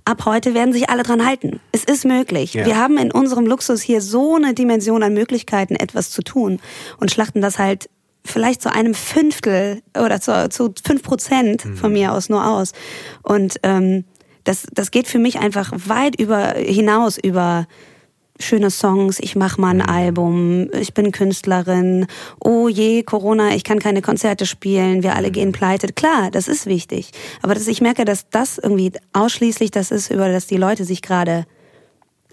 Ab 0.09 0.24
heute 0.24 0.54
werden 0.54 0.72
sich 0.72 0.88
alle 0.88 1.02
dran 1.02 1.26
halten. 1.26 1.61
Es 1.70 1.84
ist 1.84 2.06
möglich. 2.06 2.54
Ja. 2.54 2.64
Wir 2.64 2.78
haben 2.78 2.96
in 2.96 3.12
unserem 3.12 3.44
Luxus 3.44 3.82
hier 3.82 4.00
so 4.00 4.36
eine 4.36 4.54
Dimension 4.54 5.02
an 5.02 5.12
Möglichkeiten, 5.12 5.76
etwas 5.76 6.11
zu 6.11 6.22
tun 6.22 6.61
und 6.98 7.11
schlachten 7.11 7.42
das 7.42 7.59
halt 7.59 7.90
vielleicht 8.24 8.62
zu 8.62 8.72
einem 8.72 8.94
Fünftel 8.94 9.82
oder 9.94 10.18
zu, 10.18 10.48
zu 10.48 10.72
fünf 10.82 11.02
Prozent 11.02 11.61
von 11.61 11.90
mhm. 11.90 11.98
mir 11.98 12.12
aus 12.14 12.30
nur 12.30 12.46
aus. 12.46 12.72
Und 13.22 13.56
ähm, 13.64 14.04
das, 14.44 14.66
das 14.72 14.90
geht 14.90 15.09
für 15.09 15.18
mich 15.18 15.40
einfach 15.40 15.72
weit 15.74 16.18
über 16.18 16.54
hinaus 16.54 17.18
über 17.18 17.66
schöne 18.39 18.70
Songs, 18.70 19.18
ich 19.20 19.36
mache 19.36 19.61
mal 19.61 19.70
ein 19.70 19.76
mhm. 19.78 19.89
Album, 19.89 20.70
ich 20.72 20.95
bin 20.95 21.12
Künstlerin, 21.12 22.07
oh 22.41 22.68
je, 22.68 23.03
Corona, 23.03 23.55
ich 23.55 23.64
kann 23.64 23.78
keine 23.78 24.03
Konzerte 24.03 24.47
spielen, 24.47 25.03
wir 25.03 25.16
alle 25.16 25.30
gehen 25.30 25.49
mhm. 25.49 25.53
pleite. 25.53 25.89
Klar, 25.93 26.30
das 26.30 26.49
ist 26.49 26.66
wichtig. 26.66 27.11
Aber 27.43 27.55
dass 27.55 27.66
ich 27.66 27.80
merke, 27.80 28.05
dass 28.05 28.28
das 28.30 28.59
irgendwie 28.59 28.93
ausschließlich 29.12 29.70
das 29.70 29.91
ist, 29.91 30.11
über 30.11 30.28
das 30.28 30.47
die 30.47 30.57
Leute 30.57 30.84
sich 30.84 31.03
gerade, 31.03 31.47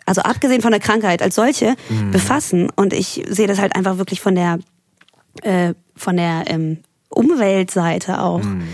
also 0.06 0.22
abgesehen 0.22 0.62
von 0.62 0.72
der 0.72 0.80
Krankheit 0.80 1.22
als 1.22 1.36
solche, 1.36 1.76
mhm. 1.90 2.12
befassen. 2.12 2.70
Und 2.76 2.94
ich 2.94 3.24
sehe 3.28 3.48
das 3.48 3.60
halt 3.60 3.76
einfach 3.76 3.98
wirklich 3.98 4.22
von 4.22 4.36
der, 4.36 4.60
äh, 5.42 5.74
von 5.96 6.18
der 6.18 6.44
ähm, 6.48 6.80
Umweltseite 7.10 8.22
auch. 8.22 8.44
Mhm 8.44 8.68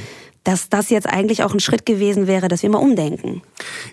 dass 0.43 0.69
das 0.69 0.89
jetzt 0.89 1.07
eigentlich 1.07 1.43
auch 1.43 1.53
ein 1.53 1.59
Schritt 1.59 1.85
gewesen 1.85 2.25
wäre, 2.25 2.47
dass 2.47 2.63
wir 2.63 2.69
mal 2.69 2.79
umdenken. 2.79 3.43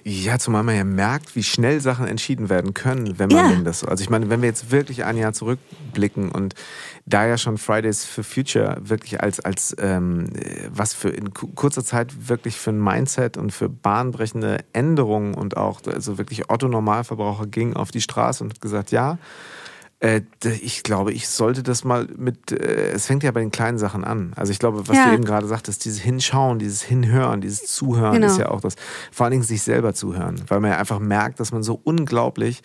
Ja, 0.02 0.38
zumal 0.38 0.62
man 0.62 0.76
ja 0.76 0.84
merkt, 0.84 1.36
wie 1.36 1.42
schnell 1.42 1.80
Sachen 1.80 2.06
entschieden 2.06 2.48
werden 2.48 2.72
können, 2.72 3.18
wenn 3.18 3.28
man 3.28 3.52
ja. 3.52 3.60
das 3.60 3.80
so. 3.80 3.86
Also 3.86 4.02
ich 4.02 4.08
meine, 4.08 4.30
wenn 4.30 4.40
wir 4.40 4.48
jetzt 4.48 4.70
wirklich 4.70 5.04
ein 5.04 5.18
Jahr 5.18 5.34
zurückblicken 5.34 6.30
und 6.30 6.54
da 7.04 7.26
ja 7.26 7.36
schon 7.36 7.58
Fridays 7.58 8.06
for 8.06 8.24
Future 8.24 8.78
wirklich 8.80 9.20
als, 9.22 9.40
als 9.40 9.76
ähm, 9.78 10.30
was 10.70 10.94
für 10.94 11.10
in 11.10 11.34
kurzer 11.34 11.84
Zeit 11.84 12.28
wirklich 12.28 12.56
für 12.56 12.70
ein 12.70 12.82
Mindset 12.82 13.36
und 13.36 13.52
für 13.52 13.68
bahnbrechende 13.68 14.58
Änderungen 14.72 15.34
und 15.34 15.56
auch 15.56 15.82
also 15.86 16.16
wirklich 16.16 16.50
Otto 16.50 16.68
Normalverbraucher 16.68 17.46
ging 17.46 17.74
auf 17.74 17.90
die 17.90 18.00
Straße 18.00 18.42
und 18.42 18.54
hat 18.54 18.60
gesagt, 18.60 18.90
ja, 18.90 19.18
äh, 20.00 20.20
ich 20.60 20.82
glaube, 20.84 21.12
ich 21.12 21.28
sollte 21.28 21.62
das 21.62 21.84
mal 21.84 22.06
mit, 22.16 22.52
äh, 22.52 22.92
es 22.92 23.06
fängt 23.06 23.22
ja 23.24 23.30
bei 23.32 23.40
den 23.40 23.50
kleinen 23.50 23.78
Sachen 23.78 24.04
an. 24.04 24.32
Also 24.36 24.52
ich 24.52 24.58
glaube, 24.58 24.86
was 24.86 24.96
ja. 24.96 25.08
du 25.08 25.14
eben 25.14 25.24
gerade 25.24 25.46
sagtest, 25.46 25.84
dieses 25.84 26.00
Hinschauen, 26.00 26.58
dieses 26.58 26.82
Hinhören, 26.82 27.40
dieses 27.40 27.66
Zuhören 27.66 28.14
genau. 28.14 28.26
ist 28.28 28.38
ja 28.38 28.48
auch 28.50 28.60
das, 28.60 28.76
vor 29.10 29.24
allen 29.24 29.32
Dingen 29.32 29.42
sich 29.42 29.62
selber 29.62 29.94
zuhören, 29.94 30.40
weil 30.48 30.60
man 30.60 30.70
ja 30.70 30.78
einfach 30.78 31.00
merkt, 31.00 31.40
dass 31.40 31.52
man 31.52 31.62
so 31.62 31.80
unglaublich 31.82 32.62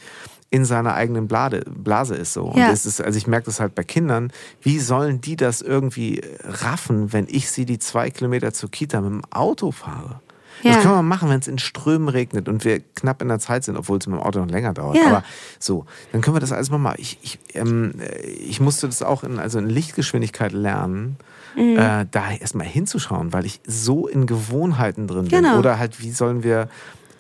in 0.51 0.65
seiner 0.65 0.93
eigenen 0.93 1.27
Blase, 1.27 1.63
Blase 1.67 2.13
ist 2.13 2.33
so. 2.33 2.53
Ja. 2.55 2.65
Und 2.65 2.71
das 2.71 2.85
ist, 2.85 3.01
also 3.01 3.17
ich 3.17 3.25
merke 3.25 3.47
das 3.47 3.59
halt 3.59 3.73
bei 3.73 3.83
Kindern, 3.83 4.31
wie 4.61 4.77
sollen 4.77 5.19
die 5.19 5.35
das 5.35 5.61
irgendwie 5.61 6.21
raffen, 6.43 7.11
wenn 7.11 7.25
ich 7.27 7.49
sie 7.49 7.65
die 7.65 7.79
zwei 7.79 8.11
Kilometer 8.11 8.53
zur 8.53 8.69
Kita 8.69 9.01
mit 9.01 9.09
dem 9.09 9.25
Auto 9.31 9.71
fahre? 9.71 10.21
Ja. 10.61 10.73
Das 10.73 10.83
können 10.83 10.95
wir 10.95 11.03
machen, 11.03 11.29
wenn 11.29 11.39
es 11.39 11.47
in 11.47 11.57
Strömen 11.57 12.09
regnet 12.09 12.47
und 12.47 12.63
wir 12.63 12.79
knapp 12.79 13.21
in 13.21 13.27
der 13.27 13.39
Zeit 13.39 13.63
sind, 13.63 13.77
obwohl 13.77 13.97
es 13.97 14.07
mit 14.07 14.17
dem 14.17 14.23
Auto 14.23 14.39
noch 14.39 14.49
länger 14.49 14.73
dauert. 14.73 14.97
Ja. 14.97 15.07
Aber 15.07 15.23
so, 15.59 15.85
dann 16.11 16.21
können 16.21 16.35
wir 16.35 16.41
das 16.41 16.51
alles 16.51 16.69
mal 16.69 16.77
machen. 16.77 16.97
Ich, 16.99 17.17
ich, 17.21 17.39
ähm, 17.53 17.93
ich 18.39 18.59
musste 18.59 18.87
das 18.87 19.01
auch 19.01 19.23
in, 19.23 19.39
also 19.39 19.59
in 19.59 19.69
Lichtgeschwindigkeit 19.69 20.51
lernen. 20.51 21.17
Mhm. 21.55 21.77
Äh, 21.77 22.05
da 22.09 22.31
erstmal 22.31 22.65
hinzuschauen, 22.65 23.31
weil 23.31 23.45
ich 23.45 23.61
so 23.67 24.07
in 24.07 24.25
Gewohnheiten 24.25 25.07
drin 25.07 25.27
bin. 25.27 25.43
Genau. 25.43 25.59
Oder 25.59 25.77
halt, 25.77 26.01
wie 26.01 26.11
sollen 26.11 26.43
wir 26.43 26.67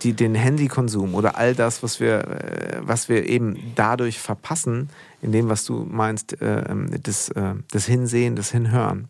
die, 0.03 0.13
den 0.13 0.35
Handykonsum 0.35 1.15
oder 1.15 1.37
all 1.37 1.55
das, 1.55 1.83
was 1.83 1.99
wir, 1.99 2.27
äh, 2.27 2.77
was 2.81 3.09
wir 3.09 3.27
eben 3.27 3.73
dadurch 3.75 4.19
verpassen, 4.19 4.89
in 5.21 5.31
dem, 5.31 5.49
was 5.49 5.65
du 5.65 5.87
meinst, 5.89 6.41
äh, 6.41 6.63
ähm, 6.69 6.89
das, 7.03 7.29
äh, 7.29 7.53
das 7.71 7.85
Hinsehen, 7.85 8.35
das 8.35 8.51
Hinhören. 8.51 9.07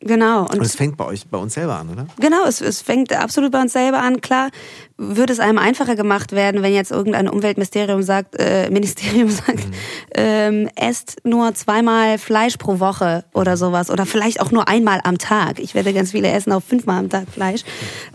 Genau. 0.00 0.42
Und, 0.42 0.56
und, 0.56 0.62
es 0.62 0.76
fängt 0.76 0.96
bei 0.96 1.04
euch, 1.06 1.26
bei 1.26 1.38
uns 1.38 1.54
selber 1.54 1.78
an, 1.78 1.88
oder? 1.88 2.06
Genau, 2.20 2.44
es, 2.46 2.60
es 2.60 2.82
fängt 2.82 3.12
absolut 3.12 3.50
bei 3.52 3.60
uns 3.60 3.72
selber 3.72 3.98
an. 3.98 4.20
Klar 4.20 4.50
würde 4.98 5.32
es 5.32 5.40
einem 5.40 5.58
einfacher 5.58 5.96
gemacht 5.96 6.32
werden, 6.32 6.62
wenn 6.62 6.72
jetzt 6.72 6.90
irgendein 6.90 7.28
Umweltministerium 7.28 8.02
sagt, 8.02 8.36
äh, 8.38 8.70
Ministerium 8.70 9.30
sagt, 9.30 9.66
mhm. 9.66 9.72
ähm, 10.14 10.70
esst 10.76 11.16
nur 11.24 11.54
zweimal 11.54 12.18
Fleisch 12.18 12.56
pro 12.56 12.78
Woche 12.78 13.24
oder 13.32 13.56
sowas. 13.56 13.90
Oder 13.90 14.06
vielleicht 14.06 14.40
auch 14.40 14.50
nur 14.50 14.68
einmal 14.68 15.00
am 15.04 15.18
Tag. 15.18 15.58
Ich 15.58 15.74
werde 15.74 15.92
ganz 15.92 16.12
viele 16.12 16.28
essen, 16.30 16.52
auch 16.52 16.62
fünfmal 16.62 16.98
am 16.98 17.08
Tag 17.08 17.28
Fleisch. 17.28 17.62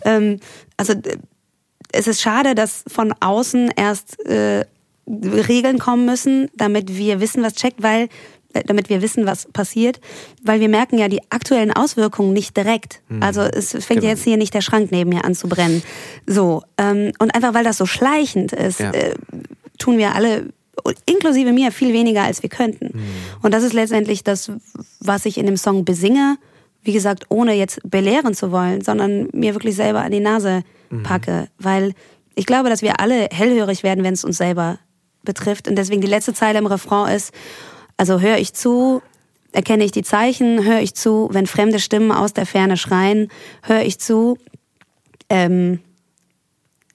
Ähm, 0.03 0.39
also 0.77 0.93
es 1.91 2.07
ist 2.07 2.21
schade, 2.21 2.55
dass 2.55 2.83
von 2.87 3.13
außen 3.19 3.71
erst 3.75 4.23
äh, 4.25 4.65
Regeln 5.07 5.79
kommen 5.79 6.05
müssen, 6.05 6.49
damit 6.55 6.95
wir 6.95 7.19
wissen, 7.19 7.43
was 7.43 7.53
checkt, 7.55 7.83
weil 7.83 8.07
damit 8.65 8.89
wir 8.89 9.01
wissen, 9.01 9.25
was 9.25 9.47
passiert, 9.51 9.99
weil 10.43 10.59
wir 10.59 10.69
merken 10.69 10.97
ja 10.97 11.07
die 11.07 11.21
aktuellen 11.29 11.71
Auswirkungen 11.71 12.33
nicht 12.33 12.55
direkt. 12.57 13.01
Mhm. 13.09 13.23
Also 13.23 13.41
es 13.41 13.71
fängt 13.71 14.01
genau. 14.01 14.07
jetzt 14.07 14.23
hier 14.23 14.37
nicht 14.37 14.53
der 14.53 14.61
Schrank 14.61 14.91
neben 14.91 15.09
mir 15.09 15.25
an 15.25 15.35
zu 15.35 15.47
brennen. 15.47 15.83
So 16.25 16.63
ähm, 16.77 17.11
und 17.19 17.33
einfach 17.35 17.53
weil 17.53 17.63
das 17.63 17.77
so 17.77 17.85
schleichend 17.85 18.53
ist, 18.53 18.79
ja. 18.79 18.91
äh, 18.91 19.15
tun 19.77 19.97
wir 19.97 20.15
alle 20.15 20.49
inklusive 21.05 21.51
mir 21.51 21.71
viel 21.71 21.93
weniger 21.93 22.23
als 22.23 22.41
wir 22.41 22.49
könnten. 22.49 22.97
Mhm. 22.97 23.03
Und 23.41 23.53
das 23.53 23.63
ist 23.63 23.73
letztendlich 23.73 24.23
das, 24.23 24.51
was 24.99 25.25
ich 25.25 25.37
in 25.37 25.45
dem 25.45 25.57
Song 25.57 25.85
besinge. 25.85 26.37
Wie 26.83 26.93
gesagt, 26.93 27.25
ohne 27.29 27.53
jetzt 27.53 27.79
belehren 27.83 28.33
zu 28.33 28.51
wollen, 28.51 28.81
sondern 28.81 29.27
mir 29.33 29.53
wirklich 29.53 29.75
selber 29.75 30.01
an 30.01 30.11
die 30.11 30.19
Nase 30.19 30.63
mhm. 30.89 31.03
packe, 31.03 31.47
weil 31.59 31.93
ich 32.33 32.45
glaube, 32.45 32.69
dass 32.69 32.81
wir 32.81 32.99
alle 32.99 33.27
hellhörig 33.31 33.83
werden, 33.83 34.03
wenn 34.03 34.13
es 34.13 34.23
uns 34.23 34.37
selber 34.37 34.79
betrifft. 35.23 35.67
Und 35.67 35.75
deswegen 35.75 36.01
die 36.01 36.07
letzte 36.07 36.33
Zeile 36.33 36.59
im 36.59 36.65
Refrain 36.65 37.15
ist, 37.15 37.33
also 38.01 38.19
höre 38.19 38.39
ich 38.39 38.55
zu, 38.55 39.03
erkenne 39.51 39.83
ich 39.83 39.91
die 39.91 40.01
Zeichen, 40.01 40.65
höre 40.65 40.79
ich 40.79 40.95
zu, 40.95 41.29
wenn 41.33 41.45
fremde 41.45 41.77
Stimmen 41.77 42.11
aus 42.11 42.33
der 42.33 42.47
Ferne 42.47 42.75
schreien, 42.75 43.27
höre 43.61 43.83
ich 43.83 43.99
zu, 43.99 44.39
ähm, 45.29 45.77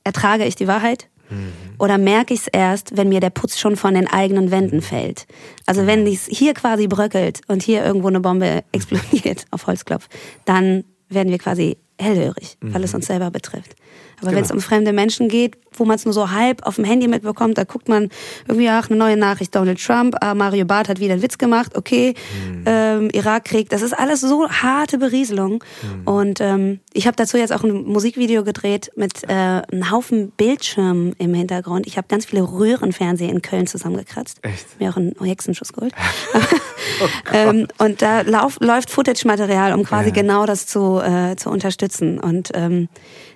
ertrage 0.02 0.44
ich 0.46 0.56
die 0.56 0.66
Wahrheit? 0.66 1.08
Mhm. 1.30 1.52
Oder 1.78 1.96
merke 1.96 2.34
ich 2.34 2.40
es 2.40 2.46
erst, 2.48 2.96
wenn 2.96 3.08
mir 3.08 3.20
der 3.20 3.30
Putz 3.30 3.56
schon 3.56 3.76
von 3.76 3.94
den 3.94 4.08
eigenen 4.08 4.50
Wänden 4.50 4.82
fällt? 4.82 5.28
Also 5.64 5.86
wenn 5.86 6.08
es 6.08 6.26
hier 6.26 6.54
quasi 6.54 6.88
bröckelt 6.88 7.40
und 7.46 7.62
hier 7.62 7.84
irgendwo 7.84 8.08
eine 8.08 8.18
Bombe 8.18 8.64
explodiert 8.72 9.44
auf 9.52 9.68
Holzklopf, 9.68 10.08
dann 10.44 10.82
werden 11.08 11.30
wir 11.30 11.38
quasi 11.38 11.76
hellhörig, 12.00 12.58
weil 12.60 12.82
es 12.82 12.94
mhm. 12.94 12.96
uns 12.96 13.06
selber 13.06 13.30
betrifft. 13.30 13.76
Aber 14.18 14.30
genau. 14.30 14.36
wenn 14.36 14.44
es 14.44 14.50
um 14.50 14.60
fremde 14.60 14.92
Menschen 14.92 15.28
geht, 15.28 15.56
wo 15.72 15.84
man 15.84 15.96
es 15.96 16.04
nur 16.04 16.14
so 16.14 16.30
halb 16.30 16.66
auf 16.66 16.76
dem 16.76 16.84
Handy 16.84 17.06
mitbekommt, 17.06 17.58
da 17.58 17.64
guckt 17.64 17.88
man 17.88 18.08
irgendwie, 18.48 18.68
ach, 18.68 18.88
eine 18.88 18.98
neue 18.98 19.16
Nachricht, 19.16 19.54
Donald 19.54 19.82
Trump, 19.82 20.16
ah, 20.20 20.34
Mario 20.34 20.64
Barth 20.64 20.88
hat 20.88 21.00
wieder 21.00 21.12
einen 21.12 21.22
Witz 21.22 21.38
gemacht, 21.38 21.76
okay, 21.76 22.14
mhm. 22.48 22.64
ähm, 22.66 23.10
Irakkrieg, 23.12 23.68
das 23.68 23.82
ist 23.82 23.92
alles 23.92 24.22
so 24.22 24.48
harte 24.48 24.98
Berieselung. 24.98 25.62
Mhm. 25.82 26.08
Und 26.08 26.40
ähm, 26.40 26.80
ich 26.92 27.06
habe 27.06 27.16
dazu 27.16 27.36
jetzt 27.36 27.52
auch 27.52 27.62
ein 27.62 27.84
Musikvideo 27.84 28.42
gedreht 28.42 28.90
mit 28.96 29.24
äh, 29.24 29.32
einem 29.32 29.90
Haufen 29.90 30.30
Bildschirmen 30.30 31.14
im 31.18 31.34
Hintergrund. 31.34 31.86
Ich 31.86 31.96
habe 31.96 32.08
ganz 32.08 32.26
viele 32.26 32.42
Röhrenfernseher 32.42 33.30
in 33.30 33.42
Köln 33.42 33.66
zusammengekratzt. 33.66 34.38
Echt? 34.42 34.80
Mir 34.80 34.90
auch 34.90 34.96
einen 34.96 35.14
Hexenschuss 35.20 35.72
geholt. 35.72 35.92
oh 36.34 37.06
ähm, 37.32 37.66
und 37.78 38.02
da 38.02 38.22
lauf, 38.22 38.58
läuft 38.60 38.90
Footage-Material, 38.90 39.74
um 39.74 39.84
quasi 39.84 40.08
ja. 40.08 40.14
genau 40.14 40.46
das 40.46 40.66
zu, 40.66 41.00
äh, 41.00 41.36
zu 41.36 41.50
unterstützen. 41.50 42.18
Und 42.18 42.50
ähm, 42.54 42.88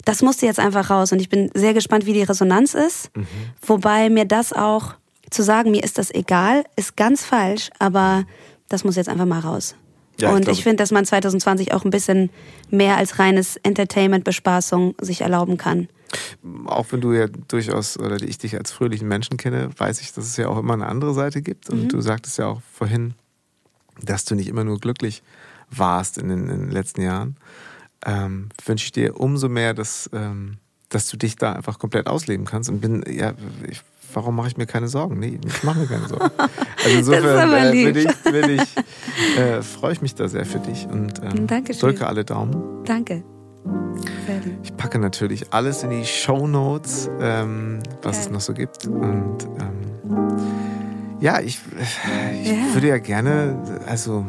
das 0.04 0.22
musste 0.22 0.46
jetzt 0.46 0.58
einfach 0.58 0.90
raus. 0.90 1.12
Und 1.12 1.20
ich 1.20 1.28
bin 1.28 1.50
sehr 1.54 1.74
gespannt, 1.74 2.06
wie 2.06 2.12
die 2.12 2.22
Resonanz 2.22 2.74
ist. 2.74 3.14
Mhm. 3.16 3.26
Wobei 3.66 4.10
mir 4.10 4.24
das 4.24 4.52
auch 4.52 4.94
zu 5.30 5.42
sagen, 5.42 5.70
mir 5.70 5.84
ist 5.84 5.98
das 5.98 6.10
egal, 6.10 6.64
ist 6.76 6.96
ganz 6.96 7.24
falsch, 7.24 7.70
aber 7.78 8.24
das 8.68 8.84
muss 8.84 8.96
jetzt 8.96 9.08
einfach 9.08 9.26
mal 9.26 9.40
raus. 9.40 9.74
Ja, 10.20 10.32
und 10.32 10.48
ich, 10.48 10.58
ich 10.58 10.62
finde, 10.62 10.82
dass 10.82 10.90
man 10.90 11.04
2020 11.04 11.72
auch 11.72 11.84
ein 11.84 11.90
bisschen 11.90 12.30
mehr 12.68 12.96
als 12.96 13.18
reines 13.18 13.56
Entertainment, 13.56 14.24
Bespaßung 14.24 14.94
sich 15.00 15.22
erlauben 15.22 15.56
kann. 15.56 15.88
Auch 16.66 16.86
wenn 16.90 17.00
du 17.00 17.12
ja 17.12 17.26
durchaus, 17.48 17.98
oder 17.98 18.20
ich 18.20 18.38
dich 18.38 18.56
als 18.56 18.72
fröhlichen 18.72 19.08
Menschen 19.08 19.36
kenne, 19.36 19.70
weiß 19.76 20.00
ich, 20.00 20.12
dass 20.12 20.26
es 20.26 20.36
ja 20.36 20.48
auch 20.48 20.58
immer 20.58 20.74
eine 20.74 20.86
andere 20.86 21.14
Seite 21.14 21.40
gibt. 21.40 21.70
Und 21.70 21.84
mhm. 21.84 21.88
du 21.88 22.00
sagtest 22.00 22.38
ja 22.38 22.46
auch 22.46 22.60
vorhin, 22.72 23.14
dass 24.02 24.24
du 24.24 24.34
nicht 24.34 24.48
immer 24.48 24.64
nur 24.64 24.78
glücklich 24.78 25.22
warst 25.70 26.18
in 26.18 26.28
den, 26.28 26.48
in 26.48 26.60
den 26.60 26.70
letzten 26.70 27.02
Jahren 27.02 27.36
ähm, 28.06 28.48
wünsche 28.64 28.86
ich 28.86 28.92
dir 28.92 29.18
umso 29.18 29.48
mehr, 29.48 29.74
dass, 29.74 30.10
ähm, 30.12 30.58
dass 30.88 31.08
du 31.08 31.16
dich 31.16 31.36
da 31.36 31.52
einfach 31.52 31.78
komplett 31.78 32.06
ausleben 32.06 32.46
kannst. 32.46 32.70
Und 32.70 32.80
bin, 32.80 33.04
ja, 33.08 33.34
ich, 33.68 33.82
warum 34.14 34.36
mache 34.36 34.48
ich 34.48 34.56
mir 34.56 34.66
keine 34.66 34.88
Sorgen? 34.88 35.18
Nee, 35.18 35.38
ich 35.44 35.62
mache 35.62 35.80
mir 35.80 35.86
keine 35.86 36.08
Sorgen. 36.08 36.30
Also 36.82 37.12
insofern 37.12 37.52
äh, 37.52 37.92
bin 37.92 37.94
ich, 37.94 38.16
bin 38.22 38.50
ich, 38.58 39.38
äh, 39.38 39.60
freue 39.60 39.92
ich 39.92 40.00
mich 40.00 40.14
da 40.14 40.28
sehr 40.28 40.46
für 40.46 40.60
dich 40.60 40.86
und 40.86 41.20
ähm, 41.22 41.46
drücke 41.46 42.06
alle 42.06 42.24
Daumen. 42.24 42.84
Danke. 42.86 43.22
Ich 44.62 44.74
packe 44.76 44.98
natürlich 44.98 45.52
alles 45.52 45.82
in 45.82 45.90
die 45.90 46.06
Show 46.06 46.46
Notes, 46.46 47.10
ähm, 47.20 47.80
was 48.00 48.16
ja. 48.16 48.22
es 48.22 48.30
noch 48.30 48.40
so 48.40 48.54
gibt. 48.54 48.86
Und 48.86 49.44
ähm, 49.58 49.90
ja, 51.20 51.40
ich, 51.40 51.60
ich 52.42 52.48
ja. 52.48 52.74
würde 52.74 52.88
ja 52.88 52.98
gerne, 52.98 53.82
also 53.86 54.24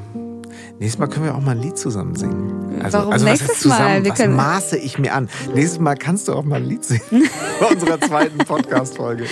Nächstes 0.81 0.97
Mal 0.97 1.05
können 1.09 1.25
wir 1.25 1.35
auch 1.35 1.41
mal 1.41 1.51
ein 1.51 1.59
Lied 1.59 1.77
zusammen 1.77 2.15
singen. 2.15 2.81
Also, 2.81 2.97
Warum 2.97 3.13
also 3.13 3.23
nächstes 3.23 3.59
zusammen, 3.59 4.01
Mal? 4.01 4.09
Was 4.09 4.27
maße 4.27 4.77
ich 4.79 4.97
mir 4.97 5.13
an? 5.13 5.29
Nächstes 5.53 5.79
Mal 5.79 5.95
kannst 5.95 6.27
du 6.27 6.33
auch 6.33 6.43
mal 6.43 6.55
ein 6.55 6.65
Lied 6.65 6.83
singen. 6.83 7.29
Bei 7.59 7.67
unserer 7.67 8.01
zweiten 8.01 8.39
Podcast-Folge. 8.39 9.25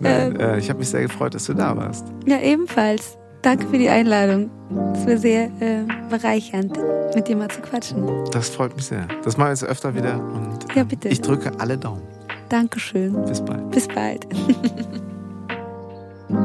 Nein, 0.00 0.34
ähm, 0.34 0.40
äh, 0.40 0.58
ich 0.58 0.70
habe 0.70 0.78
mich 0.78 0.88
sehr 0.88 1.02
gefreut, 1.02 1.34
dass 1.34 1.44
du 1.44 1.52
da 1.52 1.76
warst. 1.76 2.06
Ja, 2.24 2.38
ebenfalls. 2.38 3.18
Danke 3.42 3.66
für 3.66 3.76
die 3.76 3.90
Einladung. 3.90 4.48
Es 4.94 5.06
war 5.06 5.18
sehr 5.18 5.50
äh, 5.60 5.84
bereichernd, 6.08 6.78
mit 7.14 7.28
dir 7.28 7.36
mal 7.36 7.48
zu 7.48 7.60
quatschen. 7.60 8.08
Das 8.32 8.48
freut 8.48 8.74
mich 8.76 8.86
sehr. 8.86 9.06
Das 9.24 9.36
machen 9.36 9.48
wir 9.48 9.52
jetzt 9.52 9.64
öfter 9.64 9.94
wieder. 9.94 10.14
Und, 10.18 10.74
ja, 10.74 10.84
bitte. 10.84 11.08
Ich 11.08 11.20
drücke 11.20 11.52
alle 11.60 11.76
Daumen. 11.76 12.00
Dankeschön. 12.48 13.12
Bis 13.26 13.44
bald. 13.44 13.70
Bis 13.72 13.86
bald. 13.88 14.26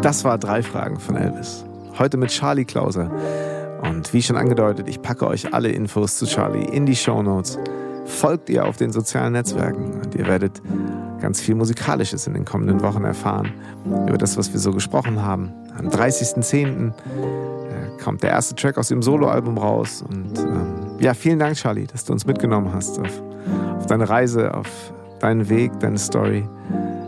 das 0.02 0.26
war 0.26 0.38
drei 0.38 0.62
Fragen 0.62 1.00
von 1.00 1.16
Elvis. 1.16 1.64
Heute 1.98 2.18
mit 2.18 2.30
Charlie 2.30 2.66
Klauser. 2.66 3.10
Und 3.82 4.14
wie 4.14 4.22
schon 4.22 4.38
angedeutet, 4.38 4.88
ich 4.88 5.02
packe 5.02 5.28
euch 5.28 5.54
alle 5.54 5.70
Infos 5.70 6.18
zu 6.18 6.26
Charlie 6.26 6.66
in 6.66 6.86
die 6.86 6.96
Show 6.96 7.22
Notes. 7.24 7.58
Folgt 8.06 8.50
ihr 8.50 8.66
auf 8.66 8.78
den 8.78 8.92
sozialen 8.92 9.34
Netzwerken 9.34 9.94
und 10.02 10.16
ihr 10.16 10.28
werdet 10.28 10.62
ganz 11.22 11.40
viel 11.40 11.56
Musikalisches 11.56 12.28
in 12.28 12.34
den 12.34 12.46
kommenden 12.46 12.82
Wochen 12.82 13.04
erfahren 13.04 13.54
über 13.86 14.18
das, 14.18 14.38
was 14.38 14.52
wir 14.52 14.60
so 14.60 14.72
gesprochen 14.72 15.22
haben. 15.22 15.52
Am 15.78 15.88
30.10. 15.88 16.90
Äh, 16.90 16.92
kommt 18.04 18.24
der 18.24 18.32
erste 18.32 18.56
Track 18.56 18.78
aus 18.78 18.90
dem 18.90 19.02
Soloalbum 19.02 19.58
raus. 19.58 20.04
Und 20.08 20.40
ähm, 20.40 20.98
ja, 21.00 21.14
vielen 21.14 21.40
Dank, 21.40 21.56
Charlie, 21.56 21.88
dass 21.88 22.06
du 22.06 22.14
uns 22.14 22.26
mitgenommen 22.26 22.74
hast 22.74 23.00
auf, 23.00 23.24
auf 23.78 23.86
deine 23.86 24.10
Reise, 24.10 24.54
auf 24.54 24.94
deinen 25.20 25.48
Weg, 25.50 25.80
deine 25.80 25.98
Story. 25.98 26.48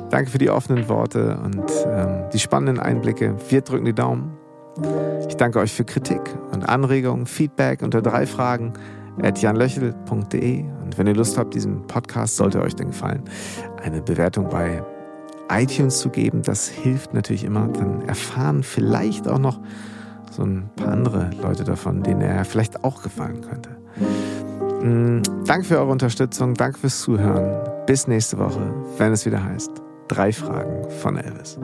Danke 0.09 0.30
für 0.30 0.38
die 0.38 0.49
offenen 0.49 0.88
Worte 0.89 1.39
und 1.43 1.65
ähm, 1.88 2.26
die 2.32 2.39
spannenden 2.39 2.80
Einblicke. 2.80 3.36
Wir 3.49 3.61
drücken 3.61 3.86
die 3.86 3.93
Daumen. 3.93 4.38
Ich 5.28 5.38
danke 5.38 5.59
euch 5.59 5.71
für 5.71 5.86
Kritik 5.86 6.21
und 6.51 6.67
Anregungen, 6.67 7.26
Feedback 7.26 7.82
unter 7.82 8.01
drei 8.01 8.26
Fragen 8.26 8.74
at 9.21 9.41
janlöchel.de. 9.41 10.63
Und 10.84 10.97
wenn 10.97 11.07
ihr 11.07 11.15
Lust 11.15 11.38
habt, 11.38 11.53
diesem 11.53 11.86
Podcast 11.88 12.38
sollte 12.38 12.61
euch 12.61 12.76
denn 12.76 12.88
gefallen, 12.88 13.24
eine 13.84 14.01
Bewertung 14.01 14.49
bei 14.49 14.84
iTunes 15.49 15.99
zu 15.99 16.09
geben, 16.09 16.41
das 16.41 16.67
hilft 16.67 17.13
natürlich 17.13 17.43
immer. 17.43 17.67
Dann 17.67 18.01
erfahren 18.07 18.63
vielleicht 18.63 19.28
auch 19.28 19.39
noch 19.39 19.59
so 20.32 20.43
ein 20.43 20.69
paar 20.76 20.91
andere 20.93 21.30
Leute 21.41 21.63
davon, 21.63 22.01
denen 22.01 22.21
er 22.21 22.43
vielleicht 22.43 22.84
auch 22.84 23.03
gefallen 23.03 23.41
könnte. 23.41 23.69
Mm, 24.84 25.21
danke 25.45 25.65
für 25.65 25.78
eure 25.78 25.91
Unterstützung, 25.91 26.55
danke 26.55 26.80
fürs 26.80 27.01
Zuhören. 27.01 27.86
Bis 27.86 28.07
nächste 28.07 28.39
Woche, 28.39 28.74
wenn 28.97 29.11
es 29.11 29.26
wieder 29.26 29.43
heißt, 29.43 29.71
drei 30.07 30.32
Fragen 30.32 30.89
von 30.89 31.17
Elvis. 31.17 31.59